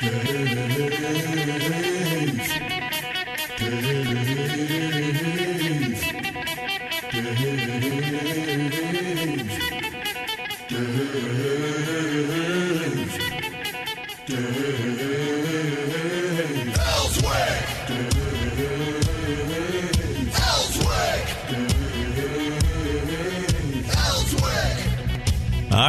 All 0.00 0.04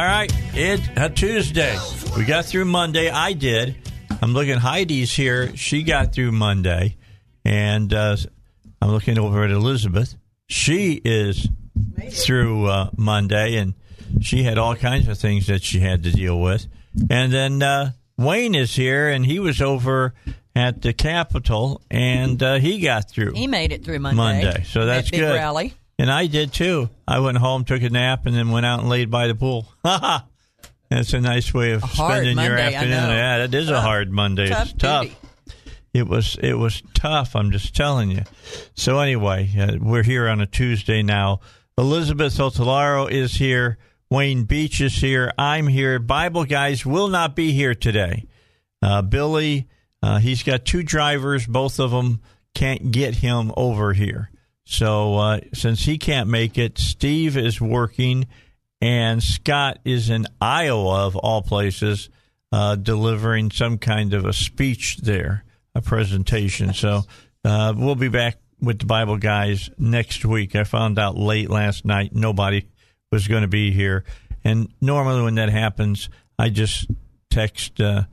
right, 0.02 0.30
it's 0.54 0.88
a 0.96 1.04
uh, 1.04 1.08
Tuesday. 1.10 1.78
We 2.16 2.24
got 2.24 2.44
through 2.44 2.64
Monday. 2.64 3.08
I 3.08 3.34
did. 3.34 3.76
I'm 4.20 4.32
looking. 4.32 4.56
Heidi's 4.58 5.12
here. 5.14 5.54
She 5.56 5.82
got 5.82 6.14
through 6.14 6.32
Monday, 6.32 6.96
and 7.44 7.92
uh, 7.92 8.16
I'm 8.82 8.90
looking 8.90 9.18
over 9.18 9.44
at 9.44 9.50
Elizabeth. 9.50 10.14
She 10.46 11.00
is 11.04 11.48
through 12.10 12.66
uh, 12.66 12.90
Monday, 12.96 13.56
and 13.56 13.74
she 14.20 14.42
had 14.42 14.58
all 14.58 14.74
kinds 14.74 15.08
of 15.08 15.18
things 15.18 15.46
that 15.46 15.62
she 15.62 15.80
had 15.80 16.02
to 16.02 16.12
deal 16.12 16.40
with. 16.40 16.66
And 17.08 17.32
then 17.32 17.62
uh, 17.62 17.92
Wayne 18.18 18.54
is 18.54 18.74
here, 18.74 19.08
and 19.08 19.24
he 19.24 19.38
was 19.38 19.62
over 19.62 20.14
at 20.54 20.82
the 20.82 20.92
Capitol, 20.92 21.80
and 21.90 22.42
uh, 22.42 22.56
he 22.58 22.80
got 22.80 23.08
through. 23.08 23.32
He 23.32 23.46
made 23.46 23.72
it 23.72 23.84
through 23.84 24.00
Monday. 24.00 24.16
Monday, 24.16 24.64
so 24.64 24.80
That 24.80 24.96
that's 24.96 25.10
big 25.10 25.20
good. 25.20 25.34
Rally. 25.34 25.74
And 25.98 26.10
I 26.10 26.26
did 26.26 26.52
too. 26.52 26.88
I 27.06 27.20
went 27.20 27.38
home, 27.38 27.64
took 27.64 27.82
a 27.82 27.90
nap, 27.90 28.24
and 28.26 28.34
then 28.34 28.50
went 28.50 28.66
out 28.66 28.80
and 28.80 28.88
laid 28.88 29.10
by 29.10 29.26
the 29.28 29.34
pool. 29.34 29.70
That's 30.90 31.12
a 31.12 31.20
nice 31.20 31.54
way 31.54 31.72
of 31.72 31.84
spending 31.84 32.36
your 32.36 32.48
Monday, 32.56 32.62
I 32.62 32.72
afternoon. 32.72 33.10
Yeah, 33.10 33.38
that 33.38 33.54
is 33.54 33.70
a 33.70 33.80
hard 33.80 34.10
Monday. 34.10 34.48
Tough 34.48 34.70
it's 34.70 34.72
tough. 34.72 35.02
duty. 35.04 35.16
It 35.92 36.08
was 36.08 36.36
it 36.42 36.54
was 36.54 36.82
tough. 36.94 37.34
I'm 37.34 37.50
just 37.52 37.74
telling 37.74 38.10
you. 38.10 38.22
So 38.74 38.98
anyway, 38.98 39.50
uh, 39.58 39.76
we're 39.80 40.02
here 40.02 40.28
on 40.28 40.40
a 40.40 40.46
Tuesday 40.46 41.02
now. 41.02 41.40
Elizabeth 41.78 42.34
Sotallaro 42.34 43.10
is 43.10 43.34
here. 43.34 43.78
Wayne 44.10 44.44
Beech 44.44 44.80
is 44.80 44.94
here. 44.94 45.32
I'm 45.38 45.68
here. 45.68 45.98
Bible 46.00 46.44
guys 46.44 46.84
will 46.84 47.08
not 47.08 47.36
be 47.36 47.52
here 47.52 47.74
today. 47.74 48.26
Uh, 48.82 49.02
Billy, 49.02 49.68
uh, 50.02 50.18
he's 50.18 50.42
got 50.42 50.64
two 50.64 50.82
drivers. 50.82 51.46
Both 51.46 51.78
of 51.78 51.92
them 51.92 52.20
can't 52.54 52.90
get 52.90 53.16
him 53.16 53.52
over 53.56 53.92
here. 53.92 54.30
So 54.64 55.16
uh, 55.16 55.40
since 55.54 55.84
he 55.84 55.98
can't 55.98 56.28
make 56.28 56.58
it, 56.58 56.78
Steve 56.78 57.36
is 57.36 57.60
working, 57.60 58.26
and 58.80 59.22
Scott 59.22 59.78
is 59.84 60.10
in 60.10 60.26
Iowa, 60.40 61.06
of 61.06 61.16
all 61.16 61.42
places, 61.42 62.08
uh, 62.52 62.76
delivering 62.76 63.50
some 63.50 63.78
kind 63.78 64.14
of 64.14 64.24
a 64.24 64.32
speech 64.32 64.98
there, 64.98 65.44
a 65.74 65.82
presentation. 65.82 66.72
So 66.72 67.02
uh, 67.44 67.74
we'll 67.76 67.94
be 67.94 68.08
back 68.08 68.38
with 68.60 68.80
the 68.80 68.86
Bible 68.86 69.16
guys 69.16 69.70
next 69.78 70.24
week. 70.24 70.54
I 70.54 70.64
found 70.64 70.98
out 70.98 71.16
late 71.16 71.50
last 71.50 71.84
night 71.84 72.14
nobody 72.14 72.66
was 73.12 73.28
going 73.28 73.42
to 73.42 73.48
be 73.48 73.72
here, 73.72 74.04
and 74.44 74.72
normally 74.80 75.22
when 75.22 75.34
that 75.36 75.48
happens, 75.48 76.08
I 76.38 76.48
just 76.48 76.86
text, 77.30 77.80
uh, 77.80 78.04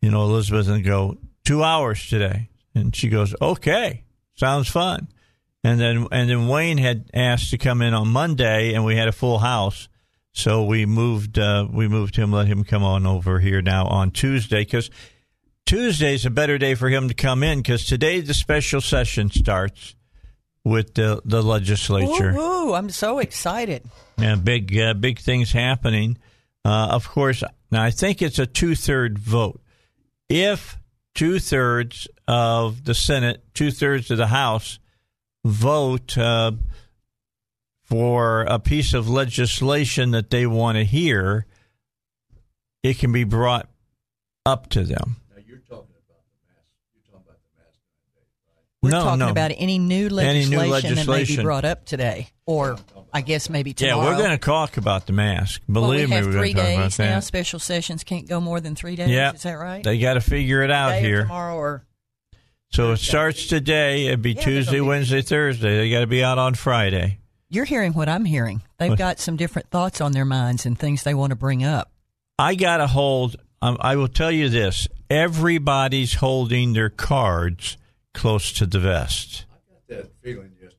you 0.00 0.10
know, 0.10 0.22
Elizabeth 0.22 0.68
and 0.68 0.84
go 0.84 1.18
two 1.44 1.62
hours 1.62 2.08
today, 2.08 2.50
and 2.74 2.94
she 2.94 3.08
goes, 3.08 3.34
"Okay, 3.40 4.04
sounds 4.34 4.68
fun." 4.68 5.08
And 5.64 5.80
then 5.80 6.06
and 6.12 6.30
then 6.30 6.48
Wayne 6.48 6.78
had 6.78 7.10
asked 7.12 7.50
to 7.50 7.58
come 7.58 7.82
in 7.82 7.92
on 7.92 8.08
Monday, 8.08 8.74
and 8.74 8.84
we 8.84 8.96
had 8.96 9.08
a 9.08 9.12
full 9.12 9.38
house, 9.38 9.88
so 10.36 10.64
we 10.64 10.84
moved 10.84 11.38
uh, 11.38 11.66
we 11.72 11.88
moved 11.88 12.14
him, 12.14 12.30
let 12.30 12.46
him 12.46 12.62
come 12.62 12.84
on 12.84 13.06
over 13.06 13.40
here 13.40 13.62
now 13.62 13.86
on 13.86 14.10
Tuesday 14.10 14.60
because 14.60 14.90
Tuesday's 15.64 16.26
a 16.26 16.30
better 16.30 16.58
day 16.58 16.74
for 16.74 16.90
him 16.90 17.08
to 17.08 17.14
come 17.14 17.42
in 17.42 17.60
because 17.60 17.86
today 17.86 18.20
the 18.20 18.34
special 18.34 18.82
session 18.82 19.30
starts 19.30 19.96
with 20.62 20.92
the 20.92 21.22
the 21.24 21.42
legislature. 21.42 22.34
Ooh, 22.36 22.74
I'm 22.74 22.90
so 22.90 23.18
excited. 23.18 23.82
Yeah, 24.18 24.34
big 24.34 24.76
uh, 24.78 24.92
big 24.92 25.20
things 25.20 25.52
happening. 25.52 26.18
Uh, 26.66 26.88
of 26.90 27.08
course, 27.08 27.42
now 27.70 27.82
I 27.82 27.90
think 27.90 28.20
it's 28.20 28.38
a 28.38 28.46
two 28.46 28.74
third 28.74 29.18
vote. 29.18 29.62
If 30.28 30.76
two 31.14 31.38
thirds 31.38 32.08
of 32.28 32.84
the 32.84 32.94
Senate, 32.94 33.42
two 33.54 33.70
thirds 33.70 34.10
of 34.10 34.18
the 34.18 34.26
House 34.26 34.78
vote 35.46 36.18
uh, 36.18 36.52
for 37.86 38.42
a 38.42 38.58
piece 38.58 38.92
of 38.94 39.08
legislation 39.08 40.10
that 40.10 40.30
they 40.30 40.46
want 40.46 40.76
to 40.76 40.84
hear, 40.84 41.46
it 42.82 42.98
can 42.98 43.12
be 43.12 43.24
brought 43.24 43.68
up 44.44 44.68
to 44.70 44.82
them. 44.84 45.16
Now 45.34 45.42
you're 45.46 45.58
talking 45.58 45.94
about 46.06 46.22
the 46.26 46.46
mass. 46.46 46.66
You're 46.94 47.02
talking 47.10 47.26
about 47.26 47.38
the 47.42 47.58
mass. 47.58 47.74
We're 48.82 48.90
no, 48.90 49.02
talking 49.02 49.18
no. 49.20 49.28
about 49.30 49.52
any 49.56 49.78
new 49.78 50.06
Any 50.18 50.46
legislation, 50.46 50.94
that 50.96 51.06
may 51.06 51.24
be 51.24 51.42
brought 51.42 51.64
up 51.64 51.84
today, 51.84 52.28
or 52.44 52.76
I 53.12 53.20
guess 53.22 53.48
maybe 53.48 53.72
tomorrow. 53.72 54.02
yeah, 54.02 54.10
we're 54.10 54.18
going 54.18 54.30
to 54.38 54.44
talk 54.44 54.76
about 54.76 55.06
the 55.06 55.12
mask. 55.12 55.62
Well, 55.68 55.82
Believe 55.84 56.10
we 56.10 56.16
me, 56.20 56.26
we're 56.26 56.32
going 56.32 56.54
to 56.54 56.54
talk 56.54 56.62
about 56.74 56.82
days 56.84 56.98
now. 56.98 57.04
that. 57.06 57.24
Special 57.24 57.58
sessions 57.58 58.04
can't 58.04 58.28
go 58.28 58.40
more 58.40 58.60
than 58.60 58.74
three 58.74 58.94
days. 58.96 59.08
Yeah, 59.08 59.32
is 59.32 59.42
that 59.44 59.54
right? 59.54 59.82
They 59.82 59.98
got 59.98 60.14
to 60.14 60.20
figure 60.20 60.62
it 60.62 60.70
out 60.70 60.90
Today 60.90 60.98
or 60.98 61.08
here. 61.08 61.22
tomorrow, 61.22 61.54
or 61.56 61.86
So 62.70 62.92
it 62.92 62.98
starts 62.98 63.46
today. 63.46 64.06
It'd 64.06 64.22
be 64.22 64.32
Yeah, 64.32 64.42
Tuesday, 64.42 64.72
be- 64.76 64.80
Wednesday, 64.82 65.22
Thursday. 65.22 65.76
They 65.78 65.90
got 65.90 66.00
to 66.00 66.06
be 66.06 66.22
out 66.22 66.38
on 66.38 66.54
Friday. 66.54 67.20
You're 67.48 67.64
hearing 67.64 67.92
what 67.92 68.08
I'm 68.08 68.24
hearing. 68.24 68.62
They've 68.78 68.90
What? 68.90 68.98
got 68.98 69.18
some 69.18 69.36
different 69.36 69.70
thoughts 69.70 70.00
on 70.00 70.12
their 70.12 70.24
minds 70.24 70.66
and 70.66 70.78
things 70.78 71.02
they 71.02 71.14
want 71.14 71.30
to 71.30 71.36
bring 71.36 71.64
up. 71.64 71.90
I 72.38 72.54
got 72.54 72.80
a 72.80 72.86
hold. 72.86 73.36
Um, 73.62 73.76
I 73.80 73.96
will 73.96 74.08
tell 74.08 74.30
you 74.30 74.48
this: 74.48 74.88
everybody's 75.08 76.14
holding 76.14 76.72
their 76.72 76.90
cards 76.90 77.76
close 78.14 78.52
to 78.52 78.66
the 78.66 78.78
vest. 78.80 79.44
I 79.50 79.72
got 79.72 79.88
that 80.04 80.12
feeling 80.22 80.52
yesterday. 80.60 80.76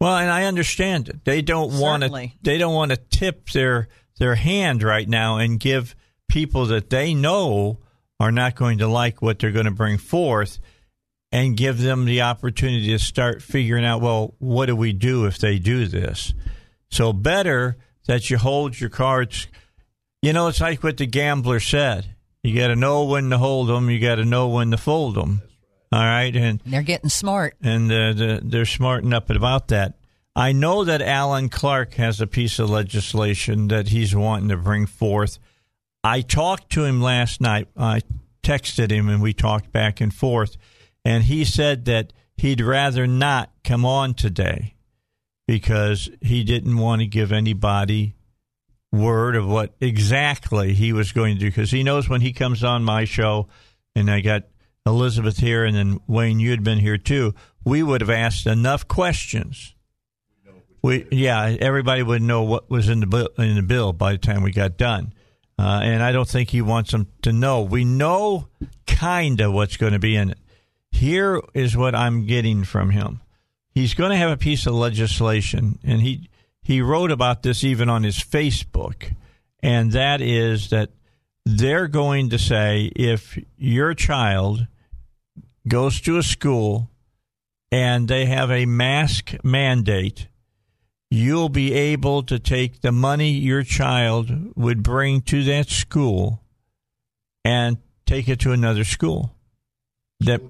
Well, 0.00 0.16
and 0.16 0.30
I 0.30 0.44
understand 0.44 1.08
it. 1.08 1.24
They 1.24 1.42
don't 1.42 1.78
want 1.78 2.02
to. 2.04 2.28
They 2.42 2.58
don't 2.58 2.74
want 2.74 2.90
to 2.92 2.96
tip 2.96 3.50
their 3.50 3.88
their 4.18 4.34
hand 4.34 4.82
right 4.82 5.08
now 5.08 5.38
and 5.38 5.58
give 5.58 5.94
people 6.28 6.66
that 6.66 6.90
they 6.90 7.14
know 7.14 7.78
are 8.20 8.30
not 8.32 8.54
going 8.54 8.78
to 8.78 8.86
like 8.86 9.22
what 9.22 9.38
they're 9.38 9.50
going 9.50 9.64
to 9.64 9.70
bring 9.70 9.96
forth, 9.98 10.58
and 11.32 11.56
give 11.56 11.78
them 11.80 12.04
the 12.04 12.22
opportunity 12.22 12.88
to 12.88 12.98
start 12.98 13.42
figuring 13.42 13.84
out. 13.84 14.00
Well, 14.00 14.34
what 14.38 14.66
do 14.66 14.76
we 14.76 14.92
do 14.92 15.26
if 15.26 15.38
they 15.38 15.58
do 15.58 15.86
this? 15.86 16.34
So 16.90 17.12
better 17.12 17.76
that 18.06 18.30
you 18.30 18.38
hold 18.38 18.78
your 18.80 18.90
cards. 18.90 19.46
You 20.22 20.32
know, 20.32 20.48
it's 20.48 20.60
like 20.60 20.82
what 20.82 20.96
the 20.96 21.06
gambler 21.06 21.60
said. 21.60 22.14
You 22.42 22.58
got 22.58 22.68
to 22.68 22.76
know 22.76 23.04
when 23.04 23.30
to 23.30 23.38
hold 23.38 23.68
them. 23.68 23.90
You 23.90 24.00
got 24.00 24.16
to 24.16 24.24
know 24.24 24.48
when 24.48 24.70
to 24.70 24.76
fold 24.76 25.14
them. 25.14 25.42
All 25.92 26.00
right, 26.00 26.34
and 26.36 26.60
they're 26.64 26.82
getting 26.82 27.10
smart. 27.10 27.56
and 27.60 27.90
uh, 27.90 28.12
the, 28.12 28.40
they're 28.44 28.64
smarting 28.64 29.12
up 29.12 29.28
about 29.28 29.68
that. 29.68 29.94
I 30.36 30.52
know 30.52 30.84
that 30.84 31.02
Alan 31.02 31.48
Clark 31.48 31.94
has 31.94 32.20
a 32.20 32.26
piece 32.28 32.60
of 32.60 32.70
legislation 32.70 33.68
that 33.68 33.88
he's 33.88 34.14
wanting 34.14 34.50
to 34.50 34.56
bring 34.56 34.86
forth. 34.86 35.38
I 36.04 36.20
talked 36.20 36.70
to 36.72 36.84
him 36.84 37.02
last 37.02 37.40
night. 37.40 37.66
I 37.76 38.02
texted 38.42 38.92
him 38.92 39.08
and 39.08 39.20
we 39.20 39.32
talked 39.32 39.72
back 39.72 40.00
and 40.00 40.14
forth, 40.14 40.56
and 41.10 41.24
he 41.24 41.44
said 41.44 41.86
that 41.86 42.12
he'd 42.36 42.60
rather 42.60 43.04
not 43.04 43.50
come 43.64 43.84
on 43.84 44.14
today 44.14 44.74
because 45.48 46.08
he 46.20 46.44
didn't 46.44 46.78
want 46.78 47.00
to 47.00 47.06
give 47.06 47.32
anybody 47.32 48.14
word 48.92 49.34
of 49.34 49.48
what 49.48 49.74
exactly 49.80 50.72
he 50.72 50.92
was 50.92 51.10
going 51.10 51.34
to 51.34 51.40
do. 51.40 51.46
Because 51.46 51.72
he 51.72 51.82
knows 51.82 52.08
when 52.08 52.20
he 52.20 52.32
comes 52.32 52.62
on 52.62 52.84
my 52.84 53.04
show 53.04 53.48
and 53.96 54.08
I 54.08 54.20
got 54.20 54.44
Elizabeth 54.86 55.38
here 55.38 55.64
and 55.64 55.74
then 55.74 55.98
Wayne 56.06 56.38
you 56.38 56.52
had 56.52 56.62
been 56.62 56.78
here 56.78 56.96
too 56.96 57.34
we 57.64 57.82
would 57.82 58.02
have 58.02 58.10
asked 58.10 58.46
enough 58.46 58.86
questions. 58.86 59.74
We 60.80 61.08
yeah 61.10 61.56
everybody 61.60 62.04
would 62.04 62.22
know 62.22 62.44
what 62.44 62.70
was 62.70 62.88
in 62.88 63.00
the 63.00 63.06
bill, 63.08 63.30
in 63.36 63.56
the 63.56 63.62
bill 63.62 63.92
by 63.92 64.12
the 64.12 64.18
time 64.18 64.44
we 64.44 64.52
got 64.52 64.76
done. 64.76 65.12
Uh, 65.58 65.80
and 65.82 66.04
I 66.04 66.12
don't 66.12 66.28
think 66.28 66.50
he 66.50 66.62
wants 66.62 66.92
them 66.92 67.08
to 67.22 67.32
know. 67.32 67.62
We 67.62 67.84
know 67.84 68.46
kind 68.86 69.40
of 69.40 69.52
what's 69.52 69.76
going 69.76 69.92
to 69.92 69.98
be 69.98 70.14
in 70.14 70.30
it 70.30 70.38
here 70.92 71.40
is 71.54 71.76
what 71.76 71.94
I'm 71.94 72.26
getting 72.26 72.64
from 72.64 72.90
him 72.90 73.20
he's 73.72 73.94
going 73.94 74.10
to 74.10 74.16
have 74.16 74.30
a 74.30 74.36
piece 74.36 74.66
of 74.66 74.74
legislation, 74.74 75.78
and 75.84 76.00
he 76.00 76.28
he 76.62 76.80
wrote 76.80 77.10
about 77.10 77.42
this 77.42 77.64
even 77.64 77.88
on 77.88 78.02
his 78.02 78.18
Facebook, 78.18 79.14
and 79.62 79.92
that 79.92 80.20
is 80.20 80.70
that 80.70 80.90
they're 81.44 81.88
going 81.88 82.30
to 82.30 82.38
say 82.38 82.90
if 82.94 83.38
your 83.56 83.94
child 83.94 84.66
goes 85.66 86.00
to 86.02 86.18
a 86.18 86.22
school 86.22 86.90
and 87.72 88.08
they 88.08 88.26
have 88.26 88.50
a 88.50 88.66
mask 88.66 89.34
mandate, 89.42 90.28
you'll 91.10 91.48
be 91.48 91.72
able 91.72 92.22
to 92.22 92.38
take 92.38 92.82
the 92.82 92.92
money 92.92 93.30
your 93.30 93.62
child 93.62 94.56
would 94.56 94.82
bring 94.82 95.22
to 95.22 95.42
that 95.44 95.68
school 95.68 96.42
and 97.44 97.78
take 98.06 98.28
it 98.28 98.40
to 98.40 98.52
another 98.52 98.84
school. 98.84 99.34
That, 100.20 100.42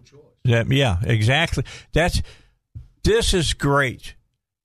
that 0.50 0.70
yeah, 0.70 0.98
exactly. 1.02 1.64
That's 1.92 2.22
this 3.02 3.34
is 3.34 3.54
great 3.54 4.14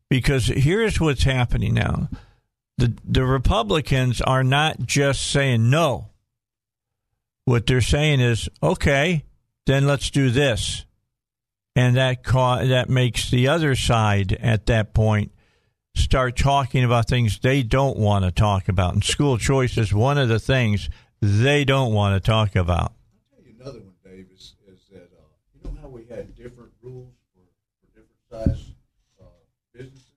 because 0.09 0.47
here's 0.47 0.99
what's 0.99 1.23
happening 1.23 1.73
now. 1.73 2.09
The 2.77 2.93
the 3.03 3.25
Republicans 3.25 4.21
are 4.21 4.43
not 4.43 4.79
just 4.85 5.29
saying 5.29 5.69
no. 5.69 6.09
What 7.45 7.67
they're 7.67 7.81
saying 7.81 8.21
is, 8.21 8.49
okay, 8.61 9.23
then 9.65 9.85
let's 9.85 10.09
do 10.09 10.29
this. 10.29 10.85
And 11.75 11.95
that 11.97 12.23
ca- 12.23 12.65
that 12.65 12.89
makes 12.89 13.29
the 13.29 13.47
other 13.47 13.75
side 13.75 14.33
at 14.33 14.65
that 14.67 14.93
point 14.93 15.31
start 15.95 16.35
talking 16.35 16.83
about 16.83 17.07
things 17.07 17.39
they 17.39 17.63
don't 17.63 17.97
want 17.97 18.25
to 18.25 18.31
talk 18.31 18.67
about. 18.67 18.93
And 18.93 19.03
school 19.03 19.37
choice 19.37 19.77
is 19.77 19.93
one 19.93 20.17
of 20.17 20.29
the 20.29 20.39
things 20.39 20.89
they 21.21 21.65
don't 21.65 21.93
want 21.93 22.21
to 22.21 22.25
talk 22.25 22.55
about. 22.55 22.93
I'll 23.33 23.37
tell 23.37 23.47
you 23.47 23.55
another 23.59 23.79
one, 23.79 23.93
Dave, 24.03 24.27
is, 24.33 24.55
is 24.67 24.79
that 24.91 25.09
uh, 25.17 25.23
you 25.53 25.69
know 25.69 25.77
how 25.81 25.87
we 25.87 26.04
had 26.15 26.35
different 26.35 26.71
rules 26.81 27.13
for, 27.33 27.41
for 27.81 27.87
different 27.99 28.55
size 28.57 28.71
uh, 29.21 29.25
businesses? 29.73 30.15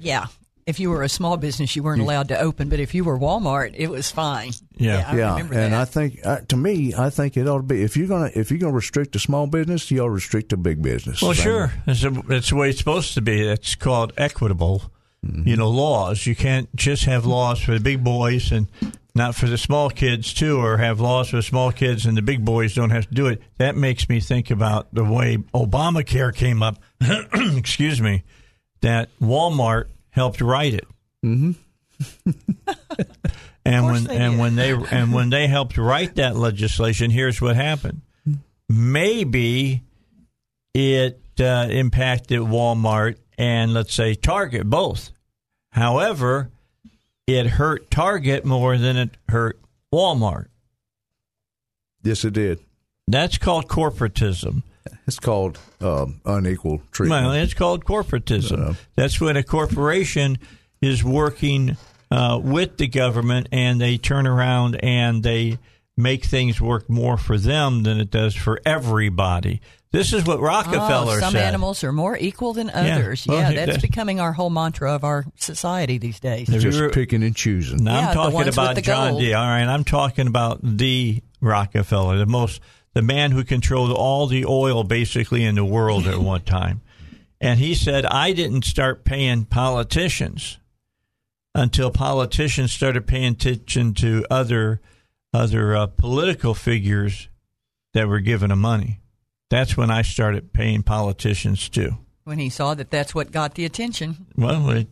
Yeah. 0.00 0.26
If 0.66 0.78
you 0.78 0.90
were 0.90 1.02
a 1.02 1.08
small 1.08 1.36
business, 1.36 1.74
you 1.74 1.82
weren't 1.82 2.00
allowed 2.00 2.28
to 2.28 2.38
open, 2.38 2.68
but 2.68 2.78
if 2.78 2.94
you 2.94 3.02
were 3.02 3.18
Walmart, 3.18 3.74
it 3.76 3.88
was 3.88 4.10
fine. 4.10 4.52
Yeah. 4.76 5.04
I 5.06 5.16
yeah, 5.16 5.30
remember 5.32 5.54
and 5.54 5.72
that. 5.72 5.80
I 5.80 5.84
think 5.84 6.20
uh, 6.24 6.40
to 6.48 6.56
me, 6.56 6.94
I 6.94 7.10
think 7.10 7.36
it 7.36 7.48
ought 7.48 7.58
to 7.58 7.62
be 7.64 7.82
if 7.82 7.96
you're 7.96 8.06
gonna 8.06 8.30
if 8.34 8.50
you're 8.50 8.60
gonna 8.60 8.72
restrict 8.72 9.16
a 9.16 9.18
small 9.18 9.46
business, 9.46 9.90
you 9.90 10.00
ought 10.00 10.04
to 10.04 10.10
restrict 10.10 10.52
a 10.52 10.56
big 10.56 10.80
business. 10.80 11.22
Well, 11.22 11.32
sure. 11.32 11.72
It's, 11.86 12.04
a, 12.04 12.22
it's 12.28 12.50
the 12.50 12.56
way 12.56 12.70
it's 12.70 12.78
supposed 12.78 13.14
to 13.14 13.20
be. 13.20 13.40
It's 13.40 13.74
called 13.74 14.12
equitable, 14.16 14.92
you 15.22 15.56
know, 15.56 15.68
laws. 15.68 16.26
You 16.26 16.36
can't 16.36 16.74
just 16.76 17.04
have 17.04 17.26
laws 17.26 17.60
for 17.60 17.72
the 17.72 17.80
big 17.80 18.04
boys 18.04 18.52
and 18.52 18.68
not 19.14 19.34
for 19.34 19.46
the 19.46 19.58
small 19.58 19.90
kids 19.90 20.32
too, 20.32 20.58
or 20.58 20.76
have 20.78 21.00
laws 21.00 21.30
for 21.30 21.36
the 21.36 21.42
small 21.42 21.72
kids 21.72 22.06
and 22.06 22.16
the 22.16 22.22
big 22.22 22.44
boys 22.44 22.74
don't 22.74 22.90
have 22.90 23.08
to 23.08 23.14
do 23.14 23.26
it. 23.26 23.42
That 23.58 23.76
makes 23.76 24.08
me 24.08 24.20
think 24.20 24.50
about 24.50 24.94
the 24.94 25.04
way 25.04 25.38
Obamacare 25.54 26.34
came 26.34 26.62
up. 26.62 26.78
excuse 27.32 28.00
me, 28.00 28.24
that 28.80 29.08
Walmart 29.20 29.86
helped 30.10 30.40
write 30.40 30.74
it. 30.74 30.86
Mm-hmm. 31.24 31.52
and 33.64 33.86
when 33.86 34.04
they 34.04 34.16
and 34.16 34.32
did. 34.32 34.40
when 34.40 34.56
they 34.56 34.72
and 34.72 35.12
when 35.12 35.30
they 35.30 35.46
helped 35.46 35.76
write 35.76 36.16
that 36.16 36.36
legislation, 36.36 37.10
here's 37.10 37.40
what 37.40 37.56
happened. 37.56 38.00
Maybe 38.68 39.82
it 40.74 41.20
uh, 41.40 41.66
impacted 41.70 42.40
Walmart 42.40 43.16
and 43.36 43.72
let's 43.74 43.94
say 43.94 44.14
Target 44.14 44.68
both. 44.68 45.10
However, 45.72 46.50
it 47.36 47.46
hurt 47.46 47.90
Target 47.90 48.44
more 48.44 48.78
than 48.78 48.96
it 48.96 49.10
hurt 49.28 49.58
Walmart. 49.92 50.46
Yes, 52.02 52.24
it 52.24 52.32
did. 52.32 52.60
That's 53.06 53.38
called 53.38 53.68
corporatism. 53.68 54.62
It's 55.06 55.18
called 55.18 55.58
um, 55.80 56.20
unequal 56.24 56.82
treatment. 56.92 57.26
Well, 57.26 57.34
it's 57.34 57.54
called 57.54 57.84
corporatism. 57.84 58.58
Yeah. 58.58 58.74
That's 58.94 59.20
when 59.20 59.36
a 59.36 59.42
corporation 59.42 60.38
is 60.80 61.04
working 61.04 61.76
uh, 62.10 62.40
with 62.42 62.76
the 62.76 62.88
government 62.88 63.48
and 63.52 63.80
they 63.80 63.98
turn 63.98 64.26
around 64.26 64.76
and 64.82 65.22
they 65.22 65.58
make 65.96 66.24
things 66.24 66.60
work 66.60 66.88
more 66.88 67.16
for 67.16 67.36
them 67.38 67.82
than 67.82 68.00
it 68.00 68.10
does 68.10 68.34
for 68.34 68.60
everybody. 68.64 69.60
This 69.92 70.12
is 70.12 70.24
what 70.24 70.40
Rockefeller 70.40 71.16
oh, 71.16 71.20
some 71.20 71.32
said. 71.32 71.44
animals 71.44 71.82
are 71.82 71.90
more 71.92 72.16
equal 72.16 72.52
than 72.52 72.70
others. 72.70 73.26
Well, 73.26 73.38
Yeah, 73.40 73.50
he- 73.50 73.56
that's 73.56 73.82
becoming 73.82 74.20
our 74.20 74.32
whole 74.32 74.50
mantra 74.50 74.94
of 74.94 75.02
our 75.02 75.24
society 75.36 75.98
these 75.98 76.20
days. 76.20 76.48
If 76.48 76.62
Just 76.62 76.78
you're- 76.78 76.92
picking 76.92 77.24
and 77.24 77.34
choosing. 77.34 77.82
Now 77.82 77.98
Yeah, 77.98 78.08
I'm 78.10 78.14
talking 78.14 78.48
about 78.48 78.80
John 78.82 79.10
gold. 79.12 79.20
D. 79.22 79.34
All 79.34 79.44
right, 79.46 79.64
I'm 79.66 79.82
talking 79.82 80.28
about 80.28 80.60
the 80.62 81.22
Rockefeller, 81.40 82.18
the 82.18 82.26
most, 82.26 82.60
the 82.94 83.02
man 83.02 83.32
who 83.32 83.42
controlled 83.42 83.90
all 83.90 84.28
the 84.28 84.44
oil 84.44 84.84
basically 84.84 85.44
in 85.44 85.56
the 85.56 85.64
world 85.64 86.06
at 86.06 86.18
one 86.18 86.42
time. 86.42 86.82
And 87.40 87.58
he 87.58 87.74
said, 87.74 88.06
I 88.06 88.32
didn't 88.32 88.64
start 88.66 89.04
paying 89.04 89.44
politicians 89.46 90.58
until 91.52 91.90
politicians 91.90 92.70
started 92.70 93.08
paying 93.08 93.32
attention 93.32 93.94
to 93.94 94.24
other 94.30 94.80
other 95.32 95.74
uh, 95.74 95.86
political 95.86 96.54
figures 96.54 97.28
that 97.94 98.06
were 98.08 98.20
giving 98.20 98.50
them 98.50 98.60
money. 98.60 98.99
That's 99.50 99.76
when 99.76 99.90
I 99.90 100.02
started 100.02 100.52
paying 100.52 100.82
politicians 100.82 101.68
too. 101.68 101.98
When 102.24 102.38
he 102.38 102.48
saw 102.48 102.74
that 102.74 102.90
that's 102.90 103.14
what 103.14 103.32
got 103.32 103.54
the 103.56 103.64
attention. 103.64 104.26
Well, 104.36 104.70
it, 104.70 104.88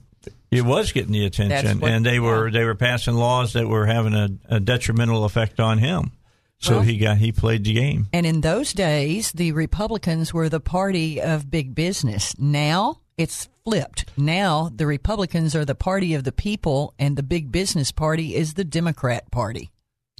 it 0.51 0.63
was 0.63 0.93
getting 0.93 1.13
the 1.13 1.25
attention, 1.25 1.81
what- 1.81 1.91
and 1.91 2.05
they 2.05 2.19
were 2.21 2.49
yeah. 2.49 2.59
they 2.59 2.65
were 2.65 2.75
passing 2.75 3.15
laws 3.15 3.53
that 3.55 3.69
were 3.69 3.87
having 3.87 4.15
a, 4.15 4.29
a 4.49 4.61
detrimental 4.61 5.25
effect 5.25 5.61
on 5.61 5.79
him. 5.79 6.13
So 6.59 6.77
Well- 6.77 6.83
he 6.83 6.99
got 6.99 7.19
he 7.19 7.31
played 7.33 7.65
the 7.65 7.73
game. 7.75 8.09
And 8.13 8.27
in 8.27 8.41
those 8.41 8.73
days, 8.73 9.31
the 9.33 9.53
Republicans 9.53 10.35
were 10.35 10.49
the 10.49 10.61
party 10.61 11.21
of 11.21 11.51
big 11.51 11.75
business. 11.75 12.37
Now 12.39 13.01
it's 13.17 13.49
flipped. 13.65 14.07
Now 14.17 14.71
the 14.75 14.87
Republicans 14.87 15.55
are 15.55 15.65
the 15.65 15.75
party 15.77 16.15
of 16.15 16.25
the 16.25 16.33
people, 16.33 16.95
and 16.99 17.17
the 17.17 17.23
big 17.23 17.53
business 17.53 17.93
party 17.93 18.35
is 18.35 18.55
the 18.55 18.65
Democrat 18.65 19.31
Party. 19.31 19.71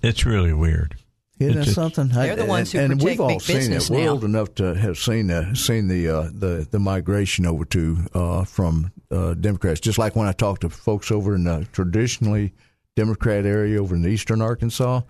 It's 0.01 0.25
really 0.25 0.53
weird. 0.53 0.95
Isn't 1.41 1.55
that 1.55 1.61
It's- 1.61 1.75
something? 1.75 2.09
They're 2.09 2.35
the 2.35 2.45
ones 2.45 2.73
who 2.73 2.79
and, 2.81 2.93
and 2.93 3.03
we've 3.03 3.21
all 3.21 3.29
big 3.29 3.41
seen 3.43 3.73
it. 3.73 3.89
We're 3.91 4.05
now. 4.07 4.11
old 4.13 4.25
enough 4.25 4.55
to 4.57 4.75
have 4.75 4.99
seen 4.99 5.29
the 5.29 5.55
seen 5.55 5.87
the 5.89 6.09
uh, 6.09 6.31
the 6.33 6.67
the 6.71 6.79
migration 6.81 7.47
over 7.47 7.65
to 7.67 7.99
uh, 8.15 8.45
from 8.45 8.91
uh, 9.11 9.35
Democrats. 9.35 9.79
Just 9.81 9.99
like 9.99 10.17
when 10.17 10.27
I 10.27 10.33
talk 10.33 10.61
to 10.61 10.69
folks 10.69 11.11
over 11.13 11.35
in 11.37 11.45
the 11.45 11.67
traditionally 11.73 12.55
Democrat 12.97 13.47
area 13.47 13.81
over 13.81 13.95
in 13.95 14.05
eastern 14.07 14.43
Arkansas, 14.43 15.03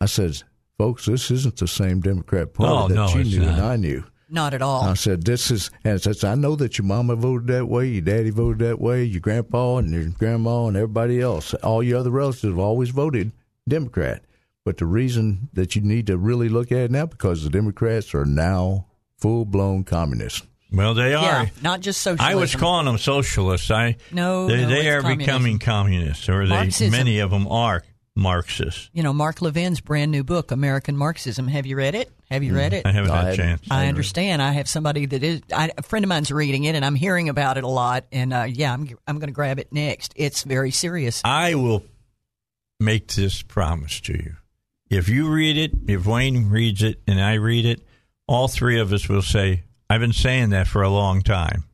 I 0.00 0.06
said, 0.06 0.40
"Folks, 0.78 1.06
this 1.06 1.30
isn't 1.32 1.56
the 1.56 1.66
same 1.66 2.00
Democrat 2.00 2.54
party 2.54 2.72
Oh, 2.72 2.88
that 2.88 2.94
no, 2.94 3.08
you 3.14 3.20
it's 3.22 3.30
knew 3.34 3.42
and. 3.42 3.60
I 3.60 3.76
knew." 3.76 4.04
Not 4.28 4.54
at 4.54 4.62
all. 4.62 4.82
I 4.82 4.94
said, 4.94 5.24
"This 5.24 5.50
is," 5.50 5.70
and 5.84 5.94
it 5.96 6.02
says, 6.04 6.22
"I 6.24 6.34
know 6.36 6.54
that 6.56 6.78
your 6.78 6.84
mama 6.84 7.16
voted 7.16 7.48
that 7.48 7.66
way, 7.68 7.86
your 7.88 8.02
daddy 8.02 8.30
voted 8.30 8.60
that 8.60 8.80
way, 8.80 9.02
your 9.04 9.20
grandpa 9.20 9.78
and 9.78 9.90
your 9.92 10.04
grandma 10.10 10.66
and 10.66 10.76
everybody 10.76 11.20
else, 11.20 11.54
all 11.54 11.82
your 11.82 11.98
other 11.98 12.10
relatives 12.10 12.42
have 12.44 12.58
always 12.58 12.90
voted 12.90 13.32
Democrat." 13.68 14.22
But 14.66 14.78
the 14.78 14.86
reason 14.86 15.48
that 15.52 15.76
you 15.76 15.82
need 15.82 16.08
to 16.08 16.18
really 16.18 16.48
look 16.48 16.72
at 16.72 16.78
it 16.78 16.90
now 16.90 17.06
because 17.06 17.44
the 17.44 17.50
Democrats 17.50 18.12
are 18.16 18.24
now 18.24 18.86
full 19.16 19.44
blown 19.44 19.84
communists. 19.84 20.42
Well, 20.72 20.92
they 20.92 21.14
are. 21.14 21.22
yeah, 21.22 21.48
not 21.62 21.82
just 21.82 22.02
socialism. 22.02 22.32
I 22.32 22.34
was 22.34 22.56
calling 22.56 22.86
them 22.86 22.98
socialists. 22.98 23.70
I 23.70 23.94
No, 24.10 24.48
they, 24.48 24.62
no, 24.62 24.68
they 24.68 24.90
are 24.90 25.02
communism. 25.02 25.18
becoming 25.18 25.58
communists, 25.60 26.28
or 26.28 26.48
they 26.48 26.54
Marxism. 26.56 26.90
many 26.90 27.20
of 27.20 27.30
them 27.30 27.46
are 27.46 27.84
Marxists. 28.16 28.90
You 28.92 29.04
know, 29.04 29.12
Mark 29.12 29.40
Levin's 29.40 29.80
brand 29.80 30.10
new 30.10 30.24
book, 30.24 30.50
American 30.50 30.96
Marxism. 30.96 31.46
Have 31.46 31.64
you 31.64 31.76
read 31.76 31.94
it? 31.94 32.10
Have 32.28 32.42
you 32.42 32.52
read 32.52 32.72
it? 32.72 32.84
Mm, 32.84 32.88
I 32.88 32.92
haven't 32.92 33.10
I 33.12 33.22
had 33.22 33.34
a 33.34 33.36
chance. 33.36 33.68
I 33.70 33.86
understand. 33.86 34.42
I 34.42 34.50
have 34.50 34.68
somebody 34.68 35.06
that 35.06 35.22
is 35.22 35.42
I, 35.54 35.70
a 35.78 35.82
friend 35.82 36.04
of 36.04 36.08
mine's 36.08 36.32
reading 36.32 36.64
it, 36.64 36.74
and 36.74 36.84
I'm 36.84 36.96
hearing 36.96 37.28
about 37.28 37.56
it 37.56 37.62
a 37.62 37.68
lot. 37.68 38.04
And 38.10 38.32
uh, 38.32 38.48
yeah, 38.48 38.72
I'm 38.72 38.88
I'm 39.06 39.20
going 39.20 39.28
to 39.28 39.32
grab 39.32 39.60
it 39.60 39.72
next. 39.72 40.12
It's 40.16 40.42
very 40.42 40.72
serious. 40.72 41.22
I 41.24 41.54
will 41.54 41.84
make 42.80 43.14
this 43.14 43.42
promise 43.42 44.00
to 44.00 44.12
you. 44.12 44.34
If 44.88 45.08
you 45.08 45.28
read 45.28 45.56
it, 45.56 45.72
if 45.88 46.06
Wayne 46.06 46.48
reads 46.48 46.82
it, 46.82 47.00
and 47.06 47.20
I 47.20 47.34
read 47.34 47.66
it, 47.66 47.82
all 48.28 48.48
three 48.48 48.78
of 48.78 48.92
us 48.92 49.08
will 49.08 49.22
say, 49.22 49.64
I've 49.90 50.00
been 50.00 50.12
saying 50.12 50.50
that 50.50 50.66
for 50.66 50.82
a 50.82 50.88
long 50.88 51.22
time. 51.22 51.64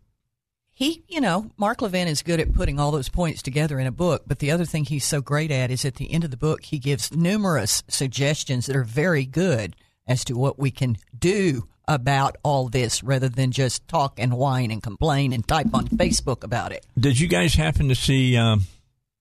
He, 0.74 1.04
you 1.06 1.20
know, 1.20 1.50
Mark 1.56 1.82
Levin 1.82 2.08
is 2.08 2.22
good 2.22 2.40
at 2.40 2.54
putting 2.54 2.80
all 2.80 2.90
those 2.90 3.10
points 3.10 3.42
together 3.42 3.78
in 3.78 3.86
a 3.86 3.92
book. 3.92 4.22
But 4.26 4.38
the 4.38 4.50
other 4.50 4.64
thing 4.64 4.84
he's 4.84 5.04
so 5.04 5.20
great 5.20 5.50
at 5.50 5.70
is 5.70 5.84
at 5.84 5.96
the 5.96 6.12
end 6.12 6.24
of 6.24 6.30
the 6.30 6.36
book, 6.36 6.64
he 6.64 6.78
gives 6.78 7.12
numerous 7.12 7.82
suggestions 7.88 8.66
that 8.66 8.76
are 8.76 8.84
very 8.84 9.26
good 9.26 9.76
as 10.06 10.24
to 10.24 10.34
what 10.34 10.58
we 10.58 10.70
can 10.70 10.96
do 11.16 11.68
about 11.86 12.36
all 12.42 12.68
this 12.68 13.02
rather 13.02 13.28
than 13.28 13.52
just 13.52 13.86
talk 13.86 14.18
and 14.18 14.32
whine 14.32 14.70
and 14.70 14.82
complain 14.82 15.32
and 15.32 15.46
type 15.46 15.68
on 15.74 15.86
Facebook 15.88 16.42
about 16.42 16.72
it. 16.72 16.86
Did 16.98 17.20
you 17.20 17.28
guys 17.28 17.54
happen 17.54 17.88
to 17.88 17.94
see, 17.94 18.36
um, 18.36 18.62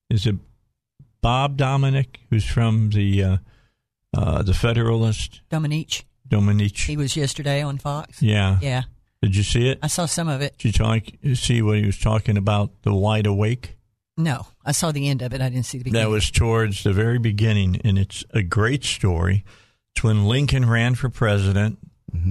is 0.09 0.25
it 0.25 0.35
Bob 1.21 1.57
Domenech, 1.57 2.17
who's 2.29 2.45
from 2.45 2.89
the 2.91 3.23
uh, 3.23 3.37
uh, 4.15 4.41
the 4.43 4.53
Federalist? 4.53 5.41
Dominique, 5.49 6.05
Dominic. 6.27 6.77
he 6.77 6.97
was 6.97 7.15
yesterday 7.15 7.61
on 7.61 7.77
Fox. 7.77 8.21
Yeah. 8.21 8.57
Yeah, 8.61 8.83
Did 9.21 9.35
you 9.35 9.43
see 9.43 9.69
it? 9.69 9.79
I 9.81 9.87
saw 9.87 10.05
some 10.05 10.27
of 10.27 10.41
it. 10.41 10.57
Did 10.57 10.65
you 10.77 10.83
talk, 10.85 11.03
see 11.35 11.61
what 11.61 11.77
he 11.77 11.85
was 11.85 11.97
talking 11.99 12.37
about, 12.37 12.71
the 12.83 12.93
wide 12.93 13.25
awake? 13.27 13.77
No, 14.17 14.45
I 14.65 14.71
saw 14.73 14.91
the 14.91 15.07
end 15.07 15.21
of 15.21 15.33
it. 15.33 15.41
I 15.41 15.49
didn't 15.49 15.65
see 15.65 15.77
the 15.77 15.85
beginning. 15.85 16.03
That 16.05 16.11
was 16.11 16.29
towards 16.29 16.83
the 16.83 16.93
very 16.93 17.17
beginning, 17.17 17.79
and 17.83 17.97
it's 17.97 18.23
a 18.31 18.43
great 18.43 18.83
story. 18.83 19.43
It's 19.95 20.03
when 20.03 20.25
Lincoln 20.25 20.69
ran 20.69 20.95
for 20.95 21.09
president, 21.09 21.79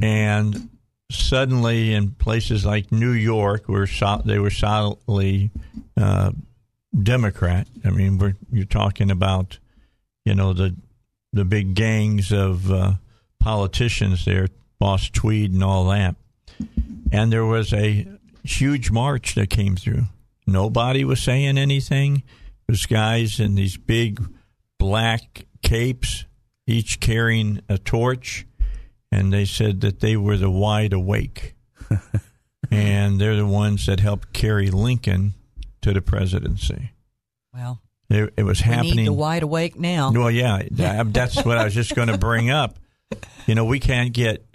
and 0.02 0.68
suddenly 1.10 1.92
in 1.94 2.10
places 2.12 2.64
like 2.64 2.92
New 2.92 3.10
York, 3.12 3.64
where 3.66 3.86
so- 3.86 4.22
they 4.24 4.38
were 4.38 4.50
solidly 4.50 5.50
uh, 5.96 6.32
Democrat. 7.02 7.66
I 7.84 7.90
mean, 7.90 8.18
we're 8.18 8.36
you're 8.52 8.64
talking 8.66 9.10
about, 9.10 9.58
you 10.24 10.34
know, 10.34 10.52
the 10.52 10.76
the 11.32 11.44
big 11.44 11.74
gangs 11.74 12.32
of 12.32 12.70
uh, 12.70 12.92
politicians 13.38 14.24
there, 14.24 14.48
Boss 14.78 15.08
Tweed 15.10 15.52
and 15.52 15.62
all 15.62 15.86
that. 15.86 16.16
And 17.12 17.32
there 17.32 17.44
was 17.44 17.72
a 17.72 18.06
huge 18.44 18.90
march 18.90 19.34
that 19.34 19.50
came 19.50 19.76
through. 19.76 20.04
Nobody 20.46 21.04
was 21.04 21.22
saying 21.22 21.58
anything. 21.58 22.22
It 22.68 22.72
was 22.72 22.86
guys 22.86 23.40
in 23.40 23.54
these 23.54 23.76
big 23.76 24.22
black 24.78 25.46
capes, 25.62 26.24
each 26.66 27.00
carrying 27.00 27.60
a 27.68 27.78
torch, 27.78 28.46
and 29.12 29.32
they 29.32 29.44
said 29.44 29.80
that 29.80 30.00
they 30.00 30.16
were 30.16 30.36
the 30.36 30.50
wide 30.50 30.92
awake. 30.92 31.54
and 32.70 33.20
they're 33.20 33.36
the 33.36 33.46
ones 33.46 33.86
that 33.86 34.00
helped 34.00 34.32
carry 34.32 34.70
Lincoln 34.70 35.34
to 35.82 35.92
the 35.92 36.02
presidency. 36.02 36.92
Well, 37.52 37.82
It, 38.10 38.34
it 38.36 38.42
was 38.42 38.58
we 38.60 38.64
happening. 38.64 38.96
need 38.96 39.06
the 39.06 39.12
wide 39.12 39.42
awake 39.42 39.78
now. 39.78 40.10
Well, 40.12 40.30
yeah, 40.30 40.62
that's 41.06 41.44
what 41.44 41.56
I 41.56 41.64
was 41.64 41.74
just 41.74 41.94
going 41.94 42.08
to 42.08 42.18
bring 42.18 42.50
up. 42.50 42.78
You 43.46 43.56
know, 43.56 43.64
we 43.64 43.80
can't 43.80 44.12
get, 44.12 44.46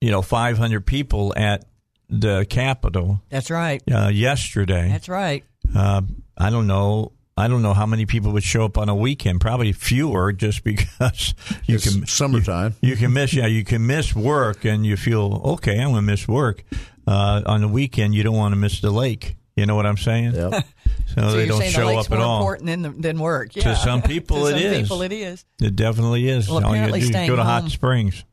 you 0.00 0.12
know, 0.12 0.22
500 0.22 0.86
people 0.86 1.34
at 1.36 1.64
the 2.08 2.46
Capitol 2.48 3.20
That's 3.30 3.50
right. 3.50 3.82
uh, 3.90 4.08
yesterday. 4.08 4.88
That's 4.88 5.08
right. 5.08 5.42
Uh, 5.74 6.02
I 6.38 6.50
don't 6.50 6.68
know. 6.68 7.10
I 7.36 7.48
don't 7.48 7.62
know 7.62 7.74
how 7.74 7.84
many 7.86 8.06
people 8.06 8.30
would 8.32 8.44
show 8.44 8.64
up 8.64 8.78
on 8.78 8.88
a 8.88 8.94
weekend. 8.94 9.40
Probably 9.40 9.72
fewer, 9.72 10.32
just 10.32 10.62
because 10.64 11.34
you 11.64 11.74
It's 11.76 11.92
can 11.92 12.06
summertime. 12.06 12.76
You 12.80 12.94
can 12.94 13.12
miss, 13.12 13.34
yeah, 13.34 13.46
you 13.46 13.64
can 13.64 13.84
miss 13.86 14.14
work, 14.14 14.64
and 14.64 14.86
you 14.86 14.96
feel 14.96 15.40
okay. 15.54 15.72
I'm 15.80 15.88
going 15.90 15.96
to 15.96 16.02
miss 16.02 16.28
work 16.28 16.62
uh, 17.08 17.42
on 17.46 17.62
the 17.62 17.68
weekend. 17.68 18.14
You 18.14 18.22
don't 18.22 18.36
want 18.36 18.52
to 18.52 18.56
miss 18.56 18.80
the 18.80 18.90
lake. 18.92 19.35
You 19.56 19.66
know 19.66 19.74
what 19.74 19.86
I'm 19.86 19.96
saying? 19.96 20.34
Yep. 20.34 20.64
So, 21.08 21.22
so 21.22 21.30
they 21.32 21.38
you're 21.38 21.46
don't 21.46 21.58
saying 21.60 21.72
the 21.72 21.78
show 21.78 21.86
lake's 21.86 22.06
up 22.08 22.12
at 22.12 22.18
more 22.18 22.26
all. 22.26 22.38
important 22.40 22.66
than, 22.66 23.00
than 23.00 23.18
work. 23.18 23.52
To 23.52 23.76
some 23.76 24.02
people 24.12 24.38
to 24.44 24.46
it 24.48 24.50
some 24.50 24.58
is. 24.60 24.82
people 24.82 25.02
it 25.02 25.12
is. 25.12 25.44
It 25.62 25.74
definitely 25.76 26.28
is. 26.28 26.46
Well, 26.48 26.56
all 26.56 26.62
you 26.62 26.66
apparently 26.76 27.00
do 27.00 27.06
staying 27.06 27.28
go 27.28 27.36
to 27.36 27.44
Hot 27.44 27.70
Springs. 27.70 28.24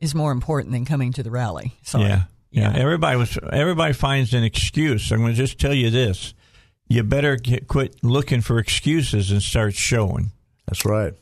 Is 0.00 0.14
more 0.14 0.30
important 0.32 0.72
than 0.72 0.84
coming 0.84 1.12
to 1.14 1.22
the 1.22 1.30
rally. 1.30 1.72
Sorry. 1.84 2.04
Yeah. 2.04 2.24
yeah, 2.50 2.72
Yeah. 2.72 2.78
Everybody 2.82 3.16
was. 3.16 3.38
Everybody 3.50 3.94
finds 3.94 4.34
an 4.34 4.42
excuse. 4.44 5.10
I'm 5.10 5.20
going 5.20 5.30
to 5.32 5.36
just 5.36 5.58
tell 5.58 5.72
you 5.72 5.88
this: 5.90 6.34
you 6.88 7.02
better 7.02 7.36
get, 7.36 7.66
quit 7.66 7.96
looking 8.02 8.42
for 8.42 8.58
excuses 8.58 9.30
and 9.30 9.40
start 9.40 9.74
showing. 9.74 10.32
That's 10.66 10.84
right. 10.84 11.14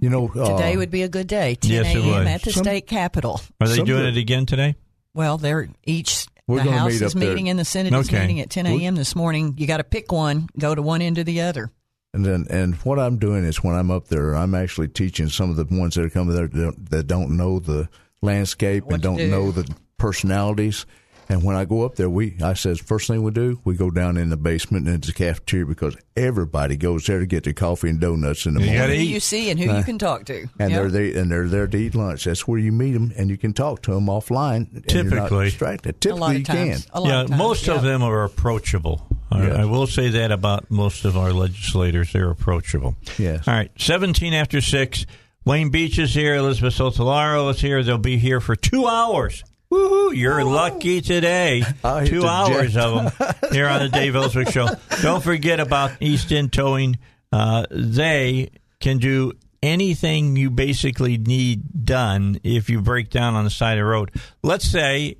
You 0.00 0.08
know, 0.08 0.28
Today 0.28 0.74
uh, 0.74 0.78
would 0.78 0.90
be 0.90 1.02
a 1.02 1.08
good 1.08 1.26
day. 1.26 1.56
10 1.56 1.70
Yes, 1.70 1.94
it 1.94 1.98
a.m. 1.98 2.26
at 2.26 2.42
the 2.42 2.52
Some- 2.52 2.64
state 2.64 2.86
capitol. 2.86 3.40
Are 3.60 3.68
they 3.68 3.76
doing 3.76 3.86
good- 3.86 4.16
it 4.16 4.20
again 4.20 4.46
today? 4.46 4.76
Well, 5.12 5.36
they're 5.36 5.68
each. 5.84 6.26
We're 6.52 6.64
the 6.64 6.72
House 6.72 6.92
is 6.92 7.02
up 7.02 7.12
there. 7.12 7.28
meeting 7.30 7.48
and 7.48 7.58
the 7.58 7.64
Senate 7.64 7.92
is 7.92 8.10
meeting 8.12 8.40
at 8.40 8.50
10 8.50 8.66
a.m. 8.66 8.94
this 8.94 9.16
morning. 9.16 9.54
You 9.56 9.66
got 9.66 9.78
to 9.78 9.84
pick 9.84 10.12
one. 10.12 10.48
Go 10.58 10.74
to 10.74 10.82
one 10.82 11.02
end 11.02 11.18
or 11.18 11.24
the 11.24 11.40
other. 11.42 11.70
And 12.14 12.24
then, 12.26 12.46
and 12.50 12.74
what 12.76 12.98
I'm 12.98 13.18
doing 13.18 13.44
is 13.44 13.64
when 13.64 13.74
I'm 13.74 13.90
up 13.90 14.08
there, 14.08 14.34
I'm 14.34 14.54
actually 14.54 14.88
teaching 14.88 15.28
some 15.28 15.48
of 15.50 15.56
the 15.56 15.66
ones 15.70 15.94
that 15.94 16.04
are 16.04 16.10
coming 16.10 16.34
there 16.34 16.48
that 16.48 17.06
don't, 17.06 17.36
know 17.36 17.58
the 17.58 17.88
landscape 18.20 18.84
What 18.84 18.94
and 18.94 19.02
don't 19.02 19.16
do. 19.16 19.30
know 19.30 19.50
the 19.50 19.66
personalities. 19.96 20.84
And 21.32 21.42
when 21.42 21.56
I 21.56 21.64
go 21.64 21.84
up 21.84 21.94
there, 21.96 22.10
we 22.10 22.36
I 22.42 22.52
says 22.54 22.78
first 22.78 23.06
thing 23.06 23.22
we 23.22 23.30
do, 23.30 23.58
we 23.64 23.74
go 23.74 23.90
down 23.90 24.16
in 24.18 24.28
the 24.28 24.36
basement 24.36 24.84
and 24.86 24.94
into 24.96 25.08
the 25.08 25.14
cafeteria 25.14 25.64
because 25.64 25.96
everybody 26.14 26.76
goes 26.76 27.06
there 27.06 27.20
to 27.20 27.26
get 27.26 27.44
their 27.44 27.54
coffee 27.54 27.88
and 27.88 27.98
donuts 28.00 28.44
in 28.44 28.52
the 28.54 28.60
You 28.60 28.78
morning. 28.78 29.00
Who 29.00 29.06
you 29.06 29.18
see 29.20 29.50
and 29.50 29.58
who 29.58 29.74
you 29.74 29.82
can 29.82 29.98
talk 29.98 30.26
to. 30.26 30.46
and 30.58 30.70
Yep. 30.70 30.80
they're 30.82 30.90
they 30.90 31.14
and 31.18 31.30
they're 31.30 31.48
there 31.48 31.66
to 31.66 31.76
eat 31.78 31.94
lunch. 31.94 32.24
That's 32.24 32.46
where 32.46 32.58
you 32.58 32.70
meet 32.70 32.92
them, 32.92 33.12
and 33.16 33.30
you 33.30 33.38
can 33.38 33.54
talk 33.54 33.80
to 33.82 33.92
them 33.94 34.06
offline. 34.06 34.70
and 34.74 34.84
you're 34.92 35.04
not 35.04 35.10
Typically. 35.10 35.44
distracted. 35.46 35.88
a 35.88 35.92
Typically, 35.98 36.20
lot 36.20 36.32
you 36.34 36.40
of 36.40 36.46
times. 36.46 36.84
can. 36.84 36.90
A 36.92 37.00
lot 37.00 37.08
yeah, 37.08 37.20
of 37.22 37.28
times. 37.28 37.38
most 37.38 37.68
of 37.68 37.82
them 37.82 38.02
are 38.02 38.24
approachable. 38.24 39.06
I, 39.30 39.42
Yes. 39.46 39.56
I 39.56 39.64
will 39.64 39.86
say 39.86 40.10
that 40.10 40.30
about 40.30 40.70
most 40.70 41.06
of 41.06 41.16
our 41.16 41.32
legislators; 41.32 42.12
they're 42.12 42.28
approachable. 42.30 42.94
Yes. 43.18 43.48
All 43.48 43.54
right, 43.54 43.70
seventeen 43.78 44.34
after 44.34 44.60
six. 44.60 45.06
Wayne 45.46 45.70
Beech 45.70 45.98
is 45.98 46.12
here. 46.14 46.34
Elizabeth 46.36 46.74
Sotallaro 46.74 47.50
is 47.50 47.60
here. 47.60 47.82
They'll 47.82 47.96
be 47.98 48.18
here 48.18 48.40
for 48.40 48.54
two 48.54 48.86
hours. 48.86 49.42
Woohoo! 49.72 50.14
You're 50.14 50.44
lucky 50.44 51.00
today. 51.00 51.62
Two 52.04 52.26
hours 52.26 52.76
of 52.76 53.16
them 53.16 53.34
here 53.52 53.66
on 53.66 53.80
the 53.80 53.88
Dave 53.88 54.14
Elswick 54.14 54.50
Show. 54.50 54.68
Don't 55.00 55.24
forget 55.24 55.60
about 55.60 55.92
East 55.98 56.30
End 56.30 56.52
Towing. 56.52 56.98
Uh, 57.32 57.64
they 57.70 58.50
can 58.80 58.98
do 58.98 59.32
anything 59.62 60.36
you 60.36 60.50
basically 60.50 61.16
need 61.16 61.86
done 61.86 62.38
if 62.44 62.68
you 62.68 62.82
break 62.82 63.08
down 63.08 63.34
on 63.34 63.44
the 63.44 63.50
side 63.50 63.78
of 63.78 63.84
the 63.84 63.86
road. 63.86 64.10
Let's 64.42 64.70
say, 64.70 65.16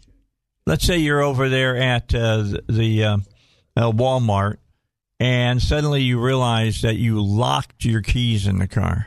let's 0.66 0.84
say 0.84 0.98
you're 0.98 1.22
over 1.22 1.48
there 1.48 1.78
at 1.78 2.14
uh, 2.14 2.42
the, 2.42 2.62
the 2.68 3.04
uh, 3.04 3.16
uh, 3.74 3.90
Walmart, 3.90 4.58
and 5.18 5.62
suddenly 5.62 6.02
you 6.02 6.20
realize 6.20 6.82
that 6.82 6.96
you 6.96 7.22
locked 7.22 7.86
your 7.86 8.02
keys 8.02 8.46
in 8.46 8.58
the 8.58 8.68
car. 8.68 9.06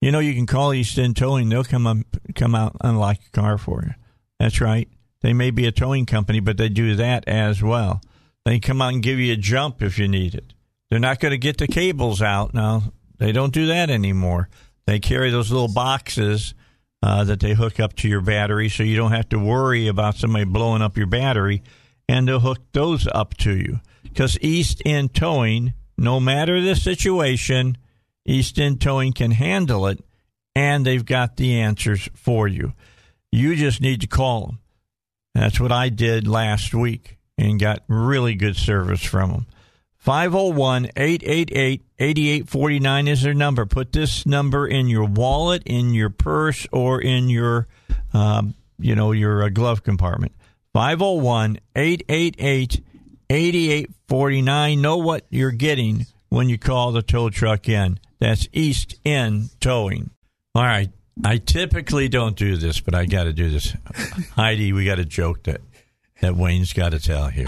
You 0.00 0.10
know, 0.10 0.20
you 0.20 0.32
can 0.32 0.46
call 0.46 0.72
East 0.72 0.98
End 0.98 1.18
Towing; 1.18 1.50
they'll 1.50 1.64
come 1.64 1.86
up, 1.86 1.98
come 2.34 2.54
out, 2.54 2.76
unlock 2.80 3.18
your 3.20 3.42
car 3.42 3.58
for 3.58 3.82
you. 3.86 3.94
That's 4.40 4.60
right. 4.60 4.88
They 5.20 5.34
may 5.34 5.50
be 5.50 5.66
a 5.66 5.72
towing 5.72 6.06
company, 6.06 6.40
but 6.40 6.56
they 6.56 6.70
do 6.70 6.96
that 6.96 7.28
as 7.28 7.62
well. 7.62 8.00
They 8.46 8.58
come 8.58 8.80
out 8.80 8.94
and 8.94 9.02
give 9.02 9.18
you 9.18 9.34
a 9.34 9.36
jump 9.36 9.82
if 9.82 9.98
you 9.98 10.08
need 10.08 10.34
it. 10.34 10.54
They're 10.88 10.98
not 10.98 11.20
going 11.20 11.32
to 11.32 11.38
get 11.38 11.58
the 11.58 11.68
cables 11.68 12.22
out 12.22 12.54
now. 12.54 12.94
They 13.18 13.32
don't 13.32 13.52
do 13.52 13.66
that 13.66 13.90
anymore. 13.90 14.48
They 14.86 14.98
carry 14.98 15.30
those 15.30 15.52
little 15.52 15.72
boxes 15.72 16.54
uh, 17.02 17.24
that 17.24 17.40
they 17.40 17.52
hook 17.52 17.78
up 17.78 17.94
to 17.96 18.08
your 18.08 18.22
battery, 18.22 18.70
so 18.70 18.82
you 18.82 18.96
don't 18.96 19.12
have 19.12 19.28
to 19.28 19.38
worry 19.38 19.88
about 19.88 20.16
somebody 20.16 20.46
blowing 20.46 20.80
up 20.80 20.96
your 20.96 21.06
battery, 21.06 21.62
and 22.08 22.26
they'll 22.26 22.40
hook 22.40 22.60
those 22.72 23.06
up 23.14 23.36
to 23.38 23.52
you. 23.52 23.80
Because 24.02 24.38
East 24.40 24.80
End 24.86 25.14
Towing, 25.14 25.74
no 25.98 26.18
matter 26.18 26.62
the 26.62 26.74
situation, 26.76 27.76
East 28.24 28.58
End 28.58 28.80
Towing 28.80 29.12
can 29.12 29.32
handle 29.32 29.86
it, 29.86 30.02
and 30.56 30.86
they've 30.86 31.04
got 31.04 31.36
the 31.36 31.60
answers 31.60 32.08
for 32.14 32.48
you. 32.48 32.72
You 33.32 33.54
just 33.54 33.80
need 33.80 34.00
to 34.00 34.06
call 34.06 34.46
them. 34.46 34.58
That's 35.34 35.60
what 35.60 35.72
I 35.72 35.88
did 35.88 36.26
last 36.26 36.74
week 36.74 37.18
and 37.38 37.60
got 37.60 37.82
really 37.88 38.34
good 38.34 38.56
service 38.56 39.02
from 39.02 39.30
them. 39.30 39.46
501 39.98 40.86
888 40.96 41.82
8849 41.98 43.08
is 43.08 43.22
their 43.22 43.34
number. 43.34 43.66
Put 43.66 43.92
this 43.92 44.24
number 44.24 44.66
in 44.66 44.88
your 44.88 45.04
wallet, 45.04 45.62
in 45.66 45.92
your 45.92 46.08
purse, 46.08 46.66
or 46.72 47.00
in 47.00 47.28
your, 47.28 47.68
um, 48.14 48.54
you 48.78 48.94
know, 48.94 49.12
your 49.12 49.44
uh, 49.44 49.48
glove 49.50 49.82
compartment. 49.82 50.32
501 50.72 51.58
888 51.76 52.80
8849. 53.28 54.80
Know 54.80 54.96
what 54.96 55.26
you're 55.28 55.50
getting 55.50 56.06
when 56.30 56.48
you 56.48 56.58
call 56.58 56.92
the 56.92 57.02
tow 57.02 57.28
truck 57.28 57.68
in. 57.68 58.00
That's 58.18 58.48
East 58.52 58.96
End 59.04 59.50
Towing. 59.60 60.10
All 60.54 60.62
right. 60.62 60.90
I 61.24 61.38
typically 61.38 62.08
don't 62.08 62.36
do 62.36 62.56
this, 62.56 62.80
but 62.80 62.94
I 62.94 63.06
got 63.06 63.24
to 63.24 63.32
do 63.32 63.50
this. 63.50 63.74
Heidi, 64.34 64.72
we 64.72 64.84
got 64.84 64.98
a 64.98 65.04
joke 65.04 65.44
that 65.44 65.60
that 66.20 66.36
Wayne's 66.36 66.72
got 66.72 66.90
to 66.90 67.00
tell 67.00 67.28
here. 67.28 67.46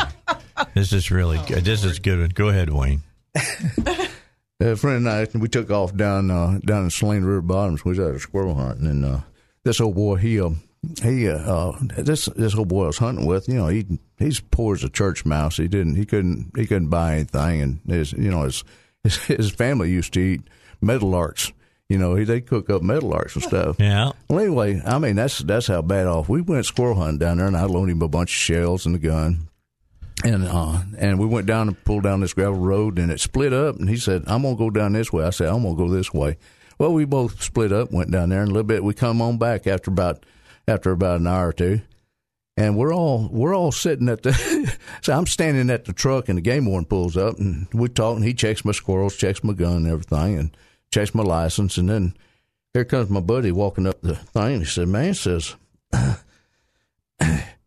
This 0.74 0.92
is 0.92 1.10
really 1.10 1.38
good. 1.46 1.64
This 1.64 1.84
is 1.84 1.98
good. 1.98 2.20
One. 2.20 2.28
Go 2.30 2.48
ahead, 2.48 2.70
Wayne. 2.70 3.02
A 4.60 4.76
friend 4.76 5.06
and 5.06 5.08
I, 5.08 5.26
we 5.34 5.48
took 5.48 5.70
off 5.70 5.94
down 5.96 6.30
uh, 6.30 6.60
down 6.64 6.84
in 6.84 6.90
Saline 6.90 7.24
River 7.24 7.40
Bottoms. 7.40 7.84
We 7.84 7.90
was 7.90 8.00
out 8.00 8.20
squirrel 8.20 8.54
hunting, 8.54 8.86
and 8.86 9.04
uh, 9.04 9.20
this 9.64 9.80
old 9.80 9.96
boy, 9.96 10.16
he 10.16 10.40
uh, 10.40 10.50
he 11.02 11.28
uh, 11.28 11.36
uh, 11.36 11.78
this 11.96 12.26
this 12.36 12.54
old 12.54 12.68
boy 12.68 12.84
I 12.84 12.86
was 12.88 12.98
hunting 12.98 13.26
with, 13.26 13.48
you 13.48 13.54
know, 13.54 13.68
he 13.68 13.98
he's 14.18 14.40
poor 14.40 14.74
as 14.74 14.84
a 14.84 14.88
church 14.88 15.24
mouse. 15.24 15.56
He 15.56 15.68
didn't 15.68 15.96
he 15.96 16.06
couldn't 16.06 16.52
he 16.56 16.66
couldn't 16.66 16.90
buy 16.90 17.14
anything, 17.14 17.60
and 17.60 17.80
his 17.86 18.12
you 18.12 18.30
know 18.30 18.42
his 18.42 18.62
his, 19.02 19.16
his 19.24 19.50
family 19.50 19.90
used 19.90 20.12
to 20.14 20.20
eat 20.20 20.42
metal 20.80 21.10
meadowlarks. 21.10 21.52
You 21.92 21.98
know, 21.98 22.14
he 22.14 22.24
they 22.24 22.40
cook 22.40 22.70
up 22.70 22.80
meadowlarks 22.80 23.34
and 23.34 23.44
stuff. 23.44 23.76
Yeah. 23.82 24.12
Well, 24.28 24.38
anyway, 24.38 24.80
I 24.86 24.98
mean 24.98 25.16
that's 25.16 25.40
that's 25.40 25.66
how 25.66 25.82
bad 25.82 26.06
off 26.06 26.26
we 26.26 26.40
went 26.40 26.64
squirrel 26.64 26.94
hunting 26.94 27.18
down 27.18 27.36
there, 27.36 27.46
and 27.46 27.56
I 27.56 27.64
loaned 27.64 27.90
him 27.90 28.00
a 28.00 28.08
bunch 28.08 28.30
of 28.30 28.34
shells 28.34 28.86
and 28.86 28.96
a 28.96 28.98
gun, 28.98 29.48
and 30.24 30.48
uh, 30.48 30.80
and 30.96 31.18
we 31.18 31.26
went 31.26 31.46
down 31.46 31.68
and 31.68 31.84
pulled 31.84 32.04
down 32.04 32.20
this 32.20 32.32
gravel 32.32 32.58
road, 32.58 32.98
and 32.98 33.12
it 33.12 33.20
split 33.20 33.52
up. 33.52 33.76
And 33.76 33.90
he 33.90 33.98
said, 33.98 34.24
"I'm 34.26 34.42
gonna 34.42 34.56
go 34.56 34.70
down 34.70 34.94
this 34.94 35.12
way." 35.12 35.24
I 35.24 35.30
said, 35.30 35.48
"I'm 35.48 35.64
gonna 35.64 35.76
go 35.76 35.88
this 35.88 36.14
way." 36.14 36.38
Well, 36.78 36.94
we 36.94 37.04
both 37.04 37.42
split 37.42 37.72
up, 37.72 37.92
went 37.92 38.10
down 38.10 38.30
there, 38.30 38.40
and 38.40 38.48
a 38.48 38.54
little 38.54 38.66
bit 38.66 38.82
we 38.82 38.94
come 38.94 39.20
on 39.20 39.36
back 39.36 39.66
after 39.66 39.90
about 39.90 40.24
after 40.66 40.92
about 40.92 41.20
an 41.20 41.26
hour 41.26 41.48
or 41.48 41.52
two, 41.52 41.82
and 42.56 42.78
we're 42.78 42.94
all 42.94 43.28
we're 43.30 43.54
all 43.54 43.72
sitting 43.72 44.08
at 44.08 44.22
the. 44.22 44.32
so 45.02 45.12
I'm 45.12 45.26
standing 45.26 45.68
at 45.68 45.84
the 45.84 45.92
truck, 45.92 46.30
and 46.30 46.38
the 46.38 46.42
game 46.42 46.64
warden 46.64 46.86
pulls 46.86 47.18
up, 47.18 47.38
and 47.38 47.66
we 47.74 47.88
talk, 47.88 48.16
and 48.16 48.24
he 48.24 48.32
checks 48.32 48.64
my 48.64 48.72
squirrels, 48.72 49.16
checks 49.16 49.44
my 49.44 49.52
gun, 49.52 49.76
and 49.76 49.88
everything, 49.88 50.38
and 50.38 50.56
checks 50.92 51.14
my 51.14 51.24
license, 51.24 51.76
and 51.78 51.88
then 51.88 52.14
here 52.72 52.84
comes 52.84 53.10
my 53.10 53.20
buddy 53.20 53.50
walking 53.50 53.86
up 53.86 54.00
the 54.02 54.14
thing. 54.14 54.60
He 54.60 54.66
said, 54.66 54.88
"Man," 54.88 55.06
he 55.06 55.14
says, 55.14 55.56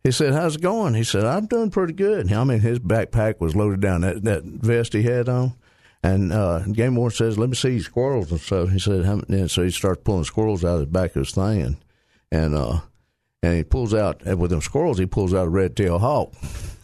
he 0.04 0.12
said, 0.12 0.34
"How's 0.34 0.56
it 0.56 0.62
going?" 0.62 0.94
He 0.94 1.04
said, 1.04 1.26
"I'm 1.26 1.48
doing 1.48 1.72
pretty 1.72 1.94
good." 1.94 2.32
I 2.32 2.44
mean, 2.44 2.60
his 2.60 2.80
backpack 2.80 3.42
was 3.42 3.56
loaded 3.56 3.82
down 3.82 4.02
that 4.02 4.24
that 4.24 4.44
vest 4.44 4.94
he 4.94 5.04
had 5.04 5.28
on, 5.28 5.56
and 6.02 6.32
uh, 6.32 6.60
game 6.60 6.96
warden 6.96 7.16
says, 7.16 7.38
"Let 7.38 7.50
me 7.50 7.56
see 7.56 7.80
squirrels." 7.80 8.32
And 8.32 8.40
stuff." 8.40 8.70
he 8.70 8.80
said, 8.80 9.06
How, 9.06 9.22
and 9.28 9.52
so 9.52 9.64
he 9.64 9.72
starts 9.72 10.02
pulling 10.04 10.24
squirrels 10.24 10.64
out 10.64 10.76
of 10.76 10.80
the 10.82 10.86
back 10.86 11.16
of 11.16 11.26
his 11.26 11.32
thing, 11.32 11.62
and 11.62 11.78
and 12.32 12.56
uh, 12.56 12.80
and 13.44 13.58
he 13.58 13.64
pulls 13.64 13.94
out 13.94 14.22
and 14.24 14.40
with 14.40 14.52
them 14.52 14.62
squirrels. 14.62 14.98
He 14.98 15.06
pulls 15.06 15.34
out 15.34 15.48
a 15.48 15.50
red 15.50 15.76
tail 15.76 16.00
hawk. 16.00 16.34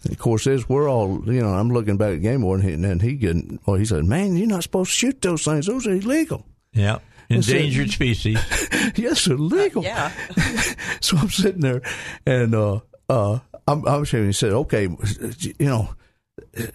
And 0.03 0.13
of 0.13 0.19
course, 0.19 0.47
as 0.47 0.67
we're 0.67 0.89
all, 0.89 1.21
you 1.25 1.41
know, 1.41 1.49
I'm 1.49 1.69
looking 1.69 1.97
back 1.97 2.13
at 2.13 2.21
Game 2.21 2.41
Board, 2.41 2.61
and, 2.61 2.85
and 2.85 3.01
he 3.01 3.13
getting, 3.13 3.59
well, 3.65 3.77
he 3.77 3.85
said, 3.85 4.05
"Man, 4.05 4.35
you're 4.35 4.47
not 4.47 4.63
supposed 4.63 4.91
to 4.91 4.95
shoot 4.95 5.21
those 5.21 5.43
things; 5.43 5.67
those 5.67 5.85
are 5.87 5.93
illegal." 5.93 6.45
Yeah. 6.73 6.99
Endangered 7.29 7.91
species. 7.91 8.39
yes, 8.95 9.27
illegal. 9.27 9.83
Yeah. 9.83 10.11
so 11.01 11.17
I'm 11.17 11.29
sitting 11.29 11.61
there, 11.61 11.81
and 12.25 12.53
uh, 12.55 12.79
uh, 13.09 13.39
I'm, 13.67 13.87
I'm 13.87 14.05
saying, 14.05 14.25
he 14.25 14.33
said, 14.33 14.51
"Okay, 14.51 14.89
you 15.59 15.65
know." 15.65 15.89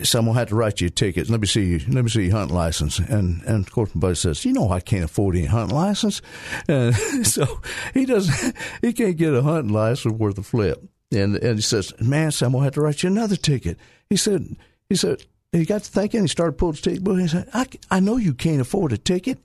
Someone 0.02 0.36
had 0.36 0.48
to 0.48 0.54
write 0.54 0.80
you 0.80 0.86
a 0.86 0.90
ticket. 0.90 1.28
Let 1.28 1.40
me 1.40 1.46
see 1.46 1.64
you. 1.64 1.80
Let 1.88 2.04
me 2.04 2.10
see 2.10 2.26
your 2.26 2.36
hunting 2.36 2.54
license. 2.54 2.98
And 2.98 3.42
and 3.42 3.66
of 3.66 3.72
course, 3.72 3.92
my 3.94 4.00
buddy 4.00 4.14
says, 4.14 4.44
"You 4.44 4.52
know, 4.52 4.70
I 4.70 4.80
can't 4.80 5.04
afford 5.04 5.34
any 5.34 5.46
hunting 5.46 5.76
license." 5.76 6.22
And 6.68 6.94
so 7.26 7.60
he 7.92 8.06
doesn't. 8.06 8.54
He 8.80 8.92
can't 8.92 9.16
get 9.16 9.34
a 9.34 9.42
hunting 9.42 9.72
license 9.72 10.14
worth 10.14 10.38
a 10.38 10.42
flip. 10.42 10.82
And 11.12 11.36
and 11.36 11.56
he 11.56 11.62
says, 11.62 11.92
"Man, 12.00 12.32
someone 12.32 12.64
had 12.64 12.74
to 12.74 12.80
write 12.80 13.02
you 13.02 13.08
another 13.10 13.36
ticket." 13.36 13.78
He 14.10 14.16
said. 14.16 14.56
He 14.88 14.96
said. 14.96 15.24
He 15.52 15.64
got 15.64 15.84
to 15.84 15.90
thinking. 15.90 16.22
He 16.22 16.28
started 16.28 16.58
pulling 16.58 16.74
his 16.74 16.82
ticket 16.82 17.04
book. 17.04 17.18
He 17.18 17.28
said, 17.28 17.48
I, 17.54 17.66
"I 17.90 18.00
know 18.00 18.16
you 18.16 18.34
can't 18.34 18.60
afford 18.60 18.92
a 18.92 18.98
ticket 18.98 19.38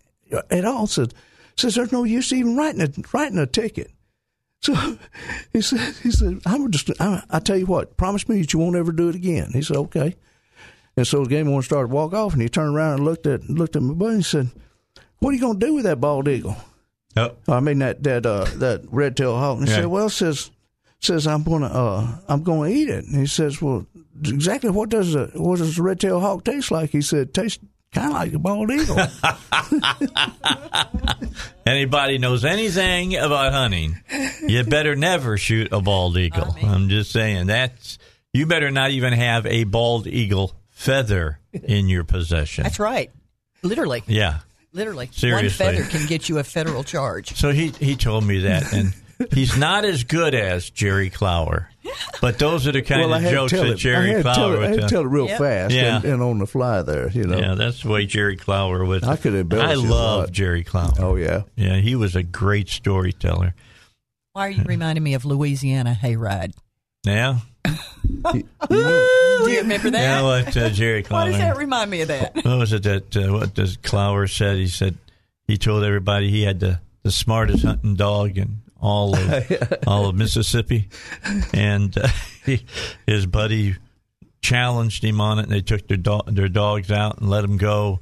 at 0.49 0.65
all." 0.65 0.87
Said, 0.87 1.13
"Says 1.55 1.75
there's 1.75 1.91
no 1.91 2.03
use 2.03 2.33
even 2.33 2.57
writing 2.57 2.81
a 2.81 2.89
writing 3.13 3.37
a 3.37 3.45
ticket." 3.45 3.91
So 4.61 4.73
he 5.53 5.61
said, 5.61 5.93
"He 6.01 6.11
said 6.11 6.41
I'm 6.45 6.69
just 6.71 6.89
I, 6.99 7.23
I 7.29 7.39
tell 7.39 7.57
you 7.57 7.67
what, 7.67 7.95
promise 7.97 8.27
me 8.27 8.41
that 8.41 8.51
you 8.53 8.59
won't 8.59 8.75
ever 8.75 8.91
do 8.91 9.09
it 9.09 9.15
again." 9.15 9.51
He 9.53 9.61
said, 9.61 9.77
"Okay." 9.77 10.15
And 10.97 11.07
so 11.07 11.23
the 11.23 11.29
game 11.29 11.47
warden 11.47 11.63
started 11.63 11.87
to 11.89 11.93
walk 11.95 12.13
off, 12.13 12.33
and 12.33 12.41
he 12.41 12.49
turned 12.49 12.75
around 12.75 12.95
and 12.95 13.05
looked 13.05 13.25
at 13.27 13.47
looked 13.49 13.75
at 13.75 13.83
my 13.83 13.93
buddy 13.93 14.15
and 14.15 14.25
said, 14.25 14.49
"What 15.19 15.29
are 15.29 15.33
you 15.33 15.39
going 15.41 15.59
to 15.59 15.65
do 15.65 15.73
with 15.75 15.83
that 15.85 16.01
bald 16.01 16.27
eagle?" 16.27 16.57
Oh. 17.15 17.35
I 17.47 17.59
mean 17.59 17.79
that 17.79 18.03
that 18.03 18.25
uh, 18.25 18.45
that 18.55 18.81
red 18.89 19.15
tail 19.15 19.37
hawk. 19.37 19.59
And 19.59 19.67
he 19.67 19.73
Yeah. 19.73 19.81
said, 19.81 19.87
"Well, 19.87 20.09
says 20.09 20.49
says 21.01 21.27
I'm 21.27 21.43
gonna 21.43 21.67
uh, 21.67 22.07
I'm 22.27 22.43
gonna 22.43 22.69
eat 22.69 22.89
it." 22.89 23.05
And 23.05 23.15
he 23.15 23.27
says, 23.27 23.61
"Well, 23.61 23.85
exactly 24.23 24.69
what 24.69 24.89
does 24.89 25.15
a 25.15 25.27
what 25.35 25.59
does 25.59 25.77
a 25.77 25.83
red 25.83 25.99
tail 25.99 26.19
hawk 26.19 26.43
taste 26.43 26.71
like?" 26.71 26.91
He 26.91 27.01
said, 27.01 27.33
"Tastes 27.33 27.63
kind 27.93 28.07
of 28.07 28.13
like 28.13 28.33
a 28.33 28.39
bald 28.39 28.71
eagle." 28.71 28.97
Anybody 31.65 32.17
knows 32.17 32.45
anything 32.45 33.15
about 33.15 33.53
hunting, 33.53 34.01
you 34.47 34.63
better 34.63 34.95
never 34.95 35.37
shoot 35.37 35.71
a 35.71 35.81
bald 35.81 36.17
eagle. 36.17 36.55
I'm 36.63 36.89
just 36.89 37.11
saying 37.11 37.47
that's 37.47 37.97
you 38.33 38.45
better 38.45 38.71
not 38.71 38.91
even 38.91 39.13
have 39.13 39.45
a 39.45 39.65
bald 39.65 40.07
eagle 40.07 40.53
feather 40.69 41.39
in 41.51 41.87
your 41.87 42.03
possession. 42.03 42.63
That's 42.63 42.79
right. 42.79 43.11
Literally. 43.61 44.03
Yeah. 44.07 44.39
Literally. 44.73 45.09
Seriously. 45.11 45.65
One 45.65 45.75
feather 45.75 45.89
can 45.89 46.07
get 46.07 46.29
you 46.29 46.39
a 46.39 46.43
federal 46.43 46.83
charge. 46.83 47.35
So 47.35 47.51
he 47.51 47.69
he 47.69 47.95
told 47.95 48.23
me 48.23 48.41
that, 48.41 48.73
and 48.73 48.93
he's 49.31 49.57
not 49.57 49.85
as 49.85 50.03
good 50.03 50.33
as 50.35 50.69
Jerry 50.69 51.09
Clower, 51.09 51.69
but 52.21 52.39
those 52.39 52.67
are 52.67 52.71
the 52.71 52.81
kind 52.81 53.09
well, 53.09 53.13
of 53.25 53.31
jokes 53.31 53.51
that 53.53 53.65
it. 53.67 53.71
I 53.71 53.75
Jerry 53.75 54.07
had 54.09 54.17
to 54.17 54.23
tell 54.23 54.33
Clower 54.35 54.55
it, 54.55 54.59
I 54.59 54.61
had 54.63 54.71
would 54.71 54.79
tell. 54.81 54.89
tell 54.89 55.01
it 55.01 55.07
real 55.07 55.27
Yep. 55.27 55.37
fast 55.39 55.73
Yeah. 55.73 55.95
and, 55.97 56.05
and 56.05 56.21
on 56.23 56.39
the 56.39 56.47
fly 56.47 56.81
there. 56.81 57.09
You 57.11 57.23
know. 57.25 57.37
Yeah, 57.37 57.55
that's 57.55 57.83
the 57.83 57.89
way 57.89 58.05
Jerry 58.05 58.37
Clower 58.37 58.83
would. 58.85 59.03
I 59.03 59.15
could 59.15 59.33
embellish 59.35 59.69
I 59.69 59.73
love. 59.75 60.31
Jerry 60.31 60.63
Clower. 60.63 60.93
Oh 60.99 61.15
yeah. 61.15 61.43
Yeah, 61.55 61.75
he 61.77 61.95
was 61.95 62.15
a 62.15 62.23
great 62.23 62.69
storyteller. 62.69 63.53
Why 64.33 64.47
are 64.47 64.51
you 64.51 64.63
reminding 64.63 65.03
me 65.03 65.13
of 65.13 65.25
Louisiana 65.25 65.97
hayride? 66.01 66.53
Yeah, 67.03 67.39
Do 68.25 68.37
you 69.49 69.57
remember 69.61 69.89
that? 69.91 69.99
yeah. 70.01 70.21
What 70.23 70.55
uh, 70.57 70.69
Jerry 70.69 71.03
Clower. 71.03 71.21
Why 71.25 71.29
does 71.31 71.37
that 71.39 71.57
remind 71.57 71.89
me 71.91 72.01
of 72.01 72.07
that? 72.09 72.35
what 72.35 72.45
was 72.59 72.73
it 72.73 72.83
that 72.83 73.15
uh, 73.17 73.33
what 73.33 73.53
does 73.53 73.77
Clower 73.77 74.27
said? 74.27 74.57
He 74.57 74.67
said 74.67 74.97
he 75.47 75.57
told 75.57 75.83
everybody 75.83 76.29
he 76.29 76.43
had 76.43 76.59
the, 76.59 76.79
the 77.03 77.11
smartest 77.11 77.63
hunting 77.65 77.95
dog 77.95 78.37
in 78.37 78.57
all 78.81 79.15
of 79.15 79.83
all 79.87 80.07
of 80.07 80.15
Mississippi, 80.15 80.89
and 81.53 81.97
uh, 81.97 82.07
he, 82.45 82.65
his 83.05 83.25
buddy 83.25 83.75
challenged 84.41 85.03
him 85.03 85.21
on 85.21 85.39
it. 85.39 85.43
And 85.43 85.51
they 85.51 85.61
took 85.61 85.87
their 85.87 85.97
do- 85.97 86.21
their 86.27 86.49
dogs 86.49 86.91
out 86.91 87.19
and 87.19 87.29
let 87.29 87.41
them 87.41 87.57
go, 87.57 87.99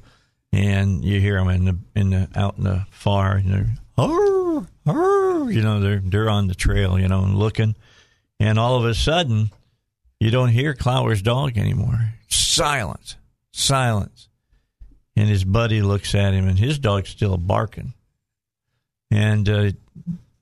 and 0.52 1.04
you 1.04 1.20
hear 1.20 1.36
them 1.36 1.48
in 1.48 1.64
the 1.64 1.78
in 1.94 2.10
the 2.10 2.28
out 2.34 2.58
in 2.58 2.64
the 2.64 2.86
far, 2.90 3.36
and 3.36 3.52
they're 3.52 3.72
"Arr, 3.96 4.66
arr," 4.86 5.50
you 5.50 5.62
know 5.62 5.80
they're 5.80 6.02
they're 6.04 6.30
on 6.30 6.48
the 6.48 6.54
trail, 6.54 6.98
you 6.98 7.08
know, 7.08 7.22
and 7.22 7.36
looking, 7.36 7.76
and 8.40 8.58
all 8.58 8.76
of 8.76 8.84
a 8.84 8.94
sudden 8.94 9.50
you 10.20 10.30
don't 10.30 10.50
hear 10.50 10.74
Clower's 10.74 11.22
dog 11.22 11.56
anymore. 11.56 12.12
Silence, 12.28 13.16
silence. 13.52 14.28
And 15.16 15.28
his 15.28 15.44
buddy 15.44 15.82
looks 15.82 16.14
at 16.14 16.34
him, 16.34 16.46
and 16.46 16.58
his 16.58 16.78
dog's 16.78 17.08
still 17.08 17.36
barking. 17.36 17.94
And 19.10 19.48
uh, 19.48 19.70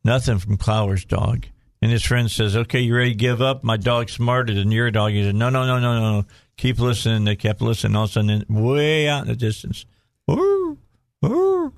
nothing 0.09 0.39
from 0.39 0.57
Clower's 0.57 1.05
dog. 1.05 1.47
And 1.81 1.93
his 1.93 2.05
friend 2.05 2.31
says, 2.31 2.57
"Okay, 2.57 2.81
you 2.81 2.97
ready 2.97 3.11
to 3.11 3.17
give 3.17 3.41
up? 3.41 3.63
My 3.63 3.77
dog's 3.77 4.13
smarter 4.13 4.55
than 4.55 4.73
your 4.73 4.91
dog." 4.91 5.13
He 5.13 5.23
said, 5.23 5.37
"No, 5.37 5.51
no, 5.51 5.65
no, 5.65 5.79
no, 5.79 6.01
no. 6.01 6.25
Keep 6.57 6.81
listening." 6.81 7.25
They 7.25 7.37
kept 7.37 7.61
listening. 7.61 7.95
All 7.95 8.05
of 8.05 8.11
a 8.11 8.13
sudden, 8.15 8.45
way 8.49 9.07
out 9.07 9.23
in 9.23 9.29
the 9.29 9.37
distance, 9.37 9.85
"Arr, 10.27 10.77
arr." 11.23 11.73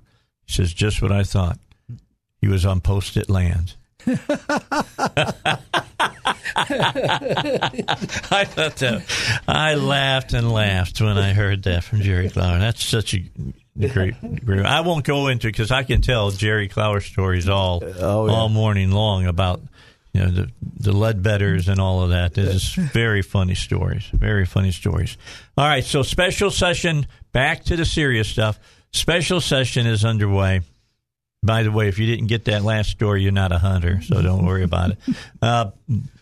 he 0.46 0.52
says, 0.52 0.72
"Just 0.72 1.02
what 1.02 1.12
I 1.12 1.24
thought." 1.24 1.58
He 2.40 2.48
was 2.48 2.64
on 2.64 2.80
post-it 2.80 3.28
land. 3.28 3.74
I 4.06 4.16
thought 8.46 8.76
that. 8.76 9.02
I 9.46 9.74
laughed 9.74 10.32
and 10.32 10.50
laughed 10.50 11.00
when 11.02 11.18
I 11.18 11.34
heard 11.34 11.64
that 11.64 11.84
from 11.84 12.00
Jerry 12.00 12.30
Clower. 12.30 12.58
That's 12.58 12.82
such 12.82 13.12
a 13.12 13.22
great, 13.78 14.14
great. 14.44 14.64
I 14.66 14.80
won't 14.80 15.04
go 15.04 15.28
into 15.28 15.46
because 15.48 15.70
I 15.70 15.82
can 15.82 16.00
tell 16.02 16.30
Jerry 16.30 16.68
Clower 16.68 17.00
stories 17.00 17.48
all 17.48 17.82
Oh, 17.84 18.26
yeah. 18.26 18.32
all 18.32 18.48
morning 18.48 18.90
long 18.90 19.26
about 19.26 19.60
you 20.12 20.20
know 20.20 20.30
the 20.30 20.50
the 20.78 20.92
Ledbetters 20.92 21.68
and 21.68 21.80
all 21.80 22.02
of 22.02 22.10
that. 22.10 22.34
There's 22.34 22.74
very 22.92 23.22
funny 23.22 23.54
stories. 23.54 24.04
Very 24.12 24.44
funny 24.46 24.72
stories. 24.72 25.16
All 25.56 25.66
right, 25.66 25.84
so 25.84 26.02
special 26.02 26.50
session. 26.50 27.06
Back 27.32 27.64
to 27.64 27.76
the 27.76 27.84
serious 27.84 28.28
stuff. 28.28 28.58
Special 28.92 29.40
session 29.40 29.86
is 29.86 30.04
underway. 30.04 30.62
By 31.42 31.62
the 31.62 31.70
way, 31.70 31.88
if 31.88 31.98
you 31.98 32.06
didn't 32.06 32.26
get 32.26 32.46
that 32.46 32.62
last 32.64 32.90
story, 32.90 33.22
you're 33.22 33.32
not 33.32 33.50
a 33.52 33.58
hunter, 33.58 34.02
so 34.02 34.20
don't 34.20 34.44
worry 34.44 34.62
about 34.64 34.90
it. 34.90 34.98
Uh, 35.40 35.70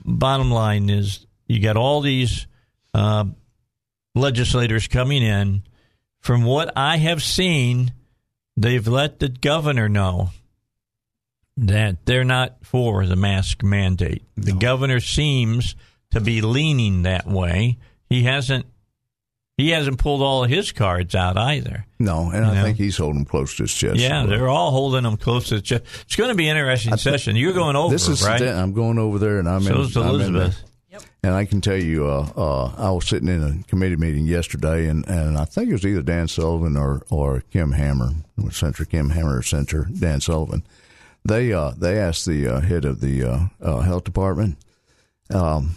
bottom 0.05 0.51
line 0.51 0.89
is, 0.91 1.27
you 1.49 1.61
got 1.61 1.77
all 1.77 2.01
these 2.03 2.47
uh, 2.95 3.25
legislators 4.15 4.87
coming 4.89 5.23
in. 5.23 5.63
From 6.21 6.45
what 6.45 6.73
I 6.77 6.97
have 6.99 7.23
seen, 7.23 7.93
they've 8.57 8.87
let 8.87 9.19
the 9.21 9.29
governor 9.29 9.89
know 9.89 10.31
that 11.57 12.07
they're 12.07 12.25
not 12.25 12.57
for 12.65 13.07
the 13.07 13.17
mask 13.17 13.63
mandate. 13.63 14.23
The 14.37 14.53
governor 14.53 15.01
seems 15.01 15.75
to 16.13 16.21
be 16.21 16.41
leaning 16.41 17.03
that 17.03 17.27
way. 17.27 17.79
He 18.09 18.25
hasn't. 18.25 18.67
He 19.57 19.71
hasn't 19.71 19.99
pulled 19.99 20.23
all 20.23 20.45
of 20.45 20.51
his 20.51 20.71
cards 20.71 21.17
out 21.17 21.37
either. 21.37 21.85
No, 21.99 22.31
and 22.33 22.47
I 22.47 22.55
know? 22.55 22.63
think 22.63 22.79
he's 22.79 22.97
holding 22.97 23.25
close 23.25 23.57
to 23.57 23.65
his 23.65 23.75
chest. 23.75 23.97
Yeah, 23.97 24.25
they're 24.25 24.47
all 24.49 24.71
holding 24.71 25.03
them 25.03 25.17
close 25.17 25.49
to 25.49 25.57
the 25.57 25.61
chest. 25.61 25.83
It's 26.03 26.15
going 26.15 26.29
to 26.31 26.37
be 26.37 26.49
an 26.49 26.57
interesting 26.57 26.97
session. 26.97 27.35
You're 27.35 27.53
going 27.55 27.75
over, 27.75 27.93
This 27.93 28.07
is 28.07 28.25
right? 28.25 28.41
I'm 28.41 28.73
going 28.73 29.01
over 29.01 29.19
there, 29.19 29.41
and 29.41 29.49
I'm 29.49 29.63
So 29.63 29.75
in. 29.75 29.81
is 29.81 29.97
I'm 29.97 30.03
in 30.05 30.09
Elizabeth. 30.11 30.63
And 31.23 31.35
I 31.35 31.45
can 31.45 31.61
tell 31.61 31.77
you, 31.77 32.07
uh, 32.07 32.31
uh, 32.37 32.73
I 32.77 32.91
was 32.91 33.07
sitting 33.07 33.29
in 33.29 33.43
a 33.43 33.69
committee 33.69 33.97
meeting 33.97 34.27
yesterday, 34.27 34.87
and, 34.87 35.07
and 35.09 35.37
I 35.37 35.45
think 35.45 35.69
it 35.69 35.73
was 35.73 35.85
either 35.85 36.03
Dan 36.03 36.29
Sullivan 36.29 36.77
or, 36.77 37.03
or 37.11 37.43
Kim 37.51 37.73
Hammer, 37.73 38.11
Senator 38.51 38.85
Kim 38.85 39.11
Hammer 39.11 39.39
or 39.39 39.43
Senator 39.43 39.89
Dan 39.99 40.21
Sullivan. 40.21 40.63
They 41.25 41.53
uh, 41.53 41.73
they 41.77 41.99
asked 41.99 42.27
the 42.27 42.47
uh, 42.47 42.61
head 42.61 42.85
of 42.85 43.01
the 43.01 43.25
uh, 43.25 43.39
uh, 43.61 43.81
health 43.81 44.05
department, 44.05 44.57
um, 45.35 45.75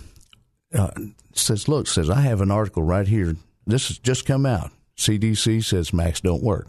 uh, 0.74 0.92
says, 1.34 1.68
"Look, 1.68 1.88
says 1.88 2.10
I 2.10 2.22
have 2.22 2.42
an 2.42 2.52
article 2.52 2.84
right 2.84 3.08
here. 3.08 3.36
This 3.66 3.90
has 3.90 3.98
just 3.98 4.26
come 4.26 4.46
out. 4.46 4.72
CDC 4.98 5.64
says 5.66 5.92
masks 5.92 6.22
don't 6.22 6.44
work. 6.44 6.68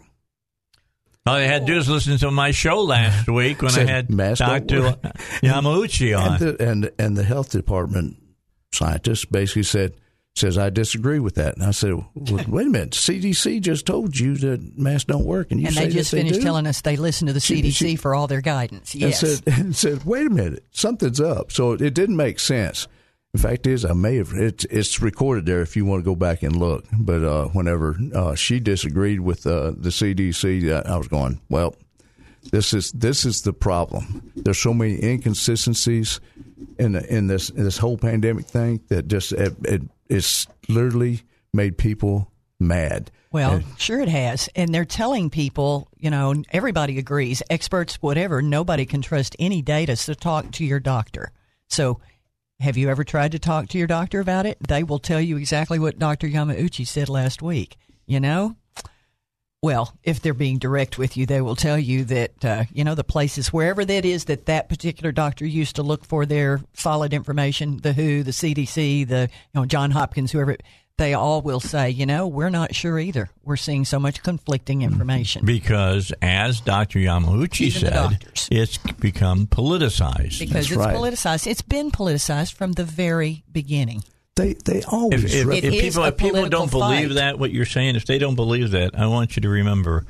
All 1.25 1.35
they 1.35 1.47
had 1.47 1.65
to 1.65 1.73
do 1.73 1.79
is 1.79 1.87
listen 1.87 2.17
to 2.17 2.31
my 2.31 2.51
show 2.51 2.81
last 2.81 3.29
week 3.29 3.61
when 3.61 3.73
I 3.73 3.85
had 3.85 4.09
Dr. 4.09 4.97
Yamauchi 5.41 6.19
on. 6.19 6.33
And 6.33 6.39
the, 6.41 6.67
and 6.69 6.91
and 6.99 7.15
the 7.15 7.23
health 7.23 7.51
department 7.51 8.17
scientist 8.73 9.31
basically 9.31 9.63
said 9.63 9.93
says 10.35 10.57
I 10.57 10.69
disagree 10.71 11.19
with 11.19 11.35
that. 11.35 11.55
And 11.55 11.63
I 11.63 11.71
said, 11.71 11.93
well, 11.93 12.09
wait 12.47 12.67
a 12.67 12.69
minute, 12.69 12.91
CDC 12.91 13.61
just 13.61 13.85
told 13.85 14.17
you 14.19 14.35
that 14.37 14.77
masks 14.77 15.05
don't 15.05 15.25
work, 15.25 15.51
and 15.51 15.61
you 15.61 15.67
and 15.67 15.75
they 15.75 15.89
just 15.89 16.11
finished 16.11 16.39
do? 16.39 16.41
telling 16.41 16.65
us 16.65 16.81
they 16.81 16.95
listen 16.95 17.27
to 17.27 17.33
the 17.33 17.39
She- 17.39 17.61
CDC 17.61 17.73
she- 17.73 17.95
for 17.95 18.15
all 18.15 18.27
their 18.27 18.41
guidance. 18.41 18.95
Yes. 18.95 19.21
And 19.21 19.29
said, 19.45 19.53
and 19.59 19.75
said, 19.75 20.03
wait 20.05 20.25
a 20.27 20.31
minute, 20.31 20.65
something's 20.71 21.21
up. 21.21 21.51
So 21.51 21.73
it 21.73 21.93
didn't 21.93 22.15
make 22.17 22.39
sense. 22.39 22.87
In 23.35 23.39
fact, 23.39 23.65
is 23.65 23.83
I 23.83 23.93
may 23.93 24.17
have 24.17 24.31
it's 24.33 24.63
it's 24.65 25.01
recorded 25.01 25.47
there 25.47 25.61
if 25.61 25.75
you 25.75 25.85
want 25.85 26.03
to 26.03 26.05
go 26.05 26.15
back 26.15 26.43
and 26.43 26.55
look. 26.55 26.85
But 26.95 27.23
uh, 27.23 27.45
whenever 27.47 27.97
uh, 28.13 28.35
she 28.35 28.59
disagreed 28.59 29.21
with 29.21 29.47
uh, 29.47 29.71
the 29.75 29.89
CDC, 29.89 30.85
I 30.85 30.97
was 30.97 31.07
going, 31.07 31.41
well, 31.49 31.75
this 32.51 32.73
is 32.73 32.91
this 32.91 33.25
is 33.25 33.41
the 33.41 33.53
problem. 33.53 34.31
There's 34.35 34.59
so 34.59 34.73
many 34.73 35.03
inconsistencies 35.03 36.19
in 36.77 36.93
the, 36.93 37.15
in 37.15 37.27
this 37.27 37.49
in 37.49 37.63
this 37.63 37.77
whole 37.77 37.97
pandemic 37.97 38.45
thing 38.45 38.81
that 38.89 39.07
just 39.07 39.31
it, 39.31 39.55
it 39.63 39.81
it's 40.09 40.47
literally 40.67 41.21
made 41.53 41.77
people 41.77 42.31
mad. 42.59 43.11
Well, 43.31 43.53
And- 43.53 43.65
sure 43.77 43.99
it 43.99 44.09
has. 44.09 44.47
And 44.55 44.73
they're 44.73 44.85
telling 44.85 45.29
people, 45.29 45.87
you 45.97 46.09
know, 46.11 46.35
everybody 46.51 46.97
agrees, 46.99 47.41
experts, 47.49 47.95
whatever, 47.95 48.41
nobody 48.41 48.85
can 48.85 49.01
trust 49.01 49.35
any 49.39 49.61
data, 49.61 49.95
so 49.95 50.13
talk 50.13 50.51
to 50.53 50.65
your 50.65 50.79
doctor. 50.79 51.31
So, 51.67 51.99
have 52.59 52.77
you 52.77 52.89
ever 52.89 53.03
tried 53.03 53.31
to 53.31 53.39
talk 53.39 53.69
to 53.69 53.77
your 53.77 53.87
doctor 53.87 54.19
about 54.19 54.45
it? 54.45 54.57
They 54.65 54.83
will 54.83 54.99
tell 54.99 55.19
you 55.19 55.37
exactly 55.37 55.79
what 55.79 55.99
Dr. 55.99 56.27
Yamauchi 56.27 56.85
said 56.87 57.09
last 57.09 57.41
week. 57.41 57.77
You 58.05 58.19
know, 58.19 58.55
well, 59.63 59.97
if 60.03 60.21
they're 60.21 60.33
being 60.33 60.59
direct 60.59 60.97
with 60.97 61.15
you, 61.17 61.25
they 61.25 61.39
will 61.41 61.55
tell 61.55 61.79
you 61.79 62.03
that 62.03 62.45
uh, 62.45 62.63
you 62.73 62.83
know 62.83 62.93
the 62.95 63.03
places 63.03 63.51
wherever 63.51 63.83
that 63.85 64.03
is 64.05 64.25
that 64.25 64.45
that 64.45 64.67
particular 64.69 65.11
doctor 65.11 65.45
used 65.47 65.77
to 65.77 65.83
look 65.83 66.05
for 66.05 66.25
their 66.25 66.59
solid 66.73 67.13
information, 67.13 67.77
the 67.77 67.93
WHO, 67.93 68.23
the 68.23 68.31
CDC, 68.31 69.07
the 69.07 69.29
you 69.31 69.59
know 69.59 69.65
John 69.65 69.91
Hopkins, 69.91 70.31
whoever 70.33 70.57
they 70.97 71.15
all 71.15 71.41
will 71.41 71.59
say, 71.59 71.89
you 71.89 72.05
know, 72.05 72.27
we're 72.27 72.51
not 72.51 72.75
sure 72.75 72.99
either. 72.99 73.31
We're 73.43 73.55
seeing 73.55 73.83
so 73.83 73.99
much 73.99 74.21
conflicting 74.21 74.81
Mm-hmm. 74.81 74.91
information. 74.91 75.43
Because, 75.45 76.13
as 76.21 76.61
Dr. 76.61 76.99
Yamauchi 76.99 77.61
Even 77.61 77.91
said, 77.91 78.47
it's 78.51 78.77
become 78.77 79.47
politicized. 79.47 80.37
Because 80.39 80.53
That's 80.53 80.67
it's 80.71 80.75
right. 80.77 80.95
politicized. 80.95 81.47
It's 81.47 81.63
been 81.63 81.89
politicized 81.89 82.53
from 82.53 82.73
the 82.73 82.83
very 82.83 83.43
beginning. 83.51 84.03
They 84.35 84.53
they 84.53 84.81
always 84.83 85.23
if, 85.25 85.47
if, 85.47 85.63
if 85.63 85.71
people 85.81 86.03
if 86.05 86.17
people 86.17 86.49
don't 86.49 86.69
political 86.71 86.79
believe 86.79 87.13
that 87.15 87.37
what 87.37 87.51
you're 87.51 87.65
saying, 87.65 87.95
if 87.95 88.05
they 88.05 88.17
don't 88.17 88.35
believe 88.35 88.71
that, 88.71 88.97
I 88.97 89.05
want 89.07 89.35
you 89.35 89.41
to 89.41 89.49
remember 89.49 90.05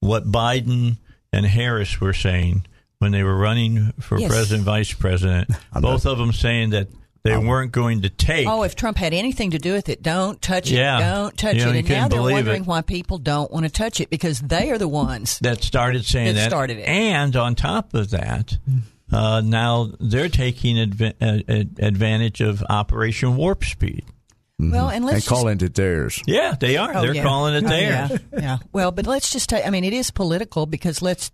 what 0.00 0.24
Biden 0.30 0.96
and 1.32 1.44
Harris 1.44 2.00
were 2.00 2.12
saying 2.14 2.64
when 3.00 3.12
they 3.12 3.22
were 3.22 3.36
running 3.36 3.92
for 4.00 4.18
Yes. 4.18 4.30
president, 4.30 4.64
vice 4.64 4.92
president. 4.94 5.50
both 5.80 6.06
of 6.06 6.16
them 6.18 6.32
saying 6.32 6.70
that 6.70 6.88
they 7.22 7.36
weren't 7.38 7.72
going 7.72 8.02
to 8.02 8.10
take. 8.10 8.46
Oh, 8.46 8.62
if 8.64 8.76
Trump 8.76 8.98
had 8.98 9.14
anything 9.14 9.50
to 9.52 9.58
do 9.58 9.72
with 9.72 9.88
it, 9.88 10.02
don't 10.02 10.40
touch 10.42 10.70
it. 10.70 10.76
Yeah. 10.76 11.00
Don't 11.00 11.36
touch 11.36 11.56
You 11.56 11.64
know, 11.64 11.70
it. 11.72 11.76
And 11.78 11.88
now 11.88 12.08
they're 12.08 12.20
wondering 12.20 12.62
it. 12.62 12.66
why 12.66 12.82
people 12.82 13.16
don't 13.18 13.50
want 13.50 13.64
to 13.64 13.72
touch 13.72 13.98
it 14.00 14.10
because 14.10 14.40
they 14.40 14.70
are 14.70 14.76
the 14.78 14.88
ones. 14.88 15.38
that 15.40 15.62
started 15.62 16.04
saying 16.04 16.34
That 16.34 16.34
that. 16.34 16.50
started 16.50 16.78
it. 16.78 16.82
And 16.82 17.34
on 17.34 17.54
top 17.54 17.94
of 17.94 18.10
that, 18.10 18.58
mm-hmm. 18.68 18.78
Uh, 19.14 19.40
now 19.42 19.90
they're 20.00 20.28
taking 20.28 20.76
adva- 20.76 21.14
uh, 21.20 21.42
ad- 21.52 21.78
advantage 21.80 22.40
of 22.40 22.62
Operation 22.68 23.36
Warp 23.36 23.64
Speed. 23.64 24.04
Well, 24.58 24.88
and 24.88 25.04
let's 25.04 25.14
and 25.14 25.22
just 25.22 25.28
calling 25.28 25.60
it 25.60 25.74
theirs. 25.74 26.22
Yeah, 26.26 26.54
they 26.58 26.76
are. 26.76 26.96
Oh, 26.96 27.02
they're 27.02 27.14
yeah. 27.16 27.22
calling 27.24 27.54
it 27.54 27.64
Oh, 27.64 27.68
theirs. 27.68 28.10
yeah, 28.10 28.18
yeah. 28.40 28.58
Well, 28.72 28.92
but 28.92 29.06
let's 29.06 29.32
just 29.32 29.48
take. 29.48 29.66
I 29.66 29.70
mean, 29.70 29.84
it 29.84 29.92
is 29.92 30.10
political 30.10 30.66
because 30.66 31.02
let's. 31.02 31.30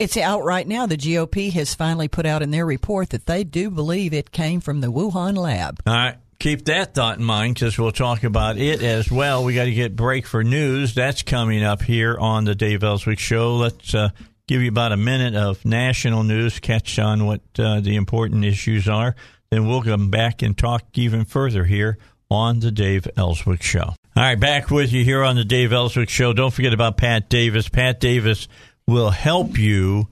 It's 0.00 0.16
out 0.16 0.42
right 0.42 0.66
now. 0.66 0.86
The 0.86 0.96
GOP 0.96 1.52
has 1.52 1.74
finally 1.74 2.08
put 2.08 2.26
out 2.26 2.42
in 2.42 2.50
their 2.50 2.66
report 2.66 3.10
that 3.10 3.26
they 3.26 3.44
do 3.44 3.70
believe 3.70 4.12
it 4.12 4.32
came 4.32 4.60
from 4.60 4.80
the 4.80 4.88
Wuhan 4.90 5.36
lab. 5.36 5.80
All 5.86 5.94
right. 5.94 6.16
Keep 6.40 6.64
that 6.64 6.94
thought 6.94 7.18
in 7.18 7.24
mind 7.24 7.54
because 7.54 7.78
we'll 7.78 7.92
talk 7.92 8.24
about 8.24 8.58
it 8.58 8.82
as 8.82 9.08
well. 9.10 9.44
We 9.44 9.54
got 9.54 9.64
to 9.66 9.72
get 9.72 9.94
break 9.94 10.26
for 10.26 10.42
news. 10.42 10.94
That's 10.94 11.22
coming 11.22 11.62
up 11.62 11.80
here 11.80 12.18
on 12.18 12.44
the 12.44 12.56
Dave 12.56 12.82
Elswick 12.82 13.20
Show. 13.20 13.54
Let's 13.56 13.94
uh, 13.94 14.08
give 14.46 14.62
you 14.62 14.68
about 14.68 14.92
a 14.92 14.96
minute 14.96 15.34
of 15.34 15.64
national 15.64 16.22
news, 16.22 16.58
catch 16.58 16.98
on 16.98 17.26
what 17.26 17.40
uh, 17.58 17.80
the 17.80 17.96
important 17.96 18.44
issues 18.44 18.88
are. 18.88 19.14
Then 19.50 19.68
we'll 19.68 19.82
come 19.82 20.10
back 20.10 20.42
and 20.42 20.56
talk 20.56 20.84
even 20.94 21.24
further 21.24 21.64
here 21.64 21.98
on 22.30 22.60
the 22.60 22.70
Dave 22.70 23.06
Elswick 23.16 23.62
Show. 23.62 23.94
All 24.16 24.22
right, 24.22 24.38
back 24.38 24.70
with 24.70 24.92
you 24.92 25.04
here 25.04 25.22
on 25.22 25.36
the 25.36 25.44
Dave 25.44 25.72
Elswick 25.72 26.08
Show. 26.08 26.32
Don't 26.32 26.52
forget 26.52 26.72
about 26.72 26.96
Pat 26.96 27.28
Davis. 27.28 27.68
Pat 27.68 28.00
Davis 28.00 28.48
will 28.86 29.10
help 29.10 29.58
you 29.58 30.08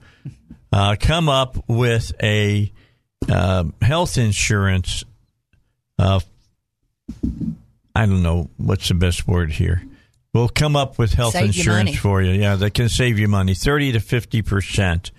uh, 0.71 0.95
come 0.99 1.29
up 1.29 1.57
with 1.67 2.11
a 2.21 2.71
uh, 3.29 3.63
health 3.81 4.17
insurance 4.17 5.03
uh, 5.99 6.19
I 7.95 8.05
don't 8.05 8.23
know 8.23 8.49
what's 8.57 8.87
the 8.87 8.95
best 8.95 9.27
word 9.27 9.51
here. 9.51 9.83
We'll 10.33 10.49
come 10.49 10.75
up 10.75 10.97
with 10.97 11.13
health 11.13 11.33
Save 11.33 11.45
insurance 11.45 11.89
money. 11.89 11.97
for 11.97 12.21
you. 12.21 12.31
Yeah, 12.31 12.55
that 12.55 12.73
can 12.73 12.89
save 12.89 13.19
you 13.19 13.27
money, 13.27 13.53
thirty 13.53 13.91
to 13.91 13.99
fifty 13.99 14.41
percent. 14.41 15.11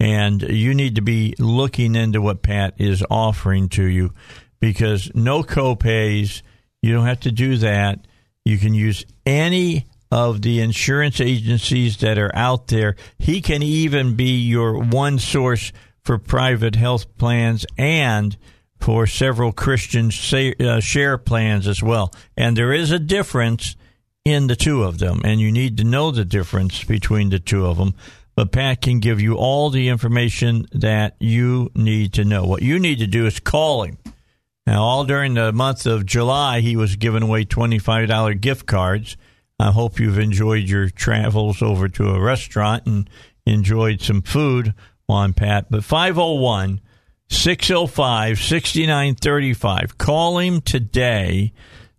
And 0.00 0.42
you 0.42 0.74
need 0.74 0.96
to 0.96 1.02
be 1.02 1.34
looking 1.38 1.94
into 1.94 2.20
what 2.20 2.42
Pat 2.42 2.74
is 2.78 3.04
offering 3.08 3.68
to 3.70 3.84
you 3.84 4.12
because 4.60 5.10
no 5.14 5.42
copays. 5.42 6.42
You 6.80 6.92
don't 6.94 7.06
have 7.06 7.20
to 7.20 7.30
do 7.30 7.58
that. 7.58 8.06
You 8.44 8.58
can 8.58 8.74
use 8.74 9.04
any 9.24 9.86
of 10.10 10.42
the 10.42 10.60
insurance 10.60 11.20
agencies 11.20 11.98
that 11.98 12.18
are 12.18 12.34
out 12.34 12.66
there. 12.66 12.96
He 13.18 13.40
can 13.40 13.62
even 13.62 14.16
be 14.16 14.40
your 14.40 14.78
one 14.78 15.18
source 15.18 15.72
for 16.02 16.18
private 16.18 16.74
health 16.74 17.16
plans 17.16 17.64
and 17.78 18.36
for 18.80 19.06
several 19.06 19.52
Christian 19.52 20.10
uh, 20.10 20.80
share 20.80 21.16
plans 21.18 21.68
as 21.68 21.82
well. 21.82 22.12
And 22.36 22.56
there 22.56 22.72
is 22.72 22.90
a 22.90 22.98
difference 22.98 23.76
in 24.24 24.46
the 24.46 24.56
two 24.56 24.84
of 24.84 24.98
them, 24.98 25.20
and 25.24 25.40
you 25.40 25.50
need 25.50 25.76
to 25.78 25.84
know 25.84 26.10
the 26.10 26.24
difference 26.24 26.84
between 26.84 27.30
the 27.30 27.38
two 27.38 27.66
of 27.66 27.76
them. 27.76 27.94
But 28.34 28.52
Pat 28.52 28.80
can 28.80 29.00
give 29.00 29.20
you 29.20 29.34
all 29.36 29.70
the 29.70 29.88
information 29.88 30.66
that 30.72 31.16
you 31.20 31.70
need 31.74 32.14
to 32.14 32.24
know. 32.24 32.44
What 32.44 32.62
you 32.62 32.78
need 32.78 32.98
to 33.00 33.06
do 33.06 33.26
is 33.26 33.40
call 33.40 33.82
him. 33.82 33.98
Now, 34.66 34.82
all 34.82 35.04
during 35.04 35.34
the 35.34 35.52
month 35.52 35.86
of 35.86 36.06
July, 36.06 36.60
he 36.60 36.76
was 36.76 36.96
giving 36.96 37.22
away 37.22 37.44
$25 37.44 38.40
gift 38.40 38.66
cards. 38.66 39.16
I 39.58 39.70
hope 39.72 39.98
you've 39.98 40.18
enjoyed 40.18 40.68
your 40.68 40.88
travels 40.88 41.62
over 41.62 41.88
to 41.88 42.10
a 42.10 42.20
restaurant 42.20 42.86
and 42.86 43.10
enjoyed 43.44 44.00
some 44.00 44.22
food 44.22 44.72
on 45.08 45.32
Pat. 45.32 45.66
But 45.68 45.84
501 45.84 46.80
605 47.28 48.38
6935. 48.38 49.98
Call 49.98 50.38
him 50.38 50.60
today 50.60 51.52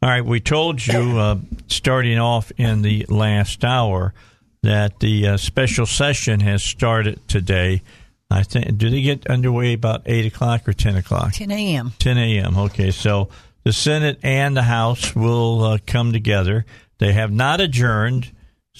All 0.00 0.08
right, 0.08 0.24
we 0.24 0.40
told 0.40 0.86
you 0.86 1.18
uh, 1.18 1.38
starting 1.66 2.18
off 2.18 2.52
in 2.56 2.82
the 2.82 3.04
last 3.08 3.64
hour 3.64 4.14
that 4.62 5.00
the 5.00 5.28
uh, 5.28 5.36
special 5.36 5.86
session 5.86 6.40
has 6.40 6.62
started 6.62 7.26
today. 7.28 7.82
I 8.30 8.42
think 8.42 8.78
do 8.78 8.90
they 8.90 9.02
get 9.02 9.26
underway 9.26 9.72
about 9.72 10.02
eight 10.06 10.26
o'clock 10.26 10.68
or 10.68 10.72
ten 10.72 10.96
o'clock? 10.96 11.32
10 11.32 11.50
a.m. 11.50 11.92
10 11.98 12.18
a.m. 12.18 12.58
Okay, 12.58 12.90
so 12.90 13.28
the 13.64 13.72
Senate 13.72 14.18
and 14.22 14.56
the 14.56 14.62
House 14.62 15.16
will 15.16 15.64
uh, 15.64 15.78
come 15.86 16.12
together. 16.12 16.64
They 16.98 17.12
have 17.12 17.32
not 17.32 17.60
adjourned, 17.60 18.30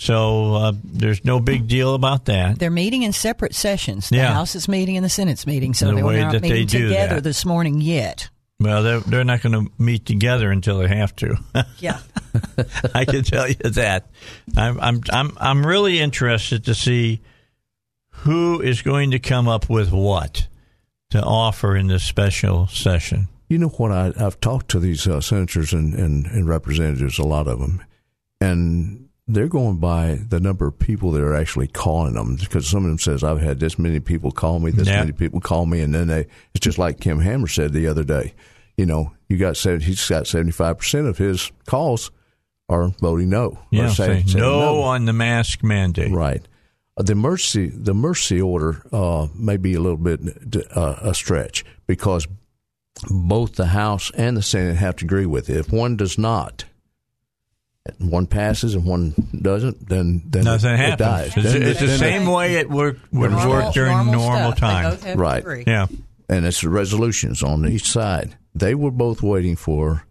so 0.00 0.54
uh, 0.54 0.72
there's 0.84 1.24
no 1.24 1.40
big 1.40 1.66
deal 1.66 1.94
about 1.94 2.26
that. 2.26 2.58
They're 2.58 2.70
meeting 2.70 3.02
in 3.02 3.12
separate 3.12 3.54
sessions. 3.54 4.08
The 4.10 4.16
Yeah. 4.16 4.32
House 4.32 4.54
is 4.54 4.68
meeting 4.68 4.96
and 4.96 5.04
the 5.04 5.08
Senate's 5.10 5.46
meeting, 5.46 5.74
so 5.74 5.88
The 5.88 5.96
they're 5.96 6.04
way 6.06 6.20
not 6.20 6.32
that 6.32 6.42
they 6.42 6.50
meeting 6.50 6.66
do 6.68 6.88
together 6.88 7.16
that. 7.16 7.24
this 7.24 7.44
morning 7.44 7.80
yet. 7.80 8.28
Well, 8.60 8.82
they're, 8.82 9.00
they're 9.00 9.24
not 9.24 9.40
going 9.42 9.66
to 9.66 9.72
meet 9.80 10.06
together 10.06 10.50
until 10.50 10.78
they 10.78 10.88
have 10.88 11.14
to. 11.16 11.36
Yeah. 11.78 11.98
I 12.94 13.04
can 13.04 13.22
tell 13.24 13.48
you 13.48 13.54
that. 13.54 14.08
I'm 14.56 14.78
I'm 14.80 15.00
I'm 15.10 15.36
I'm 15.40 15.66
really 15.66 15.98
interested 16.00 16.64
to 16.66 16.74
see 16.74 17.20
who 18.10 18.60
is 18.60 18.82
going 18.82 19.12
to 19.12 19.18
come 19.18 19.48
up 19.48 19.68
with 19.70 19.90
what 19.92 20.46
to 21.10 21.22
offer 21.22 21.76
in 21.76 21.86
this 21.88 22.04
special 22.04 22.66
session. 22.68 23.28
You 23.48 23.58
know 23.58 23.68
what? 23.68 23.90
I, 23.92 24.12
I've 24.18 24.40
talked 24.40 24.70
to 24.72 24.78
these 24.80 25.06
uh, 25.06 25.20
senators 25.20 25.72
and, 25.72 25.94
and, 25.94 26.26
and 26.26 26.48
representatives, 26.48 27.18
a 27.18 27.22
lot 27.24 27.46
of 27.48 27.58
them, 27.60 27.82
and 28.40 29.07
they're 29.28 29.46
going 29.48 29.76
by 29.76 30.18
the 30.28 30.40
number 30.40 30.66
of 30.66 30.78
people 30.78 31.10
that 31.12 31.22
are 31.22 31.34
actually 31.34 31.68
calling 31.68 32.14
them. 32.14 32.36
Because 32.36 32.66
some 32.66 32.84
of 32.84 32.88
them 32.90 32.98
says, 32.98 33.22
"I've 33.22 33.40
had 33.40 33.60
this 33.60 33.78
many 33.78 34.00
people 34.00 34.30
call 34.32 34.58
me, 34.58 34.70
this 34.70 34.88
Yeah. 34.88 35.00
many 35.00 35.12
people 35.12 35.40
call 35.40 35.66
me," 35.66 35.80
and 35.80 35.94
then 35.94 36.08
they. 36.08 36.26
It's 36.54 36.64
just 36.64 36.78
like 36.78 36.98
Kim 37.00 37.20
Hammer 37.20 37.46
said 37.48 37.72
the 37.72 37.86
other 37.86 38.04
day. 38.04 38.34
You 38.76 38.86
know, 38.86 39.12
you 39.28 39.36
got 39.36 39.56
seven, 39.56 39.80
he's 39.80 40.08
got 40.08 40.26
seventy 40.26 40.52
five 40.52 40.78
percent 40.78 41.06
of 41.06 41.18
his 41.18 41.50
calls 41.66 42.10
are 42.68 42.88
voting 43.00 43.30
no. 43.30 43.58
Yeah, 43.70 43.88
saying- 43.88 44.26
say 44.26 44.32
saying 44.32 44.44
no 44.44 44.80
on 44.82 45.04
the 45.04 45.12
mask 45.12 45.62
mandate. 45.62 46.12
Right. 46.12 46.46
Uh, 46.96 47.02
The 47.02 47.14
mercy, 47.14 47.68
the 47.68 47.94
mercy 47.94 48.40
order 48.40 48.82
uh, 48.92 49.28
may 49.34 49.56
be 49.56 49.74
a 49.74 49.80
little 49.80 49.96
bit 49.98 50.20
uh, 50.76 50.96
a 51.00 51.14
stretch 51.14 51.64
because 51.86 52.26
both 53.10 53.54
the 53.54 53.66
House 53.66 54.10
and 54.16 54.36
the 54.36 54.42
Senate 54.42 54.76
have 54.76 54.96
to 54.96 55.04
agree 55.04 55.26
with 55.26 55.48
it. 55.48 55.56
If 55.56 55.72
one 55.72 55.96
does 55.96 56.18
not, 56.18 56.64
one 57.98 58.26
passes 58.26 58.74
and 58.74 58.84
one 58.84 59.14
doesn't, 59.40 59.88
then 59.88 60.22
then 60.26 60.44
Nothing 60.44 60.70
it, 60.70 60.74
it 60.74 60.78
happens. 60.78 60.98
dies. 60.98 61.36
It's, 61.36 61.52
Then- 61.52 61.62
it's 61.62 61.80
the 61.80 61.86
then- 61.86 61.98
same 61.98 62.26
way 62.26 62.54
it 62.56 62.70
work, 62.70 62.98
would 63.12 63.30
Normal- 63.30 63.48
work 63.50 63.74
during 63.74 64.10
normal, 64.10 64.52
stuff. 64.52 64.54
They 64.54 64.60
time. 64.60 64.90
both 64.90 65.02
have 65.04 65.12
to 65.14 65.18
Right. 65.18 65.38
agree. 65.38 65.64
Yeah. 65.66 65.86
and 66.30 66.44
it's 66.44 66.60
the 66.60 66.68
resolutions 66.68 67.42
on 67.42 67.66
each 67.66 67.88
side. 67.90 68.36
They 68.54 68.74
were 68.74 68.90
both 68.90 69.22
waiting 69.22 69.56
for 69.56 70.04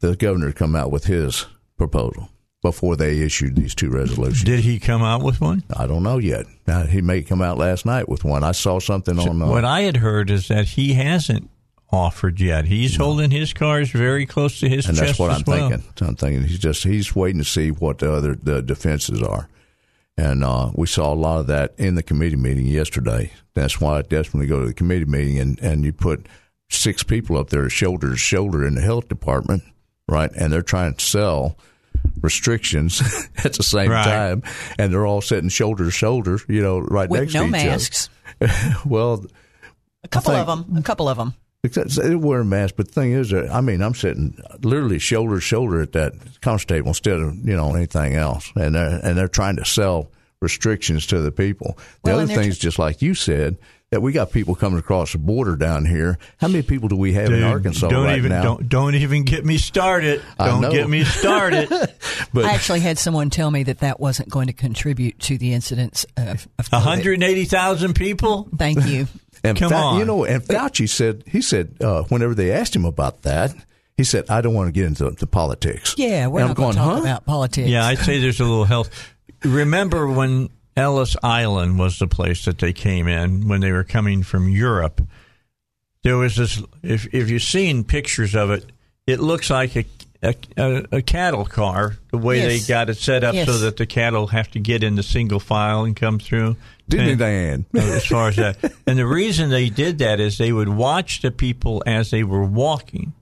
the 0.00 0.14
governor 0.14 0.48
to 0.48 0.52
come 0.52 0.76
out 0.76 0.90
with 0.90 1.04
his 1.06 1.46
proposal. 1.78 2.28
before 2.62 2.96
they 2.96 3.20
issued 3.20 3.54
these 3.54 3.76
two 3.76 3.88
resolutions. 3.90 4.42
Did 4.42 4.60
he 4.60 4.80
come 4.80 5.00
out 5.00 5.22
with 5.22 5.40
one? 5.40 5.62
I 5.76 5.86
don't 5.86 6.02
know 6.02 6.18
yet. 6.18 6.46
Now, 6.66 6.82
he 6.84 7.00
may 7.00 7.22
come 7.22 7.40
out 7.40 7.58
last 7.58 7.86
night 7.86 8.08
with 8.08 8.24
one. 8.24 8.42
I 8.42 8.50
saw 8.52 8.80
something 8.80 9.16
on. 9.20 9.40
Uh, 9.40 9.46
What 9.46 9.64
I 9.64 9.82
had 9.82 9.98
heard 9.98 10.30
is 10.32 10.48
that 10.48 10.66
he 10.70 10.94
hasn't 10.94 11.48
offered 11.90 12.40
yet. 12.40 12.64
He's 12.66 12.96
holding 12.96 13.30
his 13.30 13.52
cards 13.52 13.90
very 13.90 14.26
close 14.26 14.60
to 14.60 14.68
his 14.68 14.86
and 14.86 14.96
chest 14.96 15.06
that's 15.08 15.18
what 15.18 15.30
as 15.30 15.38
I'm 15.38 15.44
well. 15.46 15.70
thinking. 15.70 15.92
So 15.98 16.06
I'm 16.06 16.16
thinking 16.16 16.42
he's 16.44 16.58
just 16.58 16.82
he's 16.84 17.14
waiting 17.14 17.38
to 17.40 17.44
see 17.44 17.70
what 17.70 17.98
the 17.98 18.12
other 18.12 18.34
the 18.34 18.60
defenses 18.62 19.22
are, 19.22 19.48
and 20.16 20.42
uh, 20.44 20.70
we 20.74 20.86
saw 20.86 21.12
a 21.12 21.14
lot 21.14 21.38
of 21.40 21.46
that 21.48 21.74
in 21.78 21.94
the 21.94 22.02
committee 22.02 22.36
meeting 22.36 22.66
yesterday. 22.66 23.32
That's 23.54 23.80
why 23.80 23.98
I 23.98 24.02
definitely 24.02 24.46
go 24.48 24.60
to 24.60 24.66
the 24.66 24.74
committee 24.74 25.04
meeting 25.06 25.38
and 25.38 25.58
and 25.60 25.84
you 25.84 25.92
put 25.92 26.26
six 26.68 27.02
people 27.02 27.38
up 27.38 27.50
there 27.50 27.68
shoulder 27.70 28.10
to 28.10 28.16
shoulder 28.16 28.66
in 28.66 28.74
the 28.74 28.80
health 28.82 29.08
department, 29.08 29.62
right? 30.08 30.30
And 30.36 30.52
they're 30.52 30.62
trying 30.62 30.94
to 30.94 31.04
sell 31.04 31.56
restrictions 32.20 33.00
at 33.44 33.54
the 33.54 33.62
same 33.62 33.90
Right. 33.90 34.04
time, 34.04 34.42
and 34.78 34.92
they're 34.92 35.06
all 35.06 35.20
sitting 35.20 35.48
shoulder 35.48 35.84
to 35.84 35.90
shoulder, 35.90 36.38
you 36.48 36.62
know, 36.62 36.80
right 36.80 37.08
With 37.08 37.20
next 37.20 37.34
no 37.34 37.42
to 37.42 37.46
each 37.46 37.52
masks. 37.52 38.08
other. 38.40 38.52
well, 38.86 39.24
A 40.04 40.08
couple 40.08 40.32
think- 40.32 40.48
of 40.48 40.66
them. 40.66 40.76
A 40.76 40.82
couple 40.82 41.08
of 41.08 41.16
them. 41.16 41.34
Because 41.68 41.96
they 41.96 42.14
wear 42.14 42.40
a 42.40 42.44
mask, 42.44 42.74
but 42.76 42.88
the 42.88 42.92
thing 42.92 43.12
is, 43.12 43.32
uh, 43.32 43.48
I 43.52 43.60
mean, 43.60 43.82
I'm 43.82 43.94
sitting 43.94 44.38
literally 44.60 44.98
shoulder 44.98 45.36
to 45.36 45.40
shoulder 45.40 45.80
at 45.82 45.92
that 45.92 46.12
constable 46.40 46.88
instead 46.88 47.20
of 47.20 47.36
you 47.46 47.56
know 47.56 47.74
anything 47.74 48.14
else, 48.14 48.50
and 48.56 48.74
they're 48.74 49.00
and 49.02 49.16
they're 49.16 49.28
trying 49.28 49.56
to 49.56 49.64
sell 49.64 50.10
restrictions 50.40 51.06
to 51.08 51.20
the 51.20 51.32
people. 51.32 51.78
The 52.04 52.10
Well, 52.12 52.20
other 52.20 52.26
thing 52.26 52.48
is, 52.48 52.58
tr- 52.58 52.62
just 52.64 52.78
like 52.78 53.02
you 53.02 53.14
said, 53.14 53.56
that 53.90 54.00
we 54.00 54.12
got 54.12 54.32
people 54.32 54.54
coming 54.54 54.78
across 54.78 55.12
the 55.12 55.18
border 55.18 55.54
down 55.56 55.84
here. 55.86 56.18
How 56.38 56.48
many 56.48 56.62
people 56.62 56.88
do 56.88 56.96
we 56.96 57.12
have 57.12 57.30
in 57.30 57.42
Arkansas 57.44 57.88
don't 57.88 58.04
right 58.04 58.18
even 58.18 58.30
now? 58.30 58.42
don't 58.42 58.68
don't 58.68 58.94
even 58.96 59.22
get 59.22 59.44
me 59.44 59.58
started. 59.58 60.22
Don't 60.38 60.72
get 60.72 60.88
me 60.88 61.04
started. 61.04 61.68
but 62.32 62.44
I 62.44 62.52
actually 62.52 62.80
had 62.80 62.98
someone 62.98 63.30
tell 63.30 63.50
me 63.50 63.62
that 63.64 63.78
that 63.78 64.00
wasn't 64.00 64.28
going 64.28 64.48
to 64.48 64.52
contribute 64.52 65.18
to 65.20 65.38
the 65.38 65.54
incidence 65.54 66.04
of, 66.16 66.48
of 66.58 66.72
180,000 66.72 67.94
people? 67.94 68.48
Thank 68.56 68.84
you. 68.86 69.06
And 69.48 69.58
come 69.58 69.70
Fau- 69.70 69.86
on. 69.88 69.98
you 69.98 70.04
know, 70.04 70.24
and 70.24 70.42
Fauci 70.42 70.88
said 70.88 71.24
he 71.26 71.40
said 71.40 71.76
uh, 71.80 72.02
whenever 72.04 72.34
they 72.34 72.52
asked 72.52 72.74
him 72.76 72.84
about 72.84 73.22
that, 73.22 73.54
he 73.96 74.04
said, 74.04 74.24
"I 74.28 74.40
don't 74.40 74.54
want 74.54 74.68
to 74.68 74.72
get 74.72 74.84
into 74.86 75.10
the 75.10 75.26
politics." 75.26 75.94
Yeah, 75.96 76.26
we're 76.26 76.40
And 76.40 76.48
not 76.48 76.50
I'm 76.50 76.54
going 76.54 76.56
going, 76.56 76.72
to 76.74 76.78
talk 76.78 76.94
huh? 76.96 77.00
about 77.02 77.24
politics. 77.26 77.68
Yeah, 77.68 77.86
I'd 77.86 77.98
say 77.98 78.18
there's 78.20 78.40
a 78.40 78.44
little 78.44 78.64
health. 78.64 78.90
Remember 79.44 80.06
when 80.08 80.48
Ellis 80.76 81.16
Island 81.22 81.78
was 81.78 81.98
the 81.98 82.06
place 82.06 82.44
that 82.44 82.58
they 82.58 82.72
came 82.72 83.08
in 83.08 83.48
when 83.48 83.60
they 83.60 83.72
were 83.72 83.84
coming 83.84 84.22
from 84.22 84.48
Europe? 84.48 85.00
There 86.02 86.16
was 86.16 86.36
this. 86.36 86.62
If 86.82 87.12
if 87.14 87.30
you've 87.30 87.42
seen 87.42 87.84
pictures 87.84 88.34
of 88.34 88.50
it, 88.50 88.70
it 89.06 89.20
looks 89.20 89.50
like 89.50 89.74
a 89.76 89.84
a, 90.22 90.34
a, 90.56 90.84
a 90.98 91.02
cattle 91.02 91.44
car. 91.44 91.96
The 92.10 92.18
way 92.18 92.38
Yes. 92.38 92.62
they 92.66 92.72
got 92.72 92.88
it 92.90 92.96
set 92.96 93.22
up 93.24 93.34
so 93.34 93.58
that 93.58 93.76
the 93.76 93.86
cattle 93.86 94.28
have 94.28 94.50
to 94.52 94.58
get 94.60 94.82
in 94.82 94.96
the 94.96 95.02
single 95.02 95.40
file 95.40 95.84
and 95.84 95.94
come 95.96 96.18
through. 96.18 96.56
Didn't 96.88 97.06
he, 97.06 97.10
And- 97.12 97.18
Diane? 97.18 97.66
as 97.74 98.06
far 98.06 98.28
as 98.28 98.36
that. 98.36 98.72
And 98.86 98.98
the 98.98 99.06
reason 99.06 99.50
they 99.50 99.68
did 99.68 99.98
that 99.98 100.20
is 100.20 100.38
they 100.38 100.52
would 100.52 100.68
watch 100.68 101.20
the 101.22 101.30
people 101.30 101.82
as 101.86 102.10
they 102.10 102.22
were 102.24 102.44
walking, 102.44 103.12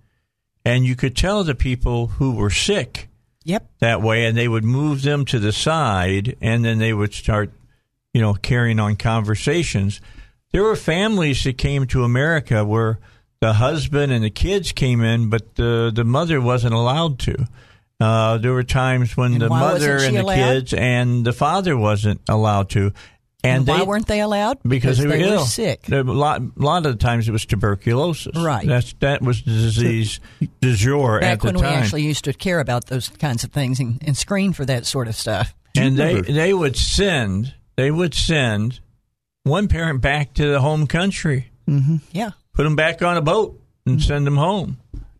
and 0.64 0.84
you 0.84 0.96
could 0.96 1.16
tell 1.16 1.44
the 1.44 1.54
people 1.54 2.06
who 2.08 2.32
were 2.34 2.50
sick 2.50 3.08
Yep. 3.44 3.68
that 3.80 4.00
way, 4.00 4.24
and 4.26 4.36
they 4.36 4.48
would 4.48 4.64
move 4.64 5.02
them 5.02 5.24
to 5.26 5.38
the 5.38 5.52
side, 5.52 6.36
and 6.40 6.64
then 6.64 6.78
they 6.78 6.92
would 6.94 7.12
start, 7.12 7.52
you 8.14 8.20
know, 8.22 8.34
carrying 8.34 8.80
on 8.80 8.96
conversations. 8.96 10.00
There 10.52 10.62
were 10.62 10.76
families 10.76 11.42
that 11.44 11.58
came 11.58 11.86
to 11.88 12.04
America 12.04 12.64
where 12.64 12.98
the 13.40 13.52
husband 13.54 14.12
and 14.12 14.24
the 14.24 14.30
kids 14.30 14.72
came 14.72 15.02
in, 15.02 15.28
but 15.30 15.54
the 15.56 15.92
the 15.94 16.04
mother 16.04 16.40
wasn't 16.40 16.74
allowed 16.74 17.18
to. 17.20 17.46
Uh, 18.00 18.38
there 18.38 18.52
were 18.52 18.64
times 18.64 19.16
when 19.16 19.32
And 19.34 19.42
the 19.42 19.48
mother 19.48 19.98
and 19.98 20.16
the 20.16 20.22
allowed? 20.22 20.34
kids 20.34 20.74
and 20.74 21.24
the 21.24 21.32
father 21.32 21.76
wasn't 21.76 22.20
allowed 22.28 22.70
to. 22.70 22.92
And, 23.44 23.66
why 23.66 23.80
they, 23.80 23.84
weren't 23.84 24.06
they 24.06 24.20
allowed? 24.20 24.58
because 24.66 24.96
they 24.96 25.06
were 25.06 25.14
ill. 25.16 25.44
sick. 25.44 25.86
A 25.92 26.02
lot, 26.02 26.40
a 26.40 26.50
lot 26.56 26.86
of 26.86 26.92
the 26.92 26.98
times 26.98 27.28
it 27.28 27.32
was 27.32 27.44
tuberculosis. 27.44 28.34
Right. 28.42 28.66
That's 28.66 28.94
that 29.00 29.20
was 29.20 29.42
the 29.42 29.50
disease 29.50 30.18
du 30.62 30.74
jour 30.74 31.20
Back 31.20 31.32
at 31.34 31.40
the 31.40 31.46
when 31.48 31.54
time. 31.56 31.62
we 31.62 31.68
actually 31.76 32.02
used 32.04 32.24
to 32.24 32.32
care 32.32 32.58
about 32.60 32.86
those 32.86 33.10
kinds 33.10 33.44
of 33.44 33.52
things 33.52 33.80
and, 33.80 34.02
and 34.06 34.16
screen 34.16 34.54
for 34.54 34.64
that 34.64 34.86
sort 34.86 35.08
of 35.08 35.14
stuff. 35.14 35.54
and 35.76 35.96
they 35.98 36.22
they 36.22 36.54
would 36.54 36.76
send 36.76 37.52
they 37.76 37.90
would 37.90 38.14
send 38.14 38.80
one 39.42 39.68
parent 39.68 40.00
back 40.00 40.32
to 40.34 40.46
the 40.50 40.60
home 40.60 40.86
country, 40.86 41.50
Yeah. 42.12 42.30
Put 42.54 42.64
them 42.64 42.76
back 42.76 43.02
on 43.02 43.16
a 43.16 43.22
boat, 43.22 43.60
and 43.84 43.96
hmm. 43.96 44.00
send 44.00 44.26
them 44.26 44.36
home. 44.36 44.78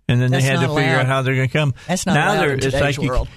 And 0.09 0.21
then. 0.21 0.31
That's 0.31 0.45
they 0.45 0.51
had 0.51 0.61
to 0.61 0.69
not 0.69 0.77
figure 0.77 0.97
out 0.97 1.07
how 1.07 1.23
they're 1.23 1.35
going 1.35 1.49
to 1.49 1.53
come. 1.53 1.75
That's 1.87 2.07
not 2.07 2.15
now 2.15 2.33
allowed 2.33 2.41
they're- 2.41 2.51
in 2.53 2.57
it's 2.59 2.67
today's 2.67 2.81
like 2.81 2.99
you- 3.03 3.09
world. 3.09 3.29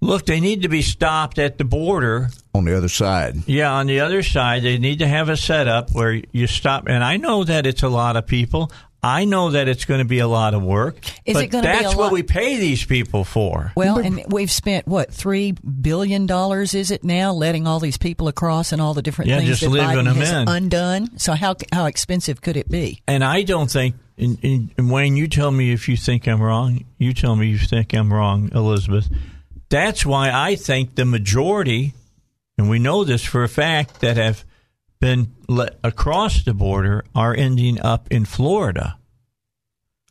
look, 0.00 0.26
they 0.26 0.40
need 0.40 0.62
to 0.62 0.68
be 0.68 0.82
stopped 0.82 1.38
at 1.38 1.58
the 1.58 1.64
border. 1.64 2.30
on 2.54 2.64
the 2.64 2.76
other 2.76 2.88
side. 2.88 3.36
Yeah, 3.46 3.72
on 3.72 3.86
the 3.86 4.00
other 4.00 4.22
side, 4.22 4.62
they 4.62 4.78
need 4.78 5.00
to 5.00 5.08
have 5.08 5.28
a 5.28 5.36
setup 5.36 5.90
where 5.92 6.22
you 6.32 6.46
stop. 6.46 6.88
And 6.88 7.02
I 7.02 7.16
know 7.16 7.44
that 7.44 7.66
it's 7.66 7.82
a 7.82 7.88
lot 7.88 8.16
of 8.16 8.26
people. 8.26 8.70
I 9.04 9.24
know 9.26 9.50
that 9.50 9.68
it's 9.68 9.84
going 9.84 9.98
to 9.98 10.04
be 10.04 10.18
a 10.20 10.26
lot 10.26 10.54
of 10.54 10.62
work. 10.62 10.96
Is 11.26 11.34
but 11.34 11.44
it 11.44 11.46
gonna 11.48 11.62
be 11.64 11.68
a 11.78 11.82
that's 11.82 11.94
what 11.94 12.04
lot- 12.04 12.12
we 12.12 12.22
pay 12.22 12.56
these 12.56 12.84
people 12.84 13.24
for. 13.24 13.72
Well, 13.76 13.98
and 13.98 14.24
we've 14.28 14.50
spent 14.50 14.86
what 14.88 15.12
three 15.12 15.52
billion 15.52 16.26
dollars 16.26 16.74
is 16.74 16.90
it 16.90 17.04
now, 17.04 17.32
letting 17.32 17.66
all 17.66 17.80
these 17.80 17.98
people 17.98 18.28
across 18.28 18.72
and 18.72 18.80
all 18.80 18.94
the 18.94 19.02
different 19.02 19.28
Yeah, 19.30 19.38
things 19.38 19.60
just 19.60 19.62
that 19.62 19.68
Biden 19.70 20.04
them 20.04 20.16
has 20.16 20.30
in. 20.32 20.48
undone. 20.48 21.18
So 21.18 21.34
how 21.34 21.56
how 21.72 21.86
expensive 21.86 22.40
could 22.40 22.56
it 22.56 22.68
be? 22.70 23.02
And 23.06 23.22
I 23.22 23.42
don't 23.42 23.70
think, 23.70 23.94
and, 24.16 24.38
and 24.42 24.70
and 24.78 24.90
Wayne, 24.90 25.16
you 25.16 25.28
tell 25.28 25.50
me 25.50 25.72
if 25.72 25.88
you 25.88 25.96
think 25.96 26.26
I'm 26.26 26.40
wrong. 26.40 26.84
You 26.98 27.12
tell 27.12 27.36
me 27.36 27.48
you 27.48 27.58
think 27.58 27.92
I'm 27.92 28.12
wrong, 28.12 28.50
Elizabeth. 28.54 29.08
That's 29.68 30.06
why 30.06 30.30
I 30.32 30.56
think 30.56 30.94
the 30.94 31.04
majority, 31.04 31.94
and 32.56 32.70
we 32.70 32.78
know 32.78 33.04
this 33.04 33.24
for 33.24 33.42
a 33.42 33.48
fact, 33.48 34.00
that 34.00 34.16
have 34.16 34.44
been 35.04 35.34
let 35.48 35.78
across 35.84 36.42
the 36.44 36.54
border 36.54 37.04
are 37.14 37.34
ending 37.34 37.78
up 37.80 38.08
in 38.10 38.24
Florida. 38.24 38.98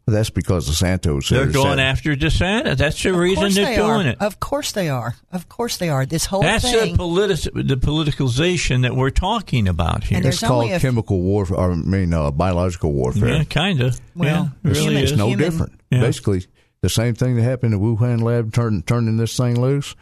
That's 0.05 0.29
because 0.29 0.67
of 0.69 0.75
Santos. 0.75 1.29
They're 1.29 1.45
said- 1.45 1.53
going 1.53 1.79
after 1.79 2.13
DeSantis. 2.15 2.77
That's 2.77 3.01
the 3.01 3.13
reason 3.13 3.37
of 3.37 3.47
course 3.47 3.55
they're 3.55 3.65
they 3.67 3.75
doing 3.77 4.07
are. 4.07 4.09
it. 4.11 4.21
Of 4.21 4.39
course 4.39 4.71
they 4.73 4.89
are. 4.89 5.15
Of 5.31 5.47
course 5.47 5.77
they 5.77 5.87
are. 5.89 6.05
This 6.05 6.25
whole 6.25 6.41
That's 6.41 6.69
the, 6.69 6.77
thing. 6.77 6.97
politi- 6.97 7.67
the 7.67 7.77
politicalization 7.77 8.81
that 8.81 8.95
we're 8.95 9.11
talking 9.11 9.67
about 9.69 10.03
here. 10.03 10.17
And 10.17 10.25
It's 10.27 10.41
called 10.41 10.69
a- 10.71 10.79
chemical 10.79 11.21
warfare. 11.21 11.57
I 11.57 11.73
mean, 11.73 12.13
uh, 12.13 12.31
biological 12.31 12.91
warfare. 12.91 13.29
Yeah, 13.37 13.43
kind 13.45 13.79
of. 13.81 13.99
Well, 14.13 14.51
yeah, 14.63 14.69
it 14.71 14.73
really 14.75 14.81
human- 14.83 15.03
is. 15.03 15.11
It's 15.11 15.17
no 15.17 15.27
Human- 15.29 15.45
different. 15.49 15.81
Yeah. 15.89 16.01
Basically, 16.01 16.45
the 16.81 16.89
same 16.89 17.15
thing 17.15 17.37
that 17.37 17.43
happened 17.43 17.73
in 17.73 17.79
the 17.81 17.85
Wuhan 17.85 18.21
lab, 18.21 18.53
turn, 18.53 18.83
turning 18.85 19.15
this 19.17 19.37
thing 19.37 19.59
loose. 19.59 19.95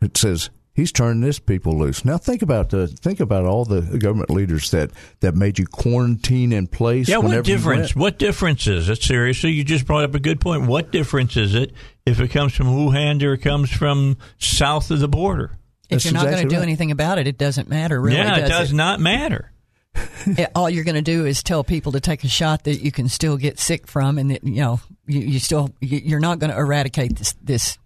It 0.00 0.16
says 0.16 0.50
he's 0.74 0.92
turning 0.92 1.20
this 1.20 1.38
people 1.38 1.78
loose. 1.78 2.04
Now 2.04 2.18
think 2.18 2.42
about 2.42 2.70
the 2.70 2.86
think 2.86 3.20
about 3.20 3.44
all 3.44 3.64
the 3.64 3.80
government 3.98 4.30
leaders 4.30 4.70
that 4.70 4.90
that 5.20 5.34
made 5.34 5.58
you 5.58 5.66
quarantine 5.66 6.52
in 6.52 6.66
place. 6.66 7.08
Yeah, 7.08 7.18
what 7.18 7.44
difference? 7.44 7.94
What 7.94 8.18
difference 8.18 8.66
is 8.66 8.88
it? 8.88 9.02
Seriously, 9.02 9.50
you 9.50 9.64
just 9.64 9.86
brought 9.86 10.04
up 10.04 10.14
a 10.14 10.20
good 10.20 10.40
point. 10.40 10.66
What 10.66 10.90
difference 10.90 11.36
is 11.36 11.54
it 11.54 11.72
if 12.06 12.20
it 12.20 12.28
comes 12.28 12.54
from 12.54 12.66
Wuhan 12.68 13.22
or 13.22 13.34
it 13.34 13.42
comes 13.42 13.70
from 13.70 14.16
south 14.38 14.90
of 14.90 15.00
the 15.00 15.08
border? 15.08 15.58
if 15.92 15.96
That's 15.96 16.04
you're 16.06 16.14
not 16.14 16.30
going 16.30 16.42
to 16.42 16.48
do 16.48 16.56
right. 16.56 16.62
anything 16.62 16.90
about 16.90 17.18
it, 17.18 17.26
it 17.26 17.36
doesn't 17.36 17.68
matter. 17.68 18.00
Really, 18.00 18.16
yeah, 18.16 18.40
does 18.40 18.44
it 18.44 18.48
does 18.48 18.72
not 18.72 19.00
matter. 19.00 19.52
All 20.54 20.70
you're 20.70 20.84
going 20.84 20.94
to 20.94 21.02
do 21.02 21.26
is 21.26 21.42
tell 21.42 21.62
people 21.62 21.92
to 21.92 22.00
take 22.00 22.24
a 22.24 22.28
shot 22.28 22.64
that 22.64 22.82
you 22.82 22.90
can 22.90 23.08
still 23.08 23.36
get 23.36 23.58
sick 23.58 23.86
from, 23.86 24.16
and 24.16 24.30
that 24.30 24.42
you 24.42 24.62
know 24.62 24.80
you, 25.06 25.20
you 25.20 25.38
still 25.38 25.74
you, 25.80 26.16
are 26.16 26.20
not 26.20 26.38
going 26.38 26.50
to 26.50 26.56
eradicate 26.56 27.16
this 27.16 27.34
this 27.42 27.78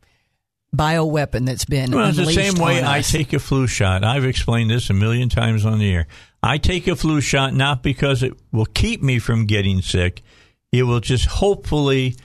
bioweapon 0.76 1.46
that's 1.46 1.64
been 1.64 1.90
Well, 1.90 2.08
it's 2.08 2.18
the 2.18 2.26
same 2.26 2.54
way 2.54 2.82
I 2.84 3.00
take 3.00 3.32
a 3.32 3.38
flu 3.38 3.66
shot. 3.66 4.04
I've 4.04 4.24
explained 4.24 4.70
this 4.70 4.90
a 4.90 4.94
million 4.94 5.28
times 5.28 5.64
on 5.64 5.78
the 5.78 5.92
air. 5.92 6.06
I 6.42 6.58
take 6.58 6.86
a 6.86 6.96
flu 6.96 7.20
shot 7.20 7.54
not 7.54 7.82
because 7.82 8.22
it 8.22 8.34
will 8.52 8.66
keep 8.66 9.02
me 9.02 9.18
from 9.18 9.46
getting 9.46 9.82
sick. 9.82 10.22
It 10.72 10.84
will 10.84 11.00
just 11.00 11.26
hopefully 11.26 12.16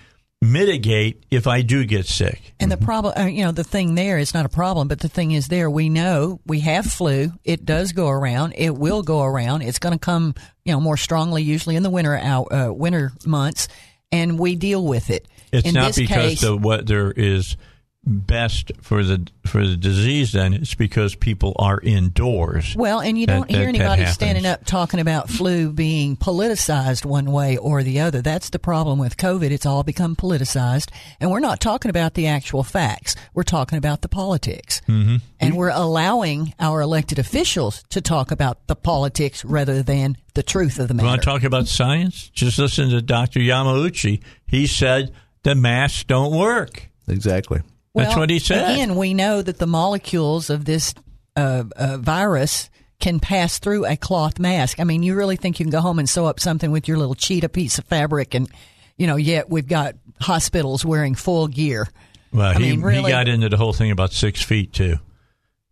mitigate 0.42 1.24
if 1.30 1.46
I 1.48 1.62
do 1.62 1.86
get 1.86 2.06
sick. 2.06 2.54
And 2.60 2.72
the 2.72 2.78
problem, 2.78 3.14
uh, 3.18 3.26
you 3.26 3.44
know, 3.44 3.52
the 3.52 3.64
thing 3.64 3.96
there 3.96 4.18
is 4.18 4.34
not 4.34 4.46
a 4.46 4.50
problem, 4.50 4.88
but 4.88 5.00
the 5.00 5.08
thing 5.08 5.32
is 5.32 5.48
there, 5.48 5.70
we 5.70 5.90
know 5.90 6.40
we 6.46 6.62
have 6.62 6.86
flu. 6.86 7.32
It 7.44 7.64
does 7.66 7.92
go 7.92 8.10
around. 8.10 8.54
It 8.58 8.72
will 8.76 9.04
go 9.04 9.22
around. 9.22 9.62
It's 9.62 9.80
going 9.80 9.94
to 9.94 10.00
come, 10.00 10.34
you 10.66 10.74
know, 10.74 10.80
more 10.80 10.98
strongly, 10.98 11.44
usually 11.44 11.76
in 11.76 11.84
the 11.84 11.90
winter 11.90 12.16
out, 12.16 12.48
uh, 12.52 12.74
winter 12.74 13.12
months, 13.26 13.68
and 14.12 14.40
we 14.40 14.56
deal 14.56 14.84
with 14.84 15.10
it. 15.10 15.28
It's 15.52 15.68
in 15.68 15.76
not 15.76 15.96
because 15.96 16.30
case, 16.30 16.42
the 16.42 16.58
weather 16.58 17.12
is 17.12 17.56
best 18.04 18.72
for 18.82 19.04
the 19.04 19.28
for 19.46 19.66
the 19.68 19.76
disease. 19.78 20.32
Then 20.32 20.54
it's 20.54 20.74
because 20.74 21.14
people 21.16 21.56
are 21.60 21.80
indoors. 21.82 22.76
Well, 22.76 23.00
and 23.00 23.18
you 23.18 23.28
don't 23.28 23.50
hear 23.50 23.60
that- 23.60 23.64
that 23.66 23.70
anybody 23.70 24.02
happens. 24.02 24.16
standing 24.16 24.46
up 24.46 24.66
talking 24.66 25.00
about 25.00 25.30
flu 25.30 25.72
being 25.72 26.16
politicized 26.18 27.06
one 27.06 27.32
way 27.32 27.58
or 27.58 27.84
the 27.84 28.00
other. 28.00 28.22
That's 28.22 28.50
the 28.50 28.60
problem 28.60 28.98
with 28.98 29.18
COVID. 29.18 29.52
It's 29.52 29.66
all 29.66 29.84
become 29.84 30.16
politicized. 30.16 30.90
And 31.20 31.30
we're 31.30 31.40
not 31.42 31.60
talking 31.60 31.90
about 31.90 32.16
the 32.16 32.26
actual 32.28 32.64
facts. 32.64 33.16
We're 33.34 33.44
talking 33.44 33.78
about 33.78 34.02
the 34.02 34.10
politics. 34.10 34.82
Mm-hmm. 34.88 35.18
And 35.40 35.56
we're 35.56 35.70
allowing 35.70 36.54
our 36.60 36.82
elected 36.82 37.20
officials 37.20 37.84
to 37.90 38.02
talk 38.02 38.32
about 38.32 38.66
the 38.68 38.76
politics 38.76 39.46
rather 39.46 39.84
than 39.84 40.18
the 40.34 40.44
truth 40.44 40.80
of 40.80 40.88
the 40.88 40.94
You 40.96 41.00
want 41.04 41.12
matter. 41.18 41.22
to 41.22 41.26
talk 41.26 41.44
about 41.44 41.68
science? 41.68 42.30
Just 42.34 42.58
listen 42.58 42.90
to 42.90 43.02
Dr. 43.02 43.40
Yamauchi. 43.42 44.22
He 44.48 44.66
said 44.66 45.12
the 45.44 45.54
masks 45.56 46.04
don't 46.04 46.32
work. 46.36 46.90
Exactly. 47.08 47.62
That's 47.94 48.10
Well, 48.12 48.20
what 48.20 48.30
he 48.30 48.40
said. 48.40 48.72
Again, 48.74 48.96
we 48.96 49.14
know 49.14 49.42
that 49.42 49.58
the 49.58 49.68
molecules 49.68 50.50
of 50.50 50.66
this 50.66 50.94
uh, 51.36 51.64
uh, 51.76 51.98
virus 51.98 52.70
can 53.00 53.20
pass 53.20 53.60
through 53.60 53.86
a 53.86 53.98
cloth 53.98 54.40
mask. 54.40 54.80
I 54.80 54.84
mean, 54.84 55.04
you 55.04 55.16
really 55.16 55.36
think 55.36 55.60
you 55.60 55.66
can 55.66 55.72
go 55.72 55.82
home 55.82 56.00
and 56.00 56.08
sew 56.08 56.26
up 56.26 56.40
something 56.40 56.72
with 56.72 56.88
your 56.88 56.98
little 56.98 57.16
cheetah 57.16 57.50
piece 57.50 57.78
of 57.80 57.86
fabric, 57.86 58.34
and 58.34 58.50
you 58.98 59.08
know, 59.08 59.16
yet 59.16 59.50
we've 59.50 59.68
got 59.68 59.96
hospitals 60.22 60.86
wearing 60.86 61.16
full 61.16 61.48
gear. 61.48 61.88
Well, 62.32 62.52
I 62.52 62.54
he, 62.54 62.60
mean, 62.72 62.82
really- 62.82 63.02
he 63.04 63.10
got 63.10 63.28
into 63.28 63.50
the 63.50 63.58
whole 63.58 63.74
thing 63.74 63.92
about 63.92 64.14
six 64.14 64.42
feet 64.42 64.72
too, 64.72 64.98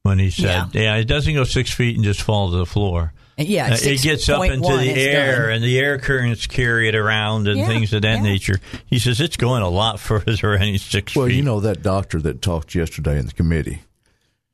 when 0.02 0.20
he 0.20 0.30
said, 0.30 0.44
Yeah. 0.74 0.82
"Yeah, 0.82 0.96
it 0.96 1.06
doesn't 1.06 1.34
go 1.34 1.44
six 1.46 1.72
feet 1.72 1.96
and 1.96 2.04
just 2.04 2.22
fall 2.22 2.52
to 2.52 2.58
the 2.58 2.66
floor. 2.66 3.14
Yeah, 3.40 3.74
Uh, 3.74 3.78
it 3.82 4.02
gets 4.02 4.28
up 4.30 4.44
into 4.44 4.68
the 4.78 4.90
air, 4.92 5.44
done. 5.48 5.56
and 5.56 5.64
the 5.64 5.80
air 5.80 5.98
currents 5.98 6.46
carry 6.48 6.88
it 6.90 6.96
around, 6.96 7.48
and 7.48 7.58
Yeah, 7.60 7.68
things 7.68 7.94
of 7.94 8.02
that 8.02 8.18
yeah. 8.18 8.22
nature." 8.24 8.60
He 8.88 9.00
says 9.00 9.22
it's 9.22 9.38
going 9.38 9.62
a 9.64 9.70
lot 9.70 10.00
further 10.00 10.36
than 10.36 10.62
any 10.62 10.78
six 10.78 11.16
Well, 11.16 11.28
feet. 11.28 11.36
you 11.38 11.44
know 11.44 11.60
that 11.62 11.82
doctor 11.82 12.20
that 12.22 12.42
talked 12.42 12.76
yesterday 12.76 13.18
in 13.18 13.26
the 13.28 13.34
committee. 13.34 13.84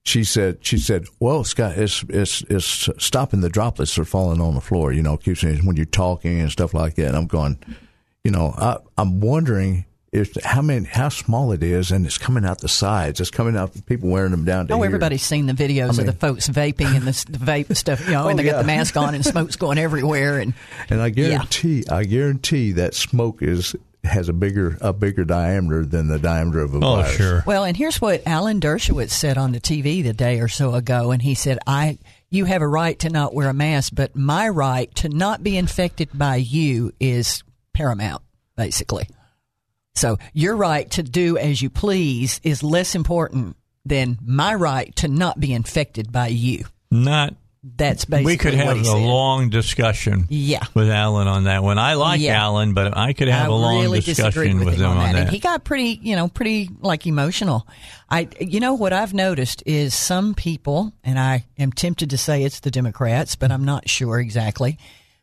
She 0.04 0.24
said, 0.24 0.60
"She 0.62 0.78
said, 0.78 1.06
well, 1.20 1.44
Scott, 1.44 1.78
it's 1.78 2.04
it's 2.10 2.44
it's 2.50 2.90
stopping 3.00 3.42
the 3.42 3.50
droplets 3.50 3.94
from 3.94 4.06
falling 4.06 4.40
on 4.40 4.54
the 4.54 4.62
floor. 4.62 4.92
You 4.94 5.02
know, 5.02 5.18
keeps 5.18 5.42
saying 5.42 5.66
when 5.66 5.78
you're 5.78 5.86
talking 5.86 6.40
and 6.40 6.52
stuff 6.52 6.74
like 6.76 6.94
that." 6.96 7.08
And 7.08 7.16
I'm 7.18 7.26
going, 7.26 7.58
you 8.24 8.30
know, 8.30 8.54
I, 8.56 8.78
I'm 9.00 9.20
wondering 9.20 9.86
if 10.16 10.36
how 10.44 10.62
many 10.62 10.86
how 10.86 11.10
small 11.10 11.52
it 11.52 11.62
is, 11.62 11.92
and 11.92 12.06
it's 12.06 12.18
coming 12.18 12.46
out 12.46 12.60
the 12.60 12.68
sides. 12.70 13.20
It's 13.20 13.30
coming 13.32 13.56
out. 13.58 13.72
People 13.86 14.10
wearing 14.10 14.32
them 14.32 14.46
down 14.46 14.68
to 14.68 14.74
Oh, 14.74 14.78
here. 14.78 14.86
everybody's 14.86 15.24
seen 15.24 15.46
the 15.46 15.54
videos 15.54 15.98
mean- 15.98 16.02
of 16.02 16.06
the 16.08 16.14
folks 16.28 16.48
vaping 16.48 16.96
and 16.96 17.06
the, 17.06 17.32
the 17.38 17.38
vape 17.46 17.76
stuff, 17.76 18.06
you 18.06 18.14
know, 18.14 18.24
oh, 18.26 18.28
and 18.30 18.40
Oh, 18.40 18.44
they 18.44 18.50
got 18.50 18.58
the 18.62 18.68
mask 18.68 18.96
on 18.98 19.14
and 19.16 19.26
smoke's 19.34 19.56
going 19.58 19.78
everywhere. 19.78 20.40
And 20.40 20.54
And 20.90 21.02
I 21.02 21.10
guarantee, 21.10 21.84
I 21.90 22.04
guarantee 22.06 22.72
that 22.74 22.94
smoke 22.96 23.42
is 23.42 23.76
has 24.04 24.30
a 24.30 24.34
bigger 24.34 24.78
a 24.82 24.94
bigger 24.94 25.26
diameter 25.26 25.84
than 25.84 26.08
the 26.08 26.20
diameter 26.20 26.60
of 26.60 26.74
a 26.76 26.78
oh, 26.78 26.96
virus. 26.98 27.16
sure. 27.16 27.44
well, 27.46 27.64
and 27.64 27.76
here's 27.76 28.00
what 28.00 28.22
Alan 28.28 28.60
Dershowitz 28.60 29.10
said 29.10 29.38
on 29.38 29.52
the 29.52 29.60
TV 29.60 30.04
the 30.04 30.14
day 30.14 30.40
or 30.40 30.48
so 30.48 30.76
ago, 30.76 31.10
and 31.12 31.22
he 31.24 31.34
said, 31.34 31.58
"I, 31.66 31.98
you 32.30 32.46
have 32.46 32.62
a 32.62 32.68
right 32.68 32.98
to 33.00 33.10
not 33.10 33.34
wear 33.34 33.50
a 33.50 33.54
mask, 33.54 33.94
but 33.96 34.16
my 34.16 34.48
right 34.48 34.94
to 34.96 35.10
not 35.10 35.42
be 35.44 35.58
infected 35.58 36.10
by 36.14 36.36
you 36.36 36.92
is 37.00 37.44
paramount, 37.74 38.22
basically. 38.56 39.08
So 39.96 40.18
your 40.34 40.56
right 40.56 40.90
to 40.92 41.04
do 41.04 41.38
as 41.38 41.62
you 41.62 41.70
please 41.70 42.40
is 42.44 42.64
less 42.64 42.96
important 42.96 43.56
than 43.86 44.18
my 44.26 44.54
right 44.54 44.96
to 44.98 45.08
not 45.08 45.40
be 45.40 45.54
infected 45.54 46.12
by 46.12 46.28
you. 46.28 46.66
Not. 46.92 47.36
That's 47.78 48.06
basically 48.06 48.34
We 48.34 48.38
could 48.38 48.54
have 48.54 48.78
a 48.80 48.84
said. 48.86 48.94
long 48.94 49.50
discussion. 49.50 50.26
Yeah. 50.30 50.64
With 50.76 50.88
Alan 50.90 51.28
on 51.28 51.46
that 51.46 51.64
one. 51.64 51.80
I 51.80 51.96
like 51.96 52.20
Yeah. 52.22 52.40
Alan, 52.44 52.76
but 52.76 52.96
I 52.96 53.14
could 53.14 53.28
have 53.28 53.46
I 53.50 53.52
a 53.52 53.56
long 53.56 53.82
really 53.82 54.02
discussion 54.02 54.60
with, 54.60 54.68
with 54.68 54.76
him 54.76 54.86
on 54.92 54.98
that. 54.98 55.14
that. 55.14 55.22
And 55.22 55.30
he 55.30 55.40
got 55.40 55.64
pretty, 55.64 56.00
you 56.04 56.16
know, 56.16 56.28
pretty 56.28 56.70
like 56.82 57.08
emotional. 57.08 57.68
I, 58.08 58.28
you 58.40 58.60
know, 58.60 58.76
what 58.76 58.94
I've 58.94 59.16
noticed 59.16 59.64
is 59.66 59.96
some 59.96 60.36
people, 60.36 60.94
and 61.04 61.18
I 61.18 61.46
am 61.58 61.72
tempted 61.72 62.12
to 62.12 62.20
say 62.20 62.44
it's 62.44 62.60
the 62.60 62.70
Democrats, 62.70 63.36
but 63.36 63.52
I'm 63.52 63.66
not 63.66 63.90
sure 63.90 64.20
exactly. 64.20 64.78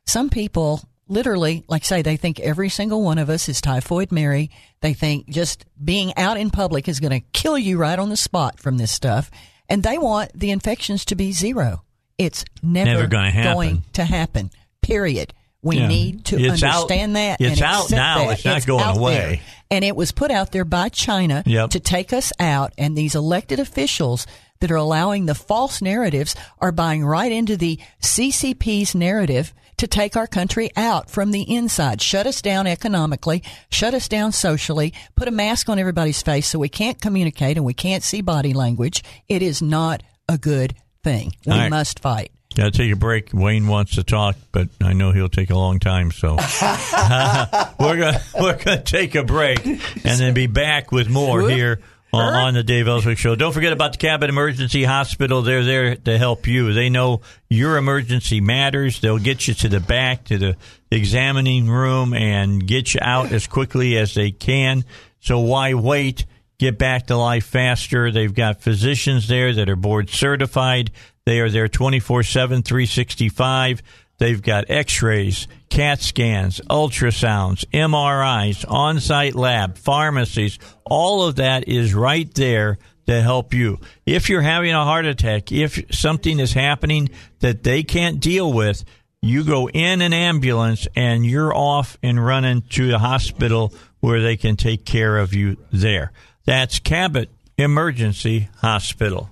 Some 0.06 0.28
people 0.28 0.82
literally, 1.08 1.64
like 1.68 1.84
say, 1.84 2.02
they 2.02 2.16
think 2.16 2.40
every 2.40 2.68
single 2.68 3.02
one 3.02 3.18
of 3.18 3.28
us 3.30 3.48
is 3.48 3.60
typhoid 3.60 4.12
Mary. 4.12 4.50
They 4.80 4.94
think 4.94 5.28
just 5.28 5.64
being 5.82 6.16
out 6.16 6.38
in 6.38 6.50
public 6.50 6.88
is 6.88 7.00
going 7.00 7.12
to 7.18 7.26
kill 7.32 7.58
you 7.58 7.78
right 7.78 7.98
on 7.98 8.08
the 8.08 8.16
spot 8.16 8.58
from 8.60 8.78
this 8.78 8.90
stuff. 8.92 9.30
And 9.68 9.82
they 9.82 9.98
want 9.98 10.32
the 10.38 10.50
infections 10.50 11.04
to 11.06 11.14
be 11.14 11.32
zero. 11.32 11.82
It's 12.18 12.44
never, 12.62 13.06
Never 13.08 13.16
happen. 13.30 13.54
going 13.54 13.82
to 13.94 14.04
happen. 14.04 14.50
Period. 14.82 15.32
We 15.62 15.78
Yeah. 15.78 15.86
need 15.86 16.24
to 16.26 16.38
It's 16.38 16.62
out- 16.62 16.74
understand 16.82 17.16
that. 17.16 17.40
it's 17.40 17.62
out 17.62 17.90
now. 17.90 18.26
that. 18.26 18.32
It's 18.34 18.44
not 18.44 18.66
going 18.66 18.96
away. 18.98 19.14
there. 19.14 19.40
And 19.70 19.84
it 19.84 19.94
was 19.96 20.12
put 20.12 20.30
out 20.30 20.52
there 20.52 20.64
by 20.64 20.88
China 20.88 21.42
Yep. 21.46 21.70
to 21.70 21.80
take 21.80 22.12
us 22.12 22.32
out. 22.40 22.72
And 22.76 22.96
these 22.96 23.14
elected 23.14 23.58
officials 23.60 24.26
that 24.60 24.70
are 24.70 24.76
allowing 24.76 25.26
the 25.26 25.34
false 25.34 25.80
narratives 25.80 26.34
are 26.60 26.72
buying 26.72 27.04
right 27.04 27.32
into 27.32 27.56
the 27.56 27.78
CCP's 28.00 28.94
narrative 28.94 29.54
to 29.78 29.86
take 29.86 30.16
our 30.16 30.26
country 30.26 30.70
out 30.76 31.10
from 31.10 31.30
the 31.30 31.42
inside, 31.42 32.00
shut 32.00 32.26
us 32.26 32.42
down 32.42 32.66
economically, 32.66 33.42
shut 33.70 33.94
us 33.94 34.08
down 34.08 34.32
socially, 34.32 34.92
put 35.16 35.28
a 35.28 35.32
mask 35.32 35.68
on 35.68 35.78
everybody's 35.78 36.22
face 36.22 36.48
so 36.48 36.58
we 36.58 36.68
can't 36.68 37.00
communicate 37.00 37.56
and 37.56 37.66
we 37.66 37.74
can't 37.74 38.02
see 38.02 38.20
body 38.20 38.52
language. 38.52 39.02
It 39.28 39.42
is 39.42 39.62
not 39.62 40.02
a 40.28 40.38
good 40.38 40.74
thing. 41.02 41.32
We 41.46 41.52
All 41.52 41.58
right. 41.58 41.70
must 41.70 42.00
fight. 42.00 42.30
Got 42.54 42.64
to 42.64 42.70
take 42.70 42.92
a 42.92 42.96
break. 42.96 43.30
Wayne 43.32 43.66
wants 43.66 43.94
to 43.94 44.02
talk, 44.02 44.36
but 44.52 44.68
I 44.80 44.92
know 44.92 45.12
he'll 45.12 45.30
take 45.30 45.50
a 45.50 45.56
long 45.56 45.78
time, 45.78 46.10
so 46.10 46.36
we're 47.80 47.96
gonna 47.96 48.22
we're 48.38 48.62
going 48.62 48.78
to 48.78 48.82
take 48.84 49.14
a 49.14 49.24
break 49.24 49.64
and 49.64 49.80
then 50.02 50.34
be 50.34 50.48
back 50.48 50.92
with 50.92 51.08
more 51.08 51.48
here 51.48 51.80
on, 52.20 52.54
the 52.54 52.62
Dave 52.62 52.88
Elswick 52.88 53.16
Show. 53.16 53.34
Don't 53.34 53.52
forget 53.52 53.72
about 53.72 53.92
the 53.92 53.98
Cabot 53.98 54.28
Emergency 54.28 54.84
Hospital. 54.84 55.42
They're 55.42 55.64
there 55.64 55.96
to 55.96 56.18
help 56.18 56.46
you. 56.46 56.72
They 56.72 56.90
know 56.90 57.22
your 57.48 57.78
emergency 57.78 58.40
matters. 58.40 59.00
They'll 59.00 59.18
get 59.18 59.48
you 59.48 59.54
to 59.54 59.68
the 59.68 59.80
back 59.80 60.24
to 60.24 60.36
the 60.36 60.56
examining 60.90 61.68
room 61.68 62.12
and 62.12 62.66
get 62.66 62.92
you 62.92 63.00
out 63.02 63.32
as 63.32 63.46
quickly 63.46 63.96
as 63.96 64.14
they 64.14 64.30
can. 64.30 64.84
So 65.20 65.40
why 65.40 65.74
wait? 65.74 66.26
Get 66.58 66.78
back 66.78 67.06
to 67.06 67.16
life 67.16 67.46
faster. 67.46 68.10
They've 68.10 68.32
got 68.32 68.60
physicians 68.60 69.26
there 69.26 69.52
that 69.54 69.68
are 69.68 69.76
board 69.76 70.10
certified. 70.10 70.92
They 71.24 71.40
are 71.40 71.50
there 71.50 71.68
24 71.68 72.22
7, 72.24 72.62
365. 72.62 73.82
They've 74.22 74.40
got 74.40 74.70
x 74.70 75.02
rays, 75.02 75.48
CAT 75.68 76.00
scans, 76.00 76.60
ultrasounds, 76.70 77.64
MRIs, 77.72 78.64
on 78.70 79.00
site 79.00 79.34
lab, 79.34 79.76
pharmacies. 79.76 80.60
All 80.84 81.26
of 81.26 81.34
that 81.36 81.66
is 81.66 81.92
right 81.92 82.32
there 82.32 82.78
to 83.08 83.20
help 83.20 83.52
you. 83.52 83.80
If 84.06 84.28
you're 84.28 84.40
having 84.40 84.74
a 84.74 84.84
heart 84.84 85.06
attack, 85.06 85.50
if 85.50 85.82
something 85.90 86.38
is 86.38 86.52
happening 86.52 87.10
that 87.40 87.64
they 87.64 87.82
can't 87.82 88.20
deal 88.20 88.52
with, 88.52 88.84
you 89.22 89.42
go 89.42 89.68
in 89.68 90.00
an 90.00 90.12
ambulance 90.12 90.86
and 90.94 91.26
you're 91.26 91.52
off 91.52 91.98
and 92.00 92.24
running 92.24 92.62
to 92.62 92.86
the 92.86 93.00
hospital 93.00 93.74
where 93.98 94.22
they 94.22 94.36
can 94.36 94.54
take 94.54 94.84
care 94.84 95.18
of 95.18 95.34
you 95.34 95.56
there. 95.72 96.12
That's 96.44 96.78
Cabot 96.78 97.28
Emergency 97.58 98.50
Hospital. 98.58 99.30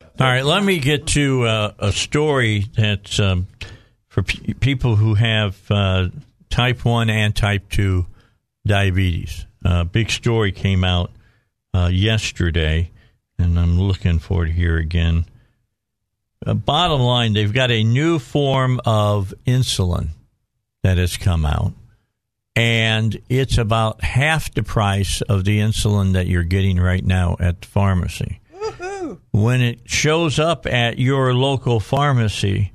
All 0.00 0.26
right, 0.26 0.42
let 0.42 0.64
me 0.64 0.78
get 0.78 1.08
to 1.08 1.44
uh, 1.44 1.72
a 1.78 1.92
story 1.92 2.64
that's 2.74 3.20
um, 3.20 3.46
for 4.22 4.42
pe 4.42 4.54
people 4.54 4.96
who 4.96 5.14
have 5.14 5.58
uh, 5.70 6.08
type 6.50 6.84
1 6.84 7.10
and 7.10 7.34
type 7.34 7.68
2 7.70 8.06
diabetes. 8.66 9.46
Uh, 9.64 9.84
big 9.84 10.10
story 10.10 10.52
came 10.52 10.84
out 10.84 11.10
uh, 11.74 11.90
yesterday, 11.92 12.90
and 13.38 13.58
I'm 13.58 13.78
looking 13.78 14.18
for 14.18 14.44
it 14.44 14.52
here 14.52 14.76
again. 14.76 15.24
Uh, 16.44 16.54
bottom 16.54 17.00
line, 17.00 17.32
they've 17.32 17.52
got 17.52 17.70
a 17.70 17.84
new 17.84 18.18
form 18.18 18.80
of 18.84 19.32
insulin 19.46 20.08
that 20.82 20.98
has 20.98 21.16
come 21.16 21.46
out, 21.46 21.72
and 22.56 23.16
it's 23.28 23.58
about 23.58 24.02
half 24.02 24.52
the 24.52 24.62
price 24.62 25.20
of 25.22 25.44
the 25.44 25.60
insulin 25.60 26.12
that 26.12 26.26
you're 26.26 26.42
getting 26.42 26.78
right 26.78 27.04
now 27.04 27.36
at 27.38 27.62
the 27.62 27.66
pharmacy. 27.68 28.40
When 29.30 29.60
it 29.60 29.80
shows 29.84 30.38
up 30.38 30.66
at 30.66 30.98
your 30.98 31.34
local 31.34 31.80
pharmacy, 31.80 32.72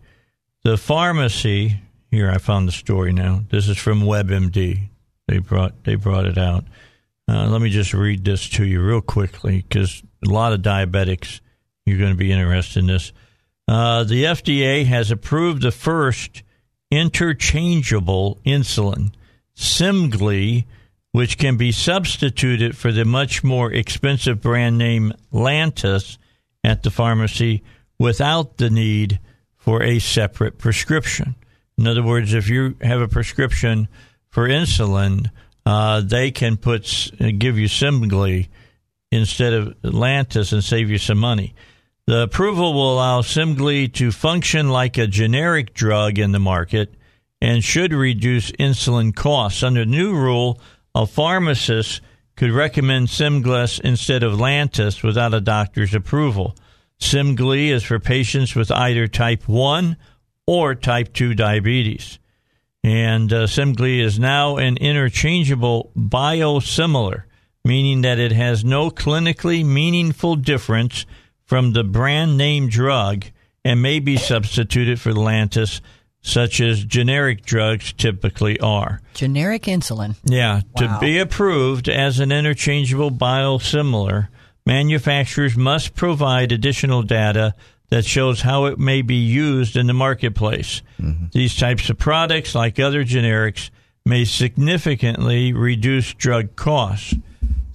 the 0.68 0.78
pharmacy 0.78 1.80
here 2.12 2.30
I 2.30 2.40
found 2.40 2.68
the 2.68 2.74
story 2.74 3.14
now. 3.14 3.46
This 3.50 3.70
is 3.70 3.78
from 3.78 4.02
WebMD. 4.02 4.90
They 5.26 5.38
brought 5.38 5.86
they 5.86 5.96
brought 5.96 6.26
it 6.26 6.38
out. 6.38 6.66
Uh, 7.26 7.48
let 7.48 7.62
me 7.62 7.70
just 7.70 7.94
read 7.94 8.26
this 8.26 8.50
to 8.50 8.66
you 8.66 8.82
real 8.82 9.00
quickly 9.00 9.62
because 9.62 10.04
a 10.26 10.30
lot 10.30 10.52
of 10.52 10.62
diabetics 10.62 11.40
you're 11.86 11.98
going 11.98 12.12
to 12.12 12.18
be 12.18 12.34
interested 12.34 12.80
in 12.80 12.88
this. 12.88 13.14
Uh, 13.66 14.04
the 14.04 14.26
FDA 14.26 14.86
has 14.86 15.10
approved 15.10 15.62
the 15.62 15.72
first 15.72 16.44
interchangeable 16.92 18.38
insulin, 18.46 19.14
Semglee, 19.56 20.66
which 21.14 21.38
can 21.38 21.56
be 21.56 21.72
substituted 21.72 22.76
for 22.76 22.92
the 22.92 23.06
much 23.06 23.42
more 23.42 23.72
expensive 23.72 24.42
brand 24.42 24.78
name 24.78 25.14
Lantus 25.32 26.18
at 26.62 26.84
the 26.84 26.92
pharmacy 26.92 27.64
without 27.98 28.58
the 28.58 28.70
need 28.70 29.22
for 29.68 29.84
a 29.84 30.00
separate 30.00 30.58
prescription. 30.58 31.36
In 31.78 31.88
other 31.88 32.02
words, 32.02 32.34
if 32.34 32.48
you 32.48 32.78
have 32.80 33.02
a 33.02 33.08
prescription 33.10 33.90
for 34.30 34.48
insulin, 34.48 35.30
uh, 35.66 36.00
they 36.00 36.32
can 36.32 36.56
put 36.56 37.12
give 37.38 37.60
you 37.60 37.68
Semglee 37.68 38.48
instead 39.12 39.52
of 39.52 39.76
Lantus 39.82 40.54
and 40.54 40.64
save 40.64 40.90
you 40.90 40.98
some 40.98 41.18
money. 41.18 41.54
The 42.06 42.22
approval 42.22 42.74
will 42.74 42.94
allow 42.94 43.20
Semglee 43.20 43.92
to 43.96 44.14
function 44.14 44.70
like 44.70 44.98
a 44.98 45.06
generic 45.06 45.74
drug 45.74 46.18
in 46.18 46.32
the 46.32 46.40
market 46.40 46.94
and 47.42 47.62
should 47.62 47.92
reduce 47.92 48.52
insulin 48.54 49.14
costs. 49.14 49.64
Under 49.64 49.82
the 49.82 49.92
new 49.92 50.16
rule, 50.16 50.62
a 50.96 51.06
pharmacist 51.06 52.00
could 52.38 52.52
recommend 52.52 53.10
Simglis 53.10 53.82
instead 53.82 54.24
of 54.24 54.40
Lantus 54.40 55.04
without 55.04 55.34
a 55.34 55.42
doctor's 55.42 55.94
approval. 55.94 56.56
Semglee 57.00 57.70
is 57.70 57.84
for 57.84 58.00
patients 58.00 58.56
with 58.56 58.72
either 58.72 59.08
type 59.08 59.48
1 59.48 59.98
or 60.46 60.76
type 60.76 61.14
2 61.14 61.34
diabetes. 61.36 62.20
And 62.84 63.32
uh, 63.34 63.48
Semglee 63.48 64.00
is 64.02 64.18
now 64.18 64.58
an 64.58 64.78
interchangeable 64.78 65.92
biosimilar, 65.96 67.24
meaning 67.66 68.02
that 68.02 68.20
it 68.20 68.32
has 68.32 68.64
no 68.64 68.90
clinically 68.90 69.66
meaningful 69.66 70.36
difference 70.36 71.06
from 71.44 71.74
the 71.74 71.84
brand 71.84 72.38
name 72.38 72.70
drug 72.70 73.26
and 73.64 73.82
may 73.82 74.00
be 74.00 74.16
substituted 74.18 75.00
for 75.00 75.12
Lantus, 75.12 75.82
such 76.22 76.60
as 76.62 76.84
generic 76.86 77.46
drugs 77.46 77.94
typically 77.94 78.60
are. 78.60 79.02
Generic 79.14 79.64
insulin. 79.64 80.16
Yeah, 80.24 80.62
Wow. 80.76 80.98
to 81.00 81.00
be 81.00 81.20
approved 81.20 81.90
as 81.90 82.20
an 82.20 82.32
interchangeable 82.32 83.12
biosimilar, 83.12 84.30
manufacturers 84.68 85.56
must 85.56 85.96
provide 85.96 86.52
additional 86.52 87.02
data 87.02 87.56
that 87.90 88.06
shows 88.06 88.42
how 88.42 88.66
it 88.66 88.78
may 88.78 89.02
be 89.02 89.16
used 89.16 89.78
in 89.78 89.88
the 89.88 89.94
marketplace. 89.94 90.82
Mm-hmm. 91.02 91.28
These 91.32 91.56
types 91.56 91.90
of 91.90 91.98
products, 91.98 92.54
like 92.54 92.78
other 92.78 93.06
generics, 93.06 93.70
may 94.06 94.26
significantly 94.26 95.54
reduce 95.54 96.14
drug 96.14 96.58
costs. 96.58 97.16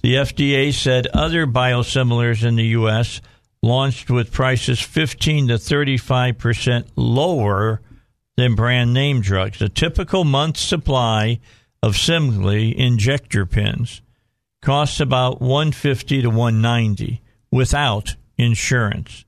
The 0.03 0.15
FDA 0.15 0.71
said 0.71 1.07
other 1.07 1.47
biosimilars 1.47 2.45
in 2.45 2.57
the 2.57 2.67
U.S. 2.77 3.21
launched 3.63 4.11
with 4.11 4.31
prices 4.31 4.79
15 4.79 5.47
to 5.47 5.57
35 5.57 6.37
percent 6.37 6.87
lower 6.95 7.81
than 8.37 8.53
brand 8.53 8.93
name 8.93 9.21
drugs. 9.21 9.61
A 9.63 9.69
typical 9.69 10.25
month's 10.25 10.61
supply 10.61 11.39
of 11.81 11.93
Semglee 11.93 12.75
injector 12.75 13.47
pins 13.47 14.01
costs 14.63 14.99
about 14.99 15.41
150 15.41 16.21
to 16.23 16.29
190 16.29 17.21
without 17.51 18.15
insurance 18.37 19.25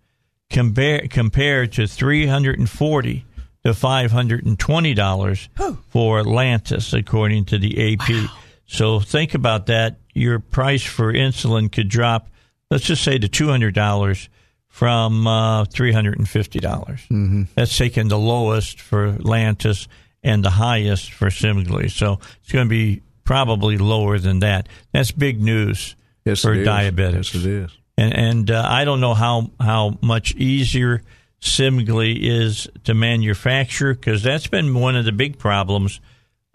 compare, 0.50 1.08
compared 1.10 1.74
to 1.74 1.88
340 1.88 3.26
to 3.66 3.74
520 3.74 4.94
dollars 4.94 5.50
for 5.90 6.22
Lantus 6.22 6.98
according 6.98 7.46
to 7.46 7.58
the 7.58 7.94
AP. 7.94 8.30
So 8.66 9.00
think 9.00 9.34
about 9.34 9.68
that. 9.68 9.98
Your 10.14 10.40
price 10.40 10.84
for 10.84 11.12
insulin 11.14 11.72
could 11.72 11.90
drop 11.90 12.30
let's 12.72 12.86
just 12.86 13.04
say 13.04 13.18
to 13.18 13.28
$200 13.28 14.28
from 14.68 15.28
uh, 15.28 15.66
350. 15.66 16.60
dollars 16.60 17.02
mm-hmm. 17.12 17.44
That's 17.56 17.78
taking 17.78 18.08
the 18.08 18.18
lowest 18.18 18.82
for 18.82 19.14
Lantus 19.14 19.88
and 20.24 20.44
the 20.44 20.50
highest 20.50 21.12
for 21.12 21.28
Semglee. 21.28 21.92
So 21.92 22.20
it's 22.42 22.52
going 22.52 22.66
to 22.66 22.70
be 22.70 23.02
probably 23.26 23.78
lower 23.78 24.18
than 24.20 24.40
that. 24.40 24.70
That's 24.94 25.12
big 25.12 25.42
news 25.42 25.96
Yes, 26.24 26.42
for 26.42 26.56
diabetics. 26.56 27.34
Yes, 27.34 27.36
it 27.36 27.46
is. 27.46 27.78
And, 27.98 28.16
and 28.16 28.52
uh, 28.52 28.66
I 28.68 28.86
don't 28.86 29.02
know 29.02 29.14
how, 29.14 29.52
how 29.60 29.98
much 30.02 30.34
easier 30.36 31.02
Semglee 31.42 32.18
is 32.20 32.68
to 32.86 32.94
manufacture 32.94 33.94
because 33.94 34.24
that's 34.24 34.48
been 34.48 34.74
one 34.74 34.96
of 34.96 35.06
the 35.06 35.12
big 35.12 35.38
problems 35.38 36.00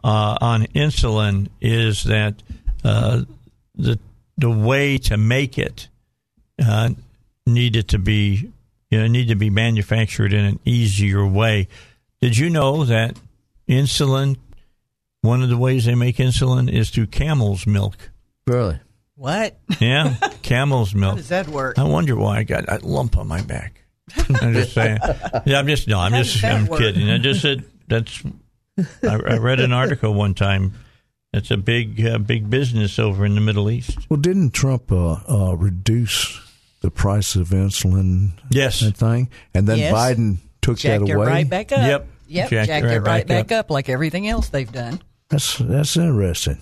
uh, 0.02 0.36
on 0.40 0.62
insulin 0.74 1.48
is 1.60 2.04
that 2.04 2.42
uh, 2.84 3.22
the 3.74 3.98
the 4.36 4.50
way 4.50 4.96
to 4.96 5.18
make 5.18 5.58
it 5.58 5.88
uh, 6.64 6.88
needed 7.46 7.88
to 7.88 7.98
be 7.98 8.50
you 8.90 8.98
know 8.98 9.06
need 9.06 9.28
to 9.28 9.34
be 9.34 9.50
manufactured 9.50 10.32
in 10.32 10.44
an 10.44 10.60
easier 10.64 11.26
way. 11.26 11.68
Did 12.20 12.36
you 12.36 12.50
know 12.50 12.84
that 12.84 13.16
insulin? 13.68 14.36
One 15.22 15.42
of 15.42 15.48
the 15.50 15.58
ways 15.58 15.84
they 15.84 15.94
make 15.94 16.16
insulin 16.16 16.72
is 16.72 16.90
through 16.90 17.06
camel's 17.08 17.66
milk. 17.66 18.10
Really? 18.46 18.78
What? 19.16 19.58
Yeah, 19.80 20.14
camel's 20.42 20.92
How 20.92 20.98
milk. 20.98 21.16
does 21.16 21.28
that 21.28 21.46
work? 21.48 21.78
I 21.78 21.84
wonder 21.84 22.16
why 22.16 22.38
I 22.38 22.42
got 22.44 22.66
that 22.66 22.82
lump 22.82 23.18
on 23.18 23.28
my 23.28 23.42
back. 23.42 23.84
I'm 24.40 24.54
just 24.54 24.72
saying. 24.72 24.98
Yeah, 25.46 25.58
I'm 25.58 25.66
just 25.66 25.86
no. 25.86 25.98
I'm 26.00 26.12
How 26.12 26.22
just 26.22 26.42
I'm 26.42 26.66
work? 26.66 26.80
kidding. 26.80 27.10
I 27.10 27.18
just 27.18 27.42
said 27.42 27.64
that's. 27.86 28.22
I, 29.02 29.14
I 29.14 29.36
read 29.36 29.60
an 29.60 29.72
article 29.72 30.14
one 30.14 30.32
time. 30.34 30.72
It's 31.34 31.50
a 31.50 31.56
big 31.58 32.04
uh, 32.04 32.18
big 32.18 32.48
business 32.50 32.98
over 32.98 33.24
in 33.26 33.34
the 33.34 33.40
Middle 33.42 33.70
East. 33.70 33.98
Well, 34.10 34.18
didn't 34.18 34.50
Trump 34.52 34.90
uh, 34.90 35.18
uh, 35.28 35.54
reduce 35.56 36.40
the 36.80 36.90
price 36.90 37.36
of 37.36 37.50
insulin 37.50 38.30
Yes. 38.50 38.80
and 38.82 38.96
thing, 38.96 39.28
and 39.54 39.68
then 39.68 39.78
Yes. 39.78 39.92
Biden 39.94 40.38
took 40.62 40.78
Jacked 40.78 41.04
that 41.04 41.10
it 41.10 41.14
away? 41.14 41.26
right 41.26 41.48
back 41.48 41.70
up. 41.72 41.78
Yep. 41.80 42.08
Yep. 42.26 42.50
Jacked 42.50 42.66
Jacked, 42.68 42.84
it 42.84 42.88
right 42.88 42.94
it 42.96 43.00
right 43.02 43.26
back 43.28 43.46
back, 43.48 43.58
up. 43.58 43.70
like 43.70 43.88
everything 43.88 44.26
else 44.26 44.48
they've 44.48 44.72
done. 44.72 45.00
That's 45.30 45.58
that's 45.58 45.96
interesting. 45.96 46.58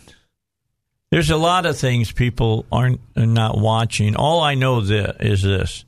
There's 1.11 1.31
a 1.31 1.39
lot 1.39 1.65
of 1.65 1.79
things 1.79 2.13
people 2.13 2.67
aren't 2.71 3.01
are 3.17 3.27
not 3.27 3.59
watching. 3.59 4.15
All 4.15 4.41
I 4.41 4.55
know 4.55 4.83
that 4.83 5.25
is 5.25 5.43
this: 5.43 5.85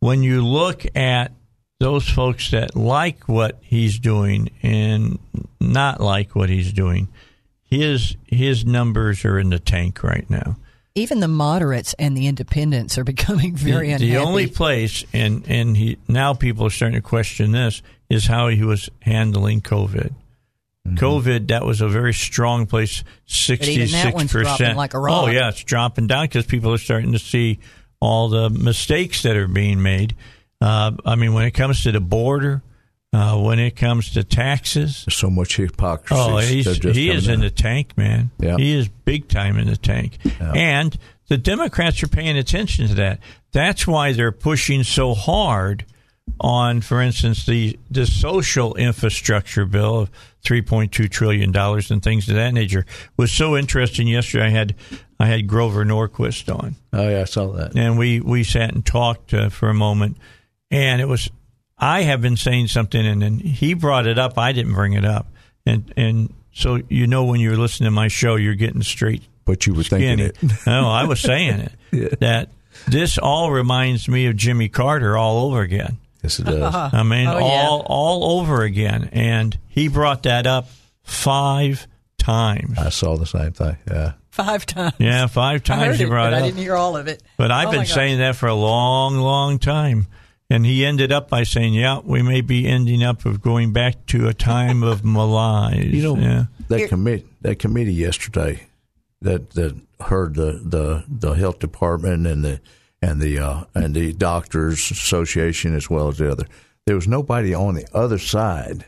when 0.00 0.22
you 0.22 0.44
look 0.44 0.84
at 0.96 1.32
those 1.80 2.08
folks 2.08 2.50
that 2.52 2.74
like 2.74 3.28
what 3.28 3.58
he's 3.60 3.98
doing 3.98 4.50
and 4.62 5.18
not 5.60 6.00
like 6.00 6.34
what 6.34 6.48
he's 6.48 6.72
doing, 6.72 7.08
his 7.62 8.16
his 8.26 8.64
numbers 8.64 9.24
are 9.26 9.38
in 9.38 9.50
the 9.50 9.58
tank 9.58 10.02
right 10.02 10.28
now. 10.30 10.56
Even 10.94 11.20
the 11.20 11.28
moderates 11.28 11.94
and 11.98 12.16
the 12.16 12.26
independents 12.26 12.96
are 12.96 13.04
becoming 13.14 13.54
very 13.54 13.88
the, 13.88 13.94
unhappy. 13.94 14.10
the 14.12 14.16
only 14.16 14.46
place, 14.46 15.04
and 15.12 15.44
and 15.46 15.76
he 15.76 15.98
now 16.08 16.32
people 16.32 16.66
are 16.66 16.70
starting 16.70 16.96
to 16.96 17.06
question 17.06 17.52
this 17.52 17.82
is 18.08 18.26
how 18.26 18.48
he 18.48 18.62
was 18.62 18.88
handling 19.02 19.60
COVID. 19.60 20.14
COVID, 20.86 21.48
that 21.48 21.64
was 21.64 21.80
a 21.80 21.88
very 21.88 22.12
strong 22.12 22.66
place, 22.66 23.00
even 23.00 23.10
sixty 23.26 23.78
that 23.78 23.88
six 23.88 24.14
one's 24.14 24.30
dropping 24.30 24.52
percent. 24.52 24.76
like 24.76 24.94
a 24.94 24.98
rock. 24.98 25.24
Oh 25.24 25.30
yeah, 25.30 25.48
it's 25.48 25.64
dropping 25.64 26.06
down 26.08 26.26
because 26.26 26.44
people 26.44 26.72
are 26.72 26.78
starting 26.78 27.12
to 27.12 27.18
see 27.18 27.58
all 28.00 28.28
the 28.28 28.50
mistakes 28.50 29.22
that 29.22 29.36
are 29.36 29.48
being 29.48 29.82
made. 29.82 30.14
Uh, 30.60 30.92
I 31.04 31.14
mean, 31.14 31.32
when 31.32 31.46
it 31.46 31.52
comes 31.52 31.82
to 31.84 31.92
the 31.92 32.00
border, 32.00 32.62
uh, 33.14 33.40
when 33.40 33.58
it 33.58 33.76
comes 33.76 34.12
to 34.12 34.24
taxes, 34.24 35.04
There's 35.06 35.16
so 35.16 35.30
much 35.30 35.56
hypocrisy. 35.56 36.20
Oh, 36.20 36.36
he's, 36.38 36.66
he 36.66 37.10
is 37.10 37.24
coming 37.24 37.34
in 37.34 37.40
the 37.40 37.50
tank, 37.50 37.96
man. 37.96 38.30
Yeah. 38.38 38.56
He 38.56 38.76
is 38.76 38.88
big 38.88 39.28
time 39.28 39.56
in 39.56 39.68
the 39.68 39.76
tank. 39.76 40.18
And 40.40 40.96
the 41.28 41.38
Democrats 41.38 42.02
are 42.02 42.08
paying 42.08 42.36
attention 42.36 42.88
to 42.88 42.94
that. 42.94 43.20
That's 43.52 43.86
why 43.86 44.12
they're 44.12 44.32
pushing 44.32 44.82
so 44.82 45.14
hard 45.14 45.86
on, 46.40 46.80
for 46.80 47.00
instance, 47.00 47.46
the, 47.46 47.78
the 47.90 48.06
social 48.06 48.74
infrastructure 48.74 49.64
bill 49.64 50.00
of 50.00 50.10
$3.2 50.44 51.10
trillion 51.10 51.54
and 51.56 52.02
things 52.02 52.28
of 52.28 52.34
that 52.36 52.52
nature. 52.54 52.80
It 52.80 52.86
was 53.16 53.32
so 53.32 53.56
interesting 53.56 54.06
yesterday. 54.06 54.46
I 54.46 54.50
had, 54.50 54.74
I 55.18 55.26
had 55.26 55.46
Grover 55.46 55.84
Norquist 55.84 56.54
on 56.54 56.76
Oh 56.92 57.08
yeah, 57.08 57.22
I 57.22 57.24
saw 57.24 57.48
that. 57.52 57.76
and 57.76 57.98
we 57.98 58.20
we 58.20 58.44
sat 58.44 58.74
and 58.74 58.84
talked 58.84 59.32
uh, 59.34 59.48
for 59.48 59.68
a 59.68 59.74
moment, 59.74 60.16
and 60.70 61.00
it 61.00 61.08
was 61.08 61.30
I 61.78 62.02
have 62.02 62.20
been 62.20 62.36
saying 62.36 62.68
something, 62.68 63.04
and 63.04 63.20
then 63.22 63.38
he 63.38 63.74
brought 63.74 64.06
it 64.06 64.18
up. 64.18 64.38
I 64.38 64.52
didn't 64.52 64.74
bring 64.74 64.92
it 64.92 65.04
up, 65.04 65.26
and 65.66 65.92
and 65.96 66.32
so 66.52 66.80
you 66.88 67.06
know 67.06 67.24
when 67.24 67.40
you're 67.40 67.56
listening 67.56 67.88
to 67.88 67.90
my 67.92 68.08
show, 68.08 68.36
you're 68.36 68.54
getting 68.54 68.82
straight 68.82 69.22
But 69.44 69.66
you 69.66 69.74
were 69.74 69.82
thinking 69.82 70.20
it. 70.20 70.36
no, 70.66 70.88
I 70.88 71.04
was 71.04 71.20
saying 71.20 71.68
it 71.92 72.18
that 72.20 72.50
this 72.86 73.18
all 73.18 73.50
reminds 73.50 74.08
me 74.08 74.26
of 74.26 74.36
Jimmy 74.36 74.68
Carter 74.68 75.16
all 75.16 75.46
over 75.46 75.62
again. 75.62 75.98
Yes, 76.24 76.38
it 76.40 76.46
does. 76.46 76.74
I 76.92 77.02
mean, 77.04 77.28
Oh, 77.28 77.38
yeah. 77.38 77.44
all 77.68 77.80
all 77.86 78.40
over 78.40 78.62
again, 78.62 79.10
and 79.12 79.56
he 79.68 79.86
brought 79.88 80.24
that 80.24 80.46
up 80.48 80.68
five 81.02 81.86
times. 82.18 82.78
I 82.78 82.88
saw 82.88 83.16
the 83.16 83.26
same 83.26 83.52
thing. 83.52 83.76
Yeah. 83.88 84.12
Five 84.30 84.66
times. 84.66 84.94
Yeah, 84.98 85.26
five 85.28 85.56
I 85.56 85.58
times 85.58 85.82
heard 85.84 85.96
he 85.96 86.02
it, 86.04 86.08
brought 86.08 86.30
but 86.30 86.32
it 86.32 86.36
up. 86.38 86.42
I 86.42 86.46
didn't 86.46 86.58
hear 86.58 86.74
all 86.74 86.96
of 86.96 87.06
it. 87.06 87.22
But 87.36 87.52
I've 87.52 87.68
Oh, 87.68 87.70
been 87.72 87.86
saying 87.86 88.18
that 88.18 88.34
for 88.34 88.48
a 88.48 88.54
long, 88.54 89.16
long 89.18 89.58
time. 89.60 90.08
And 90.50 90.66
he 90.66 90.84
ended 90.84 91.12
up 91.12 91.28
by 91.30 91.44
saying, 91.44 91.72
"Yeah, 91.74 92.00
we 92.04 92.20
may 92.22 92.40
be 92.40 92.66
ending 92.66 93.02
up 93.02 93.24
of 93.24 93.40
going 93.40 93.72
back 93.72 94.04
to 94.06 94.28
a 94.28 94.34
time 94.34 94.82
of 94.82 95.04
malaise." 95.04 95.92
You 95.94 96.02
know 96.02 96.16
yeah. 96.16 96.44
that 96.68 96.78
Here- 96.80 96.88
commit 96.88 97.26
that 97.42 97.58
committee 97.58 97.94
yesterday 97.94 98.66
that 99.22 99.50
that 99.52 99.74
heard 100.00 100.34
the, 100.34 100.60
the, 100.62 101.04
the 101.08 101.32
health 101.32 101.60
department 101.60 102.26
and 102.26 102.44
the 102.44 102.60
and 103.04 103.20
the 103.20 103.38
uh, 103.38 103.64
and 103.74 103.94
the 103.94 104.12
doctors 104.12 104.90
association 104.90 105.74
as 105.74 105.90
well 105.90 106.08
as 106.08 106.18
the 106.18 106.30
other. 106.30 106.46
There 106.86 106.96
was 106.96 107.06
nobody 107.08 107.54
on 107.54 107.74
the 107.74 107.86
other 107.94 108.18
side 108.18 108.84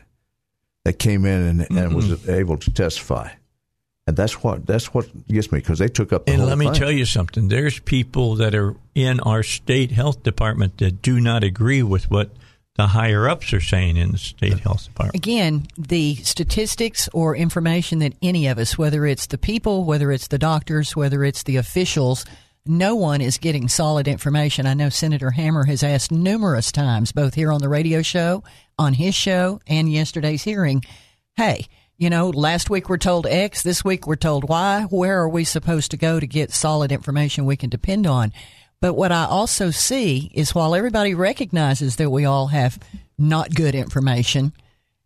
that 0.85 0.99
came 0.99 1.25
in 1.25 1.61
and, 1.61 1.77
and 1.77 1.95
was 1.95 2.27
able 2.29 2.57
to 2.57 2.71
testify, 2.71 3.29
and 4.07 4.17
that's 4.17 4.43
what 4.43 4.65
that's 4.65 4.93
what 4.93 5.05
gets 5.27 5.51
me 5.51 5.59
because 5.59 5.79
they 5.79 5.87
took 5.87 6.11
up 6.13 6.25
the 6.25 6.31
And 6.33 6.41
whole 6.41 6.49
let 6.49 6.57
me 6.57 6.65
thing. 6.67 6.75
tell 6.75 6.91
you 6.91 7.05
something. 7.05 7.47
There's 7.47 7.79
people 7.79 8.35
that 8.35 8.55
are 8.55 8.75
in 8.95 9.19
our 9.21 9.43
state 9.43 9.91
health 9.91 10.23
department 10.23 10.77
that 10.79 11.01
do 11.01 11.19
not 11.21 11.43
agree 11.43 11.83
with 11.83 12.09
what 12.09 12.31
the 12.75 12.87
higher 12.87 13.27
ups 13.27 13.53
are 13.53 13.59
saying 13.61 13.97
in 13.97 14.11
the 14.11 14.17
state 14.19 14.59
health 14.59 14.85
department. 14.85 15.15
Again, 15.15 15.65
the 15.77 16.15
statistics 16.17 17.09
or 17.11 17.35
information 17.35 17.99
that 17.99 18.13
any 18.21 18.45
of 18.47 18.59
us, 18.59 18.77
whether 18.77 19.05
it's 19.07 19.25
the 19.27 19.37
people, 19.39 19.83
whether 19.83 20.11
it's 20.11 20.27
the 20.27 20.37
doctors, 20.37 20.95
whether 20.95 21.23
it's 21.23 21.41
the 21.41 21.57
officials, 21.57 22.23
no 22.69 22.95
one 22.95 23.21
is 23.21 23.37
getting 23.37 23.67
solid 23.67 24.07
information. 24.07 24.65
I 24.65 24.73
know 24.73 24.89
Senator 24.89 25.31
Hammer 25.31 25.65
has 25.65 25.83
asked 25.83 26.11
numerous 26.11 26.71
times, 26.71 27.11
both 27.11 27.33
here 27.33 27.51
on 27.51 27.61
the 27.61 27.69
radio 27.69 28.01
show, 28.01 28.43
on 28.77 28.93
his 28.93 29.15
show, 29.15 29.59
and 29.67 29.91
yesterday's 29.91 30.43
hearing, 30.43 30.83
hey, 31.35 31.65
you 31.97 32.09
know, 32.09 32.29
last 32.29 32.69
week 32.69 32.89
we're 32.89 32.97
told 32.97 33.25
X, 33.25 33.63
this 33.63 33.83
week 33.83 34.05
we're 34.05 34.15
told 34.15 34.47
Y. 34.47 34.85
Where 34.89 35.19
are 35.19 35.29
we 35.29 35.43
supposed 35.43 35.91
to 35.91 35.97
go 35.97 36.19
to 36.19 36.27
get 36.27 36.51
solid 36.51 36.91
information 36.91 37.45
we 37.45 37.57
can 37.57 37.69
depend 37.69 38.05
on? 38.05 38.31
But 38.79 38.93
what 38.93 39.11
I 39.11 39.25
also 39.25 39.71
see 39.71 40.31
is 40.33 40.53
while 40.53 40.75
everybody 40.75 41.15
recognizes 41.15 41.95
that 41.95 42.11
we 42.11 42.25
all 42.25 42.47
have 42.47 42.79
not 43.17 43.55
good 43.55 43.73
information, 43.73 44.53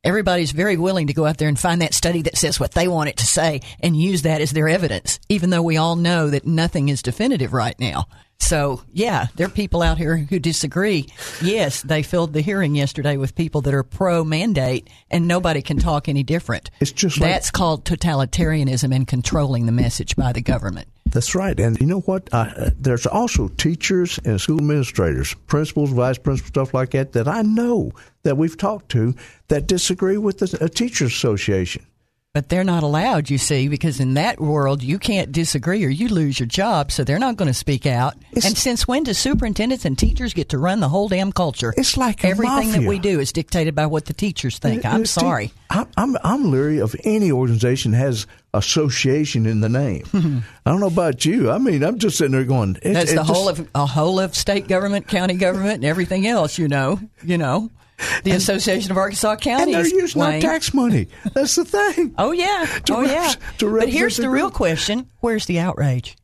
Everybody's 0.04 0.52
very 0.52 0.78
willing 0.78 1.08
to 1.08 1.14
go 1.14 1.28
out 1.28 1.38
there 1.38 1.48
and 1.48 1.60
find 1.60 1.82
that 1.84 1.94
study 1.94 2.24
that 2.24 2.36
says 2.36 2.60
what 2.60 2.72
they 2.72 2.88
want 2.88 3.10
it 3.10 3.18
to 3.18 3.26
say 3.26 3.62
and 3.82 3.96
use 3.96 4.24
that 4.24 4.42
as 4.42 4.52
their 4.52 4.68
evidence, 4.68 5.20
even 5.30 5.52
though 5.52 5.62
we 5.62 5.78
all 5.78 5.96
know 5.96 6.28
that 6.32 6.46
nothing 6.46 6.90
is 6.90 7.04
definitive 7.04 7.54
right 7.54 7.80
now. 7.80 8.08
So, 8.40 8.82
yeah, 8.92 9.28
there 9.36 9.46
are 9.46 9.52
people 9.52 9.84
out 9.84 10.00
here 10.00 10.18
who 10.18 10.40
disagree. 10.40 11.08
Yes, 11.44 11.84
they 11.84 12.02
filled 12.02 12.34
the 12.34 12.42
hearing 12.42 12.74
yesterday 12.74 13.16
with 13.16 13.36
people 13.36 13.62
that 13.62 13.76
are 13.76 13.84
pro 13.84 14.24
mandate, 14.24 14.90
and 15.12 15.28
nobody 15.28 15.62
can 15.62 15.78
talk 15.78 16.10
any 16.10 16.24
different. 16.24 16.72
It's 16.80 16.92
just 16.92 17.20
like- 17.20 17.30
that's 17.30 17.52
called 17.52 17.86
totalitarianism 17.86 18.96
and 18.96 19.08
controlling 19.08 19.68
the 19.68 19.72
message 19.72 20.16
by 20.16 20.34
the 20.34 20.42
government. 20.42 20.88
That's 21.12 21.36
right. 21.36 21.60
And 21.60 21.80
you 21.80 21.86
know 21.88 22.00
what? 22.02 22.30
Uh, 22.32 22.72
there's 22.80 23.06
also 23.06 23.48
teachers 23.50 24.20
and 24.26 24.40
school 24.40 24.58
administrators, 24.60 25.34
principals, 25.48 25.92
vice 25.92 26.18
principals, 26.18 26.48
stuff 26.50 26.74
like 26.74 26.92
that, 26.92 27.14
that 27.14 27.28
I 27.28 27.42
know 27.42 27.92
that 28.24 28.38
we've 28.38 28.58
talked 28.58 28.90
to 28.90 29.14
that 29.50 29.68
disagree 29.68 30.18
with 30.18 30.40
the 30.40 30.70
Teachers 30.70 31.12
Association. 31.12 31.86
But 32.34 32.48
they're 32.48 32.64
not 32.64 32.82
allowed, 32.84 33.30
you 33.30 33.38
see, 33.38 33.68
because 33.68 34.00
in 34.00 34.14
that 34.14 34.40
world 34.40 34.82
you 34.82 35.00
can't 35.00 35.34
disagree 35.34 35.84
or 35.84 35.90
you 35.90 36.08
lose 36.08 36.40
your 36.40 36.48
job, 36.48 36.90
so 36.90 37.04
they're 37.04 37.20
not 37.20 37.36
going 37.36 37.50
to 37.50 37.54
speak 37.54 37.86
out. 37.86 38.14
It's- 38.32 38.46
and 38.46 38.58
since 38.58 38.88
when 38.88 39.04
do 39.04 39.12
superintendents 39.14 39.84
and 39.84 40.00
teachers 40.00 40.34
get 40.34 40.48
to 40.50 40.58
run 40.58 40.80
the 40.80 40.88
whole 40.88 41.10
damn 41.10 41.34
culture? 41.34 41.74
It's 41.76 41.98
like 41.98 42.24
everything 42.24 42.72
that 42.72 42.84
we 42.88 43.00
do 43.00 43.20
is 43.20 43.34
dictated 43.34 43.76
by 43.76 43.88
what 43.88 44.06
the 44.06 44.14
teachers 44.14 44.60
think. 44.60 44.86
I'm 44.86 45.02
Uh, 45.02 45.06
sorry. 45.06 45.52
I'm, 45.70 45.88
I'm 45.98 46.16
I'm 46.24 46.52
leery 46.52 46.80
of 46.80 46.96
any 47.04 47.34
organization 47.34 47.92
that 47.92 47.98
has 47.98 48.28
association 48.54 49.46
in 49.46 49.62
the 49.62 49.70
name. 49.70 50.04
I 50.66 50.72
don't 50.72 50.80
know 50.80 50.88
about 50.88 51.26
you. 51.26 51.50
I 51.52 51.58
mean, 51.58 51.84
I'm 51.84 51.98
just 52.00 52.18
sitting 52.18 52.34
there 52.34 52.44
going. 52.44 52.78
It, 52.82 52.94
That's 52.94 53.12
it 53.12 53.16
the 53.16 53.22
just- 53.24 53.30
whole 53.34 53.50
of 53.50 53.70
a 53.76 53.86
whole 53.86 54.20
of 54.20 54.36
state 54.36 54.68
government, 54.68 55.08
county 55.08 55.36
government, 55.36 55.76
and 55.76 55.86
everything 55.86 56.28
else. 56.28 56.58
You 56.58 56.68
know, 56.68 57.00
you 57.24 57.38
know, 57.38 57.70
the 58.24 58.32
Association 58.32 58.92
of 58.92 58.98
Arkansas 58.98 59.32
and 59.32 59.42
Counties. 59.42 59.76
they're 59.92 60.00
using 60.02 60.22
our 60.22 60.40
tax 60.40 60.74
money. 60.74 61.08
That's 61.34 61.56
the 61.56 61.66
thing. 61.66 62.14
Oh 62.18 62.32
yeah, 62.34 62.66
to 62.86 62.96
oh 62.96 63.02
yeah. 63.02 63.34
rep- 63.64 63.80
but 63.82 63.90
here's 63.90 64.18
the 64.18 64.24
the 64.24 64.30
real 64.30 64.52
question: 64.52 65.08
Where's 65.22 65.46
the 65.46 65.60
outrage? 65.60 66.16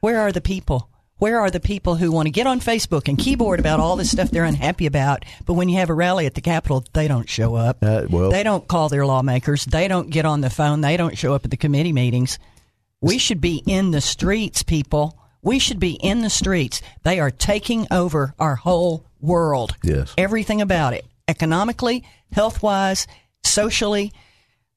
Where 0.00 0.20
are 0.20 0.32
the 0.32 0.40
people? 0.40 0.89
Where 1.20 1.38
are 1.38 1.50
the 1.50 1.60
people 1.60 1.96
who 1.96 2.10
want 2.10 2.26
to 2.26 2.30
get 2.30 2.46
on 2.46 2.60
Facebook 2.60 3.06
and 3.06 3.18
keyboard 3.18 3.60
about 3.60 3.78
all 3.78 3.94
this 3.96 4.10
stuff 4.10 4.30
they're 4.30 4.44
unhappy 4.44 4.86
about? 4.86 5.26
But 5.44 5.52
when 5.52 5.68
you 5.68 5.76
have 5.76 5.90
a 5.90 5.94
rally 5.94 6.24
at 6.24 6.32
the 6.34 6.40
Capitol, 6.40 6.82
they 6.94 7.08
don't 7.08 7.28
show 7.28 7.54
up. 7.54 7.78
Uh, 7.82 8.06
well- 8.08 8.30
they 8.30 8.42
don't 8.42 8.66
call 8.66 8.88
their 8.88 9.04
lawmakers. 9.04 9.66
They 9.66 9.86
don't 9.86 10.08
get 10.08 10.24
on 10.24 10.40
the 10.40 10.48
phone. 10.48 10.80
They 10.80 10.96
don't 10.96 11.18
show 11.18 11.34
up 11.34 11.44
at 11.44 11.50
the 11.50 11.58
committee 11.58 11.92
meetings. 11.92 12.38
We 13.02 13.18
should 13.18 13.40
be 13.42 13.62
in 13.66 13.90
the 13.90 14.00
streets, 14.00 14.62
people. 14.62 15.18
We 15.42 15.58
should 15.58 15.78
be 15.78 15.92
in 15.92 16.22
the 16.22 16.30
streets. 16.30 16.80
They 17.02 17.20
are 17.20 17.30
taking 17.30 17.86
over 17.90 18.34
our 18.38 18.56
whole 18.56 19.04
world. 19.20 19.76
Yes. 19.82 20.14
Everything 20.16 20.62
about 20.62 20.94
it. 20.94 21.04
Economically, 21.28 22.02
health 22.32 22.62
wise, 22.62 23.06
socially. 23.44 24.12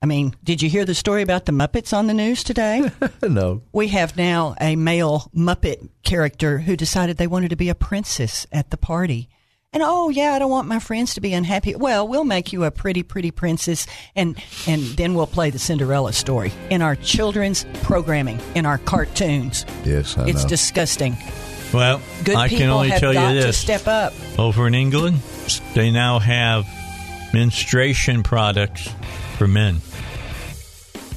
I 0.03 0.05
mean, 0.05 0.35
did 0.43 0.61
you 0.61 0.69
hear 0.69 0.83
the 0.83 0.93
story 0.93 1.21
about 1.21 1.45
the 1.45 1.53
Muppets 1.53 1.97
on 1.97 2.07
the 2.07 2.13
news 2.13 2.43
today? 2.43 2.91
no. 3.23 3.61
we 3.71 3.87
have 3.87 4.17
now 4.17 4.53
a 4.59 4.75
male 4.75 5.31
Muppet 5.33 5.87
character 6.03 6.59
who 6.59 6.75
decided 6.75 7.15
they 7.15 7.25
wanted 7.25 7.51
to 7.51 7.55
be 7.55 7.69
a 7.69 7.75
princess 7.75 8.45
at 8.51 8.69
the 8.69 8.75
party. 8.75 9.29
And 9.71 9.81
oh 9.81 10.09
yeah, 10.09 10.33
I 10.33 10.39
don't 10.39 10.51
want 10.51 10.67
my 10.67 10.79
friends 10.79 11.13
to 11.13 11.21
be 11.21 11.33
unhappy. 11.33 11.73
Well, 11.73 12.05
we'll 12.05 12.25
make 12.25 12.51
you 12.51 12.65
a 12.65 12.69
pretty, 12.69 13.01
pretty 13.01 13.31
princess, 13.31 13.87
and 14.13 14.37
and 14.67 14.83
then 14.83 15.13
we'll 15.15 15.25
play 15.25 15.49
the 15.49 15.57
Cinderella 15.57 16.11
story 16.11 16.51
in 16.69 16.81
our 16.81 16.95
children's 16.97 17.65
programming, 17.81 18.39
in 18.55 18.65
our 18.65 18.77
cartoons. 18.79 19.65
Yes, 19.85 20.17
I 20.17 20.27
it's 20.27 20.43
know. 20.43 20.49
disgusting. 20.49 21.17
Well, 21.73 22.01
Good 22.25 22.35
I 22.35 22.49
people 22.49 22.59
can 22.65 22.69
only 22.69 22.89
have 22.89 22.99
tell 22.99 23.13
got 23.13 23.33
you 23.33 23.41
to 23.41 23.53
step 23.53 23.87
up. 23.87 24.13
Over 24.37 24.67
in 24.67 24.75
England, 24.75 25.21
they 25.73 25.89
now 25.89 26.19
have 26.19 26.67
menstruation 27.33 28.21
products 28.21 28.87
for 29.37 29.47
men. 29.47 29.81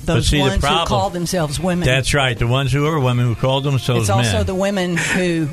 Those 0.07 0.29
see, 0.29 0.39
ones 0.39 0.65
who 0.65 0.85
call 0.87 1.11
themselves 1.11 1.61
women. 1.61 1.87
That's 1.87 2.15
right. 2.15 2.39
The 2.39 2.47
ones 2.47 2.73
who 2.73 2.87
are 2.87 2.99
women 2.99 3.27
who 3.27 3.35
call 3.35 3.61
themselves 3.61 4.03
It's 4.03 4.11
also 4.11 4.39
men. 4.39 4.47
the 4.47 4.55
women 4.55 4.97
who 4.97 5.49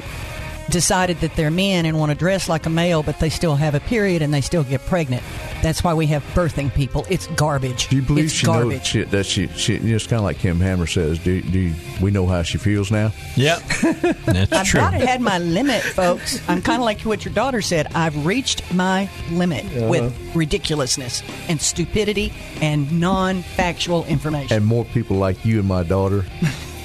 decided 0.70 1.20
that 1.20 1.36
they're 1.36 1.52
men 1.52 1.86
and 1.86 2.00
want 2.00 2.12
to 2.12 2.18
dress 2.18 2.48
like 2.50 2.66
a 2.66 2.70
male, 2.70 3.04
but 3.04 3.20
they 3.20 3.30
still 3.30 3.56
have 3.56 3.76
a 3.76 3.80
period 3.82 4.22
and 4.22 4.34
they 4.34 4.42
still 4.42 4.64
get 4.64 4.82
pregnant. 4.86 5.22
That's 5.62 5.84
why 5.84 5.94
we 5.94 6.08
have 6.08 6.24
birthing 6.34 6.74
people. 6.74 7.06
It's 7.10 7.28
garbage. 7.28 7.88
Do 7.90 7.96
you 7.98 8.02
believe 8.02 8.26
it's 8.26 8.34
she 8.34 8.46
garbage. 8.46 8.78
knows 8.80 8.88
she, 8.88 9.04
that 9.04 9.26
she, 9.26 9.48
she 9.50 9.76
it's 9.76 10.08
kind 10.08 10.20
of 10.20 10.24
like 10.24 10.40
Kim 10.40 10.60
Hammer 10.60 10.88
says? 10.88 11.20
Do, 11.20 11.42
do 11.42 11.60
you- 11.60 11.76
we 12.02 12.12
know 12.12 12.26
how 12.26 12.42
she 12.44 12.58
feels 12.58 12.92
now? 12.92 13.12
Yep, 13.36 13.60
that's 14.26 14.52
I've 14.52 14.66
true. 14.68 14.80
got 14.80 14.92
to 14.92 14.98
had 15.06 15.22
my 15.22 15.38
limit, 15.40 15.82
folks. 15.82 16.40
I'm 16.50 16.62
kind 16.62 16.82
of 16.82 16.86
like 16.86 17.02
what 17.02 17.24
your 17.24 17.34
daughter 17.34 17.62
said. 17.62 17.88
I've 17.96 18.26
reached 18.26 18.62
my 18.74 19.10
limit 19.32 19.64
Uh-huh. 19.66 19.88
with 19.90 20.36
ridiculousness 20.36 21.24
and 21.48 21.62
stupidity 21.62 22.34
and 22.62 23.00
non-factual 23.00 24.06
information. 24.06 24.58
And 24.58 24.66
more 24.66 24.86
people 24.86 25.18
like 25.18 25.46
you 25.46 25.60
and 25.60 25.68
my 25.68 25.84
daughter, 25.84 26.26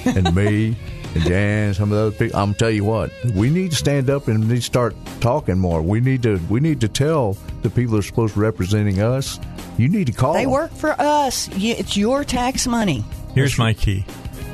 and 0.05 0.33
me, 0.35 0.75
and 1.15 1.23
Jan, 1.23 1.73
some 1.73 1.91
of 1.91 1.97
those 1.97 2.15
people. 2.15 2.39
I'm 2.39 2.53
tell 2.53 2.69
you 2.69 2.83
what, 2.83 3.11
we 3.35 3.49
need 3.49 3.71
to 3.71 3.77
stand 3.77 4.09
up 4.09 4.27
and 4.27 4.39
we 4.41 4.45
need 4.47 4.55
to 4.57 4.61
start 4.61 4.95
talking 5.21 5.57
more. 5.59 5.81
We 5.81 5.99
need 6.01 6.23
to 6.23 6.39
we 6.49 6.59
need 6.59 6.81
to 6.81 6.87
tell 6.87 7.37
the 7.61 7.69
people 7.69 7.93
that 7.93 7.99
are 7.99 8.01
supposed 8.03 8.33
to 8.35 8.39
be 8.39 8.43
representing 8.45 9.01
us. 9.01 9.39
You 9.77 9.87
need 9.89 10.07
to 10.07 10.13
call. 10.13 10.33
they 10.33 10.43
them. 10.43 10.51
work 10.51 10.71
for 10.71 10.91
us. 10.99 11.49
It's 11.53 11.95
your 11.97 12.23
tax 12.23 12.67
money. 12.67 13.03
Here's 13.33 13.57
my 13.57 13.73
key. 13.73 14.05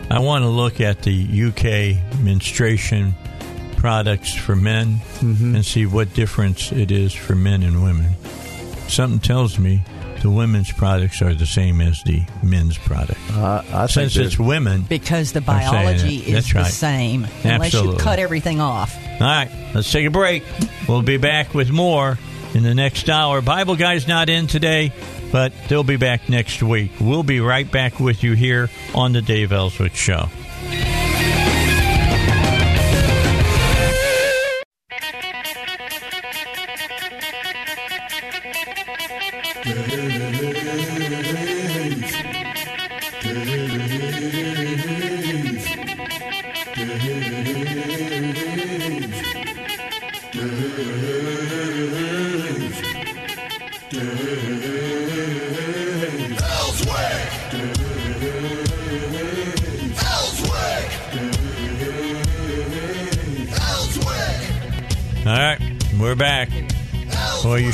I 0.09 0.19
want 0.19 0.43
to 0.43 0.49
look 0.49 0.79
at 0.81 1.01
the 1.01 1.13
UK 1.47 2.19
menstruation 2.21 3.15
products 3.77 4.33
for 4.33 4.55
men 4.55 4.99
Mm-hmm. 5.19 5.55
and 5.55 5.65
see 5.65 5.85
what 5.85 6.13
difference 6.13 6.71
it 6.71 6.91
is 6.91 7.13
for 7.13 7.35
men 7.35 7.63
and 7.63 7.81
women. 7.83 8.13
Something 8.87 9.19
tells 9.19 9.57
me 9.57 9.81
the 10.21 10.29
women's 10.29 10.71
products 10.71 11.21
are 11.21 11.33
the 11.33 11.45
same 11.45 11.81
as 11.81 12.01
the 12.03 12.23
men's 12.43 12.77
product. 12.77 13.19
Uh, 13.31 13.63
I, 13.71 13.83
I 13.83 13.85
Since 13.87 14.15
it's 14.17 14.39
women, 14.39 14.83
Because 14.83 15.33
the 15.33 15.41
biology 15.41 16.17
is 16.17 16.51
That's 16.51 16.53
the 16.53 16.75
same, 16.75 17.27
unless 17.43 17.73
you 17.73 17.95
cut 17.97 18.19
everything 18.19 18.61
off. 18.61 18.95
All 18.95 19.27
right, 19.27 19.51
let's 19.73 19.91
take 19.91 20.05
a 20.05 20.11
break. 20.11 20.43
We'll 20.87 21.01
be 21.01 21.17
back 21.17 21.53
with 21.53 21.69
more 21.71 22.17
in 22.53 22.63
the 22.63 22.73
next 22.73 23.09
hour. 23.09 23.41
Bible 23.41 23.75
Guy's 23.75 24.07
not 24.07 24.29
in 24.29 24.47
today, 24.47 24.93
but 25.31 25.53
they'll 25.67 25.83
be 25.83 25.97
back 25.97 26.29
next 26.29 26.63
week. 26.63 26.91
We'll 26.99 27.23
be 27.23 27.39
right 27.39 27.69
back 27.69 27.99
with 27.99 28.23
you 28.23 28.33
here 28.33 28.69
on 28.93 29.13
the 29.13 29.21
Dave 29.21 29.51
Elswick 29.51 29.95
Show. 29.95 30.29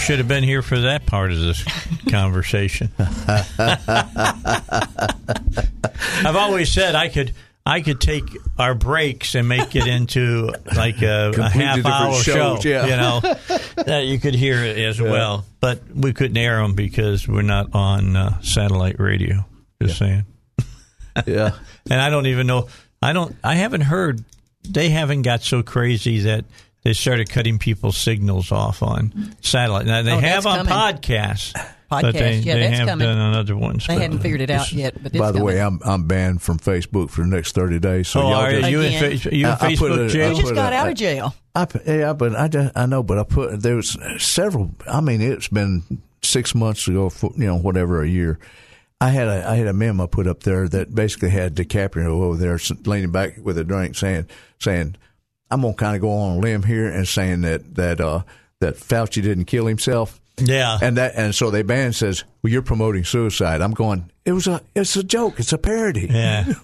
Should 0.01 0.17
have 0.19 0.27
been 0.27 0.43
here 0.43 0.61
for 0.61 0.79
that 0.79 1.05
part 1.05 1.31
of 1.31 1.39
this 1.39 1.63
conversation. 2.09 2.91
I've 6.23 6.35
always 6.35 6.71
said 6.71 6.95
I 6.95 7.09
could 7.09 7.33
I 7.65 7.81
could 7.81 8.01
take 8.01 8.23
our 8.57 8.73
breaks 8.73 9.35
and 9.35 9.47
make 9.47 9.75
it 9.75 9.85
into 9.85 10.51
like 10.75 11.01
a, 11.01 11.31
a 11.37 11.49
half 11.49 11.75
different 11.75 11.95
hour 11.95 12.15
show, 12.15 12.59
yeah. 12.63 12.85
you 12.85 12.97
know, 12.97 13.19
that 13.85 14.05
you 14.07 14.19
could 14.19 14.33
hear 14.33 14.63
it 14.63 14.77
as 14.79 14.99
well. 14.99 15.45
But 15.59 15.81
we 15.93 16.11
couldn't 16.11 16.37
air 16.37 16.61
them 16.61 16.73
because 16.73 17.27
we're 17.27 17.43
not 17.43 17.75
on 17.75 18.15
uh, 18.15 18.41
satellite 18.41 18.99
radio. 18.99 19.45
Just 19.81 19.99
saying. 19.99 20.25
yeah. 21.27 21.51
And 21.89 22.01
I 22.01 22.09
don't 22.09 22.25
even 22.25 22.47
know. 22.47 22.67
I 23.01 23.13
don't. 23.13 23.35
I 23.43 23.55
haven't 23.55 23.81
heard. 23.81 24.23
They 24.67 24.89
haven't 24.89 25.21
got 25.21 25.41
so 25.41 25.61
crazy 25.61 26.19
that 26.21 26.45
they 26.83 26.93
started 26.93 27.29
cutting 27.29 27.59
people's 27.59 27.97
signals 27.97 28.51
off 28.51 28.81
on 28.83 29.35
satellite. 29.41 29.85
Now 29.85 30.01
they 30.01 30.11
Oh, 30.11 30.19
have 30.19 30.43
that's 30.43 30.45
on 30.45 30.65
coming. 30.67 30.73
podcasts, 30.73 31.53
but 31.89 32.13
they, 32.13 32.39
Podcast, 32.39 32.45
yeah, 32.45 32.53
they 32.55 32.59
that's 32.61 32.77
have 32.79 32.87
coming. 32.87 33.07
done 33.07 33.17
on 33.17 33.33
other 33.35 33.55
ones. 33.57 33.85
They 33.87 33.95
hadn't 33.95 34.19
figured 34.19 34.41
it 34.41 34.49
out 34.49 34.71
yet, 34.71 35.01
but 35.01 35.13
By 35.13 35.31
the 35.31 35.43
way. 35.43 35.61
I'm 35.61 35.79
I'm 35.85 36.05
banned 36.07 36.41
from 36.41 36.57
Facebook 36.59 37.09
for 37.09 37.21
the 37.21 37.27
next 37.27 37.53
thirty 37.53 37.79
days. 37.79 38.07
So 38.07 38.21
Oh, 38.21 38.29
y'all 38.29 38.41
are 38.41 38.51
just- 38.51 38.71
you 38.71 38.81
in, 38.81 39.19
fa- 39.19 39.35
you 39.35 39.45
in 39.45 39.51
I- 39.51 39.53
I 39.55 39.73
Facebook 39.73 39.97
it- 39.99 40.05
I 40.05 40.07
jail? 40.07 40.33
you 40.33 40.41
just 40.41 40.55
got 40.55 40.73
a- 40.73 40.75
out 40.77 40.87
of 40.89 40.95
jail. 40.95 41.35
I, 41.53 41.65
p- 41.65 41.79
yeah, 41.85 42.13
but 42.13 42.33
I, 42.35 42.47
ju- 42.47 42.71
I 42.75 42.85
know, 42.85 43.03
but 43.03 43.19
I 43.19 43.23
put 43.23 43.61
there 43.61 43.75
was 43.75 43.97
several. 44.19 44.71
I 44.87 45.01
mean, 45.01 45.21
it's 45.21 45.49
been 45.49 45.83
six 46.23 46.55
months 46.55 46.87
ago, 46.87 47.09
for, 47.09 47.31
you 47.35 47.45
know, 47.45 47.57
whatever 47.57 48.01
a 48.01 48.07
year. 48.07 48.39
I 49.01 49.09
had 49.09 49.27
a 49.27 49.49
I 49.49 49.55
had 49.55 49.67
a 49.67 49.73
memo 49.73 50.07
put 50.07 50.27
up 50.27 50.43
there 50.43 50.67
that 50.69 50.95
basically 50.95 51.29
had 51.31 51.55
DiCaprio 51.55 52.05
over 52.21 52.37
there 52.37 52.53
s- 52.53 52.71
leaning 52.85 53.11
back 53.11 53.33
with 53.43 53.57
a 53.57 53.63
drink, 53.65 53.95
saying 53.97 54.27
saying 54.59 54.95
I'm 55.51 55.61
gonna 55.61 55.73
kind 55.73 55.95
of 55.95 56.01
go 56.01 56.11
on 56.11 56.37
a 56.37 56.39
limb 56.39 56.63
here 56.63 56.87
and 56.87 57.07
saying 57.07 57.41
that 57.41 57.75
that 57.75 57.99
uh, 58.01 58.23
that 58.59 58.75
Fauci 58.77 59.21
didn't 59.21 59.45
kill 59.45 59.65
himself. 59.67 60.19
Yeah. 60.37 60.79
And 60.81 60.97
that 60.97 61.13
and 61.15 61.35
so 61.35 61.51
they 61.51 61.61
ban 61.61 61.93
says, 61.93 62.23
"Well, 62.41 62.51
you're 62.51 62.61
promoting 62.61 63.03
suicide." 63.03 63.61
I'm 63.61 63.73
going. 63.73 64.09
It 64.23 64.31
was 64.33 64.47
a 64.47 64.61
it's 64.75 64.95
a 64.95 65.03
joke. 65.03 65.39
It's 65.39 65.51
a 65.53 65.57
parody. 65.57 66.07
Yeah. 66.09 66.45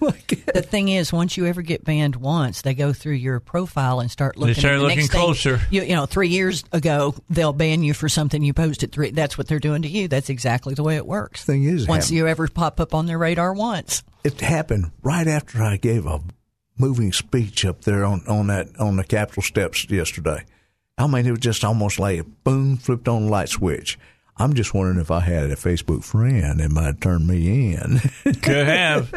The 0.54 0.62
thing 0.62 0.88
is, 0.88 1.12
once 1.12 1.36
you 1.36 1.46
ever 1.46 1.62
get 1.62 1.84
banned 1.84 2.16
once, 2.16 2.62
they 2.62 2.74
go 2.74 2.92
through 2.92 3.14
your 3.14 3.38
profile 3.38 4.00
and 4.00 4.10
start 4.10 4.36
looking. 4.36 4.54
start 4.54 4.72
and 4.74 4.80
the 4.80 4.84
looking 4.84 4.98
next 5.00 5.12
thing- 5.12 5.20
closer. 5.20 5.60
you, 5.70 5.82
you 5.82 5.94
know, 5.94 6.06
three 6.06 6.28
years 6.28 6.64
ago, 6.72 7.14
they'll 7.30 7.52
ban 7.52 7.82
you 7.84 7.94
for 7.94 8.08
something 8.08 8.42
you 8.42 8.54
posted. 8.54 8.90
Three. 8.90 9.10
That's 9.10 9.36
what 9.38 9.46
they're 9.46 9.60
doing 9.60 9.82
to 9.82 9.88
you. 9.88 10.08
That's 10.08 10.30
exactly 10.30 10.74
the 10.74 10.82
way 10.82 10.96
it 10.96 11.06
works. 11.06 11.44
Thing 11.44 11.64
is, 11.64 11.86
once 11.86 12.06
happen- 12.06 12.16
you 12.16 12.26
ever 12.26 12.48
pop 12.48 12.80
up 12.80 12.94
on 12.94 13.06
their 13.06 13.18
radar 13.18 13.52
once, 13.52 14.02
it 14.24 14.40
happened 14.40 14.90
right 15.02 15.28
after 15.28 15.62
I 15.62 15.76
gave 15.76 16.06
a 16.06 16.20
moving 16.78 17.12
speech 17.12 17.64
up 17.64 17.82
there 17.82 18.04
on, 18.04 18.22
on 18.28 18.46
that 18.48 18.68
on 18.78 18.96
the 18.96 19.04
Capitol 19.04 19.42
steps 19.42 19.88
yesterday. 19.90 20.44
I 20.96 21.06
mean, 21.06 21.26
it 21.26 21.30
was 21.30 21.40
just 21.40 21.64
almost 21.64 21.98
like 21.98 22.20
a 22.20 22.24
boom, 22.24 22.76
flipped 22.76 23.08
on 23.08 23.26
the 23.26 23.30
light 23.30 23.48
switch. 23.48 23.98
I'm 24.40 24.54
just 24.54 24.72
wondering 24.72 25.00
if 25.00 25.10
I 25.10 25.20
had 25.20 25.50
a 25.50 25.56
Facebook 25.56 26.04
friend, 26.04 26.60
it 26.60 26.70
might 26.70 27.00
turn 27.00 27.26
me 27.26 27.74
in. 27.74 27.98
Could 28.42 28.66
have. 28.68 29.10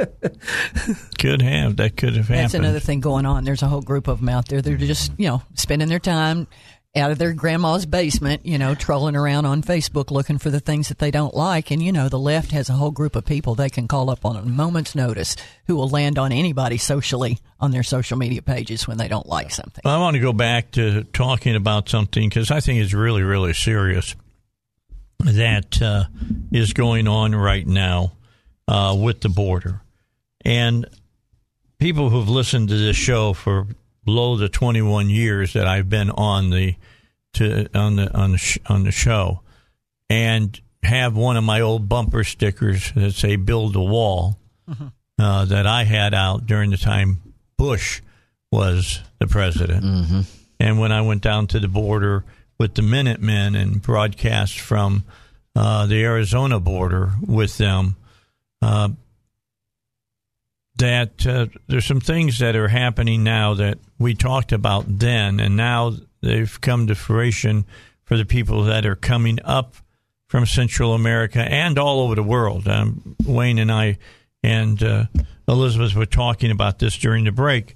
could 1.20 1.43
have. 1.43 1.76
That 1.78 1.95
could 1.95 2.16
have 2.16 2.28
happened. 2.28 2.43
that's 2.43 2.53
another 2.55 2.80
thing 2.80 3.01
going 3.01 3.28
on. 3.28 3.43
There's 3.43 3.62
a 3.62 3.68
whole 3.68 3.84
group 3.84 4.07
of 4.07 4.20
them 4.20 4.30
out 4.30 4.47
there. 4.47 4.64
They're 4.64 4.78
just 4.78 5.12
you 5.18 5.28
know 5.28 5.43
spending 5.53 5.89
their 5.89 5.99
time 5.99 6.47
out 6.96 7.12
of 7.12 7.18
their 7.18 7.34
grandma's 7.34 7.86
basement, 7.86 8.46
you 8.46 8.58
know, 8.58 8.76
trolling 8.76 9.16
around 9.16 9.46
on 9.46 9.62
Facebook 9.62 10.12
looking 10.12 10.38
for 10.38 10.50
the 10.50 10.60
things 10.60 10.89
that 10.89 11.00
they 11.00 11.10
don't 11.10 11.34
like. 11.34 11.72
And 11.72 11.82
you 11.82 11.92
know, 11.92 12.10
the 12.10 12.20
left 12.20 12.52
has 12.52 12.70
a 12.70 12.74
whole 12.74 12.92
group 12.92 13.16
of 13.16 13.26
people 13.26 13.56
they 13.56 13.70
can 13.70 13.88
call 13.88 14.10
up 14.10 14.26
on 14.26 14.36
a 14.36 14.42
moment's 14.42 14.94
notice 14.94 15.38
who 15.68 15.76
will 15.76 15.88
land 15.88 16.20
on 16.20 16.34
anybody 16.34 16.78
socially 16.78 17.39
on 17.60 17.72
their 17.72 17.84
social 17.84 18.18
media 18.18 18.42
pages 18.42 18.88
when 18.88 18.98
they 18.98 19.08
don't 19.08 19.28
like 19.28 19.52
something. 19.52 19.82
I 19.86 20.00
want 20.00 20.16
to 20.16 20.20
go 20.20 20.34
back 20.34 20.72
to 20.72 21.04
talking 21.06 21.56
about 21.56 21.88
something 21.88 22.28
because 22.28 22.52
I 22.52 22.60
think 22.60 22.82
it's 22.82 22.94
really, 22.94 23.24
really 23.24 23.54
serious 23.54 24.16
that 25.20 25.82
uh, 25.82 26.06
is 26.52 26.74
going 26.74 27.08
on 27.08 27.34
right 27.34 27.66
now 27.66 28.14
uh, 28.68 28.98
with 29.00 29.22
the 29.22 29.30
border. 29.30 29.82
And 30.44 30.88
people 31.80 32.10
who've 32.10 32.28
listened 32.28 32.70
to 32.70 32.78
this 32.78 32.98
show 32.98 33.34
for 33.34 33.68
below 34.04 34.36
the 34.36 34.49
21 34.49 35.10
years 35.10 35.54
that 35.54 35.68
I've 35.68 35.89
been 35.89 36.10
on 36.12 36.49
the 36.49 36.76
to 37.34 37.68
on 37.74 37.95
the 37.95 38.14
on 38.18 38.32
the 38.34 38.38
sh- 38.38 38.58
on 38.68 38.84
the 38.84 38.91
show, 38.91 39.41
and 40.10 40.60
have 40.84 41.16
one 41.16 41.38
of 41.38 41.43
my 41.43 41.62
old 41.62 41.88
bumper 41.88 42.24
stickers 42.24 42.91
that 42.93 43.14
say 43.14 43.36
"Build 43.36 43.76
a 43.76 43.82
Wall" 43.82 44.38
uh, 45.20 45.45
that 45.45 45.66
I 45.68 45.84
had 45.84 46.14
out 46.14 46.45
during 46.45 46.72
the 46.72 46.78
time 46.78 47.22
Bush 47.58 48.02
was 48.52 48.99
the 49.20 49.28
president. 49.28 49.84
And 50.60 50.80
when 50.80 50.91
I 50.91 51.02
went 51.02 51.22
down 51.22 51.47
to 51.47 51.60
the 51.60 51.68
border 51.68 52.24
with 52.58 52.76
the 52.76 52.82
Minutemen 52.82 53.56
and 53.56 53.82
broadcast 53.82 54.60
from 54.60 55.04
uh, 55.56 55.86
the 55.88 56.04
Arizona 56.04 56.60
border 56.60 57.14
with 57.26 57.58
them, 57.58 57.95
uh, 58.62 58.89
that 60.82 61.26
uh, 61.26 61.48
there's 61.68 61.86
some 61.86 62.02
things 62.02 62.40
that 62.40 62.56
are 62.56 62.68
happening 62.68 63.24
now 63.24 63.54
that 63.54 63.80
we 63.98 64.14
talked 64.14 64.52
about 64.52 64.86
then, 64.88 65.40
and 65.40 65.56
now 65.56 65.94
they've 66.22 66.60
come 66.62 66.88
to 66.88 66.96
fruition 66.96 67.66
for 68.04 68.18
the 68.18 68.26
people 68.26 68.64
that 68.64 68.86
are 68.86 68.96
coming 68.96 69.40
up 69.46 69.76
from 70.28 70.46
Central 70.46 70.94
America 70.94 71.40
and 71.40 71.78
all 71.78 72.02
over 72.02 72.16
the 72.16 72.24
world. 72.24 72.68
Um, 72.68 73.16
Wayne 73.26 73.60
and 73.60 73.72
I 73.72 73.98
and 74.44 74.82
uh, 74.82 75.06
Elizabeth 75.48 75.96
were 75.96 76.06
talking 76.06 76.52
about 76.52 76.80
this 76.80 76.98
during 76.98 77.26
the 77.26 77.32
break. 77.32 77.76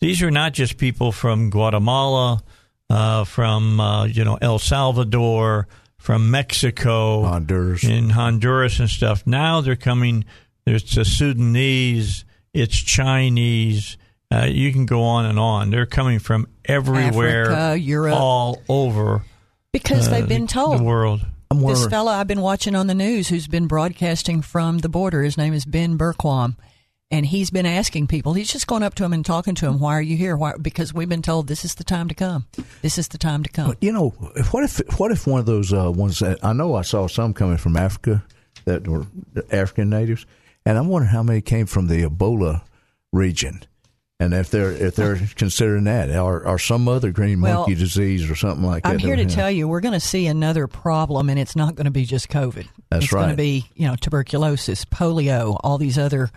These 0.00 0.22
are 0.22 0.30
not 0.30 0.52
just 0.52 0.76
people 0.76 1.12
from 1.12 1.50
Guatemala, 1.50 2.42
uh, 2.90 3.24
from 3.24 3.80
uh, 3.80 4.04
you 4.04 4.24
know 4.24 4.38
El 4.40 4.58
Salvador, 4.58 5.68
from 5.98 6.30
Mexico, 6.30 7.22
Honduras. 7.22 7.84
in 7.84 8.10
Honduras 8.10 8.78
and 8.78 8.88
stuff. 8.88 9.26
Now 9.26 9.60
they're 9.60 9.76
coming. 9.76 10.24
There's 10.64 10.94
the 10.94 11.04
Sudanese. 11.04 12.24
It's 12.56 12.76
Chinese. 12.76 13.98
Uh, 14.32 14.46
you 14.48 14.72
can 14.72 14.86
go 14.86 15.02
on 15.02 15.26
and 15.26 15.38
on. 15.38 15.70
They're 15.70 15.86
coming 15.86 16.18
from 16.18 16.48
everywhere, 16.64 17.52
Africa, 17.52 17.78
Europe. 17.78 18.14
all 18.14 18.62
over 18.68 19.22
Because 19.72 20.08
uh, 20.08 20.12
they've 20.12 20.28
been 20.28 20.46
told. 20.46 20.78
the 20.80 20.82
world. 20.82 21.20
I'm 21.50 21.58
This 21.58 21.64
wondering, 21.64 21.90
fella 21.90 22.12
I've 22.16 22.26
been 22.26 22.40
watching 22.40 22.74
on 22.74 22.86
the 22.88 22.94
news 22.94 23.28
who's 23.28 23.46
been 23.46 23.66
broadcasting 23.68 24.42
from 24.42 24.78
the 24.78 24.88
border, 24.88 25.22
his 25.22 25.36
name 25.38 25.52
is 25.54 25.64
Ben 25.64 25.96
Bergquam. 25.96 26.56
And 27.08 27.24
he's 27.26 27.50
been 27.50 27.66
asking 27.66 28.08
people, 28.08 28.32
he's 28.32 28.50
just 28.50 28.66
going 28.66 28.82
up 28.82 28.94
to 28.96 29.04
them 29.04 29.12
and 29.12 29.24
talking 29.24 29.54
to 29.54 29.66
them, 29.66 29.78
why 29.78 29.92
are 29.96 30.02
you 30.02 30.16
here? 30.16 30.36
Why? 30.36 30.54
Because 30.60 30.92
we've 30.92 31.08
been 31.08 31.22
told 31.22 31.46
this 31.46 31.64
is 31.64 31.76
the 31.76 31.84
time 31.84 32.08
to 32.08 32.14
come. 32.16 32.46
This 32.82 32.98
is 32.98 33.06
the 33.08 33.18
time 33.18 33.44
to 33.44 33.48
come. 33.48 33.74
you 33.80 33.92
know, 33.92 34.08
what 34.50 34.64
if 34.64 34.80
what 34.98 35.12
if 35.12 35.24
one 35.24 35.38
of 35.38 35.46
those 35.46 35.72
uh, 35.72 35.92
ones 35.92 36.18
that 36.18 36.44
I 36.44 36.52
know 36.52 36.74
I 36.74 36.82
saw 36.82 37.06
some 37.06 37.32
coming 37.32 37.58
from 37.58 37.76
Africa 37.76 38.24
that 38.64 38.88
were 38.88 39.06
African 39.52 39.88
natives, 39.88 40.26
and 40.66 40.76
I'm 40.76 40.88
wondering 40.88 41.12
how 41.12 41.22
many 41.22 41.40
came 41.40 41.64
from 41.64 41.86
the 41.86 42.02
Ebola 42.02 42.62
region, 43.12 43.62
and 44.20 44.34
if 44.34 44.50
they're 44.50 44.72
if 44.72 44.96
they're 44.96 45.18
considering 45.36 45.84
that 45.84 46.10
or, 46.14 46.46
or 46.46 46.58
some 46.58 46.88
other 46.88 47.10
green 47.12 47.40
Well, 47.40 47.60
monkey 47.60 47.74
disease 47.74 48.30
or 48.30 48.34
something 48.34 48.64
like 48.64 48.82
that. 48.82 48.90
I'm 48.90 48.98
here 48.98 49.16
to 49.16 49.22
we 49.22 49.30
have. 49.30 49.32
tell 49.34 49.50
you, 49.50 49.68
we're 49.68 49.80
going 49.80 49.94
to 49.94 50.00
see 50.00 50.26
another 50.26 50.66
problem, 50.66 51.30
and 51.30 51.38
it's 51.38 51.56
not 51.56 51.74
going 51.74 51.84
to 51.86 51.90
be 51.90 52.04
just 52.04 52.28
COVID. 52.28 52.66
That's 52.90 53.04
it's 53.04 53.12
going 53.12 53.30
to 53.30 53.36
be, 53.36 53.64
you 53.74 53.86
know, 53.86 53.96
tuberculosis, 53.96 54.84
polio, 54.84 55.58
all 55.62 55.78
these 55.78 55.98
other 55.98 56.30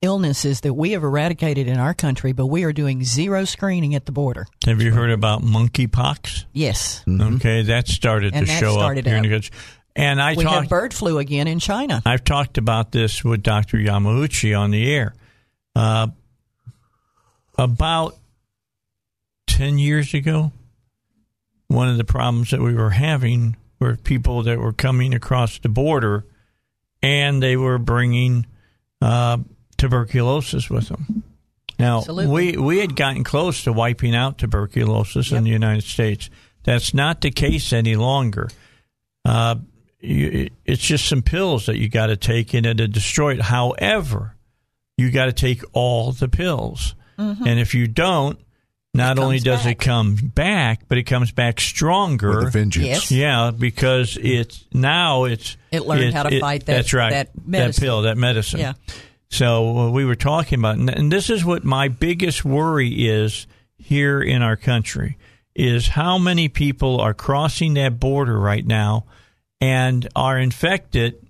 illnesses 0.00 0.60
that 0.60 0.74
we 0.74 0.92
have 0.92 1.02
eradicated 1.02 1.66
in 1.66 1.76
our 1.76 1.92
country, 1.92 2.32
but 2.32 2.46
we 2.46 2.62
are 2.62 2.72
doing 2.72 3.02
zero 3.02 3.44
screening 3.44 3.96
at 3.96 4.06
the 4.06 4.12
border. 4.12 4.46
Have 4.64 4.80
you 4.80 4.92
heard 4.92 5.10
about 5.10 5.42
monkeypox? 5.42 6.44
Yes. 6.52 7.02
Mm-hmm. 7.06 7.34
Okay, 7.36 7.62
that 7.62 7.88
started 7.88 8.32
And 8.32 8.46
to 8.46 8.52
that 8.52 8.60
show 8.60 8.74
started 8.74 9.06
up 9.06 9.10
here 9.10 9.16
in 9.16 9.24
up. 9.24 9.24
the 9.24 9.34
country. 9.34 9.50
And 9.98 10.22
I 10.22 10.34
we 10.34 10.44
have 10.44 10.52
talked. 10.52 10.68
bird 10.68 10.94
flu 10.94 11.18
again 11.18 11.48
in 11.48 11.58
China. 11.58 12.00
I've 12.06 12.22
talked 12.22 12.56
about 12.56 12.92
this 12.92 13.24
with 13.24 13.42
Dr. 13.42 13.78
Yamauchi 13.78 14.56
on 14.56 14.70
the 14.70 14.94
air. 14.94 15.12
Uh, 15.74 16.06
about 17.58 18.16
10 19.48 19.78
years 19.78 20.14
ago, 20.14 20.52
one 21.66 21.88
of 21.88 21.96
the 21.96 22.04
problems 22.04 22.52
that 22.52 22.60
we 22.60 22.74
were 22.74 22.90
having 22.90 23.56
were 23.80 23.96
people 23.96 24.44
that 24.44 24.60
were 24.60 24.72
coming 24.72 25.14
across 25.14 25.58
the 25.58 25.68
border 25.68 26.24
and 27.02 27.42
they 27.42 27.56
were 27.56 27.78
bringing 27.78 28.46
uh, 29.02 29.38
tuberculosis 29.78 30.70
with 30.70 30.88
them. 30.90 31.24
Now, 31.76 31.98
Absolutely. 31.98 32.56
we, 32.56 32.56
we 32.56 32.78
had 32.78 32.94
gotten 32.94 33.24
close 33.24 33.64
to 33.64 33.72
wiping 33.72 34.14
out 34.14 34.38
tuberculosis 34.38 35.32
in 35.32 35.42
the 35.42 35.50
United 35.50 35.84
States. 35.84 36.30
That's 36.62 36.94
not 36.94 37.20
the 37.20 37.30
case 37.30 37.72
any 37.72 37.96
longer. 37.96 38.48
Uh, 39.24 39.56
you, 40.00 40.50
it's 40.64 40.82
just 40.82 41.06
some 41.06 41.22
pills 41.22 41.66
that 41.66 41.76
you 41.76 41.88
got 41.88 42.06
to 42.06 42.16
take 42.16 42.54
in 42.54 42.64
it 42.64 42.74
to 42.78 42.88
destroy 42.88 43.34
it. 43.34 43.40
However, 43.42 44.34
you 44.96 45.10
got 45.10 45.26
to 45.26 45.32
take 45.32 45.62
all 45.72 46.12
the 46.12 46.28
pills, 46.28 46.94
and 47.16 47.58
if 47.58 47.74
you 47.74 47.86
don't, 47.88 48.38
not 48.94 49.18
only 49.18 49.36
comes 49.36 49.44
does 49.44 49.66
it 49.66 49.74
come 49.78 50.14
back, 50.14 50.82
but 50.88 50.98
it 50.98 51.04
comes 51.04 51.30
back 51.32 51.60
stronger. 51.60 52.38
with 52.38 52.48
a 52.48 52.50
vengeance. 52.50 52.86
Yes. 52.86 53.10
Yeah, 53.12 53.50
because 53.56 54.16
it's 54.20 54.64
now 54.72 55.24
it's 55.24 55.56
It 55.70 55.86
learned 55.86 56.14
how 56.14 56.24
to 56.24 56.40
fight 56.40 56.66
that- 56.66 56.72
That's 56.74 56.92
right. 56.92 57.10
that 57.10 57.30
medicine. 57.46 57.82
pill, 57.82 58.02
that 58.02 58.16
medicine. 58.16 58.60
Yeah. 58.60 58.72
So 59.30 59.78
uh, 59.78 59.90
we 59.90 60.04
were 60.04 60.14
talking 60.14 60.58
about, 60.58 60.76
and, 60.78 60.88
and 60.88 61.12
this 61.12 61.28
is 61.28 61.44
what 61.44 61.64
my 61.64 61.88
biggest 61.88 62.44
worry 62.44 62.88
is 63.08 63.46
here 63.76 64.20
in 64.22 64.42
our 64.42 64.56
country 64.56 65.18
is 65.54 65.88
how 65.88 66.18
many 66.18 66.48
people 66.48 67.00
are 67.00 67.14
crossing 67.14 67.74
that 67.74 68.00
border 68.00 68.38
right 68.38 68.66
now 68.66 69.04
and 69.60 70.08
are 70.14 70.38
infected, 70.38 71.26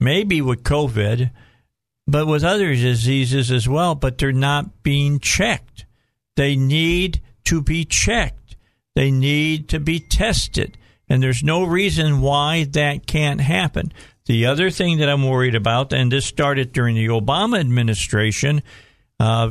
maybe 0.00 0.40
with 0.40 0.62
COVID, 0.62 1.30
but 2.06 2.26
with 2.26 2.42
other 2.42 2.74
diseases 2.74 3.50
as 3.50 3.68
well, 3.68 3.94
but 3.94 4.18
they're 4.18 4.32
not 4.32 4.82
being 4.82 5.20
checked. 5.20 5.84
They 6.36 6.56
need 6.56 7.20
to 7.44 7.60
be 7.62 7.84
checked. 7.84 8.56
They 8.94 9.10
need 9.10 9.68
to 9.70 9.80
be 9.80 10.00
tested. 10.00 10.76
And 11.08 11.22
there's 11.22 11.42
no 11.42 11.64
reason 11.64 12.20
why 12.20 12.64
that 12.72 13.06
can't 13.06 13.40
happen. 13.40 13.92
The 14.26 14.46
other 14.46 14.70
thing 14.70 14.98
that 14.98 15.08
I'm 15.08 15.26
worried 15.26 15.54
about, 15.54 15.92
and 15.92 16.12
this 16.12 16.26
started 16.26 16.72
during 16.72 16.96
the 16.96 17.06
Obama 17.06 17.60
administration, 17.60 18.62
uh, 19.18 19.50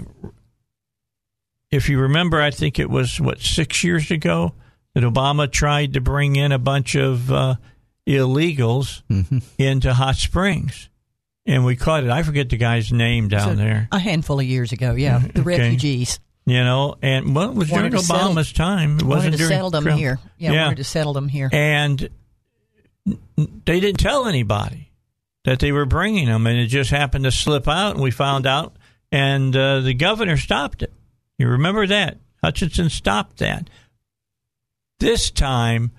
if 1.71 1.89
you 1.89 1.99
remember, 1.99 2.41
I 2.41 2.51
think 2.51 2.79
it 2.79 2.89
was, 2.89 3.19
what, 3.19 3.41
six 3.41 3.83
years 3.83 4.11
ago 4.11 4.53
that 4.93 5.03
Obama 5.03 5.51
tried 5.51 5.93
to 5.93 6.01
bring 6.01 6.35
in 6.35 6.51
a 6.51 6.59
bunch 6.59 6.95
of 6.95 7.31
uh, 7.31 7.55
illegals 8.07 9.01
into 9.57 9.93
Hot 9.93 10.15
Springs. 10.15 10.89
And 11.45 11.63
we 11.65 11.75
caught 11.75 12.03
it. 12.03 12.09
I 12.09 12.23
forget 12.23 12.49
the 12.49 12.57
guy's 12.57 12.91
name 12.91 13.27
down 13.29 13.49
So, 13.49 13.55
there. 13.55 13.87
A 13.91 13.99
handful 13.99 14.39
of 14.39 14.45
years 14.45 14.71
ago, 14.71 14.93
yeah. 14.95 15.19
The 15.19 15.29
Okay. 15.29 15.41
refugees. 15.41 16.19
You 16.45 16.63
know, 16.63 16.95
and 17.01 17.35
well, 17.35 17.49
it 17.49 17.55
was 17.55 17.69
Wanted 17.69 17.89
during 17.89 18.01
to 18.01 18.07
settle- 18.07 18.31
Obama's 18.33 18.53
time. 18.53 18.97
It 18.99 19.03
wasn't 19.03 19.33
to 19.33 19.37
during 19.37 19.51
settle 19.51 19.69
them 19.69 19.83
Trump. 19.83 19.99
here. 19.99 20.19
Yeah, 20.37 20.51
yeah. 20.53 20.63
wanted 20.63 20.77
to 20.77 20.83
settle 20.85 21.11
them 21.13 21.27
here. 21.27 21.49
and 21.51 22.09
they 23.05 23.79
didn't 23.79 23.99
tell 23.99 24.27
anybody 24.27 24.91
that 25.45 25.59
they 25.59 25.71
were 25.73 25.85
bringing 25.85 26.27
them, 26.27 26.47
and 26.47 26.57
it 26.57 26.67
just 26.67 26.89
happened 26.89 27.23
to 27.25 27.31
slip 27.31 27.67
out, 27.67 27.95
and 27.95 28.03
we 28.03 28.11
found 28.11 28.45
out, 28.47 28.75
and 29.11 29.55
uh, 29.55 29.79
the 29.81 29.93
governor 29.93 30.35
stopped 30.37 30.81
it. 30.83 30.93
You 31.37 31.47
remember 31.49 31.85
that? 31.87 32.17
Hutchinson 32.43 32.89
stopped 32.89 33.37
that. 33.37 33.69
This 34.99 35.29
time, 35.31 35.91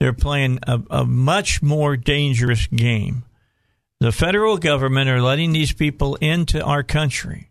they're 0.00 0.12
playing 0.12 0.58
a, 0.66 0.80
a 0.90 1.04
much 1.04 1.62
more 1.62 1.96
dangerous 1.96 2.66
game. 2.68 3.24
The 4.00 4.12
federal 4.12 4.58
government 4.58 5.10
are 5.10 5.20
letting 5.20 5.52
these 5.52 5.72
people 5.72 6.14
into 6.16 6.62
our 6.62 6.82
country, 6.84 7.50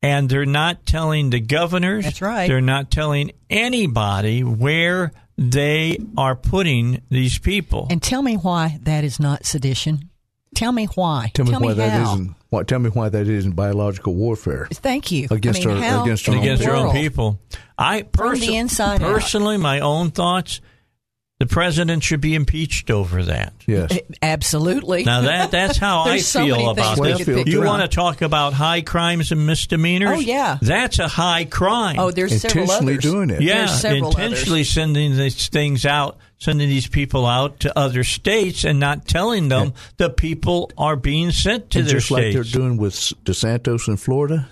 and 0.00 0.28
they're 0.28 0.46
not 0.46 0.86
telling 0.86 1.30
the 1.30 1.40
governors. 1.40 2.04
That's 2.04 2.22
right. 2.22 2.46
They're 2.48 2.62
not 2.62 2.90
telling 2.90 3.32
anybody 3.50 4.42
where 4.42 5.12
they 5.36 5.98
are 6.16 6.34
putting 6.34 7.02
these 7.10 7.38
people. 7.38 7.88
And 7.90 8.02
tell 8.02 8.22
me 8.22 8.36
why 8.36 8.78
that 8.82 9.04
is 9.04 9.20
not 9.20 9.44
sedition. 9.44 10.08
Tell 10.54 10.72
me 10.72 10.86
why. 10.86 11.30
Tell 11.34 11.46
me 11.46 11.52
why 11.56 11.72
that 11.74 11.90
how. 11.90 12.12
isn't. 12.14 12.34
What? 12.50 12.68
Tell 12.68 12.78
me 12.78 12.90
why 12.90 13.08
that 13.08 13.26
isn't 13.28 13.52
biological 13.52 14.14
warfare. 14.14 14.68
Thank 14.70 15.10
you. 15.10 15.26
Against 15.30 15.64
I 15.66 15.74
mean, 15.74 15.82
our- 15.82 16.02
against 16.04 16.28
our 16.28 16.34
the 16.34 16.40
against 16.40 16.62
their 16.62 16.74
own 16.76 16.92
people. 16.92 17.40
I 17.78 18.02
From 18.02 18.10
perso- 18.10 18.46
the 18.46 18.82
out. 18.82 19.00
personally, 19.00 19.56
my 19.56 19.80
own 19.80 20.10
thoughts. 20.10 20.60
The 21.42 21.48
president 21.48 22.04
should 22.04 22.20
be 22.20 22.36
impeached 22.36 22.88
over 22.88 23.24
that. 23.24 23.52
Yes. 23.66 23.90
Eh, 23.90 23.98
Absolutely. 24.22 25.02
Now 25.02 25.22
that 25.22 25.50
that's 25.50 25.76
how 25.76 26.02
I 26.04 26.08
There's 26.10 26.28
so 26.28 26.44
feel 26.44 26.70
about 26.70 27.02
this. 27.02 27.24
could 27.24 27.48
You 27.48 27.64
want 27.64 27.82
to 27.82 27.88
talk 27.92 28.22
about 28.22 28.52
high 28.52 28.80
crimes 28.82 29.32
and 29.32 29.44
misdemeanors? 29.44 30.18
Oh, 30.18 30.20
yeah. 30.20 30.58
that's 30.62 31.00
a 31.00 31.08
high 31.08 31.44
crime. 31.44 31.98
Oh, 31.98 32.12
there's 32.12 32.40
several 32.42 32.62
Intentionally 32.62 32.92
others. 32.92 33.02
doing 33.02 33.30
it. 33.30 33.42
yeah, 33.42 33.66
several 33.66 34.10
intentionally 34.10 34.60
others. 34.60 34.70
sending 34.70 35.16
these 35.16 35.48
things 35.48 35.84
out, 35.84 36.16
sending 36.38 36.68
these 36.68 36.86
people 36.86 37.26
out 37.26 37.58
to 37.58 37.76
other 37.76 38.04
states, 38.04 38.62
and 38.62 38.78
not 38.78 39.08
telling 39.08 39.48
them 39.48 39.72
the 39.96 40.10
people 40.10 40.70
are 40.78 40.94
being 40.94 41.32
sent 41.32 41.70
to 41.70 41.80
and 41.80 41.88
their 41.88 41.98
just 41.98 42.12
like 42.12 42.32
they're 42.32 42.44
doing 42.44 42.76
with 42.76 42.94
DeSantis 42.94 43.88
in 43.88 43.96
Florida, 43.96 44.48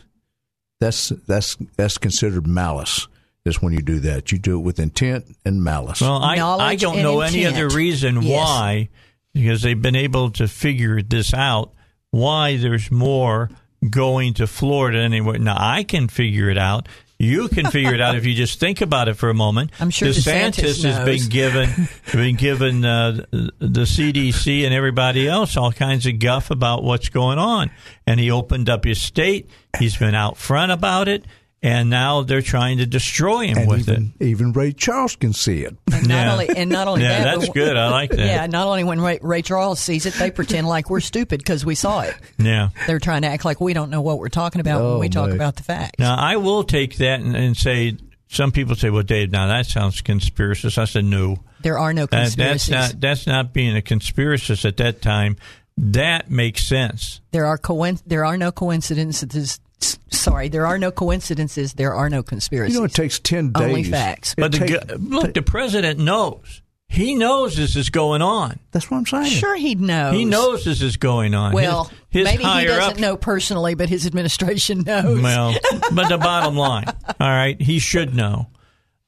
that's 0.81 1.11
that's 1.29 1.57
that's 1.77 1.99
considered 1.99 2.49
malice. 2.49 3.07
Is 3.45 3.63
when 3.63 3.73
you 3.73 3.81
do 3.81 4.01
that. 4.01 4.33
You 4.33 4.39
do 4.39 4.59
it 4.59 4.63
with 4.63 4.79
intent 4.79 5.25
and 5.47 5.65
malice. 5.65 6.03
Well, 6.03 6.23
I, 6.23 6.37
I 6.37 6.77
don't 6.77 6.97
and 6.97 7.03
know 7.03 7.21
any 7.23 7.47
other 7.47 7.69
reason 7.71 8.21
Yes. 8.21 8.37
why, 8.37 8.89
because 9.33 9.63
they've 9.63 9.81
been 9.81 9.97
able 9.97 10.31
to 10.33 10.47
figure 10.47 11.01
this 11.01 11.33
out, 11.33 11.73
why 12.11 12.59
there's 12.59 12.91
more 12.91 13.49
going 13.89 14.35
to 14.35 14.47
Florida 14.47 14.99
anyway. 14.99 15.39
Now, 15.39 15.57
I 15.59 15.85
can 15.85 16.09
figure 16.09 16.51
it 16.51 16.59
out. 16.59 16.87
You 17.19 17.49
can 17.49 17.71
figure 17.71 17.95
it 17.95 18.01
out 18.01 18.15
if 18.17 18.25
you 18.27 18.35
just 18.35 18.61
think 18.61 18.81
about 18.83 19.09
it 19.09 19.15
for 19.15 19.29
a 19.31 19.35
moment. 19.35 19.71
I'm 19.81 19.91
sure 19.91 20.09
DeSantis, 20.09 20.83
DeSantis 20.83 20.85
has 20.85 21.05
been 21.05 21.29
given 21.31 21.89
been 22.13 22.37
given 22.37 22.85
uh, 22.85 23.25
the 23.31 23.83
CDC 23.83 24.65
and 24.65 24.73
everybody 24.75 25.29
else 25.29 25.57
all 25.57 25.73
kinds 25.73 26.07
of 26.07 26.19
guff 26.19 26.51
about 26.51 26.83
what's 26.83 27.09
going 27.11 27.39
on, 27.39 27.71
and 28.07 28.21
he 28.21 28.31
opened 28.31 28.69
up 28.71 28.85
his 28.85 29.01
state. 29.03 29.49
He's 29.79 29.97
been 29.97 30.15
out 30.15 30.37
front 30.39 30.73
about 30.73 31.09
it, 31.09 31.27
and 31.63 31.91
now 31.91 32.23
they're 32.23 32.41
trying 32.43 32.79
to 32.79 32.87
destroy 32.87 33.47
him 33.49 33.59
and 33.59 33.69
with 33.69 33.89
it. 33.89 33.93
even 33.93 34.13
even 34.21 34.53
Ray 34.53 34.73
Charles 34.73 35.17
can 35.17 35.33
see 35.33 35.63
it. 35.65 35.77
And 35.93 36.09
not 36.09 36.15
Yeah. 36.27 36.33
only 36.33 36.49
and 36.49 36.71
not 36.71 36.89
only 36.89 37.03
Yeah, 37.03 37.25
that, 37.25 37.35
that's 37.35 37.47
but- 37.49 37.55
good. 37.55 37.77
I 37.77 37.91
like 37.91 38.11
that. 38.11 38.19
Yeah, 38.27 38.47
not 38.47 38.67
only 38.67 38.85
when 38.85 39.01
Ray, 39.01 39.19
Ray 39.21 39.43
Charles 39.43 39.79
sees 39.81 40.07
it, 40.07 40.15
they 40.15 40.31
pretend 40.31 40.67
like 40.69 40.89
we're 40.89 41.01
stupid 41.01 41.39
because 41.41 41.65
we 41.65 41.75
saw 41.75 42.01
it. 42.01 42.15
Yeah. 42.39 42.71
They're 42.87 42.99
trying 42.99 43.23
to 43.23 43.29
act 43.29 43.45
like 43.45 43.61
we 43.61 43.75
don't 43.75 43.91
know 43.91 44.01
what 44.01 44.19
we're 44.19 44.29
talking 44.31 44.61
about 44.61 44.81
when 44.83 44.91
Oh, 44.93 44.99
we 44.99 45.09
talk 45.11 45.29
my. 45.29 45.35
about 45.35 45.57
the 45.57 45.63
facts. 45.63 45.99
Now, 45.99 46.15
I 46.17 46.37
will 46.37 46.65
take 46.65 46.97
that 46.99 47.21
and, 47.21 47.37
and 47.37 47.57
say, 47.57 47.97
some 48.29 48.53
people 48.53 48.75
say, 48.77 48.89
well, 48.91 49.03
Dave, 49.03 49.31
now 49.33 49.49
that 49.49 49.67
sounds 49.67 50.01
conspiracist. 50.03 50.79
I 50.79 50.85
said, 50.85 51.05
no. 51.05 51.41
there 51.63 51.79
are 51.79 51.93
no 51.93 52.07
That, 52.07 52.23
conspiracies. 52.23 52.69
that's 52.69 52.93
not 52.95 53.01
that's 53.01 53.27
not 53.27 53.53
being 53.53 53.77
a 53.77 53.81
conspiracist 53.83 54.65
at 54.65 54.77
that 54.79 55.03
time. 55.03 55.37
That 55.77 56.31
makes 56.31 56.63
sense. 56.67 57.21
there 57.33 57.45
are 57.47 57.59
coin- 57.59 57.99
there 58.07 58.25
are 58.25 58.37
no 58.37 58.51
coincidences. 58.53 59.61
S- 59.83 59.99
Sorry, 60.11 60.49
there 60.49 60.67
are 60.67 60.79
no 60.79 60.91
coincidences. 60.91 61.75
There 61.75 61.95
are 61.95 62.11
no 62.11 62.23
conspiracies. 62.23 62.75
You 62.75 62.81
know, 62.81 62.87
it 62.87 62.93
takes 62.95 63.19
ten 63.19 63.53
days. 63.53 63.63
Only 63.63 63.85
facts. 63.85 64.33
It 64.33 64.41
But 64.41 64.53
the, 64.53 64.59
take- 64.59 64.89
gu- 64.89 64.97
look, 64.99 65.35
the 65.35 65.43
president 65.43 65.99
knows. 65.99 66.63
He 66.89 67.15
knows 67.15 67.55
this 67.57 67.77
is 67.77 67.89
going 67.89 68.21
on. 68.21 68.59
that's 68.73 68.91
what 68.91 68.97
I'm 68.99 69.07
saying. 69.07 69.27
sure, 69.27 69.55
he 69.55 69.77
knows. 69.77 70.13
He 70.13 70.25
knows 70.25 70.65
this 70.65 70.83
is 70.83 70.97
going 70.97 71.35
on. 71.35 71.53
Well, 71.53 71.85
his, 72.09 72.27
his 72.29 72.39
maybe 72.39 72.43
he 72.43 72.67
doesn't 72.67 72.95
up, 72.95 72.99
know 72.99 73.17
personally, 73.17 73.77
but 73.77 73.89
his 73.89 74.07
administration 74.07 74.81
knows. 74.87 75.23
Well, 75.23 75.55
but 75.93 76.09
the 76.09 76.19
bottom 76.19 76.57
line, 76.57 76.87
all 77.21 77.29
right, 77.29 77.61
he 77.63 77.79
should 77.79 78.17
know 78.17 78.49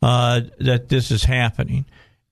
uh, 0.01 0.43
that 0.61 0.91
this 0.91 1.11
is 1.11 1.25
happening. 1.25 1.85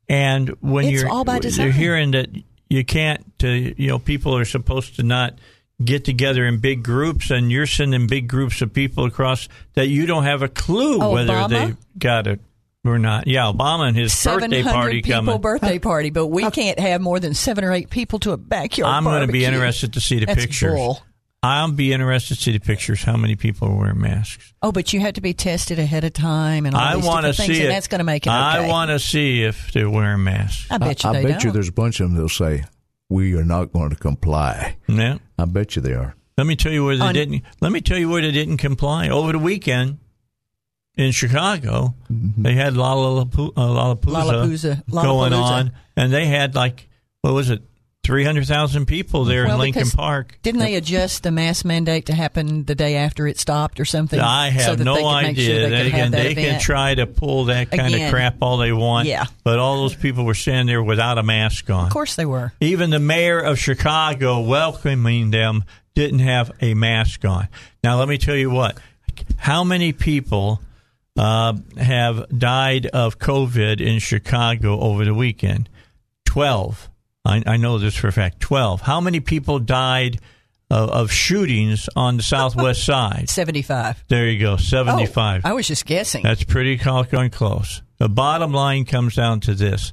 And 0.08 0.50
when 0.60 0.84
It's 0.84 1.02
you're 1.02 1.10
all 1.10 1.24
by 1.24 1.40
you're 1.42 1.72
hearing 1.72 2.12
that 2.12 2.28
you 2.68 2.84
can't, 2.84 3.24
uh, 3.42 3.48
you 3.48 3.88
know, 3.88 3.98
people 3.98 4.36
are 4.36 4.44
supposed 4.44 4.96
to 4.96 5.02
not 5.02 5.38
get 5.84 6.04
together 6.04 6.44
in 6.46 6.58
big 6.58 6.82
groups, 6.82 7.30
and 7.30 7.50
you're 7.50 7.66
sending 7.66 8.06
big 8.06 8.28
groups 8.28 8.60
of 8.62 8.72
people 8.72 9.04
across 9.06 9.48
that 9.74 9.88
you 9.88 10.06
don't 10.06 10.24
have 10.24 10.42
a 10.42 10.48
clue 10.48 10.98
Oh, 11.00 11.12
whether 11.12 11.32
Obama? 11.34 11.48
they 11.48 11.76
got 11.98 12.26
it 12.26 12.40
or 12.84 12.98
not. 12.98 13.26
Yeah, 13.26 13.44
Obama 13.52 13.88
and 13.88 13.96
his 13.96 14.12
birthday 14.24 14.62
700 14.62 14.64
party 14.72 15.02
people 15.02 15.12
coming. 15.22 15.40
birthday 15.40 15.78
party, 15.78 16.10
but 16.10 16.26
we 16.28 16.50
can't 16.50 16.78
have 16.78 17.00
more 17.00 17.20
than 17.20 17.34
seven 17.34 17.64
or 17.64 17.72
eight 17.72 17.90
people 17.90 18.18
to 18.20 18.32
a 18.32 18.36
backyard 18.36 18.92
I'm 18.92 19.04
going 19.04 19.26
to 19.26 19.32
be 19.32 19.44
interested 19.44 19.92
to 19.94 20.00
see 20.00 20.18
the 20.20 20.26
That's 20.26 20.40
pictures. 20.40 20.74
bull. 20.74 21.02
I'll 21.42 21.72
be 21.72 21.94
interested 21.94 22.34
to 22.36 22.42
see 22.42 22.52
the 22.52 22.60
pictures. 22.60 23.02
How 23.02 23.16
many 23.16 23.34
people 23.34 23.68
are 23.68 23.74
wearing 23.74 23.98
masks? 23.98 24.52
Oh, 24.62 24.72
but 24.72 24.92
you 24.92 25.00
have 25.00 25.14
to 25.14 25.22
be 25.22 25.32
tested 25.32 25.78
ahead 25.78 26.04
of 26.04 26.12
time, 26.12 26.66
and 26.66 26.74
all 26.74 26.82
I 26.82 26.96
want 26.96 27.24
to 27.24 27.32
see 27.32 27.44
and 27.54 27.62
it. 27.64 27.68
that's 27.68 27.88
going 27.88 28.00
to 28.00 28.04
make 28.04 28.26
it. 28.26 28.30
I 28.30 28.68
want 28.68 28.90
to 28.90 28.98
see 28.98 29.42
if 29.42 29.72
they're 29.72 29.88
wearing 29.88 30.22
masks. 30.22 30.66
I 30.70 30.76
bet 30.76 31.02
you 31.02 31.08
I, 31.08 31.12
they 31.14 31.22
bet 31.22 31.32
don't. 31.32 31.44
you 31.44 31.50
there's 31.52 31.70
a 31.70 31.72
bunch 31.72 31.98
of 32.00 32.08
them 32.08 32.14
that'll 32.14 32.28
say, 32.28 32.64
"We 33.08 33.34
are 33.36 33.42
not 33.44 33.72
going 33.72 33.88
to 33.88 33.96
comply." 33.96 34.76
Yeah. 34.86 35.16
I 35.40 35.44
bet 35.46 35.76
you 35.76 35.82
they 35.82 35.94
are. 35.94 36.14
Let 36.38 36.46
me 36.46 36.56
tell 36.56 36.72
you 36.72 36.84
where 36.84 36.96
they 36.96 37.04
On- 37.04 37.14
didn't. 37.14 37.42
Let 37.60 37.72
me 37.72 37.80
tell 37.80 37.98
you 37.98 38.08
where 38.08 38.22
they 38.22 38.30
didn't 38.32 38.58
comply 38.58 39.08
over 39.08 39.32
the 39.32 39.38
weekend 39.38 39.98
in 40.96 41.12
Chicago. 41.12 41.94
They 42.08 42.54
had 42.54 42.74
Lollapalooza, 42.74 43.52
uh, 43.56 43.94
Lollapalooza. 43.96 44.82
going 44.90 45.32
Lollapalooza. 45.32 45.42
on, 45.42 45.72
and 45.96 46.12
they 46.12 46.26
had 46.26 46.54
like 46.54 46.88
what 47.22 47.34
was 47.34 47.50
it, 47.50 47.62
three 48.02 48.24
hundred 48.24 48.46
thousand 48.46 48.86
people 48.86 49.24
there 49.24 49.44
Well, 49.44 49.54
in 49.54 49.60
Lincoln 49.60 49.90
Park. 49.90 50.38
Didn't 50.42 50.60
they 50.60 50.74
adjust 50.74 51.22
the 51.22 51.30
mask 51.30 51.64
mandate 51.64 52.06
to 52.06 52.14
happen 52.14 52.64
the 52.64 52.74
day 52.74 52.96
after 52.96 53.26
it 53.26 53.38
stopped 53.38 53.78
or 53.80 53.84
something? 53.84 54.18
I 54.18 54.48
have 54.50 54.62
so 54.62 54.74
that 54.76 54.84
no 54.84 55.06
idea. 55.06 55.60
Sure 55.60 55.68
they, 55.70 55.82
They, 55.84 55.90
can 55.90 56.10
they 56.10 56.34
can 56.34 56.60
try 56.60 56.94
to 56.94 57.06
pull 57.06 57.46
that 57.46 57.70
kind 57.70 57.94
Again. 57.94 58.06
of 58.08 58.12
crap 58.12 58.36
all 58.40 58.56
they 58.56 58.72
want. 58.72 59.06
Yeah. 59.08 59.26
But 59.44 59.58
all 59.58 59.82
those 59.82 59.94
people 59.94 60.24
were 60.24 60.34
standing 60.34 60.66
there 60.66 60.82
without 60.82 61.18
a 61.18 61.22
mask 61.22 61.68
on. 61.70 61.86
Of 61.86 61.92
course 61.92 62.16
they 62.16 62.26
were. 62.26 62.52
Even 62.60 62.90
the 62.90 62.98
mayor 63.00 63.38
of 63.40 63.58
Chicago 63.58 64.40
welcoming 64.40 65.30
them 65.30 65.64
didn't 65.94 66.20
have 66.20 66.50
a 66.60 66.74
mask 66.74 67.24
on. 67.24 67.48
Now, 67.82 67.98
let 67.98 68.08
me 68.08 68.18
tell 68.18 68.36
you 68.36 68.50
what. 68.50 68.78
How 69.36 69.64
many 69.64 69.92
people 69.92 70.60
uh, 71.18 71.54
have 71.76 72.26
died 72.36 72.86
of 72.86 73.18
COVID 73.18 73.80
in 73.80 73.98
Chicago 73.98 74.80
over 74.80 75.04
the 75.04 75.14
weekend? 75.14 75.68
12. 76.26 76.88
I, 77.24 77.42
I 77.46 77.56
know 77.56 77.78
this 77.78 77.96
for 77.96 78.08
a 78.08 78.12
fact. 78.12 78.40
12. 78.40 78.80
How 78.82 79.00
many 79.00 79.20
people 79.20 79.58
died 79.58 80.20
of, 80.70 80.88
of 80.90 81.12
shootings 81.12 81.88
on 81.96 82.16
the 82.16 82.22
southwest 82.22 82.84
side? 82.86 83.28
Seventy-five. 83.28 84.04
There 84.08 84.28
you 84.28 84.38
go, 84.40 84.52
Oh, 84.54 84.56
75. 84.56 85.44
I 85.44 85.52
was 85.52 85.66
just 85.68 85.84
guessing. 85.86 86.22
That's 86.22 86.44
pretty 86.44 86.78
close. 86.78 87.82
The 87.98 88.08
bottom 88.08 88.52
line 88.52 88.84
comes 88.86 89.16
down 89.16 89.40
to 89.40 89.54
this. 89.54 89.92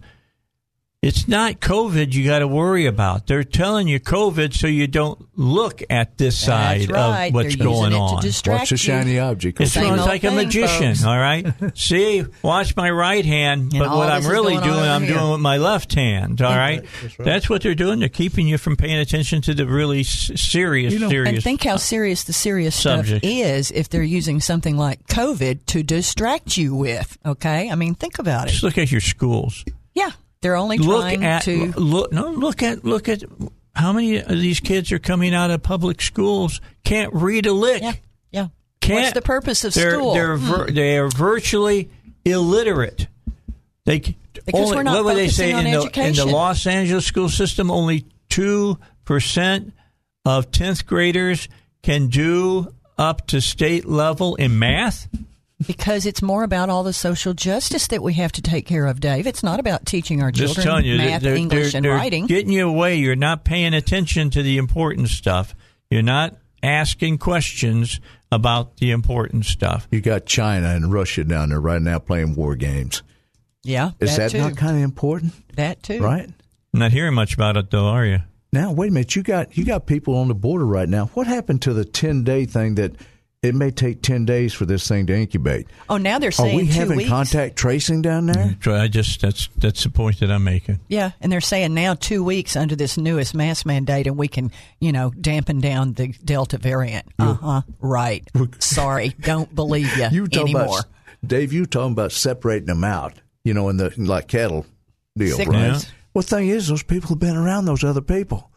It's 1.03 1.27
not 1.27 1.59
COVID 1.59 2.11
you 2.13 2.25
got 2.25 2.39
to 2.39 2.47
worry 2.47 2.87
about. 2.87 3.27
They're 3.27 3.43
telling 3.43 3.87
you 3.87 3.99
COVID 3.99 4.51
so 4.55 4.65
you 4.65 4.87
don't 4.87 5.29
look 5.37 5.83
at 5.91 6.17
this 6.17 6.39
side 6.43 6.81
That's 6.81 6.91
right. 6.91 7.25
of 7.27 7.33
what's 7.35 7.55
They're 7.55 7.65
going 7.67 7.91
using 7.91 7.93
it 7.93 8.01
on. 8.01 8.21
To 8.21 8.27
distract 8.27 8.59
Watch 8.61 8.69
the 8.69 8.73
you. 8.73 8.77
shiny 8.77 9.19
object. 9.19 9.61
It 9.61 9.67
Same 9.67 9.83
sounds 9.89 9.99
old 10.01 10.09
like 10.09 10.23
a 10.23 10.31
magician, 10.31 10.95
folks. 10.95 11.03
all 11.05 11.15
right? 11.17 11.45
See, 11.77 12.25
watch 12.41 12.75
my 12.75 12.89
right 12.89 13.23
hand, 13.23 13.73
but 13.77 13.91
what 13.95 14.09
I'm 14.09 14.25
really 14.25 14.55
doing, 14.55 14.67
I'm 14.79 15.03
here. 15.03 15.13
doing 15.19 15.31
with 15.33 15.39
my 15.39 15.57
left 15.57 15.93
hand, 15.93 16.41
all 16.41 16.55
right? 16.57 16.83
That's 17.19 17.47
what 17.47 17.61
they're 17.61 17.75
doing. 17.75 17.99
They're 17.99 18.09
keeping 18.09 18.47
you 18.47 18.57
from 18.57 18.75
paying 18.75 18.97
attention 18.97 19.43
to 19.43 19.53
the 19.53 19.67
really 19.67 19.99
s- 19.99 20.31
serious, 20.35 20.93
You 20.93 20.99
know- 20.99 21.09
serious. 21.09 21.35
And 21.35 21.43
think 21.43 21.63
how 21.63 21.77
serious 21.77 22.23
the 22.23 22.33
serious 22.33 22.73
Subject. 22.73 23.23
stuff 23.23 23.31
is 23.31 23.69
if 23.69 23.87
they're 23.87 24.01
using 24.01 24.41
something 24.41 24.75
like 24.75 25.05
COVID 25.05 25.59
to 25.67 25.83
distract 25.83 26.57
you 26.57 26.73
with. 26.73 27.19
Okay, 27.23 27.69
I 27.69 27.75
mean, 27.75 27.93
think 27.93 28.17
about 28.17 28.47
it. 28.47 28.51
Just 28.53 28.63
look 28.63 28.79
at 28.79 28.91
your 28.91 28.99
schools. 29.01 29.63
Yeah, 29.93 30.09
they're 30.41 30.55
only 30.55 30.77
look 30.77 31.01
trying 31.01 31.23
at 31.25 31.43
to. 31.43 31.71
look 31.73 32.11
no 32.11 32.29
look 32.31 32.61
at 32.63 32.83
look 32.85 33.09
at 33.09 33.23
how 33.75 33.93
many 33.93 34.17
of 34.17 34.29
these 34.29 34.59
kids 34.59 34.91
are 34.91 34.99
coming 34.99 35.33
out 35.35 35.51
of 35.51 35.61
public 35.63 36.01
schools 36.01 36.61
can't 36.83 37.13
read 37.13 37.45
a 37.45 37.53
lick. 37.53 37.81
Yeah, 37.83 37.93
yeah. 38.31 38.47
Can't, 38.81 39.01
What's 39.01 39.13
the 39.13 39.21
purpose 39.21 39.63
of 39.63 39.73
they're, 39.73 39.91
school? 39.95 40.13
They're 40.13 40.37
Hmm. 40.37 40.45
vir- 40.47 40.71
they 40.71 40.97
are 40.97 41.09
virtually 41.09 41.89
illiterate. 42.25 43.07
They 43.85 43.99
Because 43.99 44.61
only, 44.65 44.77
we're 44.77 44.83
not 44.83 44.95
what 44.95 45.05
would 45.05 45.17
they 45.17 45.27
say 45.29 45.51
in 45.51 45.63
the 45.63 45.89
in 45.95 46.13
the. 46.15 46.25
Los 46.25 46.65
Angeles 46.67 47.05
school 47.05 47.29
system? 47.29 47.69
Only 47.71 48.05
two 48.29 48.77
percent 49.05 49.73
of 50.25 50.51
tenth 50.51 50.85
graders 50.85 51.47
can 51.83 52.07
do 52.07 52.73
up 52.97 53.27
to 53.27 53.39
state 53.41 53.85
level 53.87 54.35
in 54.35 54.57
math. 54.59 55.07
Because 55.65 56.05
it's 56.05 56.21
more 56.21 56.43
about 56.43 56.69
all 56.69 56.83
the 56.83 56.93
social 56.93 57.33
justice 57.33 57.87
that 57.87 58.03
we 58.03 58.13
have 58.13 58.31
to 58.33 58.43
take 58.43 58.67
care 58.67 58.85
of, 58.85 58.99
Dave. 58.99 59.25
It's 59.25 59.41
not 59.41 59.59
about 59.59 59.87
teaching 59.87 60.21
our 60.21 60.31
Just 60.31 60.55
children 60.55 60.85
you, 60.85 60.97
math, 60.97 61.23
they're, 61.23 61.35
English, 61.35 61.71
they're, 61.71 61.77
and 61.77 61.85
they're 61.85 61.95
writing. 61.95 62.27
getting 62.27 62.51
you 62.51 62.69
away. 62.69 62.97
You're 62.97 63.15
not 63.15 63.43
paying 63.43 63.73
attention 63.73 64.29
to 64.31 64.43
the 64.43 64.59
important 64.59 65.09
stuff. 65.09 65.55
You're 65.89 66.03
not 66.03 66.35
asking 66.61 67.17
questions 67.17 67.99
about 68.31 68.77
the 68.77 68.91
important 68.91 69.45
stuff. 69.45 69.87
You 69.89 69.99
got 70.01 70.27
China 70.27 70.67
and 70.69 70.93
Russia 70.93 71.23
down 71.23 71.49
there 71.49 71.59
right 71.59 71.81
now 71.81 71.97
playing 71.97 72.35
war 72.35 72.55
games. 72.55 73.01
Yeah, 73.63 73.91
Is 73.99 74.15
that 74.15 74.31
that, 74.31 74.37
not 74.37 74.57
kind 74.57 74.77
of 74.77 74.83
important? 74.83 75.33
That 75.55 75.81
too. 75.81 75.99
Right? 75.99 76.29
Not 76.71 76.91
hearing 76.91 77.15
much 77.15 77.33
about 77.33 77.57
it, 77.57 77.71
though, 77.71 77.87
are 77.87 78.05
you? 78.05 78.19
Now, 78.53 78.71
wait 78.71 78.91
a 78.91 78.93
minute. 78.93 79.15
You 79.15 79.23
got 79.23 79.57
you 79.57 79.65
got 79.65 79.87
people 79.87 80.15
on 80.15 80.27
the 80.27 80.35
border 80.35 80.65
right 80.65 80.87
now. 80.87 81.07
What 81.15 81.27
happened 81.27 81.63
to 81.63 81.73
the 81.73 81.83
ten 81.83 82.23
day 82.23 82.45
thing 82.45 82.75
that 82.75 82.95
it 83.43 83.53
may 83.53 83.69
take 83.71 84.01
ten 84.01 84.25
days 84.25 84.53
for 84.53 84.65
this 84.65 84.87
thing 84.87 85.05
to 85.07 85.15
incubate? 85.15 85.67
Oh, 85.89 85.97
now 85.97 86.17
they're 86.19 86.31
saying 86.31 86.55
Are 86.55 86.61
we 86.61 86.67
two 86.67 86.73
having 86.73 86.97
weeks. 86.97 87.09
contact 87.09 87.55
tracing 87.55 88.01
down 88.01 88.25
there? 88.25 88.57
So 88.63 88.73
I 88.73 88.87
just 88.87 89.21
that's 89.21 89.47
that's 89.57 89.83
the 89.83 89.89
point 89.89 90.19
that 90.21 90.31
I'm 90.31 90.43
making. 90.43 90.79
Yeah, 90.87 91.11
and 91.21 91.31
they're 91.31 91.39
saying 91.41 91.73
now 91.73 91.93
two 91.93 92.23
weeks 92.23 92.55
under 92.55 92.75
this 92.75 92.97
newest 92.97 93.35
mask 93.35 93.65
mandate, 93.65 94.07
and 94.07 94.17
we 94.17 94.27
can, 94.27 94.51
you 94.79 94.91
know, 94.91 95.11
dampen 95.11 95.59
down 95.61 95.93
the 95.93 96.07
Delta 96.25 96.57
variant. 96.57 97.05
Uh 97.19 97.33
huh. 97.35 97.61
Right. 97.79 98.27
Sorry, 98.59 99.09
don't 99.21 99.53
believe 99.53 99.95
you, 99.97 100.07
You 100.11 100.27
anymore. 100.41 100.63
about 100.63 100.85
Dave. 101.25 101.53
You 101.53 101.65
talking 101.65 101.93
about 101.93 102.11
separating 102.11 102.67
them 102.67 102.83
out. 102.83 103.13
You 103.43 103.53
know, 103.53 103.69
in 103.69 103.77
the 103.77 103.93
like 103.97 104.27
cattle 104.27 104.65
deal, 105.15 105.37
Sick 105.37 105.47
right? 105.47 105.69
ones. 105.69 105.89
Well, 106.13 106.21
thing 106.23 106.47
is, 106.49 106.67
those 106.67 106.83
people 106.83 107.09
have 107.09 107.19
been 107.19 107.37
around 107.37 107.65
those 107.65 107.83
other 107.83 108.01
people. 108.01 108.49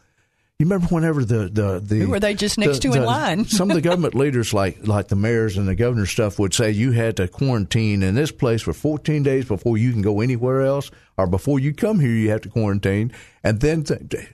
You 0.61 0.67
remember 0.67 0.89
whenever 0.95 1.25
the 1.25 1.49
the, 1.49 1.81
the 1.83 1.97
Who 2.01 2.11
were 2.11 2.21
they 2.21 2.35
just 2.35 2.59
next 2.59 2.83
the- 2.83 2.91
to 2.91 2.93
in 2.93 3.01
the- 3.01 3.07
line? 3.07 3.47
some 3.47 3.71
of 3.71 3.75
the 3.77 3.81
government 3.89 4.15
leaders, 4.15 4.53
like 4.53 4.87
like 4.87 5.09
the 5.09 5.17
mayors 5.17 5.57
and 5.57 5.67
the 5.67 5.75
governor 5.75 6.05
stuff, 6.05 6.39
would 6.39 6.53
say 6.53 6.71
you 6.71 6.93
had 6.93 7.17
to 7.17 7.29
quarantine 7.29 8.03
in 8.03 8.15
this 8.15 8.31
place 8.31 8.61
for 8.61 8.75
14 8.75 9.23
days 9.23 9.47
before 9.47 9.79
you 9.79 9.91
can 9.91 10.03
go 10.03 10.21
anywhere 10.21 10.61
else, 10.61 10.91
or 11.17 11.27
before 11.27 11.59
you 11.59 11.73
come 11.73 11.99
here, 11.99 12.11
you 12.11 12.29
have 12.29 12.43
to 12.43 12.51
quarantine. 12.51 13.11
And 13.43 13.59
then, 13.61 13.85
th- 13.85 14.01
th- 14.11 14.27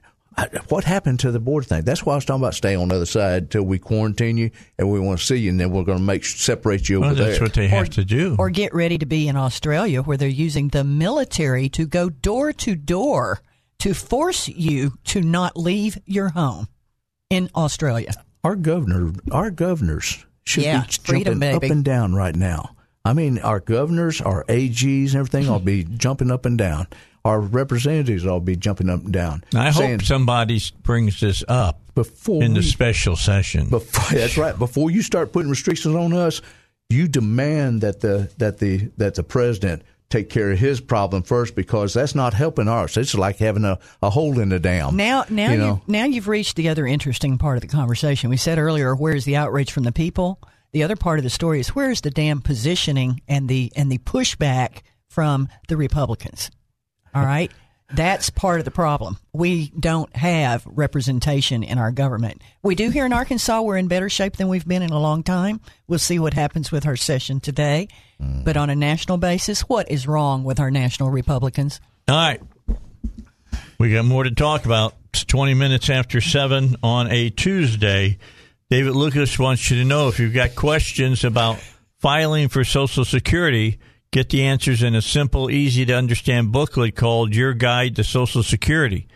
what 0.68 0.83
happened 0.83 1.20
to 1.20 1.31
the 1.31 1.39
border 1.39 1.64
thing? 1.64 1.83
That's 1.83 2.05
why 2.05 2.14
I 2.14 2.16
was 2.16 2.24
talking 2.24 2.43
about 2.43 2.55
stay 2.57 2.74
on 2.74 2.89
the 2.89 2.97
other 2.97 3.07
side 3.07 3.51
till 3.53 3.62
we 3.62 3.79
quarantine 3.79 4.37
you, 4.37 4.51
and 4.79 4.91
we 4.91 4.99
want 4.99 5.20
to 5.20 5.24
see 5.24 5.37
you, 5.37 5.51
and 5.51 5.61
then 5.61 5.70
we're 5.70 5.85
going 5.85 5.99
to 5.99 6.05
make 6.05 6.24
separate 6.24 6.89
you 6.89 6.97
over 6.97 7.07
Well, 7.07 7.14
that's 7.14 7.39
there. 7.39 7.43
what 7.47 7.55
they 7.55 7.68
have 7.68 7.89
to 7.91 8.05
do. 8.05 8.35
Or 8.37 8.51
get 8.51 8.74
ready 8.74 8.99
to 8.99 9.07
be 9.07 9.29
in 9.29 9.37
Australia, 9.37 10.03
where 10.03 10.16
they're 10.16 10.29
using 10.29 10.68
the 10.70 10.83
military 10.83 11.68
to 11.70 11.87
go 11.87 12.11
door 12.11 12.53
to 12.53 12.74
door 12.74 13.41
to 13.81 13.95
force 13.95 14.49
you 14.49 14.93
to 15.05 15.20
not 15.20 15.57
leave 15.57 15.99
your 16.07 16.31
home 16.31 16.68
in 17.31 17.51
Australia. 17.55 18.12
our 18.45 18.57
governor, 18.57 19.12
our 19.33 19.51
governors 19.51 20.24
should 20.45 20.62
Yeah, 20.64 20.83
be 20.87 20.93
freedom, 21.05 21.41
jumping 21.41 21.41
baby. 21.41 21.66
up 21.66 21.72
and 21.72 21.85
down 21.85 22.14
right 22.14 22.35
now. 22.37 22.77
I 23.05 23.12
mean, 23.12 23.39
our 23.39 23.61
governors, 23.61 24.20
our 24.20 24.45
AGs, 24.49 25.07
and 25.11 25.16
everything 25.16 25.49
will 25.49 25.59
be 25.61 25.85
jumping 25.85 26.31
up 26.31 26.47
and 26.47 26.57
down. 26.57 26.87
Our 27.24 27.41
representatives 27.41 28.24
will 28.24 28.39
be 28.41 28.55
jumping 28.57 28.89
up 28.89 29.03
and 29.05 29.12
down. 29.12 29.43
I 29.55 29.72
saying, 29.72 29.91
hope 29.99 30.03
somebody 30.03 30.61
brings 30.85 31.18
this 31.20 31.43
up 31.49 31.81
before 31.97 32.43
in 32.45 32.55
the 32.55 32.61
we- 32.61 32.66
special 32.66 33.16
session. 33.16 33.68
Before, 33.68 34.16
that's 34.16 34.37
right. 34.39 34.57
Before 34.57 34.91
you 34.93 35.03
start 35.03 35.33
putting 35.33 35.51
restrictions 35.51 35.95
on 35.97 36.12
us, 36.12 36.41
you 36.89 37.09
demand 37.09 37.81
that 37.81 37.99
the 38.01 38.31
that 38.39 38.59
the 38.59 38.91
that 38.97 39.16
the 39.16 39.24
president 39.24 39.83
take 40.09 40.31
care 40.31 40.53
of 40.53 40.59
his 40.59 40.81
problem 40.81 41.23
first 41.23 41.55
because 41.55 41.95
that's 41.95 42.15
not 42.15 42.35
helping 42.35 42.69
ours. 42.69 42.97
It's 42.97 43.15
like 43.15 43.39
having 43.39 43.65
a, 43.65 43.79
a 44.03 44.11
hole 44.11 44.39
in 44.39 44.51
the 44.51 44.61
dam. 44.61 44.97
Now, 44.97 45.25
now, 45.29 45.51
you 45.51 45.59
know. 45.59 45.83
now 45.87 46.05
you've 46.05 46.29
reached 46.29 46.57
the 46.57 46.69
other 46.69 46.87
interesting 46.87 47.39
part 47.39 47.57
of 47.57 47.63
the 47.63 47.69
conversation. 47.69 48.31
We 48.31 48.37
said 48.37 48.59
earlier, 48.59 48.95
where's 48.95 49.25
the 49.25 49.37
outrage 49.37 49.73
from 49.73 49.83
the 49.83 49.93
people? 49.93 50.41
The 50.73 50.83
other 50.83 50.97
part 50.97 51.19
of 51.19 51.25
the 51.25 51.31
story 51.31 51.61
is 51.61 51.69
where's 51.69 52.03
the 52.03 52.11
damn 52.11 52.41
positioning 52.41 53.23
and 53.29 53.49
the 53.49 53.73
and 53.77 53.91
the 53.91 53.99
pushback 53.99 54.83
from 55.09 55.49
the 55.69 55.77
Republicans? 55.77 56.51
All 57.15 57.25
right, 57.25 57.51
that's 57.93 58.30
part 58.30 58.59
of 58.59 58.64
the 58.64 58.70
problem. 58.70 59.18
We 59.32 59.70
don't 59.78 60.14
have 60.16 60.66
representation 60.66 61.62
in 61.62 61.78
our 61.78 61.93
government. 61.93 62.43
We 62.62 62.74
do 62.74 62.91
here 62.91 63.07
in 63.07 63.12
Arkansas. 63.12 63.62
We're 63.62 63.76
in 63.76 63.89
better 63.89 64.09
shape 64.09 64.37
than 64.37 64.49
we've 64.49 64.66
been 64.66 64.82
in 64.82 64.91
a 64.91 64.99
long 64.99 65.22
time. 65.22 65.61
We'll 65.87 65.99
see 65.99 66.18
what 66.18 66.34
happens 66.34 66.72
with 66.72 66.87
our 66.87 66.97
session 66.97 67.41
today. 67.41 67.89
Hmm. 68.20 68.43
But 68.43 68.57
on 68.57 68.70
a 68.70 68.74
national 68.74 69.18
basis, 69.18 69.62
what 69.62 69.91
is 69.91 70.07
wrong 70.07 70.43
with 70.43 70.59
our 70.59 70.70
national 70.70 71.11
Republicans? 71.11 71.80
All 72.09 72.16
right. 72.16 72.41
We 73.78 73.93
got 73.93 74.05
more 74.05 74.24
to 74.24 74.30
talk 74.30 74.64
about. 74.64 74.95
It's 75.12 75.24
20 75.24 75.55
minutes 75.55 75.89
after 75.89 76.20
7 76.20 76.76
on 76.82 77.11
a 77.11 77.30
Tuesday. 77.30 78.18
David 78.68 78.97
Lucas 78.97 79.39
wants 79.39 79.70
you 79.70 79.78
to 79.78 79.84
know 79.84 80.09
if 80.09 80.18
you've 80.18 80.34
got 80.34 80.55
questions 80.55 81.24
about 81.24 81.59
filing 82.01 82.49
for 82.49 82.64
Social 82.64 83.05
Security, 83.05 83.78
get 84.11 84.31
the 84.31 84.45
answers 84.45 84.83
in 84.83 84.95
a 84.95 85.03
simple, 85.03 85.51
easy 85.51 85.85
to 85.87 85.95
understand 85.95 86.53
booklet 86.53 86.97
called 86.97 87.35
Your 87.35 87.55
Guide 87.55 87.97
to 87.97 88.05
Social 88.05 88.43
Security. 88.43 89.09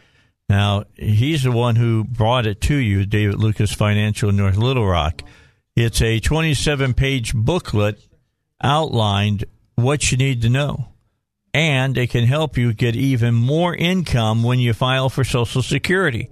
Now, 0.48 0.84
he's 0.96 1.44
the 1.44 1.52
one 1.52 1.76
who 1.76 2.04
brought 2.04 2.46
it 2.46 2.60
to 2.62 2.74
you, 2.74 3.06
David 3.06 3.38
Lucas 3.38 3.72
Financial 3.72 4.30
in 4.30 4.36
North 4.36 4.56
Little 4.56 4.86
Rock. 4.86 5.22
It's 5.76 6.02
a 6.02 6.18
27 6.18 6.94
page 6.94 7.32
booklet 7.34 8.00
outlined 8.62 9.44
what 9.76 10.10
you 10.10 10.18
need 10.18 10.42
to 10.42 10.50
know 10.50 10.90
and 11.52 11.98
it 11.98 12.10
can 12.10 12.24
help 12.24 12.56
you 12.56 12.72
get 12.72 12.94
even 12.94 13.34
more 13.34 13.74
income 13.74 14.42
when 14.42 14.58
you 14.58 14.72
file 14.72 15.08
for 15.08 15.24
Social 15.24 15.62
Security. 15.62 16.30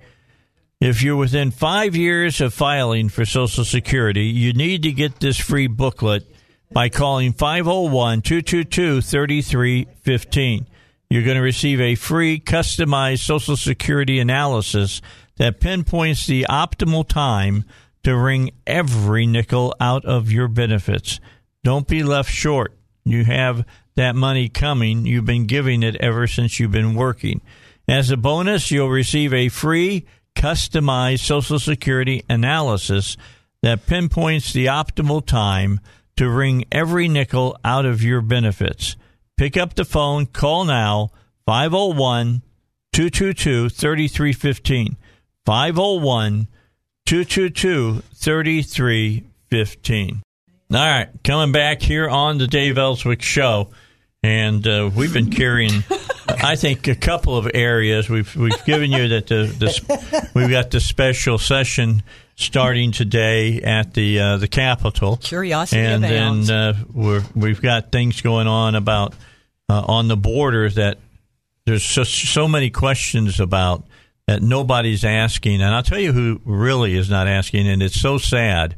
If 0.80 1.02
you're 1.02 1.16
within 1.16 1.50
five 1.50 1.96
years 1.96 2.40
of 2.40 2.54
filing 2.54 3.08
for 3.08 3.24
Social 3.24 3.64
Security, 3.64 4.26
you 4.26 4.52
need 4.52 4.84
to 4.84 4.92
get 4.92 5.18
this 5.18 5.36
free 5.36 5.66
booklet 5.66 6.24
by 6.70 6.88
calling 6.88 7.32
501 7.32 8.22
222 8.22 9.00
3315. 9.00 10.66
You're 11.10 11.22
going 11.22 11.36
to 11.36 11.42
receive 11.42 11.80
a 11.80 11.94
free 11.94 12.38
customized 12.38 13.20
Social 13.20 13.56
Security 13.56 14.18
analysis 14.18 15.00
that 15.38 15.60
pinpoints 15.60 16.26
the 16.26 16.46
optimal 16.50 17.08
time 17.08 17.64
to 18.04 18.16
wring 18.16 18.50
every 18.66 19.26
nickel 19.26 19.74
out 19.80 20.04
of 20.04 20.30
your 20.30 20.48
benefits. 20.48 21.20
Don't 21.64 21.86
be 21.86 22.02
left 22.02 22.30
short. 22.30 22.74
You 23.04 23.24
have 23.24 23.64
that 23.96 24.14
money 24.14 24.48
coming. 24.48 25.06
You've 25.06 25.24
been 25.24 25.46
giving 25.46 25.82
it 25.82 25.96
ever 25.96 26.26
since 26.26 26.60
you've 26.60 26.72
been 26.72 26.94
working. 26.94 27.40
As 27.88 28.10
a 28.10 28.16
bonus, 28.16 28.70
you'll 28.70 28.90
receive 28.90 29.32
a 29.32 29.48
free 29.48 30.04
customized 30.36 31.20
Social 31.20 31.58
Security 31.58 32.22
analysis 32.28 33.16
that 33.62 33.86
pinpoints 33.86 34.52
the 34.52 34.66
optimal 34.66 35.24
time 35.24 35.80
to 36.18 36.28
wring 36.28 36.66
every 36.70 37.08
nickel 37.08 37.56
out 37.64 37.86
of 37.86 38.02
your 38.02 38.20
benefits. 38.20 38.96
Pick 39.36 39.56
up 39.56 39.74
the 39.74 39.84
phone, 39.84 40.26
call 40.26 40.64
now, 40.64 41.10
501 41.46 42.42
222 42.92 43.68
3315. 43.68 44.96
501 45.46 46.48
222 47.06 48.02
3315. 48.14 50.22
All 50.70 50.78
right, 50.78 51.08
coming 51.22 51.52
back 51.52 51.80
here 51.80 52.08
on 52.08 52.38
the 52.38 52.48
Dave 52.48 52.78
Elswick 52.78 53.22
Show, 53.22 53.70
and 54.22 54.66
uh, 54.66 54.90
we've 54.94 55.14
been 55.14 55.30
carrying, 55.30 55.84
I 56.28 56.56
think, 56.56 56.88
a 56.88 56.96
couple 56.96 57.36
of 57.36 57.48
areas. 57.54 58.10
We've 58.10 58.34
we've 58.34 58.64
given 58.64 58.90
you 58.90 59.06
that 59.08 59.28
the, 59.28 59.46
the 59.46 60.30
we've 60.34 60.50
got 60.50 60.72
the 60.72 60.80
special 60.80 61.38
session 61.38 62.02
starting 62.38 62.92
today 62.92 63.60
at 63.60 63.94
the 63.94 64.20
uh, 64.20 64.36
the 64.38 64.48
Capitol. 64.48 65.16
Curiosity 65.16 65.80
and 65.80 66.04
abounds. 66.04 66.46
then 66.46 66.56
uh, 66.56 66.84
we're, 66.92 67.22
we've 67.34 67.60
got 67.60 67.90
things 67.92 68.20
going 68.20 68.46
on 68.46 68.74
about 68.74 69.12
uh, 69.68 69.84
on 69.86 70.08
the 70.08 70.16
border 70.16 70.70
that 70.70 70.98
there's 71.66 71.84
so, 71.84 72.04
so 72.04 72.48
many 72.48 72.70
questions 72.70 73.40
about 73.40 73.84
that 74.26 74.40
nobody's 74.40 75.04
asking. 75.04 75.60
And 75.60 75.74
I'll 75.74 75.82
tell 75.82 75.98
you 75.98 76.12
who 76.12 76.40
really 76.44 76.96
is 76.96 77.10
not 77.10 77.26
asking, 77.26 77.68
and 77.68 77.82
it's 77.82 78.00
so 78.00 78.18
sad 78.18 78.76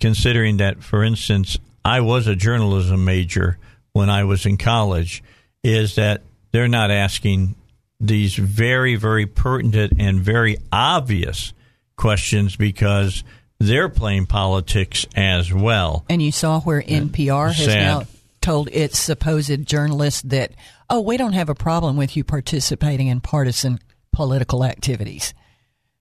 considering 0.00 0.58
that, 0.58 0.82
for 0.82 1.02
instance, 1.02 1.58
I 1.84 2.00
was 2.00 2.26
a 2.26 2.36
journalism 2.36 3.04
major 3.04 3.58
when 3.92 4.10
I 4.10 4.24
was 4.24 4.44
in 4.44 4.58
college, 4.58 5.22
is 5.62 5.94
that 5.94 6.22
they're 6.52 6.68
not 6.68 6.90
asking 6.90 7.54
these 8.00 8.36
very, 8.36 8.96
very 8.96 9.26
pertinent 9.26 9.94
and 9.98 10.20
very 10.20 10.58
obvious 10.70 11.52
questions 11.98 12.56
because 12.56 13.22
they're 13.60 13.90
playing 13.90 14.24
politics 14.24 15.04
as 15.14 15.52
well. 15.52 16.06
And 16.08 16.22
you 16.22 16.32
saw 16.32 16.60
where 16.60 16.80
NPR 16.80 17.52
has 17.52 17.66
Sad. 17.66 17.82
now 17.82 18.06
told 18.40 18.68
its 18.72 18.98
supposed 18.98 19.66
journalists 19.66 20.22
that, 20.22 20.52
oh, 20.88 21.02
we 21.02 21.18
don't 21.18 21.34
have 21.34 21.50
a 21.50 21.54
problem 21.54 21.98
with 21.98 22.16
you 22.16 22.24
participating 22.24 23.08
in 23.08 23.20
partisan 23.20 23.78
political 24.12 24.64
activities. 24.64 25.34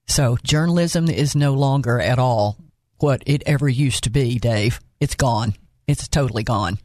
So 0.07 0.37
journalism 0.43 1.09
is 1.09 1.35
no 1.35 1.53
longer 1.53 1.99
at 1.99 2.19
all 2.19 2.57
what 2.99 3.21
it 3.25 3.43
ever 3.45 3.67
used 3.67 4.05
to 4.05 4.09
be, 4.09 4.39
Dave. 4.39 4.79
It's 4.99 5.15
gone. 5.15 5.55
It's 5.87 6.07
totally 6.07 6.43
gone. 6.43 6.77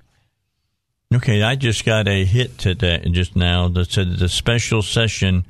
Okay, 1.15 1.43
I 1.43 1.57
just 1.57 1.85
got 1.85 2.09
a 2.09 2.25
hit 2.25 2.59
today, 2.59 3.05
just 3.11 3.37
now, 3.37 3.69
that 3.69 3.91
said 3.91 4.17
the 4.17 4.29
special 4.29 4.83
session 4.83 5.47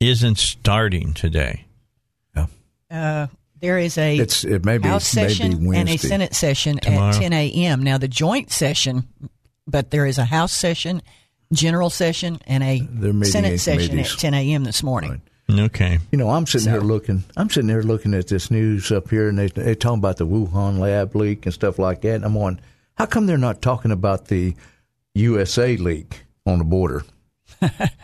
isn't 0.00 0.38
starting 0.38 1.14
today. 1.14 1.64
Uh, 2.90 3.26
there 3.60 3.78
is 3.78 3.96
a 3.98 4.14
It's- 4.16 4.44
it 4.44 4.64
may 4.64 4.78
be- 4.78 4.88
House 4.88 5.14
maybe 5.14 5.28
session 5.34 5.74
and 5.74 5.88
a 5.88 5.96
Senate 5.96 6.34
session 6.34 6.78
Tomorrow. 6.78 7.14
at 7.16 7.20
10 7.20 7.32
a.m. 7.32 7.82
Now, 7.82 7.98
the 7.98 8.08
joint 8.08 8.50
session, 8.50 9.04
but 9.66 9.90
there 9.90 10.06
is 10.06 10.18
a 10.18 10.24
House 10.26 10.52
session, 10.52 11.00
general 11.52 11.90
session, 11.90 12.38
and 12.46 12.62
a 12.62 12.80
meeting 12.80 13.24
Senate 13.24 13.60
session 13.60 13.98
at 13.98 14.06
10 14.06 14.34
a.m. 14.34 14.64
this 14.64 14.82
morning. 14.82 15.22
Okay. 15.50 15.98
You 16.10 16.18
know, 16.18 16.30
I'm 16.30 16.46
sitting 16.46 16.70
here 16.70 16.80
looking. 16.80 17.24
I'm 17.36 17.50
sitting 17.50 17.68
here 17.68 17.82
looking 17.82 18.14
at 18.14 18.28
this 18.28 18.50
news 18.50 18.90
up 18.90 19.10
here, 19.10 19.28
and 19.28 19.38
they 19.38 19.48
they 19.48 19.74
talking 19.74 19.98
about 19.98 20.16
the 20.16 20.26
Wuhan 20.26 20.78
lab 20.78 21.14
leak 21.14 21.44
and 21.44 21.52
stuff 21.54 21.78
like 21.78 22.00
that. 22.02 22.14
And 22.16 22.24
I'm 22.24 22.36
on. 22.36 22.60
How 22.94 23.04
come 23.06 23.26
they're 23.26 23.36
not 23.36 23.60
talking 23.60 23.90
about 23.90 24.28
the 24.28 24.54
USA 25.14 25.76
leak? 25.76 26.20
on 26.46 26.58
the 26.58 26.64
border. 26.64 27.02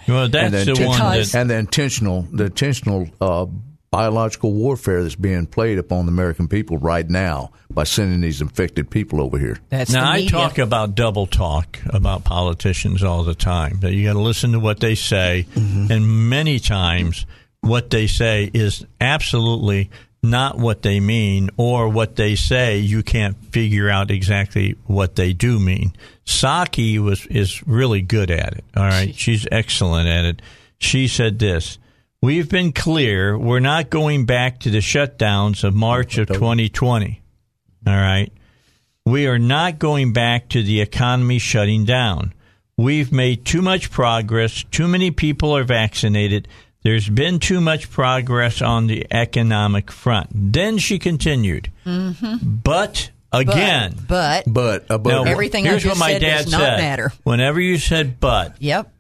Well, 0.09 0.29
that's 0.31 0.55
and 0.55 0.77
the 0.77 0.87
one 0.87 0.99
that. 0.99 1.35
and 1.35 1.51
the 1.51 1.57
intentional 1.57 2.23
the 2.33 2.45
intentional 2.45 3.07
uh, 3.21 3.45
biological 3.91 4.53
warfare 4.53 5.03
that's 5.03 5.17
being 5.17 5.47
played 5.47 5.79
upon 5.79 6.07
the 6.07 6.13
American 6.13 6.47
people 6.47 6.79
right 6.79 7.09
now 7.09 7.51
by 7.71 7.83
sending 7.85 8.21
these 8.21 8.41
infected 8.41 8.89
people 8.89 9.21
over 9.21 9.37
here. 9.39 9.59
That's 9.69 9.91
Now 9.93 10.11
I 10.11 10.27
talk 10.27 10.59
about 10.59 10.95
double 10.95 11.27
talk 11.27 11.79
about 11.87 12.23
politicians 12.25 13.03
all 13.03 13.25
the 13.25 13.35
time. 13.35 13.81
That 13.81 13.93
you 13.93 14.05
got 14.07 14.13
to 14.15 14.21
listen 14.21 14.53
to 14.53 14.61
what 14.61 14.81
they 14.81 14.95
say, 14.95 15.47
Mm-hmm. 15.55 15.91
and 15.93 16.29
many 16.31 16.59
times 16.61 17.27
what 17.61 17.91
they 17.91 18.07
say 18.07 18.51
is 18.55 18.87
absolutely 19.01 19.91
not 20.23 20.59
what 20.59 20.83
they 20.83 21.01
mean, 21.01 21.51
or 21.57 21.89
what 21.89 22.17
they 22.17 22.35
say 22.37 22.79
you 22.79 23.03
can't 23.03 23.37
figure 23.53 23.89
out 23.89 24.11
exactly 24.11 24.77
what 24.87 25.17
they 25.17 25.33
do 25.33 25.59
mean. 25.59 25.93
Psaki 26.27 26.99
was 26.99 27.27
is 27.27 27.67
really 27.67 28.03
good 28.03 28.31
at 28.31 28.53
it. 28.55 28.65
All 28.77 28.85
right, 28.85 29.15
she's 29.15 29.47
excellent 29.51 30.09
at 30.09 30.25
it. 30.27 30.43
She 30.79 31.09
said 31.09 31.39
this. 31.39 31.79
We've 32.23 32.51
been 32.51 32.73
clear 32.73 33.39
we're 33.39 33.61
not 33.61 33.89
going 33.89 34.27
back 34.27 34.61
to 34.61 34.71
the 34.71 34.79
shutdowns 34.81 35.65
of 35.65 35.75
March 35.75 36.19
of 36.19 36.29
2020. 36.29 37.23
All 37.87 37.95
right. 37.95 38.31
We 39.07 39.27
are 39.27 39.39
not 39.39 39.79
going 39.79 40.13
back 40.13 40.51
to 40.51 40.63
the 40.63 40.83
economy 40.83 41.39
shutting 41.39 41.87
down. 41.87 42.35
We've 42.77 43.11
made 43.11 43.47
too 43.47 43.63
much 43.63 43.91
progress. 43.91 44.65
Too 44.71 44.87
many 44.87 45.11
people 45.11 45.57
are 45.57 45.65
vaccinated. 45.65 46.47
There's 46.83 47.09
been 47.09 47.39
too 47.39 47.61
much 47.61 47.91
progress 47.91 48.61
on 48.61 48.87
the 48.87 49.07
economic 49.11 49.91
front. 49.91 50.29
Then 50.35 50.77
she 50.77 50.99
continued. 50.99 51.71
Mm-hmm. 51.87 52.37
But 52.63 53.11
again, 53.33 53.97
but, 54.07 54.45
but 54.47 54.89
But, 54.89 55.07
now, 55.07 55.25
Everything 55.25 55.67
I 55.67 55.71
here's 55.71 55.85
just 55.85 55.99
what 55.99 56.07
my 56.07 56.13
said 56.13 56.21
dad 56.21 56.43
does 56.45 56.53
not 56.53 56.61
said. 56.61 56.79
matter. 56.81 57.13
Whenever 57.23 57.61
you 57.61 57.79
said 57.79 58.21
but, 58.21 58.57
yep, 58.61 58.93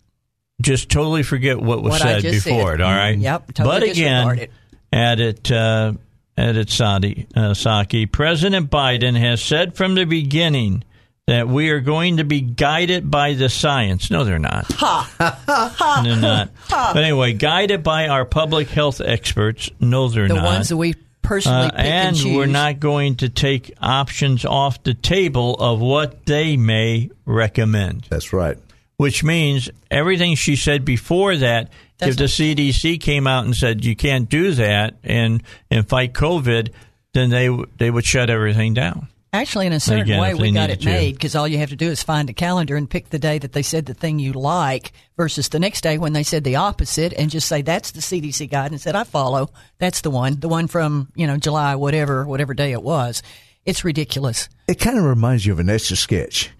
just 0.60 0.90
totally 0.90 1.22
forget 1.22 1.60
what 1.60 1.82
was 1.82 1.92
What 1.92 2.02
said 2.02 2.22
before 2.22 2.72
said. 2.72 2.80
it. 2.80 2.82
All 2.82 2.94
right. 2.94 3.16
Yep, 3.18 3.54
totally 3.54 3.80
but 3.80 3.86
disregard 3.86 4.38
again, 4.38 4.44
it. 4.44 4.50
added 4.92 5.52
uh, 5.52 5.92
added 6.36 6.70
Sadi 6.70 7.26
uh, 7.34 7.50
Psaki, 7.50 8.10
President 8.10 8.70
Biden 8.70 9.18
has 9.18 9.42
said 9.42 9.74
from 9.74 9.94
the 9.94 10.04
beginning 10.04 10.84
that 11.26 11.46
we 11.48 11.70
are 11.70 11.80
going 11.80 12.16
to 12.16 12.24
be 12.24 12.40
guided 12.40 13.10
by 13.10 13.34
the 13.34 13.48
science. 13.48 14.10
No, 14.10 14.24
they're 14.24 14.38
not. 14.40 14.66
Ha. 14.72 16.00
they're 16.04 16.16
not. 16.16 16.50
But 16.70 17.04
anyway, 17.04 17.34
guided 17.34 17.82
by 17.82 18.08
our 18.08 18.24
public 18.24 18.68
health 18.68 19.00
experts. 19.00 19.70
No, 19.80 20.08
they're 20.08 20.26
the 20.28 20.34
not. 20.34 20.40
The 20.42 20.46
ones 20.46 20.68
that 20.70 20.76
we 20.76 20.94
personally 21.22 21.68
Uh, 21.68 21.76
and, 21.76 22.16
and 22.16 22.34
we're 22.36 22.46
not 22.46 22.80
going 22.80 23.16
to 23.16 23.28
take 23.28 23.72
options 23.80 24.44
off 24.44 24.82
the 24.82 24.94
table 24.94 25.54
of 25.56 25.78
what 25.80 26.26
they 26.26 26.56
may 26.56 27.10
recommend 27.26 28.06
that's 28.10 28.32
right. 28.32 28.58
Which 29.00 29.24
means 29.24 29.70
everything 29.90 30.34
she 30.34 30.56
said 30.56 30.84
before 30.84 31.34
that. 31.34 31.70
if 32.02 32.18
the 32.18 32.24
CDC 32.24 33.00
came 33.00 33.26
out 33.26 33.46
and 33.46 33.56
said 33.56 33.82
you 33.82 33.96
can't 33.96 34.28
do 34.28 34.52
that 34.52 34.98
and 35.02 35.42
and 35.70 35.88
fight 35.88 36.12
COVID, 36.12 36.70
then 37.14 37.30
they 37.30 37.48
they 37.78 37.90
would 37.90 38.04
shut 38.04 38.28
everything 38.28 38.74
down. 38.74 39.08
Actually, 39.32 39.68
in 39.68 39.72
a 39.72 39.80
certain 39.80 40.02
Again, 40.02 40.20
way, 40.20 40.34
we 40.34 40.50
they 40.50 40.52
got 40.52 40.68
it 40.68 40.84
made 40.84 41.14
because 41.14 41.34
all 41.34 41.48
you 41.48 41.56
have 41.56 41.70
to 41.70 41.76
do 41.76 41.88
is 41.88 42.02
find 42.02 42.28
a 42.28 42.34
calendar 42.34 42.76
and 42.76 42.90
pick 42.90 43.08
the 43.08 43.18
day 43.18 43.38
that 43.38 43.54
they 43.54 43.62
said 43.62 43.86
the 43.86 43.94
thing 43.94 44.18
you 44.18 44.34
like 44.34 44.92
versus 45.16 45.48
the 45.48 45.58
next 45.58 45.80
day 45.80 45.96
when 45.96 46.12
they 46.12 46.22
said 46.22 46.44
the 46.44 46.56
opposite 46.56 47.14
and 47.14 47.30
just 47.30 47.48
say 47.48 47.62
that's 47.62 47.92
the 47.92 48.00
CDC 48.00 48.50
guidance 48.50 48.84
that 48.84 48.96
I 48.96 49.04
follow. 49.04 49.48
That's 49.78 50.02
the 50.02 50.10
one, 50.10 50.40
the 50.40 50.48
one 50.48 50.66
from 50.66 51.08
you 51.14 51.26
know 51.26 51.38
July, 51.38 51.74
whatever, 51.76 52.26
whatever 52.26 52.52
day 52.52 52.72
it 52.72 52.82
was. 52.82 53.22
It's 53.64 53.82
ridiculous. 53.82 54.50
It 54.68 54.78
kind 54.78 54.98
of 54.98 55.04
reminds 55.04 55.46
you 55.46 55.54
of 55.54 55.58
an 55.58 55.70
etch 55.70 55.90
a 55.90 55.96
sketch. 55.96 56.50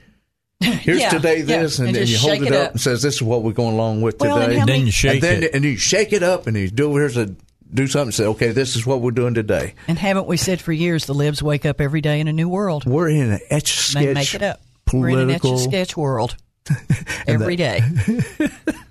Here's 0.82 1.00
Yeah, 1.00 1.08
today 1.10 1.38
yeah, 1.38 1.62
this, 1.62 1.78
and, 1.78 1.88
and 1.88 1.96
then 1.96 2.06
you 2.06 2.18
hold 2.18 2.34
it 2.42 2.48
it 2.48 2.52
up, 2.52 2.66
up. 2.66 2.70
and 2.72 2.80
says 2.80 3.00
this 3.02 3.14
is 3.16 3.22
what 3.22 3.42
we're 3.42 3.52
going 3.52 3.74
along 3.74 4.02
with 4.02 4.20
Well, 4.20 4.36
and 4.36 4.44
today. 4.50 4.58
how 4.60 4.66
then 4.66 4.86
you 4.86 4.92
shake 4.92 5.14
and 5.14 5.22
then 5.22 5.42
it. 5.44 5.54
and 5.54 5.64
you 5.64 5.76
shake 5.76 6.12
it 6.12 6.22
up, 6.22 6.46
and 6.46 6.56
you 6.56 6.68
do 6.70 6.94
here's 6.96 7.16
a 7.16 7.34
do 7.72 7.86
something. 7.86 8.08
and 8.08 8.14
Say 8.14 8.24
okay, 8.26 8.52
this 8.52 8.76
is 8.76 8.84
what 8.84 9.00
we're 9.00 9.10
doing 9.12 9.32
today. 9.34 9.74
And 9.88 9.98
haven't 9.98 10.26
we 10.26 10.36
said 10.36 10.60
for 10.60 10.72
years 10.72 11.06
the 11.06 11.14
libs 11.14 11.42
wake 11.42 11.64
up 11.64 11.80
every 11.80 12.00
day 12.02 12.20
in 12.20 12.28
a 12.28 12.32
new 12.32 12.48
world? 12.48 12.84
We're 12.84 13.08
in 13.08 13.30
an 13.32 13.40
etch 13.48 13.70
a 13.70 13.82
sketch. 13.82 14.14
Make 14.14 14.34
it 14.34 14.42
up. 14.42 14.60
We're 14.92 15.08
in 15.10 15.18
an 15.20 15.30
etch 15.30 15.40
Political 15.40 15.58
sketch 15.70 15.96
world 15.96 16.36
every 17.26 17.56
day. 17.56 17.80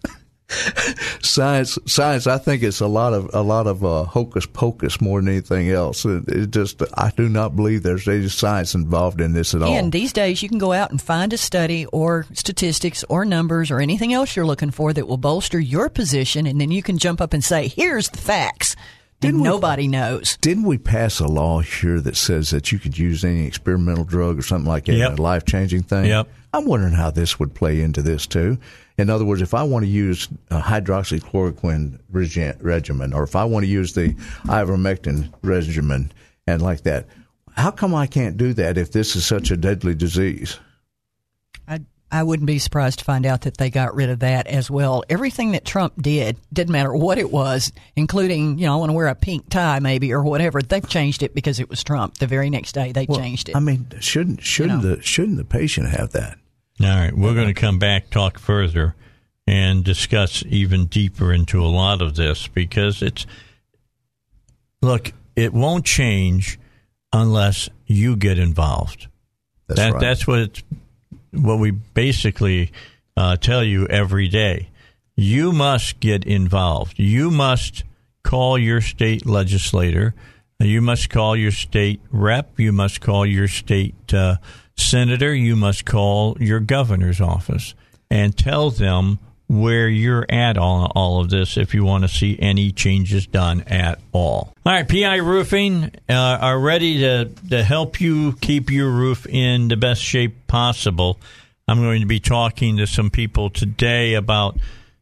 science. 1.22 1.78
Science. 1.86 2.28
I 2.28 2.38
think 2.38 2.64
it's 2.64 2.80
a 2.82 2.88
lot 2.88 3.14
of 3.14 3.30
a 3.34 3.42
lot 3.42 3.68
of 3.68 3.84
uh, 3.84 4.04
hocus 4.04 4.46
pocus 4.46 5.00
more 5.02 5.20
than 5.22 5.30
anything 5.30 5.70
else. 5.70 6.06
It, 6.06 6.28
it 6.28 6.52
just 6.52 6.82
I 6.96 7.12
do 7.16 7.30
not 7.30 7.56
believe 7.56 7.84
there's 7.84 8.08
any 8.08 8.28
science 8.30 8.76
involved 8.76 9.22
in 9.22 9.34
this 9.34 9.54
at 9.54 9.62
all. 9.62 9.74
And 9.74 9.92
these 9.92 10.14
days, 10.14 10.42
you 10.44 10.50
can 10.50 10.58
go 10.58 10.74
out 10.74 10.92
and 10.92 11.02
find 11.02 11.32
a 11.34 11.38
study 11.38 11.86
or 11.88 12.26
statistics 12.34 13.04
or 13.10 13.26
numbers 13.26 13.72
or 13.72 13.80
anything 13.80 14.14
else 14.14 14.36
you're 14.36 14.46
looking 14.46 14.72
for 14.72 14.94
that 14.94 15.08
will 15.08 15.18
bolster 15.18 15.60
your 15.60 15.90
position, 15.90 16.46
and 16.46 16.60
then 16.60 16.72
you 16.72 16.82
can 16.84 16.98
jump 16.98 17.22
up 17.22 17.34
and 17.34 17.44
say, 17.44 17.68
"Here's 17.68 18.10
the 18.10 18.18
facts." 18.18 18.76
Didn't 19.22 19.42
we- 19.42 19.50
nobody 19.50 19.88
knows. 19.90 20.38
Didn't 20.40 20.64
we 20.64 20.78
pass 20.78 21.20
a 21.20 21.28
law 21.28 21.60
here 21.60 22.00
that 22.00 22.16
says 22.16 22.52
that 22.52 22.72
you 22.72 22.80
could 22.80 22.98
use 22.98 23.26
any 23.26 23.46
experimental 23.46 24.06
drug 24.06 24.40
or 24.40 24.42
something 24.42 24.66
like 24.70 24.86
that, 24.86 24.94
Yep. 24.94 25.20
a 25.20 25.22
life 25.22 25.44
changing 25.46 25.84
thing? 25.84 26.06
Yep. 26.06 26.30
I'm 26.54 26.66
wondering 26.66 26.94
how 26.94 27.12
this 27.12 27.38
would 27.38 27.54
play 27.54 27.82
into 27.82 28.02
this 28.02 28.26
too. 28.26 28.58
In 29.00 29.10
other 29.10 29.24
words, 29.24 29.42
if 29.42 29.54
I 29.54 29.64
want 29.64 29.86
to 29.86 29.90
use 29.90 30.28
a 30.52 30.60
hydroxychloroquine 30.60 32.00
regi- 32.12 32.52
regimen, 32.60 33.14
or 33.14 33.24
if 33.24 33.36
I 33.36 33.46
want 33.46 33.64
to 33.64 33.70
use 33.70 33.94
the 33.94 34.14
ivermectin 34.44 35.34
regimen 35.42 36.12
and 36.46 36.62
like 36.62 36.84
that, 36.84 37.08
how 37.56 37.72
come 37.72 37.96
I 37.96 38.08
can't 38.08 38.36
do 38.36 38.54
that 38.54 38.78
if 38.78 38.92
this 38.92 39.16
is 39.16 39.26
such 39.26 39.52
a 39.52 39.58
deadly 39.58 39.96
disease? 39.96 40.60
I 41.68 41.80
I 42.12 42.24
wouldn't 42.24 42.48
be 42.48 42.60
surprised 42.60 43.00
to 43.00 43.06
find 43.06 43.26
out 43.26 43.42
that 43.42 43.58
they 43.58 43.70
got 43.70 43.96
rid 43.96 44.10
of 44.10 44.20
that 44.20 44.48
as 44.48 44.70
well. 44.70 45.04
Everything 45.10 45.52
that 45.52 45.64
Trump 45.64 46.02
did 46.02 46.38
didn't 46.52 46.72
matter 46.72 46.94
what 46.94 47.18
it 47.18 47.32
was, 47.32 47.72
including 47.96 48.60
you 48.60 48.66
know 48.66 48.74
I 48.74 48.78
want 48.78 48.90
to 48.90 48.94
wear 48.94 49.08
a 49.08 49.16
pink 49.16 49.50
tie 49.50 49.80
maybe 49.80 50.12
or 50.12 50.24
whatever. 50.24 50.62
They've 50.62 50.88
changed 50.88 51.24
it 51.24 51.34
because 51.34 51.60
it 51.60 51.70
was 51.70 51.84
Trump. 51.84 52.18
The 52.18 52.28
very 52.28 52.50
next 52.50 52.74
day 52.74 52.92
they 52.92 53.06
changed 53.06 53.48
it. 53.48 53.56
I 53.56 53.60
mean, 53.62 53.88
shouldn't 54.02 54.44
shouldn't 54.44 54.84
know. 54.84 54.96
the 54.96 55.02
shouldn't 55.02 55.38
the 55.38 55.46
patient 55.46 55.90
have 55.90 56.12
that? 56.12 56.38
All 56.82 56.88
right, 56.88 57.16
we're 57.16 57.34
going 57.34 57.48
to 57.48 57.54
come 57.54 57.78
back, 57.78 58.10
talk 58.10 58.40
further, 58.40 58.96
and 59.46 59.84
discuss 59.84 60.44
even 60.48 60.86
deeper 60.86 61.34
into 61.34 61.62
a 61.62 61.68
lot 61.68 62.02
of 62.02 62.16
this 62.16 62.48
because 62.48 63.02
it's 63.02 63.26
look, 64.82 65.12
it 65.36 65.54
won't 65.54 65.84
change 65.84 66.58
unless 67.12 67.70
you 67.86 68.16
get 68.16 68.40
involved. 68.40 69.08
That's 69.68 69.80
that, 69.80 69.94
right. 69.94 70.02
That's 70.02 70.26
what 70.26 70.40
it's, 70.40 70.64
what 71.32 71.60
we 71.60 71.72
basically 71.72 72.72
uh, 73.18 73.36
tell 73.36 73.64
you 73.64 73.86
every 73.88 74.28
day. 74.28 74.70
You 75.16 75.52
must 75.52 76.00
get 76.00 76.24
involved. 76.24 76.98
You 76.98 77.30
must 77.30 77.84
call 78.24 78.58
your 78.58 78.80
state 78.80 79.26
legislator. 79.26 80.16
You 80.60 80.82
must 80.82 81.10
call 81.10 81.36
your 81.36 81.52
state 81.52 82.00
rep. 82.10 82.58
You 82.58 82.72
must 82.72 83.02
call 83.02 83.26
your 83.26 83.48
state 83.48 84.14
uh, 84.14 84.38
senator. 84.80 85.34
You 85.34 85.56
must 85.56 85.86
call 85.86 86.38
your 86.40 86.60
governor's 86.60 87.22
office 87.22 87.74
and 88.10 88.38
tell 88.38 88.70
them 88.70 89.20
where 89.50 89.90
you're 89.90 90.28
at 90.30 90.58
on 90.60 90.92
all 90.94 91.20
of 91.20 91.32
this 91.32 91.58
if 91.58 91.74
you 91.74 91.84
want 91.84 92.04
to 92.04 92.08
see 92.08 92.38
any 92.40 92.72
changes 92.72 93.26
done 93.26 93.62
at 93.62 94.00
all. 94.12 94.54
All 94.64 94.74
right, 94.74 94.88
PI 94.88 95.16
Roofing 95.18 95.92
uh, 96.08 96.14
are 96.14 96.60
ready 96.60 97.00
to, 97.00 97.26
to 97.50 97.64
help 97.64 98.00
you 98.00 98.34
keep 98.34 98.70
your 98.70 98.90
roof 98.92 99.26
in 99.26 99.68
the 99.68 99.76
best 99.76 100.02
shape 100.04 100.46
possible. 100.46 101.20
I'm 101.68 101.82
going 101.82 102.02
to 102.02 102.08
be 102.08 102.20
talking 102.20 102.78
to 102.78 102.86
some 102.86 103.10
people 103.10 103.50
today 103.50 104.14
about 104.14 104.58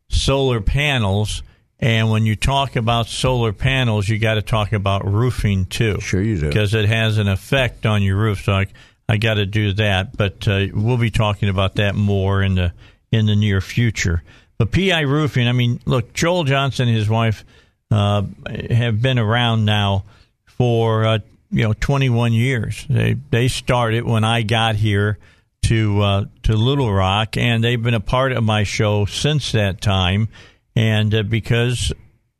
solar 0.09 0.61
panels. 0.61 1.43
And 1.79 2.09
when 2.09 2.25
you 2.25 2.35
talk 2.35 2.77
about 2.77 3.07
solar 3.07 3.53
panels, 3.53 4.07
you 4.07 4.17
got 4.17 4.35
to 4.35 4.41
talk 4.41 4.71
about 4.71 5.05
roofing 5.05 5.65
too. 5.65 5.99
Sure 5.99 6.21
you 6.21 6.37
do. 6.37 6.47
Because 6.47 6.73
it 6.73 6.85
has 6.85 7.17
an 7.17 7.27
effect 7.27 7.85
on 7.85 8.01
your 8.01 8.15
roof. 8.15 8.45
So 8.45 8.53
I, 8.53 8.67
I 9.09 9.17
got 9.17 9.35
to 9.35 9.45
do 9.45 9.73
that. 9.73 10.15
But 10.15 10.47
uh, 10.47 10.67
we'll 10.73 10.97
be 10.97 11.11
talking 11.11 11.49
about 11.49 11.75
that 11.75 11.95
more 11.95 12.41
in 12.41 12.55
the 12.55 12.73
in 13.11 13.25
the 13.25 13.35
near 13.35 13.61
future. 13.61 14.23
But 14.57 14.71
PI 14.71 15.01
Roofing, 15.01 15.47
I 15.47 15.51
mean, 15.51 15.79
look, 15.85 16.13
Joel 16.13 16.43
Johnson 16.43 16.87
and 16.87 16.97
his 16.97 17.09
wife 17.09 17.45
uh, 17.91 18.23
have 18.69 19.01
been 19.01 19.19
around 19.19 19.65
now 19.65 20.03
for 20.45 21.05
uh, 21.05 21.19
you 21.51 21.63
know 21.63 21.73
21 21.73 22.33
years. 22.33 22.85
They 22.89 23.15
they 23.31 23.47
started 23.47 24.03
when 24.03 24.23
I 24.23 24.41
got 24.41 24.75
here 24.75 25.17
to 25.63 26.01
uh, 26.01 26.25
to 26.43 26.55
Little 26.55 26.91
Rock, 26.91 27.37
and 27.37 27.63
they've 27.63 27.81
been 27.81 27.93
a 27.93 27.99
part 27.99 28.31
of 28.31 28.43
my 28.43 28.63
show 28.63 29.05
since 29.05 29.51
that 29.51 29.81
time. 29.81 30.27
And 30.75 31.13
uh, 31.13 31.23
because 31.23 31.93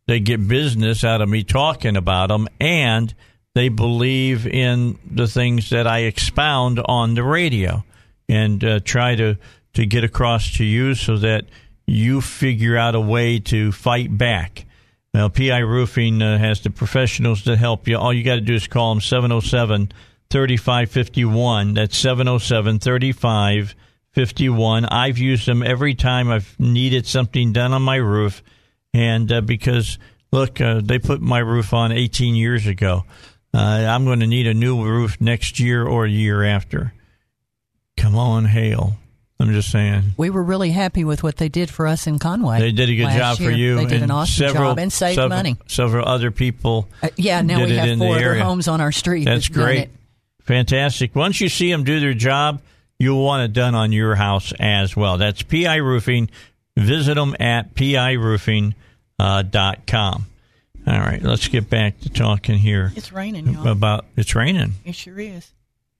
they 0.08 0.20
get 0.20 0.48
business 0.48 1.04
out 1.04 1.22
of 1.22 1.30
me 1.30 1.44
talking 1.44 1.98
about 1.98 2.28
them, 2.28 2.48
and 2.60 3.14
they 3.58 3.70
believe 3.70 4.46
in 4.46 5.00
the 5.04 5.28
things 5.28 5.72
that 5.72 5.88
I 5.88 6.02
expound 6.02 6.80
on 6.86 7.16
the 7.16 7.24
radio, 7.24 7.84
and 8.30 8.64
uh, 8.64 8.80
try 8.82 9.16
to 9.16 9.38
to 9.74 9.86
get 9.88 10.04
across 10.04 10.58
to 10.58 10.64
you 10.64 10.94
so 10.94 11.18
that 11.18 11.46
you 11.88 12.22
figure 12.22 12.78
out 12.78 12.94
a 12.94 13.02
way 13.02 13.40
to 13.40 13.72
fight 13.72 14.16
back. 14.16 14.66
Now, 15.12 15.30
PI 15.30 15.58
Roofing 15.60 16.22
uh, 16.22 16.38
has 16.38 16.62
the 16.62 16.70
professionals 16.70 17.46
that 17.46 17.58
help 17.58 17.88
you. 17.88 17.98
All 17.98 18.14
you 18.14 18.24
got 18.24 18.36
to 18.36 18.42
do 18.42 18.54
is 18.54 18.68
call 18.68 18.94
them 18.94 19.02
707 19.02 19.92
3551. 20.30 21.74
That's 21.74 21.98
707 21.98 22.78
3551. 22.78 24.86
I've 24.86 25.18
used 25.18 25.48
them 25.48 25.64
every 25.64 25.96
time 25.96 26.30
I've 26.30 26.56
needed 26.60 27.08
something 27.08 27.54
done 27.54 27.74
on 27.74 27.82
my 27.82 27.96
roof. 27.96 28.44
And 28.94 29.32
uh, 29.32 29.42
because, 29.42 29.98
look, 30.32 30.62
uh, 30.62 30.82
they 30.84 31.00
put 31.00 31.22
my 31.22 31.40
roof 31.40 31.74
on 31.74 31.92
18 31.92 32.36
years 32.36 32.68
ago. 32.68 33.04
Uh, 33.58 33.88
I'm 33.90 34.06
going 34.06 34.20
to 34.20 34.28
need 34.28 34.46
a 34.46 34.54
new 34.54 34.84
roof 34.84 35.20
next 35.20 35.60
year 35.60 35.86
or 35.86 36.06
a 36.06 36.10
year 36.10 36.44
after. 36.44 36.94
Come 37.98 38.16
on, 38.16 38.46
Hale. 38.46 38.94
I'm 39.40 39.52
just 39.52 39.72
saying. 39.72 40.04
We 40.18 40.30
were 40.30 40.44
really 40.44 40.72
happy 40.72 41.04
with 41.04 41.24
what 41.24 41.38
they 41.38 41.50
did 41.50 41.70
for 41.70 41.88
us 41.88 42.08
in 42.08 42.20
Conway. 42.20 42.60
They 42.60 42.72
did 42.72 42.90
a 42.90 42.96
good 42.96 43.12
job 43.12 43.40
year. 43.40 43.52
for 43.52 43.56
you. 43.56 43.76
They 43.76 43.86
did 43.86 44.04
an 44.04 44.12
awesome 44.12 44.48
several, 44.48 44.72
job 44.72 44.80
and 44.80 44.94
saved 44.94 45.16
several, 45.16 45.30
money. 45.30 45.58
Several 45.68 46.08
other 46.08 46.32
people. 46.32 46.88
Uh, 47.02 47.10
yeah, 47.18 47.42
now 47.42 47.64
we 47.64 47.76
have 47.76 47.98
four 47.98 48.16
other 48.16 48.40
homes 48.40 48.68
on 48.68 48.82
our 48.82 48.92
street. 48.92 49.26
That's 49.26 49.48
great. 49.48 49.90
Fantastic. 50.44 51.16
Once 51.16 51.42
you 51.42 51.50
see 51.50 51.72
them 51.72 51.84
do 51.84 52.00
their 52.00 52.14
job, 52.14 52.62
you'll 53.00 53.24
want 53.24 53.44
it 53.44 53.54
done 53.54 53.76
on 53.76 53.92
your 53.92 54.16
house 54.16 54.54
as 54.60 54.96
well. 54.96 55.18
That's 55.18 55.44
PI 55.44 55.78
Roofing. 55.78 56.30
Visit 56.78 57.16
them 57.16 57.36
at 57.40 57.74
piroofing.com. 57.74 58.76
Uh, 59.20 59.42
dot 59.42 59.88
com. 59.88 60.28
All 60.88 61.00
right, 61.00 61.22
let's 61.22 61.48
get 61.50 61.70
back 61.70 62.00
to 62.02 62.10
talking 62.10 62.58
here 62.58 62.94
It's 62.96 63.12
raining, 63.12 63.48
y'all. 63.48 63.68
about 63.68 64.06
it's 64.16 64.34
raining. 64.36 64.74
It 64.86 64.96
sure 64.96 65.20
is. 65.20 65.52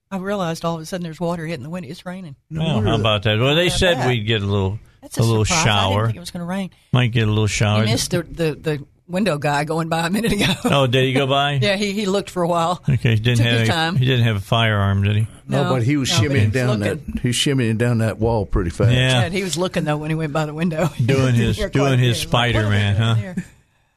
I 0.10 0.18
realized 0.18 0.64
all 0.64 0.76
of 0.76 0.82
a 0.82 0.86
sudden 0.86 1.04
there's 1.04 1.20
water 1.20 1.46
hitting 1.46 1.64
the 1.64 1.70
window. 1.70 1.90
It's 1.90 2.06
raining. 2.06 2.38
Well, 2.50 2.82
how 2.82 2.96
about 2.98 3.24
that? 3.24 3.38
Well, 3.40 3.56
they 3.56 3.68
said 3.68 3.96
bad. 3.96 4.08
we'd 4.08 4.24
get 4.24 4.42
a 4.42 4.46
little 4.46 4.80
That's 5.02 5.18
a, 5.18 5.22
a, 5.22 5.24
little 5.24 5.44
surprise. 5.44 5.68
I 5.68 5.90
didn't 5.90 6.06
think 6.06 6.16
it 6.16 6.20
was 6.22 6.32
going 6.32 6.40
to 6.42 6.46
rain. 6.46 6.70
Might 6.94 7.12
get 7.12 7.24
a 7.28 7.32
little 7.32 7.48
shower. 7.48 7.82
You 7.84 7.88
missed 7.92 8.12
the, 8.12 8.24
the, 8.24 8.56
the 8.56 8.86
window 9.10 9.38
guy 9.38 9.66
going 9.66 9.90
by 9.90 10.08
a 10.08 10.10
minute 10.10 10.32
ago. 10.32 10.46
Oh, 10.64 10.88
did 10.88 11.04
he 11.04 11.12
go 11.12 11.28
by? 11.28 11.54
yeah, 11.62 11.76
he, 11.76 11.92
he 11.92 12.06
looked 12.06 12.30
for 12.30 12.42
a 12.44 12.48
while. 12.48 12.82
Okay, 12.88 13.10
he 13.10 13.16
didn't 13.18 13.38
Took 13.40 13.46
have 13.46 13.60
his 13.60 13.70
a, 13.70 13.72
time. 13.74 13.96
he 13.98 14.06
didn't 14.06 14.24
have 14.26 14.38
a 14.38 14.42
firearm, 14.42 15.04
did 15.04 15.18
he? 15.18 15.28
No, 15.50 15.64
No, 15.64 15.70
but 15.74 15.84
he 15.84 15.98
was 15.98 16.10
no, 16.10 16.30
shimmying 16.30 16.54
down 16.54 16.80
looking. 16.80 17.04
that. 17.14 17.22
He 17.22 17.28
was 17.28 17.36
shimmying 17.36 17.78
down 17.78 17.98
that 17.98 18.18
wall 18.20 18.46
pretty 18.46 18.70
fast. 18.70 18.92
Yeah. 18.94 19.24
Yeah, 19.24 19.30
he 19.30 19.44
was 19.44 19.58
looking 19.58 19.84
though 19.84 19.98
when 19.98 20.10
he 20.10 20.16
went 20.16 20.32
by 20.32 20.46
the 20.46 20.54
window. 20.54 20.88
Doing 21.06 21.36
his- 21.36 21.58
doing 21.58 21.68
his 21.68 21.70
good. 21.72 21.76
Like, 21.76 21.82
what 21.82 21.92
are 21.94 21.98
they 21.98 22.14
Spider-Man, 22.14 22.96
doing 22.96 23.34
huh? 23.36 23.42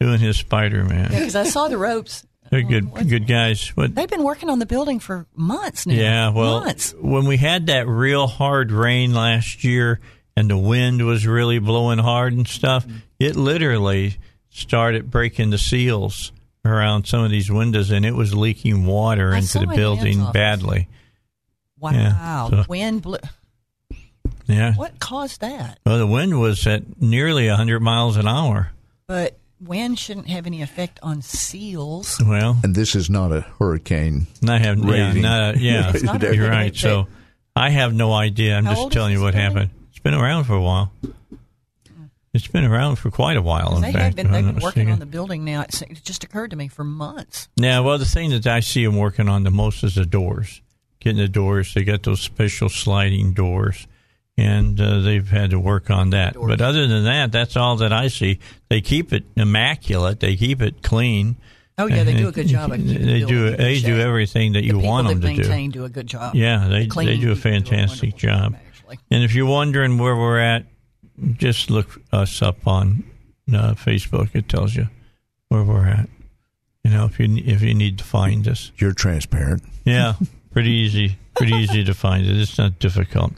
Doing 0.01 0.19
his 0.19 0.39
Spider 0.39 0.85
Man. 0.85 1.13
Yeah, 1.13 1.19
because 1.19 1.37
I 1.37 1.45
saw 1.45 1.69
the 1.69 1.79
ropes. 1.79 2.27
They're 2.51 2.63
good, 2.63 2.91
oh, 2.93 3.05
good 3.05 3.29
guys. 3.29 3.69
What 3.77 3.95
They've 3.95 4.09
been 4.09 4.25
working 4.25 4.51
on 4.51 4.59
the 4.59 4.67
building 4.67 4.99
for 4.99 5.27
months 5.37 5.87
now. 5.87 5.95
Yeah, 5.95 6.31
well, 6.31 6.61
months. 6.61 6.95
when 6.99 7.27
we 7.27 7.37
had 7.37 7.67
that 7.67 7.87
real 7.87 8.27
hard 8.27 8.73
rain 8.73 9.15
last 9.15 9.63
year 9.63 10.01
and 10.37 10.51
the 10.51 10.59
wind 10.59 11.05
was 11.07 11.27
really 11.27 11.61
blowing 11.61 11.99
hard 11.99 12.33
and 12.33 12.49
stuff, 12.49 12.85
it 13.21 13.37
literally 13.37 14.17
started 14.49 15.11
breaking 15.11 15.51
the 15.51 15.59
seals 15.59 16.33
around 16.65 17.07
some 17.07 17.23
of 17.23 17.31
these 17.31 17.51
windows 17.51 17.91
and 17.91 18.05
it 18.05 18.15
was 18.15 18.35
leaking 18.35 18.85
water 18.85 19.33
I 19.33 19.39
into 19.39 19.61
the 19.61 19.67
building 19.69 20.27
badly. 20.33 20.89
Wow, 21.79 21.93
yeah, 21.93 22.49
so- 22.49 22.65
wind 22.69 23.03
blew. 23.03 23.19
Yeah. 24.47 24.75
What 24.75 24.99
caused 24.99 25.43
that? 25.43 25.79
Well, 25.87 25.99
the 25.99 26.07
wind 26.07 26.41
was 26.41 26.67
at 26.67 27.01
nearly 27.01 27.47
100 27.49 27.79
miles 27.79 28.17
an 28.17 28.27
hour. 28.27 28.73
But 29.07 29.39
wind 29.61 29.99
shouldn't 29.99 30.29
have 30.29 30.47
any 30.47 30.63
effect 30.63 30.99
on 31.03 31.23
seals. 31.23 32.21
Well, 32.27 32.59
And 32.65 32.75
this 32.75 32.95
is 32.95 33.11
not 33.11 33.33
a 33.33 33.43
hurricane. 33.59 34.27
not 34.43 34.61
have 34.61 34.79
yeah, 34.79 35.13
not 35.15 35.55
a, 35.57 35.59
yeah. 35.59 35.91
It's 35.95 36.03
not 36.03 36.23
you're 36.23 36.49
right. 36.49 36.75
So 36.75 37.07
I 37.55 37.71
have 37.71 37.95
no 37.95 38.13
idea. 38.13 38.57
I'm 38.57 38.65
How 38.65 38.75
just 38.75 38.93
telling 38.93 39.13
you 39.13 39.21
what 39.21 39.35
building? 39.35 39.41
happened. 39.53 39.71
It's 39.91 39.99
been 39.99 40.15
around 40.15 40.45
for 40.45 40.55
a 40.55 40.63
while. 40.63 40.93
It's 42.33 42.47
been 42.47 42.65
around 42.65 42.97
for 42.97 43.11
quite 43.11 43.37
a 43.37 43.43
while. 43.43 43.75
In 43.77 43.83
They 43.83 43.93
fact, 43.93 44.05
have 44.05 44.17
been. 44.17 44.31
They've 44.31 44.45
been 44.45 44.55
working 44.63 44.85
mistaken. 44.87 44.93
on 44.93 44.99
the 45.01 45.07
building 45.07 45.45
now. 45.45 45.63
It's, 45.63 45.83
it 45.83 46.01
just 46.05 46.23
occurred 46.23 46.51
to 46.51 46.57
me 46.57 46.69
for 46.69 46.85
months. 46.85 47.49
Yeah, 47.57 47.81
well, 47.81 47.99
the 47.99 48.05
thing 48.05 48.31
that 48.31 48.47
I 48.47 48.61
see 48.61 48.85
them 48.85 48.97
working 48.97 49.29
on 49.29 49.43
the 49.43 49.51
most 49.51 49.83
is 49.83 49.97
the 49.97 50.07
doors. 50.07 50.63
Getting 51.01 51.19
the 51.19 51.29
doors. 51.29 51.75
They 51.75 51.83
got 51.83 52.05
those 52.05 52.21
special 52.21 52.69
sliding 52.69 53.33
doors, 53.33 53.89
and 54.37 54.81
uh, 54.81 55.01
they've 55.01 55.29
had 55.29 55.51
to 55.51 55.61
work 55.61 55.91
on 55.91 56.11
that. 56.11 56.35
But 56.35 56.61
other 56.61 56.87
than 56.87 57.05
that, 57.05 57.33
that's 57.33 57.57
all 57.57 57.77
that 57.77 57.93
I 57.93 58.09
see. 58.09 58.39
They 58.69 58.81
keep 58.81 59.13
it 59.13 59.25
immaculate. 59.37 60.21
They 60.21 60.37
keep 60.37 60.63
it 60.63 60.83
clean. 60.83 61.37
Oh 61.79 61.87
yeah, 61.87 62.05
they 62.05 62.15
do 62.15 62.29
a 62.29 62.33
good 62.33 62.47
job. 62.47 62.73
Of 62.73 62.79
they 62.87 63.25
do. 63.25 63.57
They 63.57 63.81
good 63.81 63.87
do 63.87 64.01
everything 64.01 64.53
that 64.53 64.61
The 64.61 64.67
you 64.67 64.73
people 64.75 64.89
want 64.89 65.09
them 65.09 65.21
to 65.21 65.29
do. 65.29 65.37
maintain 65.37 65.71
do 65.71 65.85
a 65.85 65.89
good 65.89 66.07
job. 66.07 66.35
Yeah, 66.35 66.69
they 66.69 66.87
Cleaning 66.87 67.15
they 67.17 67.21
do 67.21 67.33
a 67.33 67.35
people 67.37 67.51
fantastic 67.53 68.13
wonderful 68.13 68.29
job. 68.29 68.57
actually. 68.67 68.99
And 69.11 69.25
if 69.25 69.35
you're 69.35 69.47
wondering 69.47 69.99
where 69.99 70.17
we're 70.17 70.41
at, 70.41 70.67
just 71.37 71.71
look 71.71 72.01
us 72.13 72.43
up 72.43 72.67
on 72.67 73.05
uh, 73.53 73.75
Facebook. 73.75 74.31
It 74.35 74.49
tells 74.49 74.75
you 74.75 74.89
where 75.49 75.63
we're 75.65 75.87
at. 75.87 76.09
You 76.85 76.91
know, 76.93 77.05
if 77.07 77.19
you 77.21 77.29
if 77.45 77.63
you 77.63 77.75
need 77.75 77.99
to 77.99 78.05
find 78.05 78.47
us. 78.49 78.73
You're 78.77 78.93
transparent. 78.95 79.63
Yeah, 79.85 80.15
pretty 80.51 80.71
easy. 80.71 81.17
Pretty 81.37 81.55
easy 81.55 81.85
to 81.85 81.95
find 81.95 82.27
it. 82.27 82.37
It's 82.39 82.59
not 82.59 82.79
difficult. 82.79 83.33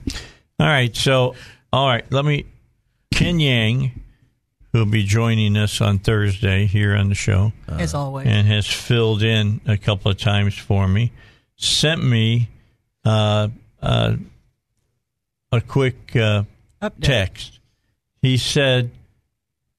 All 0.59 0.67
right. 0.67 0.95
So, 0.95 1.35
all 1.73 1.89
right. 1.89 2.05
Let 2.11 2.25
me. 2.25 2.47
Ken 3.13 3.39
Yang, 3.41 3.93
who'll 4.73 4.87
be 4.87 5.05
joining 5.05 5.57
us 5.57 5.81
on 5.81 5.99
Thursday 5.99 6.67
here 6.67 6.97
on 6.97 7.09
the 7.11 7.15
show, 7.15 7.53
As 7.69 7.93
always. 7.95 8.27
and 8.27 8.47
has 8.47 8.67
filled 8.67 9.23
in 9.23 9.61
a 9.67 9.77
couple 9.77 10.11
of 10.11 10.17
times 10.19 10.57
for 10.57 10.89
me, 10.89 11.13
sent 11.57 12.03
me 12.03 12.49
uh, 13.05 13.49
uh, 13.83 14.17
a 15.53 15.61
quick 15.61 16.17
uh, 16.17 16.45
text. 17.03 17.61
He 18.23 18.39
said 18.39 18.91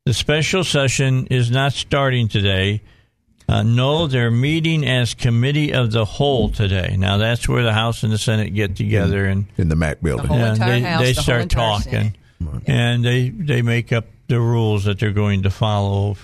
the 0.06 0.14
special 0.14 0.64
session 0.64 1.26
is 1.28 1.50
not 1.50 1.74
starting 1.74 2.28
today. 2.28 2.82
Uh, 3.48 3.62
no, 3.64 4.08
they're 4.08 4.32
meeting 4.32 4.86
as 4.86 5.14
committee 5.14 5.74
of 5.74 5.92
the 5.92 6.06
whole 6.06 6.50
today. 6.50 6.96
Now 6.98 7.18
that's 7.18 7.48
where 7.48 7.64
the 7.64 7.74
House 7.74 8.04
and 8.04 8.12
the 8.12 8.18
Senate 8.18 8.54
get 8.54 8.76
together 8.76 9.26
and 9.26 9.46
in 9.58 9.70
the 9.70 9.76
Mac 9.76 10.02
building. 10.02 10.28
whole 10.28 10.38
and 10.38 10.62
they, 10.62 10.82
House, 10.82 11.02
they 11.02 11.14
the 11.14 11.22
start 11.22 11.42
entire 11.44 11.78
talking, 11.80 11.92
Senate. 12.40 12.64
and 12.68 13.04
they 13.06 13.30
they 13.30 13.62
make 13.62 13.92
up 13.92 14.06
the 14.28 14.40
rules 14.40 14.86
that 14.86 15.00
they're 15.00 15.12
going 15.12 15.44
to 15.44 15.50
follow 15.50 16.16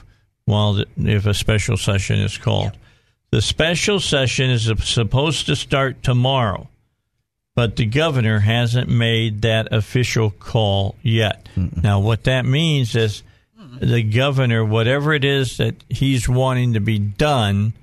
while 0.45 0.73
the, 0.73 0.85
if 0.97 1.25
a 1.25 1.33
special 1.33 1.77
session 1.77 2.19
is 2.19 2.37
called. 2.37 2.71
The 3.31 3.41
special 3.41 3.99
session 3.99 4.49
is 4.49 4.71
supposed 4.83 5.45
to 5.45 5.55
start 5.55 6.01
tomorrow, 6.01 6.67
but 7.55 7.75
the 7.75 7.85
governor 7.85 8.39
hasn't 8.39 8.89
made 8.89 9.43
that 9.43 9.71
official 9.71 10.31
call 10.31 10.95
yet. 11.03 11.47
Now, 11.55 11.99
what 11.99 12.23
that 12.23 12.45
means 12.45 12.95
is 12.95 13.21
the 13.81 14.03
governor, 14.03 14.63
whatever 14.63 15.13
it 15.13 15.23
is 15.25 15.57
that 15.57 15.75
he's 15.89 16.27
wanting 16.27 16.73
to 16.73 16.79
be 16.79 16.99
done, 16.99 17.73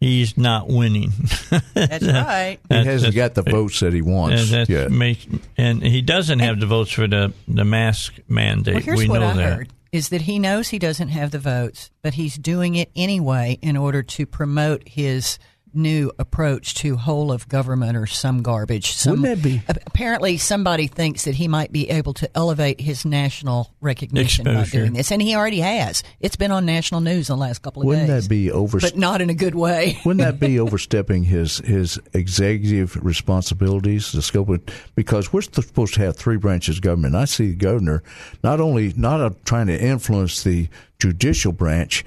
he's 0.00 0.36
not 0.36 0.68
winning. 0.68 1.12
That's 1.74 2.04
right. 2.06 2.58
He 2.68 2.84
hasn't 2.84 3.14
got 3.14 3.34
the 3.34 3.42
votes 3.42 3.80
that 3.80 3.92
he 3.92 4.02
wants 4.02 4.52
and 4.52 4.60
that 4.60 4.68
yet. 4.68 4.90
makes, 4.90 5.26
and 5.56 5.82
he 5.82 6.02
doesn't 6.02 6.40
have 6.40 6.60
the 6.60 6.66
votes 6.66 6.90
for 6.92 7.06
the 7.06 7.32
the 7.48 7.64
mask 7.64 8.14
mandate. 8.28 8.74
Well, 8.74 8.82
here's 8.82 8.98
we 8.98 9.08
what 9.08 9.20
know 9.20 9.28
I 9.28 9.34
that. 9.36 9.56
heard 9.56 9.68
is 9.92 10.08
that 10.08 10.22
he 10.22 10.40
knows 10.40 10.70
he 10.70 10.78
doesn't 10.80 11.10
have 11.10 11.30
the 11.30 11.38
votes, 11.38 11.88
but 12.02 12.14
he's 12.14 12.36
doing 12.36 12.74
it 12.74 12.90
anyway 12.96 13.56
in 13.62 13.76
order 13.76 14.02
to 14.02 14.26
promote 14.26 14.88
his 14.88 15.38
new 15.76 16.10
approach 16.18 16.74
to 16.76 16.96
whole 16.96 17.32
of 17.32 17.48
government 17.48 17.96
or 17.96 18.06
some 18.06 18.42
garbage. 18.42 18.92
Some, 18.92 19.22
Wouldn't 19.22 19.42
that 19.42 19.48
be- 19.48 19.62
Apparently, 19.86 20.36
somebody 20.38 20.86
thinks 20.86 21.24
that 21.24 21.34
he 21.34 21.48
might 21.48 21.72
be 21.72 21.90
able 21.90 22.14
to 22.14 22.30
elevate 22.36 22.80
his 22.80 23.04
national 23.04 23.72
recognition 23.80 24.44
by 24.44 24.64
doing 24.64 24.92
this, 24.92 25.10
and 25.12 25.20
he 25.22 25.34
already 25.34 25.60
has. 25.60 26.02
It's 26.20 26.36
been 26.36 26.50
on 26.52 26.64
national 26.66 27.00
news 27.00 27.28
in 27.30 27.36
the 27.36 27.40
last 27.40 27.62
couple 27.62 27.82
of 27.82 27.86
Wouldn't 27.86 28.06
days. 28.08 28.24
that 28.24 28.28
be 28.28 28.50
over? 28.50 28.80
but 28.80 28.96
not 28.96 29.20
in 29.20 29.30
a 29.30 29.34
good 29.34 29.54
way. 29.54 29.98
Wouldn't 30.04 30.24
that 30.24 30.40
be 30.40 30.58
overstepping 30.64 31.24
his 31.24 31.58
his 31.58 32.00
executive 32.12 32.96
responsibilities, 33.04 34.12
the 34.12 34.22
scope 34.22 34.48
of 34.48 34.62
because 34.94 35.32
we're 35.32 35.42
supposed 35.42 35.94
to 35.94 36.00
have 36.00 36.16
three 36.16 36.36
branches 36.36 36.76
of 36.76 36.82
government. 36.82 37.14
I 37.14 37.24
see 37.24 37.50
the 37.50 37.56
governor 37.56 38.02
not 38.42 38.60
only 38.60 38.92
not 38.96 39.20
uh, 39.20 39.30
trying 39.44 39.66
to 39.68 39.80
influence 39.80 40.42
the 40.44 40.68
judicial 40.98 41.52
branch, 41.52 42.04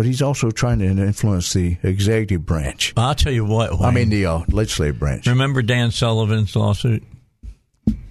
but 0.00 0.06
he's 0.06 0.22
also 0.22 0.50
trying 0.50 0.78
to 0.78 0.86
influence 0.86 1.52
the 1.52 1.76
executive 1.82 2.46
branch. 2.46 2.94
I'll 2.96 3.14
tell 3.14 3.34
you 3.34 3.44
what. 3.44 3.78
I 3.82 3.90
mean 3.90 4.08
the 4.08 4.24
uh, 4.24 4.40
legislative 4.48 4.98
branch. 4.98 5.26
remember 5.26 5.60
Dan 5.60 5.90
Sullivan's 5.90 6.56
lawsuit 6.56 7.02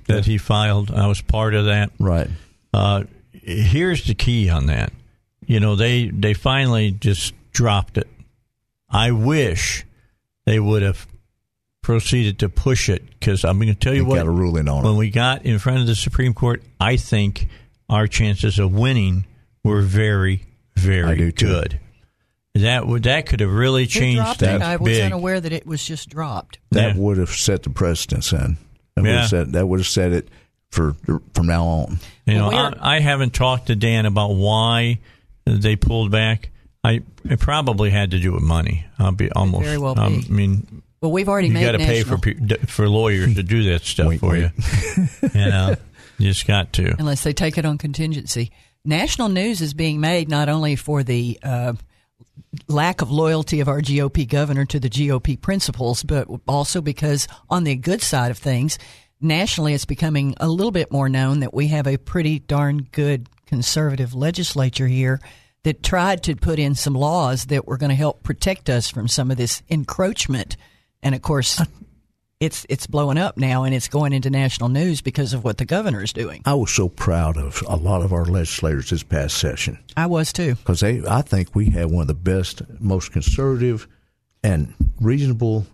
that 0.06 0.28
he 0.28 0.38
filed? 0.38 0.91
I 0.91 1.07
was 1.07 1.20
part 1.20 1.56
of 1.56 1.66
that. 1.66 1.90
Right. 1.98 2.30
Uh, 2.72 3.06
here's 3.34 4.06
the 4.06 4.14
key 4.14 4.52
on 4.52 4.68
that. 4.68 4.94
You 5.48 5.60
know, 5.60 5.76
they 5.76 6.10
they 6.10 6.36
finally 6.36 6.91
just 6.91 7.34
dropped 7.53 7.98
it. 7.98 8.07
I 8.88 9.10
wish 9.10 9.84
they 10.45 10.60
would 10.60 10.84
have 10.84 11.07
proceeded 11.82 12.38
to 12.38 12.49
push 12.49 12.88
it 12.88 13.03
because 13.20 13.44
I'm 13.44 13.57
going 13.57 13.70
to 13.70 13.74
tell 13.74 13.95
you 13.95 14.03
They 14.03 14.10
what. 14.10 14.18
got 14.18 14.28
a 14.28 14.32
ruling 14.32 14.68
on 14.70 14.84
when 14.84 14.94
it. 14.94 14.98
we 14.98 15.10
got 15.10 15.44
in 15.44 15.57
front 15.57 15.80
of 15.80 15.88
the 15.88 15.95
Supreme 15.95 16.36
Court, 16.36 16.61
I 16.80 16.98
think 16.98 17.48
our 17.90 18.06
chances 18.06 18.60
of 18.60 18.72
winning 18.74 19.26
were 19.64 19.82
very, 19.82 20.44
very 20.75 21.15
do 21.17 21.31
good. 21.31 21.79
That 22.55 22.87
would 22.87 23.03
that 23.03 23.25
could 23.27 23.39
have 23.41 23.51
really 23.51 23.85
changed 23.85 24.17
dropped 24.21 24.41
it? 24.41 24.45
things 24.47 24.61
I 24.63 24.75
was 24.77 24.89
big. 24.97 25.03
unaware 25.03 25.39
that 25.39 25.53
it 25.53 25.65
was 25.65 25.85
just 25.85 26.09
dropped. 26.09 26.59
That 26.71 26.95
Yeah. 26.95 27.01
would 27.01 27.17
have 27.17 27.29
set 27.29 27.63
the 27.63 27.69
precedent, 27.69 28.23
son. 28.23 28.57
That 28.95 29.03
would 29.03 29.11
have 29.11 29.29
set 29.29 29.51
that 29.53 29.67
would 29.67 29.79
have 29.79 29.87
set 29.87 30.11
it 30.11 30.27
for 30.71 30.95
from 31.33 31.47
now 31.47 31.63
on. 31.65 31.99
You 32.25 32.33
know, 32.35 32.49
Well, 32.49 32.73
I, 32.81 32.97
I 32.97 32.99
haven't 32.99 33.33
talked 33.33 33.67
to 33.67 33.75
Dan 33.75 34.05
about 34.05 34.31
why 34.35 34.99
they 35.45 35.75
pulled 35.75 36.11
back. 36.11 36.49
I 36.83 37.01
it 37.23 37.39
probably 37.39 37.91
had 37.91 38.11
to 38.11 38.19
do 38.19 38.33
with 38.33 38.43
money. 38.43 38.85
I'll 38.97 39.11
be 39.11 39.31
almost. 39.31 39.65
very 39.65 39.77
well 39.77 39.97
um, 39.99 40.19
be. 40.21 40.25
I 40.27 40.31
mean, 40.31 40.81
Well, 41.01 41.11
we've 41.11 41.29
already 41.29 41.47
you 41.49 41.53
made 41.53 41.63
got 41.65 41.73
to 41.73 41.77
pay 41.79 42.03
for 42.03 42.17
for 42.67 42.89
lawyers 42.89 43.35
to 43.35 43.43
do 43.43 43.63
that 43.71 43.83
stuff 43.83 44.07
Wink, 44.07 44.19
for 44.21 44.31
wink. 44.31 44.51
you. 44.97 45.29
you 45.33 45.45
know, 45.49 45.75
you 46.17 46.27
just 46.29 46.47
got 46.47 46.73
to. 46.73 46.95
unless 46.99 47.23
they 47.23 47.31
take 47.33 47.57
it 47.57 47.65
on 47.65 47.77
contingency. 47.77 48.51
National 48.85 49.30
news 49.30 49.61
is 49.61 49.73
being 49.73 49.99
made 49.99 50.30
not 50.30 50.49
only 50.49 50.76
for 50.76 51.03
the 51.03 51.38
uh, 51.43 51.73
lack 52.68 53.01
of 53.01 53.11
loyalty 53.11 53.60
of 53.60 53.68
our 53.68 53.81
GOP 53.81 54.27
governor 54.27 54.65
to 54.65 54.80
the 54.80 54.89
GOP 54.89 55.39
principles, 55.39 56.03
but 56.03 56.27
also 56.47 56.81
because 56.81 57.27
on 57.49 57.64
the 57.64 57.76
good 57.76 58.01
side 58.01 58.31
of 58.31 58.38
things, 58.38 58.80
nationally 59.19 59.73
it's 59.73 59.85
becoming 59.85 60.34
a 60.38 60.47
little 60.47 60.72
bit 60.72 60.91
more 60.91 61.10
known 61.10 61.41
that 61.41 61.53
we 61.53 61.68
have 61.68 61.88
a 61.88 61.97
pretty 61.97 62.39
darn 62.39 62.88
good 62.91 63.27
conservative 63.45 64.14
legislature 64.14 64.88
here 64.88 65.19
that 65.64 65.84
tried 65.84 66.23
to 66.23 66.35
put 66.35 66.57
in 66.57 66.73
some 66.73 66.93
laws 66.93 67.45
that 67.45 67.68
were 67.68 67.77
going 67.77 67.89
to 67.89 67.95
help 67.95 68.23
protect 68.23 68.69
us 68.69 68.89
from 68.89 69.07
some 69.07 69.30
of 69.30 69.38
this 69.38 69.61
encroachment. 69.69 70.56
And 71.03 71.14
of 71.14 71.22
course, 71.22 71.61
it's 72.40 72.66
it's 72.70 72.88
blowing 72.88 73.18
up 73.18 73.38
now 73.38 73.64
and 73.64 73.76
it's 73.76 73.88
going 73.88 74.14
into 74.14 74.30
national 74.30 74.70
news 74.70 75.02
because 75.02 75.34
of 75.34 75.44
what 75.44 75.57
the 75.57 75.66
governor 75.66 76.02
is 76.03 76.14
doing. 76.14 76.41
I 76.45 76.53
was 76.53 76.72
so 76.72 76.88
proud 76.88 77.38
of 77.38 77.61
a 77.68 77.76
lot 77.76 78.02
of 78.02 78.14
our 78.14 78.26
legislators 78.26 78.90
this 78.90 79.03
past 79.03 79.38
session 79.38 79.78
I 79.98 80.06
was 80.06 80.32
too. 80.32 80.56
because 80.56 80.80
they, 80.80 81.02
I 81.07 81.22
think 81.22 81.53
we 81.53 81.70
have 81.72 81.91
one 81.91 82.02
of 82.03 82.07
the 82.07 82.14
best, 82.14 82.61
most 82.80 83.11
conservative, 83.11 83.88
and 84.44 84.74
reasonable 85.02 85.66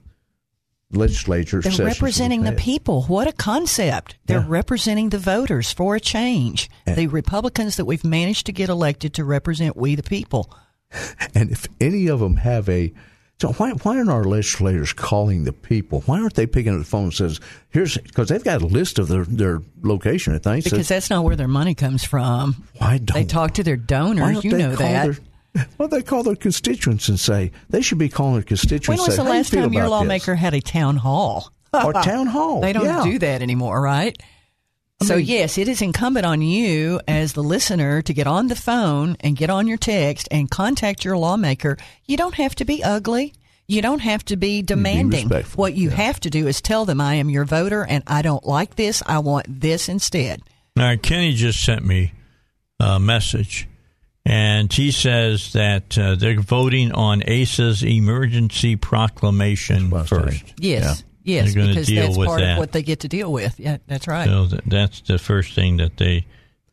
legislature 0.91 1.61
They're 1.61 1.85
representing 1.85 2.43
the 2.43 2.51
people. 2.53 3.03
What 3.03 3.27
a 3.27 3.33
concept. 3.33 4.15
They're 4.27 4.39
Yeah. 4.39 4.45
representing 4.47 5.09
the 5.09 5.17
voters 5.19 5.71
for 5.73 5.95
a 5.95 5.99
change. 5.99 6.69
the 6.85 7.07
Republicans 7.07 7.75
that 7.75 7.85
we've 7.85 8.03
managed 8.03 8.45
to 8.45 8.53
get 8.53 8.69
elected 8.69 9.13
to 9.15 9.25
represent 9.25 9.75
we 9.75 9.95
the 9.95 10.03
people. 10.03 10.49
And 11.33 11.51
if 11.51 11.67
any 11.81 12.07
of 12.07 12.19
them 12.21 12.37
have 12.37 12.69
a, 12.69 12.93
so 13.39 13.51
why 13.53 13.71
why 13.71 13.97
aren't 13.97 14.09
our 14.09 14.23
legislators 14.23 14.93
calling 14.93 15.43
the 15.43 15.51
people? 15.51 16.01
Why 16.05 16.21
aren't 16.21 16.35
they 16.35 16.47
picking 16.47 16.73
up 16.73 16.79
the 16.79 16.85
phone 16.85 17.05
and 17.05 17.13
says, 17.13 17.39
"Here's," 17.69 17.97
because 17.97 18.29
they've 18.29 18.43
got 18.43 18.61
a 18.61 18.65
list 18.65 18.97
of 18.97 19.09
their 19.09 19.25
their 19.25 19.61
location. 19.81 20.33
I 20.33 20.37
think. 20.37 20.63
Because 20.63 20.79
Says, 20.79 20.87
that's 20.87 21.09
not 21.09 21.25
where 21.25 21.35
their 21.35 21.47
money 21.47 21.75
comes 21.75 22.05
from. 22.05 22.63
why 22.77 22.97
don't 22.97 23.13
They 23.13 23.25
talk 23.25 23.55
to 23.55 23.63
their 23.63 23.75
donors. 23.75 24.43
You 24.43 24.57
know 24.57 24.75
that. 24.75 25.19
Their, 25.53 25.65
don't 25.77 25.91
they 25.91 26.01
call 26.01 26.23
their 26.23 26.35
constituents 26.35 27.09
and 27.09 27.19
say 27.19 27.51
they 27.69 27.81
should 27.81 27.97
be 27.97 28.09
calling 28.09 28.35
their 28.35 28.43
constituents? 28.43 28.87
when 28.87 28.97
and 28.99 29.07
was 29.07 29.15
say, 29.15 29.21
the 29.21 29.23
"How 29.23 29.33
you 29.33 29.37
last 29.37 29.49
time 29.51 29.59
your 29.59 29.67
about 29.67 29.81
this?" 29.81 29.89
lawmaker 29.89 30.35
had 30.35 30.53
a 30.53 30.61
town 30.61 30.97
hall? 30.97 31.51
or 31.73 31.91
town 31.93 32.27
hall? 32.27 32.61
They 32.65 32.71
don't 32.73 32.85
yeah. 32.85 33.03
do 33.03 33.19
that 33.19 33.41
anymore, 33.41 33.81
right? 33.81 34.17
So 35.01 35.15
yes, 35.17 35.57
it 35.57 35.67
is 35.67 35.81
incumbent 35.81 36.25
on 36.25 36.41
you 36.41 36.99
as 37.07 37.33
the 37.33 37.43
listener 37.43 38.01
to 38.01 38.13
get 38.13 38.27
on 38.27 38.47
the 38.47 38.55
phone 38.55 39.17
and 39.19 39.35
get 39.35 39.49
on 39.49 39.67
your 39.67 39.77
text 39.77 40.27
and 40.31 40.49
contact 40.49 41.03
your 41.03 41.17
lawmaker. 41.17 41.77
You 42.05 42.17
don't 42.17 42.35
have 42.35 42.55
to 42.55 42.65
be 42.65 42.83
ugly. 42.83 43.33
You 43.67 43.81
don't 43.81 43.99
have 43.99 44.23
to 44.25 44.37
be 44.37 44.61
demanding. 44.61 45.27
respectful, 45.27 45.59
what 45.59 45.73
you 45.73 45.89
yeah. 45.89 45.95
have 45.95 46.19
to 46.21 46.29
do 46.29 46.47
is 46.47 46.61
tell 46.61 46.85
them 46.85 47.01
I 47.01 47.15
am 47.15 47.29
your 47.29 47.45
voter 47.45 47.83
and 47.83 48.03
I 48.05 48.21
don't 48.21 48.45
like 48.45 48.75
this. 48.75 49.01
I 49.05 49.19
want 49.19 49.47
this 49.49 49.89
instead. 49.89 50.41
All 50.77 50.85
right, 50.85 51.01
Kenny 51.01 51.33
just 51.33 51.63
sent 51.63 51.85
me 51.85 52.13
a 52.79 52.99
message, 52.99 53.67
and 54.25 54.71
he 54.71 54.91
says 54.91 55.53
that 55.53 55.97
uh, 55.97 56.15
they're 56.15 56.39
voting 56.39 56.91
on 56.91 57.23
ASA's 57.23 57.83
emergency 57.83 58.75
proclamation 58.75 59.89
That's 59.89 60.11
what 60.11 60.21
I 60.21 60.25
was 60.25 60.37
first. 60.39 60.53
Yes. 60.57 60.83
Yes, 60.83 61.03
They're 61.03 61.14
gonna 61.33 61.69
because 61.69 61.87
deal 61.87 62.05
that's 62.05 62.17
with 62.17 62.27
part 62.27 62.39
that. 62.41 62.53
of 62.53 62.57
what 62.59 62.71
they 62.71 62.83
get 62.83 63.01
to 63.01 63.07
deal 63.07 63.31
with. 63.31 63.59
Yeah, 63.59 63.77
that's 63.87 64.07
right. 64.07 64.27
So 64.27 64.45
that's 64.65 65.01
the 65.01 65.17
first 65.17 65.53
thing 65.53 65.77
that 65.77 65.97
they 65.97 66.25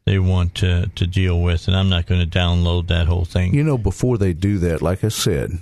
they 0.05 0.19
want 0.19 0.57
to 0.57 0.89
to 0.95 1.07
deal 1.07 1.41
with, 1.41 1.69
and 1.69 1.77
I'm 1.77 1.89
not 1.89 2.07
going 2.07 2.29
to 2.29 2.39
download 2.39 2.89
that 2.89 3.07
whole 3.07 3.25
thing. 3.25 3.55
You 3.55 3.65
know, 3.65 3.79
before 3.79 4.19
they 4.19 4.33
do 4.33 4.59
that, 4.59 4.83
like 4.83 5.05
I 5.05 5.09
said, 5.09 5.53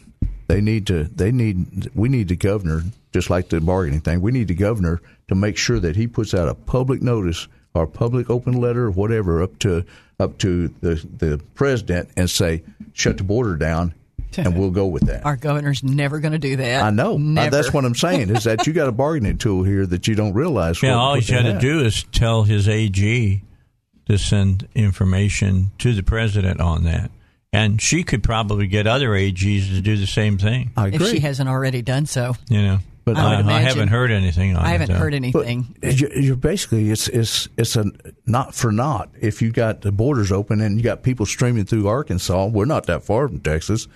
they 0.49 0.61
need 0.61 0.87
to. 0.89 1.05
They 1.05 1.31
need. 1.31 1.91
We 1.95 2.09
need 2.09 2.29
the 2.29 2.37
governor, 2.37 2.83
just 3.13 3.31
like 3.31 3.49
the 3.49 3.61
bargaining 3.61 4.01
thing. 4.01 4.21
We 4.21 4.33
need 4.33 4.49
the 4.49 4.55
governor 4.55 5.01
to 5.29 5.35
make 5.35 5.57
sure 5.57 5.79
that 5.81 5.97
he 5.97 6.07
puts 6.07 6.35
out 6.35 6.49
a 6.49 6.55
public 6.55 7.03
notice 7.03 7.49
or 7.75 7.87
public 7.87 8.31
open 8.31 8.55
letter 8.55 8.87
or 8.87 8.91
whatever 8.91 9.43
up 9.43 9.59
to 9.61 9.85
up 10.19 10.39
to 10.39 10.69
the 10.81 10.95
the 11.19 11.41
president 11.55 12.11
and 12.17 12.29
say, 12.29 12.63
shut 12.93 13.19
the 13.19 13.25
border 13.25 13.57
down, 13.57 13.95
and 14.39 14.57
we'll 14.59 14.71
go 14.71 14.87
with 14.87 15.07
that. 15.07 15.25
Our 15.25 15.37
governor's 15.37 15.83
never 15.83 16.21
going 16.21 16.33
to 16.33 16.39
do 16.39 16.57
that. 16.57 16.83
I 16.83 16.91
know. 16.91 17.15
Uh, 17.15 17.19
Never. 17.19 17.51
that's 17.51 17.73
what 17.73 17.85
I'm 17.85 17.95
saying. 17.95 18.31
Is 18.31 18.45
that 18.45 18.67
you 18.67 18.73
got 18.73 18.89
a 18.89 18.93
bargaining 18.93 19.39
tool 19.39 19.63
here 19.65 19.87
that 19.87 20.07
you 20.09 20.15
don't 20.15 20.35
realize. 20.35 20.83
yeah, 20.83 20.91
what- 20.95 20.99
all 20.99 21.11
what 21.13 21.21
he's 21.21 21.29
they 21.29 21.35
got 21.43 21.53
to 21.53 21.59
do 21.59 21.81
is 21.81 22.05
tell 22.13 22.45
his 22.45 22.69
AG 22.69 23.43
to 24.07 24.19
send 24.19 24.67
information 24.75 25.71
to 25.79 25.93
the 25.95 26.03
president 26.03 26.61
on 26.61 26.85
that, 26.85 27.11
and 27.53 27.81
she 27.81 28.03
could 28.03 28.23
probably 28.23 28.67
get 28.67 28.87
other 28.87 29.11
AGs 29.11 29.69
to 29.75 29.81
do 29.81 29.97
the 29.97 30.07
same 30.07 30.39
thing. 30.39 30.71
I 30.77 30.89
if 30.89 31.07
she 31.09 31.21
hasn't 31.21 31.49
already 31.49 31.83
done 31.83 32.07
so. 32.07 32.35
You 32.49 32.63
know, 32.63 32.79
But 33.05 33.17
I, 33.17 33.41
I 33.41 33.57
I 33.57 33.61
haven't 33.61 33.89
heard 33.89 34.11
anything 34.11 34.57
on 34.57 34.65
I 34.65 34.71
haven't 34.71 34.89
though. 34.91 34.99
heard 34.99 35.15
anything. 35.15 35.75
you're, 35.83 36.13
you're 36.19 36.37
basically 36.37 36.91
it's 36.91 37.09
it's 37.09 37.49
it's 37.57 37.77
a 37.77 37.85
not 38.27 38.55
for 38.55 38.71
naught. 38.73 39.11
If 39.21 39.41
you 39.43 39.51
got 39.53 39.81
the 39.83 39.93
borders 39.93 40.31
open 40.33 40.61
and 40.61 40.77
you 40.77 40.83
got 40.83 41.03
people 41.03 41.25
streaming 41.27 41.65
through 41.65 41.87
Arkansas, 41.89 42.47
we're 42.47 42.65
not 42.67 42.87
that 42.87 43.03
far 43.05 43.29
from 43.29 43.41
Texas. 43.41 43.87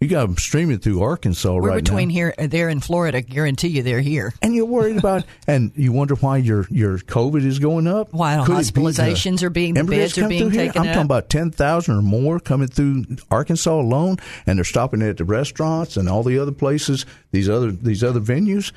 You 0.00 0.08
got 0.08 0.26
them 0.26 0.36
streaming 0.36 0.78
through 0.78 1.02
Arkansas 1.02 1.54
We're 1.54 1.68
right 1.68 1.84
between 1.84 2.08
now, 2.08 2.14
here, 2.14 2.34
uh, 2.38 2.46
there 2.46 2.68
in 2.68 2.80
Florida. 2.80 3.20
Guarantee 3.20 3.68
you, 3.68 3.82
they're 3.82 4.00
here. 4.00 4.32
and 4.42 4.54
you're 4.54 4.66
worried 4.66 4.96
about 4.98 5.24
and 5.46 5.72
you 5.76 5.92
wonder 5.92 6.14
why 6.14 6.38
your 6.38 6.66
your 6.70 6.98
COVID 6.98 7.44
is 7.44 7.58
going 7.58 7.86
up. 7.86 8.12
Why 8.12 8.36
Could 8.44 8.58
it 8.58 8.74
be 8.74 8.80
hospitalizations 8.82 9.42
are 9.42 9.50
being- 9.50 9.74
the 9.74 9.84
beds 9.84 10.16
are 10.18 10.28
being 10.28 10.42
through 10.42 10.50
here? 10.50 10.66
taken 10.66 10.82
I'm 10.82 10.88
talking 10.88 11.02
about 11.02 11.28
ten 11.28 11.50
thousand 11.50 11.96
or 11.96 12.02
more 12.02 12.38
coming 12.40 12.68
through 12.68 13.04
Arkansas 13.30 13.74
alone, 13.80 14.16
and 14.46 14.58
they're 14.58 14.64
stopping 14.64 15.02
at 15.02 15.16
the 15.16 15.24
restaurants 15.24 15.96
and 15.96 16.08
all 16.08 16.22
the 16.22 16.38
other 16.38 16.52
places. 16.52 17.06
These 17.32 17.48
other 17.48 17.70
these 17.72 18.02
other 18.04 18.20
venues. 18.20 18.72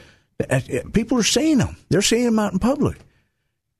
Uh, 0.49 0.55
uh, 0.55 0.79
People 0.93 1.17
are 1.19 1.23
seeing 1.23 1.59
them. 1.59 1.77
They're 1.89 2.01
seeing 2.01 2.25
them 2.25 2.39
out 2.39 2.51
in 2.53 2.59
public. 2.59 2.97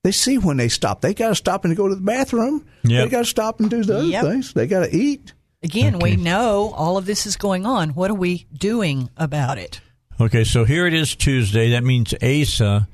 They 0.04 0.10
see 0.12 0.36
when 0.38 0.56
they 0.56 0.68
stop. 0.68 1.00
They 1.00 1.14
got 1.14 1.28
to 1.28 1.34
stop 1.36 1.64
and 1.64 1.76
go 1.76 1.88
to 1.88 1.94
the 1.94 2.00
bathroom. 2.00 2.64
Yep. 2.82 3.04
They 3.04 3.10
got 3.10 3.18
to 3.20 3.24
stop 3.24 3.60
and 3.60 3.70
do 3.70 3.84
the 3.84 3.98
other 3.98 4.04
Yep. 4.06 4.24
things. 4.24 4.52
They 4.52 4.66
got 4.66 4.80
to 4.86 4.96
eat. 4.96 5.32
Again, 5.62 6.00
we 6.00 6.16
know 6.16 6.72
all 6.76 6.96
of 6.96 7.06
this 7.06 7.24
is 7.24 7.36
going 7.36 7.66
on. 7.66 7.90
What 7.90 8.10
are 8.10 8.14
we 8.14 8.46
doing 8.52 9.10
about 9.16 9.58
it? 9.58 9.80
Okay, 10.20 10.44
so 10.44 10.64
here 10.64 10.86
it 10.86 10.94
is 10.94 11.14
Tuesday. 11.14 11.70
That 11.70 11.84
means 11.84 12.12
Asa, 12.14 12.88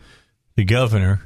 the 0.54 0.64
governor, 0.64 1.22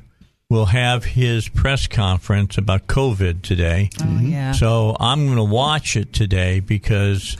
will 0.48 0.66
have 0.66 1.05
his 1.05 1.48
press 1.48 1.86
conference 1.86 2.59
about 2.59 2.86
COVID 2.86 3.43
today. 3.43 3.90
Oh, 4.01 4.05
mm-hmm. 4.05 4.28
yeah. 4.28 4.52
So 4.52 4.97
I'm 5.01 5.27
going 5.27 5.36
to 5.36 5.44
watch 5.44 5.97
it 5.97 6.12
today 6.12 6.60
because 6.60 7.36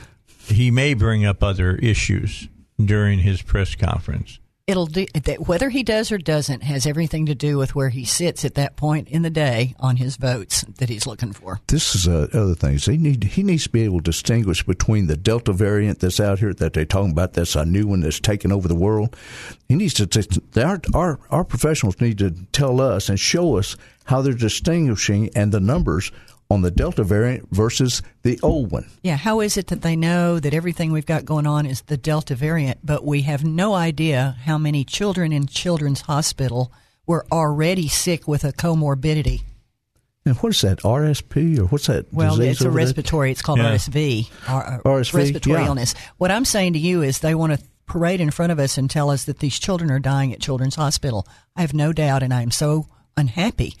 he 0.47 0.71
may 0.71 0.93
bring 0.93 1.25
up 1.25 1.43
other 1.43 1.75
issues 1.75 2.49
during 2.83 3.19
his 3.19 3.41
press 3.41 3.75
conference. 3.75 4.39
It'll 4.65 4.85
do 4.85 5.05
that. 5.13 5.45
Whether 5.45 5.67
he 5.67 5.83
does 5.83 6.09
or 6.09 6.17
doesn't 6.17 6.63
has 6.63 6.87
everything 6.87 7.25
to 7.25 7.35
do 7.35 7.57
with 7.57 7.75
where 7.75 7.89
he 7.89 8.05
sits 8.05 8.45
at 8.45 8.55
that 8.55 8.77
point 8.77 9.09
in 9.09 9.21
the 9.21 9.29
day 9.29 9.75
on 9.77 9.97
his 9.97 10.15
votes 10.15 10.63
that 10.77 10.87
he's 10.87 11.05
looking 11.05 11.33
for. 11.33 11.59
This 11.67 11.95
is 11.95 12.07
uh, 12.07 12.29
other 12.31 12.55
things. 12.55 12.85
He 12.85 12.95
need 12.95 13.25
he 13.25 13.43
needs 13.43 13.63
to 13.63 13.69
be 13.69 13.83
able 13.83 13.97
to 13.97 14.03
distinguish 14.03 14.63
between 14.63 15.07
the 15.07 15.17
Delta 15.17 15.51
variant 15.51 15.99
that's 15.99 16.21
out 16.21 16.39
here 16.39 16.53
that 16.53 16.71
they're 16.71 16.85
talking 16.85 17.11
about. 17.11 17.33
That's 17.33 17.57
a 17.57 17.65
new 17.65 17.87
one 17.87 17.99
that's 17.99 18.21
taking 18.21 18.53
over 18.53 18.69
the 18.69 18.75
world. 18.75 19.17
He 19.67 19.75
needs 19.75 19.95
to. 19.95 20.41
our, 20.63 20.79
our 20.93 21.19
our 21.29 21.43
professionals 21.43 21.99
need 21.99 22.19
to 22.19 22.31
tell 22.53 22.79
us 22.79 23.09
and 23.09 23.19
show 23.19 23.57
us 23.57 23.75
how 24.05 24.21
they're 24.21 24.33
distinguishing 24.33 25.29
and 25.35 25.51
the 25.51 25.59
numbers 25.59 26.09
on 26.53 26.61
the 26.61 26.71
Delta 26.71 27.03
variant 27.03 27.49
versus 27.51 28.01
the 28.21 28.39
old 28.41 28.71
one. 28.71 28.85
Yeah, 29.01 29.17
how 29.17 29.41
is 29.41 29.57
it 29.57 29.67
that 29.67 29.81
they 29.81 29.95
know 29.95 30.39
that 30.39 30.53
everything 30.53 30.91
we've 30.91 31.05
got 31.05 31.25
going 31.25 31.47
on 31.47 31.65
is 31.65 31.81
the 31.81 31.97
Delta 31.97 32.35
variant, 32.35 32.79
but 32.83 33.03
we 33.03 33.23
have 33.23 33.43
no 33.43 33.73
idea 33.73 34.37
how 34.45 34.57
many 34.57 34.83
children 34.85 35.31
in 35.33 35.47
Children's 35.47 36.01
Hospital 36.01 36.71
were 37.05 37.25
already 37.31 37.87
sick 37.87 38.27
with 38.27 38.43
a 38.43 38.53
comorbidity? 38.53 39.41
And 40.25 40.37
what 40.37 40.55
is 40.55 40.61
that 40.61 40.79
RSP 40.79 41.59
or 41.59 41.65
what's 41.65 41.87
that? 41.87 42.13
Well, 42.13 42.37
disease 42.37 42.53
it's 42.53 42.61
a 42.61 42.67
over 42.67 42.77
there? 42.77 42.85
respiratory. 42.85 43.31
It's 43.31 43.41
called 43.41 43.59
Yeah. 43.59 43.73
RSV, 43.73 44.29
or, 44.49 44.65
uh, 44.65 44.79
RSV, 44.85 45.13
respiratory 45.17 45.59
yeah. 45.59 45.67
illness. 45.67 45.95
What 46.17 46.31
I'm 46.31 46.45
saying 46.45 46.73
to 46.73 46.79
you 46.79 47.01
is 47.01 47.19
they 47.19 47.35
want 47.35 47.51
to 47.51 47.65
parade 47.85 48.21
in 48.21 48.31
front 48.31 48.53
of 48.53 48.59
us 48.59 48.77
and 48.77 48.89
tell 48.89 49.09
us 49.09 49.25
that 49.25 49.39
these 49.39 49.59
children 49.59 49.91
are 49.91 49.99
dying 49.99 50.31
at 50.31 50.39
Children's 50.39 50.75
Hospital. 50.75 51.27
I 51.57 51.61
have 51.61 51.73
no 51.73 51.91
doubt, 51.91 52.23
and 52.23 52.33
I 52.33 52.41
am 52.41 52.51
so 52.51 52.87
unhappy. 53.17 53.75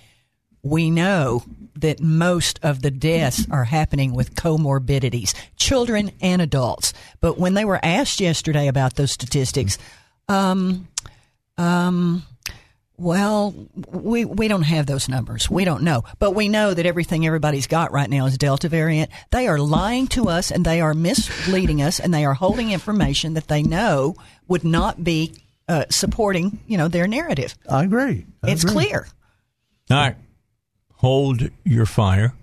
We 0.61 0.89
know 0.91 1.43
that 1.75 1.99
most 1.99 2.59
of 2.63 2.81
the 2.81 2.91
deaths 2.91 3.45
are 3.51 3.63
happening 3.65 4.13
with 4.13 4.35
comorbidities, 4.35 5.33
children 5.55 6.11
and 6.21 6.41
adults. 6.41 6.93
But 7.21 7.37
when 7.37 7.53
they 7.53 7.65
were 7.65 7.79
asked 7.83 8.19
yesterday 8.19 8.67
about 8.67 8.95
those 8.95 9.11
statistics, 9.11 9.77
um, 10.27 10.87
um, 11.57 12.23
well, 12.97 13.53
we 13.91 14.23
we 14.23 14.47
don't 14.47 14.61
have 14.63 14.85
those 14.85 15.09
numbers. 15.09 15.49
We 15.49 15.65
don't 15.65 15.81
know, 15.83 16.03
but 16.19 16.31
we 16.31 16.47
know 16.47 16.73
that 16.73 16.85
everything 16.85 17.25
everybody's 17.25 17.65
got 17.67 17.91
right 17.91 18.09
now 18.09 18.27
is 18.27 18.37
Delta 18.37 18.69
variant. 18.69 19.09
They 19.31 19.47
are 19.47 19.57
lying 19.57 20.07
to 20.09 20.29
us 20.29 20.51
and 20.51 20.63
they 20.63 20.79
are 20.79 20.93
misleading 20.93 21.81
us 21.81 21.99
and 21.99 22.13
they 22.13 22.23
are 22.23 22.35
holding 22.35 22.71
information 22.71 23.33
that 23.33 23.47
they 23.47 23.63
know 23.63 24.15
would 24.47 24.63
not 24.63 25.03
be 25.03 25.33
uh, 25.67 25.85
supporting, 25.89 26.59
you 26.67 26.77
know, 26.77 26.87
their 26.87 27.07
narrative. 27.07 27.55
I 27.67 27.83
agree. 27.83 28.25
I 28.43 28.51
It's 28.51 28.63
agree. 28.63 28.85
clear. 28.85 29.07
All 29.89 29.97
right, 29.97 30.15
hold 31.03 31.49
your 31.65 31.85
fire. 31.85 32.33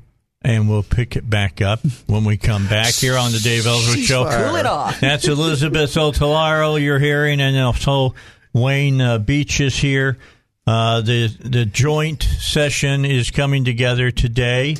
and 0.42 0.68
we'll 0.70 0.82
pick 0.82 1.16
it 1.16 1.28
back 1.28 1.60
up 1.60 1.80
when 2.06 2.24
we 2.24 2.36
come 2.36 2.66
back 2.68 2.94
here 2.94 3.16
on 3.16 3.32
the 3.32 3.38
Dave 3.40 3.66
Elswick 3.66 4.04
Show. 4.04 4.24
Cool 4.24 4.56
it 4.56 4.66
off. 4.66 4.98
That's 5.00 5.26
Elizabeth 5.28 5.90
Sotallaro 5.92 6.80
you're 6.80 6.98
hearing, 6.98 7.40
and 7.40 7.58
also 7.58 8.14
Wayne 8.54 9.00
uh, 9.00 9.18
Beech 9.18 9.60
is 9.60 9.76
here. 9.76 10.16
Uh, 10.66 11.00
the 11.00 11.26
the 11.40 11.64
joint 11.66 12.22
session 12.22 13.04
is 13.04 13.30
coming 13.30 13.64
together 13.64 14.10
today, 14.10 14.76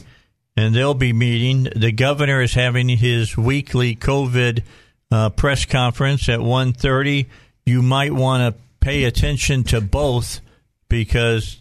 and 0.56 0.74
they'll 0.74 0.94
be 0.94 1.12
meeting. 1.12 1.68
The 1.76 1.92
governor 1.92 2.40
is 2.42 2.54
having 2.54 2.88
his 2.88 3.36
weekly 3.36 3.96
COVID 3.96 4.62
uh, 5.10 5.30
press 5.30 5.64
conference 5.66 6.28
at 6.28 6.38
1.30. 6.40 7.26
You 7.66 7.82
might 7.82 8.12
want 8.12 8.54
to 8.54 8.60
pay 8.80 9.04
attention 9.04 9.64
to 9.64 9.80
both 9.80 10.40
because 10.88 11.58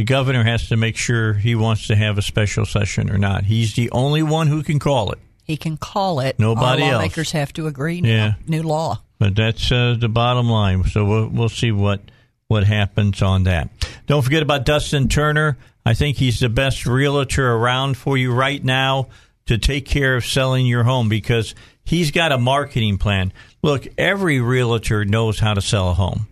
the 0.00 0.04
governor 0.04 0.44
has 0.44 0.66
to 0.68 0.78
make 0.78 0.96
sure 0.96 1.34
he 1.34 1.54
wants 1.54 1.88
to 1.88 1.94
have 1.94 2.16
a 2.16 2.22
special 2.22 2.64
session 2.64 3.10
or 3.10 3.18
not. 3.18 3.44
He's 3.44 3.74
the 3.74 3.90
only 3.90 4.22
one 4.22 4.46
who 4.46 4.62
can 4.62 4.78
call 4.78 5.12
it. 5.12 5.18
He 5.44 5.58
can 5.58 5.76
call 5.76 6.20
it. 6.20 6.38
Nobody 6.38 6.84
Our 6.84 6.88
else. 6.88 6.94
lawmakers 6.94 7.32
have 7.32 7.52
to 7.52 7.66
agree. 7.66 8.00
Yeah. 8.02 8.36
New 8.46 8.62
law. 8.62 9.02
But 9.18 9.36
that's 9.36 9.70
uh, 9.70 9.96
the 10.00 10.08
bottom 10.08 10.48
line. 10.48 10.84
So 10.84 11.04
we'll, 11.04 11.28
we'll 11.28 11.48
see 11.50 11.70
what 11.70 12.00
what 12.48 12.64
happens 12.64 13.20
on 13.20 13.42
that. 13.42 13.68
Don't 14.06 14.22
forget 14.22 14.42
about 14.42 14.64
Dustin 14.64 15.06
Turner. 15.08 15.58
I 15.84 15.92
think 15.92 16.16
he's 16.16 16.40
the 16.40 16.48
best 16.48 16.86
realtor 16.86 17.52
around 17.52 17.98
for 17.98 18.16
you 18.16 18.32
right 18.32 18.64
now 18.64 19.08
to 19.46 19.58
take 19.58 19.84
care 19.84 20.16
of 20.16 20.24
selling 20.24 20.64
your 20.64 20.84
home 20.84 21.10
because 21.10 21.54
he's 21.84 22.10
got 22.10 22.32
a 22.32 22.38
marketing 22.38 22.96
plan. 22.96 23.34
Look, 23.62 23.86
every 23.98 24.40
realtor 24.40 25.04
knows 25.04 25.40
how 25.40 25.52
to 25.52 25.60
sell 25.60 25.90
a 25.90 25.94
home. 25.94 26.26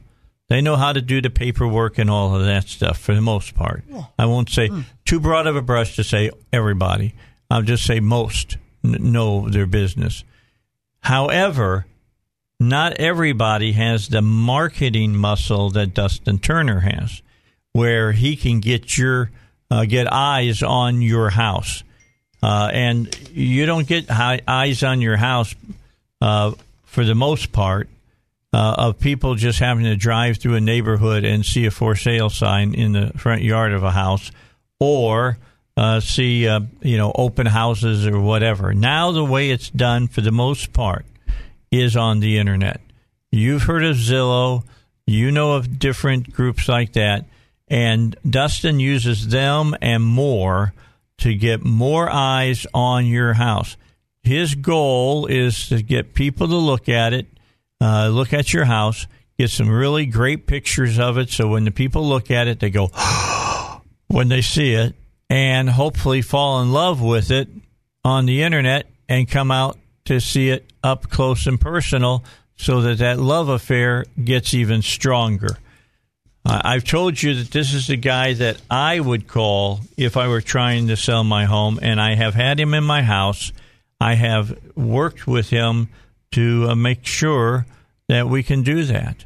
They 0.48 0.60
know 0.62 0.76
how 0.76 0.92
to 0.94 1.02
do 1.02 1.20
the 1.20 1.28
paperwork 1.30 1.98
and 1.98 2.08
all 2.10 2.34
of 2.34 2.44
that 2.46 2.68
stuff 2.68 2.98
for 2.98 3.14
the 3.14 3.20
most 3.20 3.54
part. 3.54 3.84
I 4.18 4.24
won't 4.26 4.48
say 4.48 4.70
too 5.04 5.20
broad 5.20 5.46
of 5.46 5.56
a 5.56 5.62
brush 5.62 5.96
to 5.96 6.04
say 6.04 6.30
everybody. 6.52 7.14
I'll 7.50 7.62
just 7.62 7.84
say 7.84 8.00
most 8.00 8.56
n- 8.84 8.96
know 9.12 9.48
their 9.48 9.66
business. 9.66 10.24
However, 11.00 11.86
not 12.60 12.94
everybody 12.94 13.72
has 13.72 14.08
the 14.08 14.22
marketing 14.22 15.16
muscle 15.16 15.70
that 15.70 15.94
Dustin 15.94 16.38
Turner 16.38 16.80
has, 16.80 17.22
where 17.72 18.12
he 18.12 18.34
can 18.36 18.60
get 18.60 18.98
your 18.98 19.30
uh, 19.70 19.84
get 19.84 20.10
eyes 20.12 20.62
on 20.62 21.02
your 21.02 21.30
house, 21.30 21.84
uh, 22.42 22.70
and 22.72 23.14
you 23.32 23.66
don't 23.66 23.86
get 23.86 24.06
eyes 24.10 24.82
on 24.82 25.00
your 25.00 25.16
house 25.16 25.54
uh, 26.20 26.52
for 26.84 27.04
the 27.04 27.14
most 27.14 27.52
part 27.52 27.88
uh, 28.52 28.74
of 28.78 28.98
people 28.98 29.34
just 29.34 29.58
having 29.58 29.84
to 29.84 29.96
drive 29.96 30.38
through 30.38 30.54
a 30.54 30.60
neighborhood 30.60 31.24
and 31.24 31.44
see 31.44 31.66
a 31.66 31.70
for 31.70 31.94
sale 31.94 32.30
sign 32.30 32.74
in 32.74 32.92
the 32.92 33.12
front 33.16 33.42
yard 33.42 33.72
of 33.72 33.82
a 33.82 33.90
house, 33.90 34.30
or 34.80 35.38
uh, 35.76 36.00
see 36.00 36.48
uh, 36.48 36.60
you 36.82 36.96
know 36.96 37.12
open 37.14 37.46
houses 37.46 38.06
or 38.06 38.20
whatever. 38.20 38.72
Now 38.74 39.12
the 39.12 39.24
way 39.24 39.50
it's 39.50 39.70
done 39.70 40.08
for 40.08 40.20
the 40.20 40.32
most 40.32 40.72
part 40.72 41.04
is 41.70 41.96
on 41.96 42.20
the 42.20 42.38
internet. 42.38 42.80
You've 43.30 43.64
heard 43.64 43.84
of 43.84 43.96
Zillow, 43.96 44.64
you 45.06 45.30
know 45.30 45.52
of 45.52 45.78
different 45.78 46.32
groups 46.32 46.68
like 46.68 46.94
that, 46.94 47.26
and 47.68 48.16
Dustin 48.28 48.80
uses 48.80 49.28
them 49.28 49.76
and 49.82 50.02
more 50.02 50.72
to 51.18 51.34
get 51.34 51.64
more 51.64 52.08
eyes 52.10 52.66
on 52.72 53.06
your 53.06 53.34
house. 53.34 53.76
His 54.22 54.54
goal 54.54 55.26
is 55.26 55.68
to 55.68 55.82
get 55.82 56.14
people 56.14 56.48
to 56.48 56.56
look 56.56 56.88
at 56.88 57.12
it, 57.12 57.26
uh, 57.80 58.08
look 58.08 58.32
at 58.32 58.52
your 58.52 58.64
house, 58.64 59.06
get 59.38 59.50
some 59.50 59.68
really 59.68 60.06
great 60.06 60.46
pictures 60.46 60.98
of 60.98 61.18
it. 61.18 61.30
So 61.30 61.48
when 61.48 61.64
the 61.64 61.70
people 61.70 62.06
look 62.06 62.30
at 62.30 62.48
it, 62.48 62.60
they 62.60 62.70
go, 62.70 62.88
when 64.08 64.28
they 64.28 64.42
see 64.42 64.74
it, 64.74 64.94
and 65.30 65.68
hopefully 65.68 66.22
fall 66.22 66.62
in 66.62 66.72
love 66.72 67.02
with 67.02 67.30
it 67.30 67.48
on 68.04 68.26
the 68.26 68.42
internet 68.42 68.86
and 69.08 69.28
come 69.28 69.50
out 69.50 69.76
to 70.06 70.20
see 70.20 70.48
it 70.48 70.64
up 70.82 71.10
close 71.10 71.46
and 71.46 71.60
personal 71.60 72.24
so 72.56 72.80
that 72.80 72.98
that 72.98 73.18
love 73.18 73.48
affair 73.48 74.06
gets 74.22 74.54
even 74.54 74.82
stronger. 74.82 75.58
I've 76.50 76.84
told 76.84 77.22
you 77.22 77.34
that 77.34 77.50
this 77.50 77.74
is 77.74 77.88
the 77.88 77.96
guy 77.96 78.32
that 78.32 78.60
I 78.70 79.00
would 79.00 79.28
call 79.28 79.80
if 79.98 80.16
I 80.16 80.28
were 80.28 80.40
trying 80.40 80.88
to 80.88 80.96
sell 80.96 81.22
my 81.22 81.44
home, 81.44 81.78
and 81.82 82.00
I 82.00 82.14
have 82.14 82.34
had 82.34 82.58
him 82.58 82.72
in 82.72 82.84
my 82.84 83.02
house. 83.02 83.52
I 84.00 84.14
have 84.14 84.58
worked 84.74 85.26
with 85.26 85.50
him 85.50 85.88
to 86.32 86.68
uh, 86.68 86.74
make 86.74 87.06
sure 87.06 87.66
that 88.08 88.28
we 88.28 88.42
can 88.42 88.62
do 88.62 88.84
that, 88.84 89.24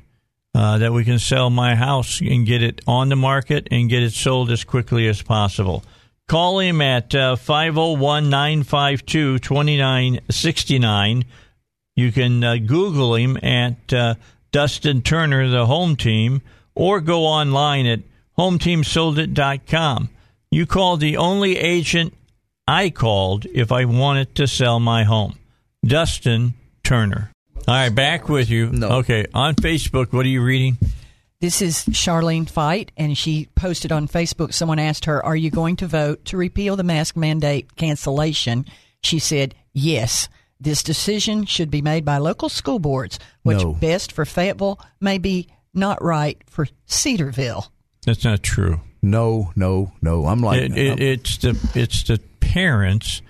uh, 0.55 0.79
that 0.79 0.93
we 0.93 1.05
can 1.05 1.19
sell 1.19 1.51
my 1.51 1.75
house 1.75 2.21
and 2.21 2.47
get 2.47 2.63
it 2.63 2.81
on 2.87 3.09
the 3.09 3.17
market 3.17 3.69
and 3.71 3.89
get 3.89 4.03
it 4.03 4.13
sold 4.13 4.51
as 4.51 4.65
quickly 4.65 5.09
as 5.09 5.23
possible. 5.23 5.85
Call 6.29 6.61
him 6.61 6.81
at 6.81 7.13
501 7.13 8.31
952 8.31 9.39
2969. 9.39 11.25
You 11.95 12.13
can 12.13 12.43
uh, 12.43 12.57
Google 12.57 13.17
him 13.17 13.37
at 13.43 13.93
uh, 13.93 14.15
Dustin 14.51 15.03
Turner, 15.03 15.49
the 15.49 15.67
home 15.67 15.97
team, 15.97 16.41
or 16.75 17.01
go 17.01 17.27
online 17.27 17.87
at 17.87 18.01
hometeamsoldit.com. 18.39 20.09
You 20.51 20.67
called 20.67 21.01
the 21.01 21.17
only 21.17 21.59
agent 21.59 22.15
I 22.67 22.91
called 22.91 23.47
if 23.47 23.73
I 23.73 23.85
wanted 23.85 24.35
to 24.37 24.47
sell 24.47 24.81
my 24.81 25.05
home, 25.05 25.39
Dustin 25.85 26.55
Turner. 26.83 27.31
All 27.69 27.75
right, 27.75 27.89
back 27.95 28.29
with 28.29 28.51
you. 28.51 28.71
No. 28.71 28.89
Okay, 28.99 29.27
on 29.35 29.55
Facebook, 29.55 30.13
what 30.13 30.27
are 30.27 30.29
you 30.31 30.43
reading? 30.43 30.79
This 31.41 31.61
is 31.63 31.85
Charlene 31.87 32.49
Fite, 32.49 32.93
and 32.97 33.17
she 33.19 33.49
posted 33.57 33.91
on 33.93 34.07
Facebook. 34.09 34.53
Someone 34.55 34.79
asked 34.79 35.05
her, 35.07 35.25
Are 35.25 35.37
you 35.37 35.51
going 35.51 35.77
to 35.77 35.87
vote 35.87 36.25
to 36.27 36.37
repeal 36.37 36.77
the 36.77 36.85
mask 36.85 37.17
mandate 37.17 37.75
cancellation? 37.77 38.65
She 39.03 39.19
said, 39.19 39.55
Yes. 39.73 40.29
This 40.61 40.85
decision 40.85 41.45
should 41.45 41.71
be 41.73 41.83
made 41.83 42.05
by 42.05 42.19
local 42.19 42.49
school 42.49 42.79
boards. 42.79 43.19
which 43.43 43.59
No. 43.59 43.73
best 43.75 44.13
for 44.13 44.25
Fayetteville 44.25 44.79
may 45.01 45.19
be 45.19 45.49
not 45.75 46.01
right 46.03 46.41
for 46.49 46.69
Cedarville. 46.87 47.73
That's 48.07 48.23
not 48.25 48.45
true. 48.45 48.81
No, 49.03 49.51
no, 49.57 49.93
no. 50.01 50.27
I'm 50.27 50.41
like, 50.41 50.61
It, 50.63 50.77
it, 50.79 51.01
it's 51.01 51.39
the 51.39 51.59
it's 51.75 52.05
the 52.05 52.21
parents 52.39 53.23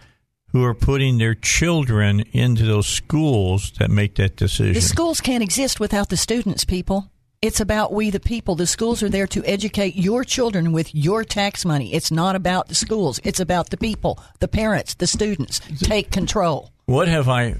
who 0.52 0.62
are 0.62 0.74
putting 0.74 1.18
their 1.18 1.34
children 1.34 2.20
into 2.32 2.64
those 2.64 2.86
schools 2.86 3.72
that 3.78 3.90
make 3.90 4.14
that 4.16 4.36
decision. 4.36 4.74
The 4.74 4.80
schools 4.80 5.20
can't 5.20 5.42
exist 5.42 5.80
without 5.80 6.10
the 6.10 6.16
students, 6.16 6.64
people. 6.64 7.10
It's 7.40 7.58
about 7.58 7.92
we 7.92 8.10
the 8.10 8.20
people. 8.20 8.54
The 8.54 8.68
schools 8.68 9.02
are 9.02 9.08
there 9.08 9.26
to 9.26 9.44
educate 9.44 9.96
your 9.96 10.22
children 10.22 10.70
with 10.70 10.94
your 10.94 11.24
tax 11.24 11.64
money. 11.64 11.92
It's 11.92 12.12
not 12.12 12.36
about 12.36 12.68
the 12.68 12.74
schools. 12.74 13.18
It's 13.24 13.40
about 13.40 13.70
the 13.70 13.76
people, 13.76 14.22
the 14.38 14.46
parents, 14.46 14.94
the 14.94 15.08
students. 15.08 15.60
Take 15.80 16.12
control. 16.12 16.70
What 16.84 17.08
have 17.08 17.28
I? 17.28 17.56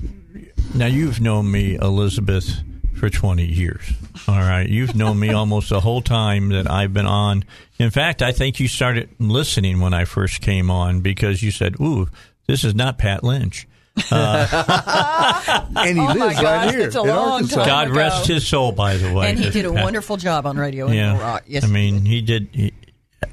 Now 0.74 0.86
you've 0.86 1.20
known 1.20 1.50
me, 1.50 1.74
Elizabeth, 1.74 2.60
for 2.94 3.10
twenty 3.10 3.46
years. 3.46 3.82
All 4.28 4.38
right, 4.38 4.68
you've 4.68 4.94
known 4.94 5.18
me 5.18 5.30
almost 5.30 5.70
the 5.70 5.80
whole 5.80 6.02
time 6.02 6.50
that 6.50 6.70
I've 6.70 6.92
been 6.92 7.06
on. 7.06 7.44
In 7.78 7.90
fact, 7.90 8.22
I 8.22 8.30
think 8.30 8.60
you 8.60 8.68
started 8.68 9.08
listening 9.18 9.80
when 9.80 9.94
I 9.94 10.04
first 10.04 10.42
came 10.42 10.70
on 10.70 11.00
because 11.00 11.42
you 11.42 11.50
said, 11.50 11.80
"Ooh, 11.80 12.08
this 12.52 12.64
is 12.64 12.74
not 12.74 12.98
Pat 12.98 13.24
Lynch." 13.24 13.66
and 14.10 14.10
he 14.10 16.00
Oh 16.00 16.06
my 16.06 16.14
lives 16.14 16.40
gosh, 16.40 16.42
right 16.42 16.70
here 16.70 16.80
it's 16.86 16.96
a 16.96 17.00
in 17.02 17.08
long 17.08 17.32
Arkansas. 17.32 17.56
time. 17.56 17.66
God 17.66 17.86
ago. 17.88 17.96
rest 17.96 18.26
his 18.26 18.46
soul, 18.46 18.72
by 18.72 18.96
the 18.96 19.12
way. 19.12 19.28
And 19.30 19.38
he 19.38 19.50
did 19.50 19.64
a 19.66 19.72
Pat- 19.74 19.84
wonderful 19.84 20.16
job 20.16 20.46
on 20.46 20.56
radio 20.56 20.86
in 20.86 20.94
Yeah, 20.94 21.12
Little 21.12 21.26
Rock. 21.28 21.44
Yes, 21.46 21.64
I 21.64 21.66
mean, 21.68 22.04
he 22.04 22.22
did. 22.22 22.48
He, 22.52 22.72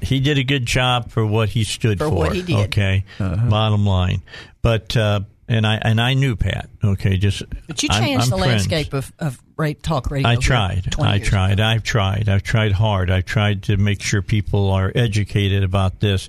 he 0.02 0.20
did 0.20 0.38
a 0.38 0.44
good 0.44 0.66
job 0.66 1.10
for 1.10 1.24
what 1.26 1.48
he 1.48 1.64
stood 1.64 1.98
For 1.98 2.08
for. 2.08 2.14
what 2.14 2.34
he 2.34 2.42
did. 2.42 2.56
Okay, 2.68 3.04
bottom 3.18 3.86
line. 3.86 4.22
But 4.62 4.96
uh, 4.96 5.20
and 5.48 5.66
I 5.66 5.76
and 5.76 6.00
I 6.00 6.14
knew 6.14 6.36
Pat. 6.36 6.68
Okay, 6.84 7.16
just 7.16 7.42
But 7.66 7.82
you 7.82 7.88
I'm- 7.90 8.02
changed 8.02 8.24
I'm 8.24 8.30
the 8.30 8.36
friends. 8.44 8.70
landscape 8.70 8.92
of, 8.92 9.12
of 9.18 9.42
ra- 9.56 9.72
talk 9.82 10.10
radio. 10.10 10.28
I 10.28 10.36
tried. 10.36 10.94
I 11.00 11.18
tried. 11.20 11.52
ago. 11.54 11.64
I've 11.64 11.82
tried. 11.82 12.28
I've 12.28 12.42
tried 12.42 12.72
hard. 12.72 13.10
I've 13.10 13.24
tried 13.24 13.62
to 13.64 13.76
make 13.76 14.02
sure 14.02 14.20
people 14.22 14.70
are 14.70 14.92
educated 14.94 15.64
about 15.64 16.00
this. 16.00 16.28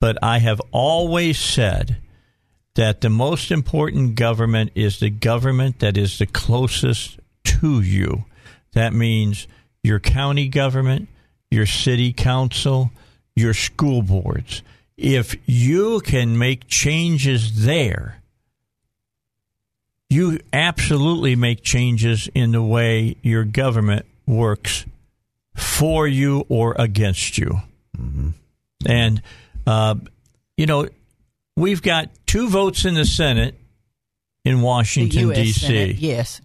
But 0.00 0.18
I 0.22 0.38
have 0.38 0.60
always 0.72 1.38
said 1.38 1.96
that 2.74 3.00
the 3.00 3.10
most 3.10 3.50
important 3.50 4.14
government 4.14 4.72
is 4.74 5.00
the 5.00 5.10
government 5.10 5.80
that 5.80 5.96
is 5.96 6.18
the 6.18 6.26
closest 6.26 7.18
to 7.44 7.80
you. 7.80 8.24
That 8.72 8.92
means 8.92 9.46
your 9.82 10.00
county 10.00 10.48
government, 10.48 11.08
your 11.50 11.66
city 11.66 12.12
council, 12.12 12.90
your 13.36 13.54
school 13.54 14.02
boards. 14.02 14.62
If 14.96 15.36
you 15.46 16.00
can 16.00 16.38
make 16.38 16.68
changes 16.68 17.64
there, 17.64 18.22
you 20.08 20.38
absolutely 20.52 21.36
make 21.36 21.62
changes 21.62 22.28
in 22.34 22.52
the 22.52 22.62
way 22.62 23.16
your 23.22 23.44
government 23.44 24.06
works 24.26 24.84
for 25.54 26.06
you 26.06 26.44
or 26.48 26.74
against 26.78 27.38
you. 27.38 27.60
And, 28.86 29.22
uh, 29.66 29.94
you 30.56 30.66
know, 30.66 30.88
we've 31.56 31.82
got 31.82 32.10
two 32.32 32.48
votes 32.48 32.86
in 32.86 32.94
the 32.94 33.04
Senate 33.04 33.54
in 34.42 34.62
Washington, 34.62 35.28
D.C. 35.28 35.92
Yes. 35.98 36.40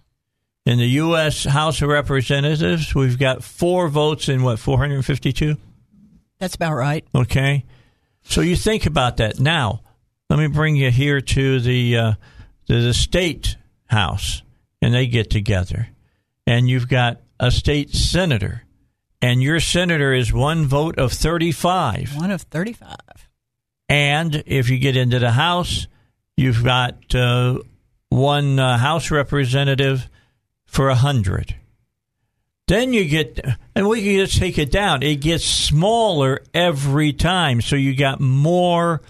In 0.66 0.76
the 0.76 0.86
U.S. 0.86 1.44
House 1.44 1.80
of 1.80 1.88
Representatives, 1.88 2.94
we've 2.94 3.18
got 3.18 3.42
four 3.42 3.88
votes 3.88 4.28
in 4.28 4.42
what, 4.42 4.58
452? 4.58 5.56
That's 6.38 6.54
about 6.54 6.74
right. 6.74 7.06
Okay. 7.14 7.64
So 8.22 8.42
you 8.42 8.54
think 8.54 8.84
about 8.84 9.16
that. 9.16 9.40
Now, 9.40 9.80
let 10.28 10.38
me 10.38 10.46
bring 10.48 10.76
you 10.76 10.90
here 10.90 11.22
to 11.22 11.60
the 11.60 11.96
uh, 11.96 12.12
to 12.66 12.82
the 12.82 12.92
state 12.92 13.56
house, 13.86 14.42
and 14.82 14.92
they 14.92 15.06
get 15.06 15.30
together, 15.30 15.88
and 16.46 16.68
you've 16.68 16.88
got 16.88 17.22
a 17.40 17.50
state 17.50 17.94
senator, 17.94 18.64
and 19.22 19.42
your 19.42 19.58
senator 19.58 20.12
is 20.12 20.34
one 20.34 20.66
vote 20.66 20.98
of 20.98 21.12
thirty-five. 21.14 22.14
One 22.14 22.30
of 22.30 22.42
35. 22.42 23.27
And 23.88 24.42
if 24.46 24.68
you 24.68 24.78
get 24.78 24.96
into 24.96 25.18
the 25.18 25.30
House, 25.30 25.86
you've 26.36 26.62
got 26.62 27.14
uh, 27.14 27.58
one 28.10 28.58
uh, 28.58 28.76
House 28.78 29.10
representative 29.10 30.08
for 30.66 30.88
a 30.88 30.94
hundred. 30.94 31.54
Then 32.66 32.92
you 32.92 33.06
get, 33.06 33.40
and 33.74 33.88
we 33.88 34.02
can 34.02 34.26
just 34.26 34.38
take 34.38 34.58
it 34.58 34.70
down. 34.70 35.02
It 35.02 35.22
gets 35.22 35.44
smaller 35.44 36.42
every 36.52 37.14
time, 37.14 37.62
so 37.62 37.76
you 37.76 37.96
got 37.96 38.20
more, 38.20 39.00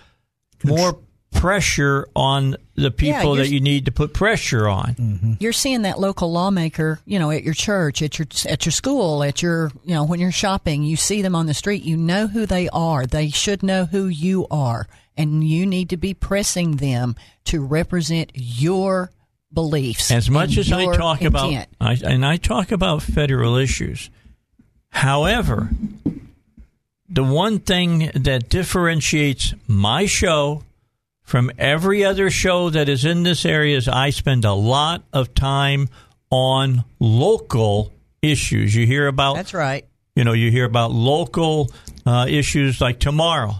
more 0.62 1.00
pressure 1.32 2.08
on 2.16 2.56
the 2.74 2.90
people 2.90 3.36
you're- 3.36 3.38
that 3.38 3.52
you 3.52 3.60
need 3.60 3.84
to 3.84 3.92
put 3.92 4.14
pressure 4.14 4.66
on. 4.68 4.94
Mm-hmm. 4.94 5.32
You're 5.40 5.52
seeing 5.52 5.82
that 5.82 6.00
local 6.00 6.32
lawmaker, 6.32 7.00
you 7.04 7.18
know, 7.18 7.30
at 7.30 7.44
your 7.44 7.54
church, 7.54 8.02
at 8.02 8.18
your 8.18 8.26
at 8.48 8.64
your 8.64 8.72
school, 8.72 9.22
at 9.22 9.42
your, 9.42 9.70
you 9.84 9.94
know, 9.94 10.04
when 10.04 10.20
you're 10.20 10.32
shopping, 10.32 10.82
you 10.82 10.96
see 10.96 11.22
them 11.22 11.34
on 11.34 11.46
the 11.46 11.54
street, 11.54 11.82
you 11.82 11.96
know 11.96 12.26
who 12.26 12.46
they 12.46 12.68
are. 12.70 13.06
They 13.06 13.30
should 13.30 13.62
know 13.62 13.84
who 13.84 14.06
you 14.06 14.46
are, 14.50 14.86
and 15.16 15.46
you 15.46 15.66
need 15.66 15.90
to 15.90 15.96
be 15.96 16.14
pressing 16.14 16.76
them 16.76 17.14
to 17.44 17.60
represent 17.60 18.32
your 18.34 19.10
beliefs. 19.52 20.10
As 20.10 20.30
much 20.30 20.56
as 20.56 20.70
I 20.72 20.82
your 20.82 20.94
talk 20.94 21.22
about. 21.22 21.52
I, 21.80 21.98
and 22.04 22.24
I 22.24 22.36
talk 22.36 22.72
about 22.72 23.02
federal 23.02 23.56
issues. 23.56 24.10
However, 24.90 25.70
the 27.08 27.24
one 27.24 27.58
thing 27.58 28.10
that 28.14 28.48
differentiates 28.48 29.54
my 29.66 30.06
show 30.06 30.64
from 31.28 31.50
every 31.58 32.06
other 32.06 32.30
show 32.30 32.70
that 32.70 32.88
is 32.88 33.04
in 33.04 33.22
this 33.22 33.44
area 33.44 33.76
is 33.76 33.86
I 33.86 34.08
spend 34.08 34.46
a 34.46 34.54
lot 34.54 35.04
of 35.12 35.34
time 35.34 35.90
on 36.30 36.84
local 36.98 37.92
issues. 38.22 38.74
You 38.74 38.86
hear 38.86 39.06
about 39.06 39.36
That's 39.36 39.52
right. 39.52 39.84
you 40.16 40.24
know, 40.24 40.32
you 40.32 40.50
hear 40.50 40.64
about 40.64 40.90
local 40.90 41.70
uh, 42.06 42.24
issues 42.26 42.80
like 42.80 42.98
tomorrow. 42.98 43.56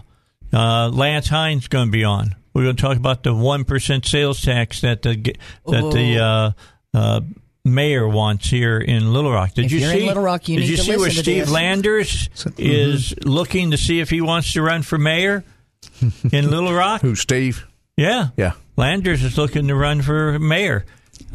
Uh, 0.51 0.89
Lance 0.89 1.27
Hines 1.27 1.67
going 1.67 1.89
to 1.89 1.91
be 1.91 2.03
on. 2.03 2.35
We're 2.55 2.63
going 2.63 2.75
to 2.75 2.81
talk 2.81 2.97
about 2.97 3.21
the 3.21 3.35
one 3.35 3.65
percent 3.65 4.03
sales 4.03 4.41
tax 4.41 4.81
that 4.81 5.03
the 5.03 5.35
that 5.67 5.91
the 5.93 6.17
uh, 6.17 6.51
uh, 6.97 7.21
mayor 7.63 8.07
wants 8.07 8.49
here 8.49 8.79
in 8.79 9.13
Little 9.13 9.31
Rock. 9.31 9.53
Did 9.53 9.65
If 9.65 9.73
you 9.73 9.81
see? 9.81 10.07
Little 10.07 10.23
Rock, 10.23 10.49
you 10.49 10.55
did 10.55 10.61
need 10.61 10.69
you 10.71 10.77
to 10.77 10.83
see 10.83 10.97
where 10.97 11.11
Steve 11.11 11.45
this. 11.45 11.51
Landers 11.51 12.29
is 12.57 13.13
looking 13.23 13.69
to 13.71 13.77
see 13.77 13.99
if 13.99 14.09
he 14.09 14.21
wants 14.21 14.53
to 14.53 14.63
run 14.63 14.81
for 14.81 14.97
mayor 14.97 15.43
in 16.31 16.49
Little 16.49 16.73
Rock? 16.73 17.01
Who, 17.01 17.15
Steve? 17.15 17.65
Yeah, 17.97 18.29
Yeah. 18.37 18.53
Landers 18.77 19.23
is 19.23 19.37
looking 19.37 19.67
to 19.67 19.75
run 19.75 20.01
for 20.01 20.39
mayor. 20.39 20.85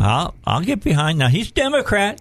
I'll 0.00 0.34
I'll 0.46 0.62
get 0.62 0.82
behind. 0.82 1.18
Now 1.18 1.28
he's 1.28 1.50
Democrat, 1.52 2.20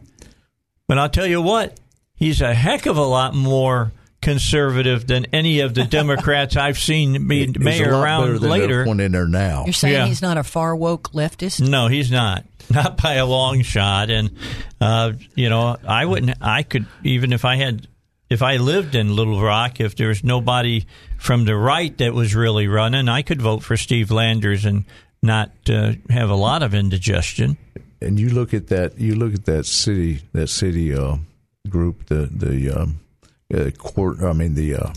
but 0.88 0.98
I'll 0.98 1.08
tell 1.10 1.26
you 1.26 1.42
what, 1.42 1.80
he's 2.14 2.42
a 2.42 2.54
heck 2.54 2.86
of 2.88 2.98
a 2.98 3.04
lot 3.06 3.34
more 3.34 3.94
conservative 4.22 5.08
than 5.08 5.26
any 5.32 5.62
of 5.62 5.74
the 5.74 5.84
Democrats 6.00 6.58
I've 6.58 6.78
seen 6.78 7.28
be 7.28 7.46
He's 7.48 7.56
a 7.56 7.60
mayor 7.60 7.92
lot 7.94 8.04
around 8.04 8.40
than 8.42 8.50
later. 8.50 8.86
one 8.86 9.00
in 9.00 9.12
there 9.14 9.28
now. 9.28 9.64
You're 9.66 9.74
saying 9.74 9.94
Yeah. 9.94 10.06
he's 10.08 10.22
not 10.22 10.38
a 10.38 10.44
far 10.44 10.76
woke 10.76 11.12
leftist? 11.14 11.68
No, 11.68 11.88
he's 11.88 12.12
not. 12.12 12.44
Not 12.70 12.96
by 13.02 13.16
a 13.16 13.26
long 13.26 13.62
shot. 13.62 14.10
And 14.10 14.32
uh, 14.80 15.12
you 15.36 15.50
know, 15.50 15.76
I 15.86 16.06
wouldn't. 16.06 16.38
I 16.42 16.64
could 16.64 16.86
even 17.04 17.34
if 17.34 17.44
I 17.44 17.58
had, 17.58 17.88
if 18.30 18.42
I 18.42 18.56
lived 18.58 18.96
in 18.96 19.14
Little 19.16 19.42
Rock, 19.42 19.82
if 19.82 19.98
there 19.98 20.08
was 20.08 20.24
nobody 20.24 20.86
from 21.24 21.46
the 21.46 21.56
right 21.56 21.98
that 22.00 22.14
was 22.14 22.36
really 22.36 22.68
running, 22.68 23.08
I 23.08 23.22
could 23.22 23.42
vote 23.42 23.64
for 23.64 23.78
Steve 23.78 24.12
Landers 24.12 24.66
and 24.66 24.84
not 25.22 25.52
uh, 25.70 25.94
have 26.10 26.30
a 26.30 26.36
lot 26.36 26.62
of 26.62 26.74
indigestion. 26.74 27.58
and 28.02 28.20
you 28.20 28.30
look 28.30 28.54
at 28.54 28.68
that 28.68 29.00
you 29.00 29.16
look 29.16 29.34
at 29.34 29.46
that 29.46 29.66
city 29.66 30.20
that 30.34 30.48
city 30.48 30.94
uh, 30.94 31.16
group 31.70 32.08
the 32.08 32.28
the 32.30 32.70
um, 32.70 33.00
uh, 33.54 33.70
court 33.78 34.22
I 34.22 34.34
mean 34.34 34.56
the 34.56 34.76
uh, 34.76 34.92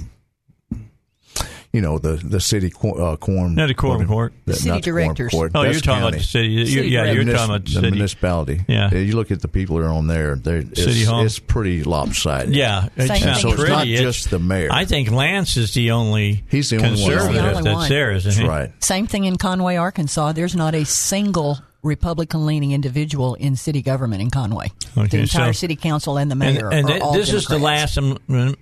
you 1.77 1.83
know 1.83 1.99
the 1.99 2.17
the 2.17 2.41
city 2.41 2.71
cor- 2.71 3.01
uh, 3.01 3.17
quorum 3.17 3.55
No, 3.55 3.67
the 3.67 3.75
quorum 3.75 4.07
court. 4.07 4.33
the, 4.47 4.55
City 4.55 4.69
not 4.71 4.83
the 4.83 4.91
quorum 4.91 5.07
directors. 5.15 5.31
court, 5.31 5.53
Oh, 5.55 5.63
you're 5.63 5.73
that's 5.75 5.85
talking 5.85 6.03
about 6.03 6.15
the 6.15 6.23
city. 6.25 6.49
You- 6.49 6.67
City 6.67 6.89
yeah, 6.89 7.05
you're 7.05 7.17
Munis- 7.25 7.35
talking 7.35 7.51
about 7.55 7.65
the 7.67 7.71
the 7.71 7.81
city. 7.81 7.91
municipality. 7.91 8.61
Yeah. 8.67 8.95
you 8.95 9.15
look 9.15 9.31
at 9.31 9.43
the 9.43 9.49
people 9.49 9.77
that 9.77 9.85
are 9.85 9.93
on 9.93 10.07
there. 10.07 10.37
They're, 10.37 10.57
it's, 10.59 10.83
City 10.83 11.05
hall. 11.05 11.25
it's 11.25 11.39
pretty 11.39 11.85
lopsided. 11.85 12.55
Yeah, 12.57 12.89
it's 12.97 13.09
Same 13.09 13.27
not 13.27 13.35
thing 13.37 13.43
so 13.43 13.49
it's 13.51 13.57
pretty. 13.57 13.73
not 13.73 13.87
It's- 13.87 14.01
just 14.03 14.31
the 14.31 14.39
mayor. 14.39 14.69
I 14.73 14.85
think 14.87 15.11
Lance 15.11 15.57
is 15.59 15.75
the 15.75 15.91
only 15.91 16.45
He's 16.51 16.71
the 16.71 16.77
only 16.79 16.89
one 16.89 16.99
on 16.99 17.05
conservative 17.11 17.35
there. 17.35 17.43
The 17.53 17.57
only 17.59 17.63
that's 17.71 17.77
one. 17.77 17.89
there, 17.91 18.11
isn't 18.13 18.29
that's 18.31 18.41
he? 18.41 18.47
right. 18.49 18.73
Same 18.83 19.07
thing 19.07 19.25
in 19.25 19.37
Conway, 19.37 19.77
Arkansas. 19.77 20.33
There's 20.33 20.57
not 20.57 20.75
a 20.75 20.85
single 20.87 21.59
Republican 21.83 22.47
leaning 22.47 22.73
individual 22.73 23.35
in 23.35 23.55
city 23.55 23.81
government 23.83 24.21
in 24.21 24.29
Conway. 24.31 24.73
Okay, 24.99 25.07
the 25.09 25.19
entire 25.19 25.53
so- 25.53 25.61
city 25.61 25.77
council 25.77 26.17
and 26.17 26.29
the 26.31 26.35
mayor 26.35 26.69
and 26.73 26.87
are 26.87 26.89
th- 26.89 27.01
all 27.03 27.13
this 27.13 27.33
is 27.33 27.45
the 27.47 27.59
Democrats. 27.59 27.97
last. 27.97 28.19
Um, 28.29 28.57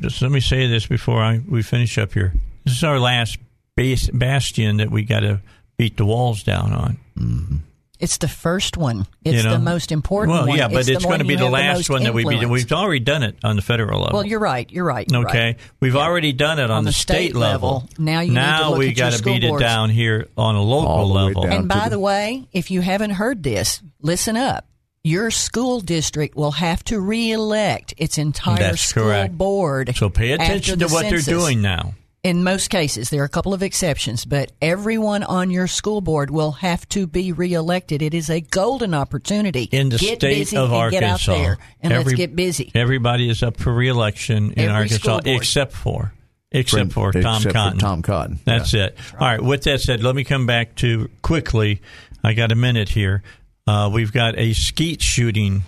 just 0.00 0.22
let 0.22 0.30
me 0.30 0.40
say 0.40 0.66
this 0.66 0.86
before 0.86 1.20
I 1.22 1.40
we 1.46 1.62
finish 1.62 1.98
up 1.98 2.12
here. 2.14 2.32
This 2.70 2.78
is 2.78 2.84
our 2.84 3.00
last 3.00 3.38
base 3.74 4.08
bastion 4.10 4.76
that 4.78 4.90
we 4.90 5.02
got 5.02 5.20
to 5.20 5.40
beat 5.76 5.96
the 5.96 6.04
walls 6.04 6.42
down 6.44 6.72
on. 6.72 6.98
Mm-hmm. 7.18 7.56
It's 7.98 8.16
the 8.16 8.28
first 8.28 8.76
one. 8.78 9.06
It's 9.24 9.36
you 9.36 9.42
know? 9.42 9.50
the 9.52 9.58
most 9.58 9.92
important 9.92 10.32
Well, 10.32 10.46
one. 10.46 10.56
yeah, 10.56 10.68
but 10.68 10.86
the 10.86 10.92
it's, 10.92 11.04
going 11.04 11.18
to 11.18 11.24
be 11.26 11.34
the 11.36 11.50
last 11.50 11.76
most 11.78 11.90
one 11.90 12.04
that 12.04 12.14
we 12.14 12.24
beat. 12.24 12.48
We've 12.48 12.72
already 12.72 13.00
done 13.00 13.22
it 13.22 13.36
on 13.44 13.56
the 13.56 13.62
federal 13.62 14.00
level. 14.00 14.18
Well, 14.18 14.26
you're 14.26 14.38
right. 14.40 14.70
You're 14.70 14.84
right. 14.86 15.06
you're 15.10 15.26
Okay, 15.26 15.46
right. 15.48 15.58
we've 15.80 15.96
already 15.96 16.32
done 16.32 16.58
it 16.60 16.64
on, 16.70 16.70
On 16.70 16.84
the 16.84 16.92
state 16.92 17.34
level. 17.34 17.88
Now 17.98 18.20
you 18.20 18.28
need 18.28 18.34
to 18.36 18.40
now 18.40 18.70
look 18.70 18.78
we 18.78 18.88
at 18.90 18.96
gotta 18.96 19.18
school 19.18 19.34
beat 19.34 19.44
it 19.44 19.58
down 19.58 19.90
here 19.90 20.28
on 20.38 20.54
a 20.54 20.62
local 20.62 20.88
All 20.88 21.08
the 21.08 21.14
way 21.14 21.22
level. 21.24 21.46
And 21.46 21.68
by 21.68 21.84
the- 21.84 21.90
the 21.90 21.98
way, 21.98 22.48
if 22.52 22.70
you 22.70 22.80
haven't 22.80 23.10
heard 23.10 23.42
this, 23.42 23.82
listen 24.00 24.36
up. 24.36 24.64
Your 25.04 25.30
school 25.30 25.80
district 25.80 26.36
will 26.36 26.52
have 26.52 26.82
to 26.84 27.00
re-elect 27.00 27.94
its 27.98 28.16
entire 28.16 28.56
That's 28.58 28.82
school 28.82 29.04
correct. 29.04 29.36
board. 29.36 29.94
So 29.96 30.08
pay 30.08 30.32
after 30.32 30.44
attention 30.44 30.78
to 30.78 30.86
what 30.88 31.02
census. 31.02 31.26
they're 31.26 31.36
doing 31.38 31.60
now. 31.60 31.94
In 32.22 32.44
most 32.44 32.68
cases, 32.68 33.08
there 33.08 33.22
are 33.22 33.24
a 33.24 33.30
couple 33.30 33.54
of 33.54 33.62
exceptions, 33.62 34.26
but 34.26 34.52
everyone 34.60 35.22
on 35.22 35.50
your 35.50 35.66
school 35.66 36.02
board 36.02 36.28
will 36.28 36.52
have 36.52 36.86
to 36.90 37.06
be 37.06 37.32
reelected. 37.32 38.02
It 38.02 38.12
is 38.12 38.28
a 38.28 38.42
golden 38.42 38.92
opportunity. 38.92 39.62
in 39.72 39.88
the 39.88 39.96
get 39.96 40.18
state 40.18 40.38
busy 40.38 40.56
of 40.58 40.70
and 40.70 40.74
Arkansas. 40.78 41.00
Get 41.00 41.10
out 41.10 41.20
there 41.26 41.58
and 41.80 41.92
Every- 41.94 42.04
let's 42.04 42.16
get 42.16 42.36
busy. 42.36 42.72
Everybody 42.74 43.30
is 43.30 43.42
up 43.42 43.56
for 43.56 43.72
reelection 43.72 44.52
in 44.52 44.58
Every 44.58 44.70
Arkansas, 44.74 44.98
school 44.98 45.20
board. 45.22 45.36
except 45.38 45.72
for 45.72 46.12
except 46.52 46.92
for 46.92 47.10
Tom 47.12 47.20
Except 47.36 47.42
for 47.42 47.52
Cotton. 47.52 47.78
Tom 47.78 48.02
Cotton. 48.02 48.38
That's 48.44 48.74
it. 48.74 48.98
All 49.14 49.26
right. 49.26 49.40
With 49.42 49.62
that 49.62 49.80
said, 49.80 50.02
let 50.02 50.14
me 50.14 50.24
come 50.24 50.44
back 50.44 50.74
to 50.76 51.08
quickly. 51.22 51.80
I 52.22 52.34
got 52.34 52.52
a 52.52 52.56
minute 52.56 52.90
here. 52.90 53.22
Uh, 53.66 53.88
we've 53.90 54.12
got 54.12 54.36
a 54.38 54.52
skeet 54.52 55.00
shooting 55.00 55.62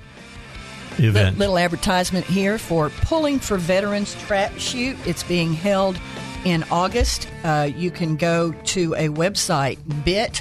event. 0.98 1.38
Little 1.38 1.56
advertisement 1.56 2.26
here 2.26 2.58
for 2.58 2.90
Pulling 2.90 3.38
for 3.38 3.56
Veterans 3.56 4.14
Trap 4.26 4.52
Shoot. 4.58 4.98
It's 5.06 5.22
being 5.22 5.54
held 5.54 5.98
in 6.44 6.64
August. 6.70 7.28
Uh, 7.44 7.70
you 7.74 7.90
can 7.90 8.16
go 8.16 8.52
to 8.64 8.94
a 8.94 9.09
website, 9.09 9.78
bit.ly 10.05 10.40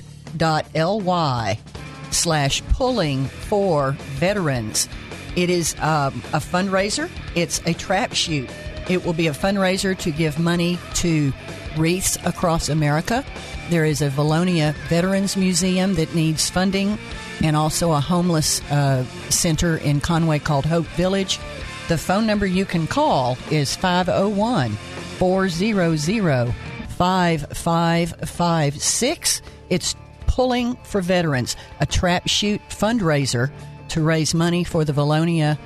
slash 2.11 2.61
pulling 2.69 3.25
for 3.25 3.91
veterans. 3.91 4.89
It 5.35 5.49
is 5.49 5.75
um, 5.75 6.21
a 6.33 6.39
fundraiser. 6.39 7.09
It's 7.35 7.61
a 7.65 7.73
trap 7.73 8.13
shoot. 8.13 8.49
It 8.89 9.05
will 9.05 9.13
be 9.13 9.27
a 9.27 9.31
fundraiser 9.31 9.97
to 9.99 10.11
give 10.11 10.37
money 10.39 10.77
to 10.95 11.31
wreaths 11.77 12.17
across 12.25 12.67
America. 12.67 13.23
There 13.69 13.85
is 13.85 14.01
a 14.01 14.09
Vilonia 14.09 14.73
Veterans 14.89 15.37
Museum 15.37 15.95
that 15.95 16.13
needs 16.13 16.49
funding, 16.49 16.97
and 17.41 17.55
also 17.55 17.93
a 17.93 17.99
homeless 18.01 18.61
uh, 18.69 19.05
center 19.29 19.77
in 19.77 20.01
Conway 20.01 20.39
called 20.39 20.65
Hope 20.65 20.85
Village. 20.87 21.39
The 21.87 21.97
phone 21.97 22.27
number 22.27 22.45
you 22.45 22.65
can 22.65 22.87
call 22.87 23.37
is 23.49 23.75
501 23.75 24.77
400 25.21 26.51
5556. 26.89 29.41
It's 29.69 29.95
Pulling 30.25 30.75
for 30.77 31.01
Veterans, 31.01 31.55
a 31.79 31.85
trap 31.85 32.27
shoot 32.27 32.59
fundraiser 32.69 33.51
to 33.89 34.01
raise 34.01 34.33
money 34.33 34.63
for 34.63 34.83
the 34.83 34.93
Vilonia 34.93 35.59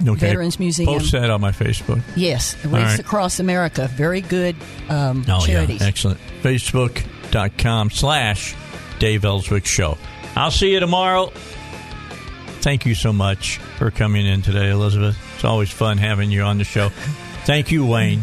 okay. 0.00 0.26
Veterans 0.26 0.58
Museum. 0.58 0.88
Post 0.88 1.12
that 1.12 1.30
on 1.30 1.40
my 1.40 1.52
Facebook. 1.52 2.02
Yes, 2.16 2.56
Wreaths 2.64 2.72
right. 2.72 2.98
Across 2.98 3.38
America. 3.38 3.86
Very 3.88 4.22
good 4.22 4.56
um, 4.88 5.24
Oh, 5.28 5.46
charities. 5.46 5.80
yeah. 5.80 5.86
Excellent. 5.86 6.18
Facebook.com 6.42 7.90
slash 7.90 8.56
Dave 8.98 9.24
Elswick 9.24 9.66
Show. 9.66 9.98
I'll 10.34 10.50
see 10.50 10.72
you 10.72 10.80
tomorrow. 10.80 11.30
Thank 12.60 12.86
you 12.86 12.96
so 12.96 13.12
much 13.12 13.58
for 13.78 13.92
coming 13.92 14.26
in 14.26 14.42
today, 14.42 14.70
Elizabeth. 14.70 15.16
It's 15.34 15.44
always 15.44 15.70
fun 15.70 15.98
having 15.98 16.32
you 16.32 16.42
on 16.42 16.58
the 16.58 16.64
show. 16.64 16.88
Thank 17.44 17.70
you, 17.70 17.84
Wayne, 17.84 18.22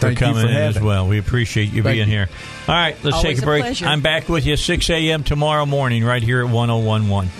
Thank 0.00 0.20
you 0.20 0.26
coming 0.26 0.42
for 0.42 0.48
in 0.48 0.56
as 0.56 0.80
well. 0.80 1.06
We 1.08 1.18
appreciate 1.18 1.72
you 1.72 1.82
Thank 1.82 1.96
being 1.96 2.08
you. 2.08 2.14
here. 2.14 2.28
All 2.68 2.74
right, 2.74 2.96
let's 3.02 3.16
Always 3.16 3.36
take 3.36 3.38
a 3.38 3.42
a 3.42 3.44
break. 3.44 3.62
pleasure. 3.62 3.86
I'm 3.86 4.00
back 4.02 4.28
with 4.28 4.46
you 4.46 4.56
6 4.56 4.90
a.m. 4.90 5.24
tomorrow 5.24 5.66
morning 5.66 6.04
right 6.04 6.22
here 6.22 6.40
at 6.44 6.50
1011. 6.50 7.30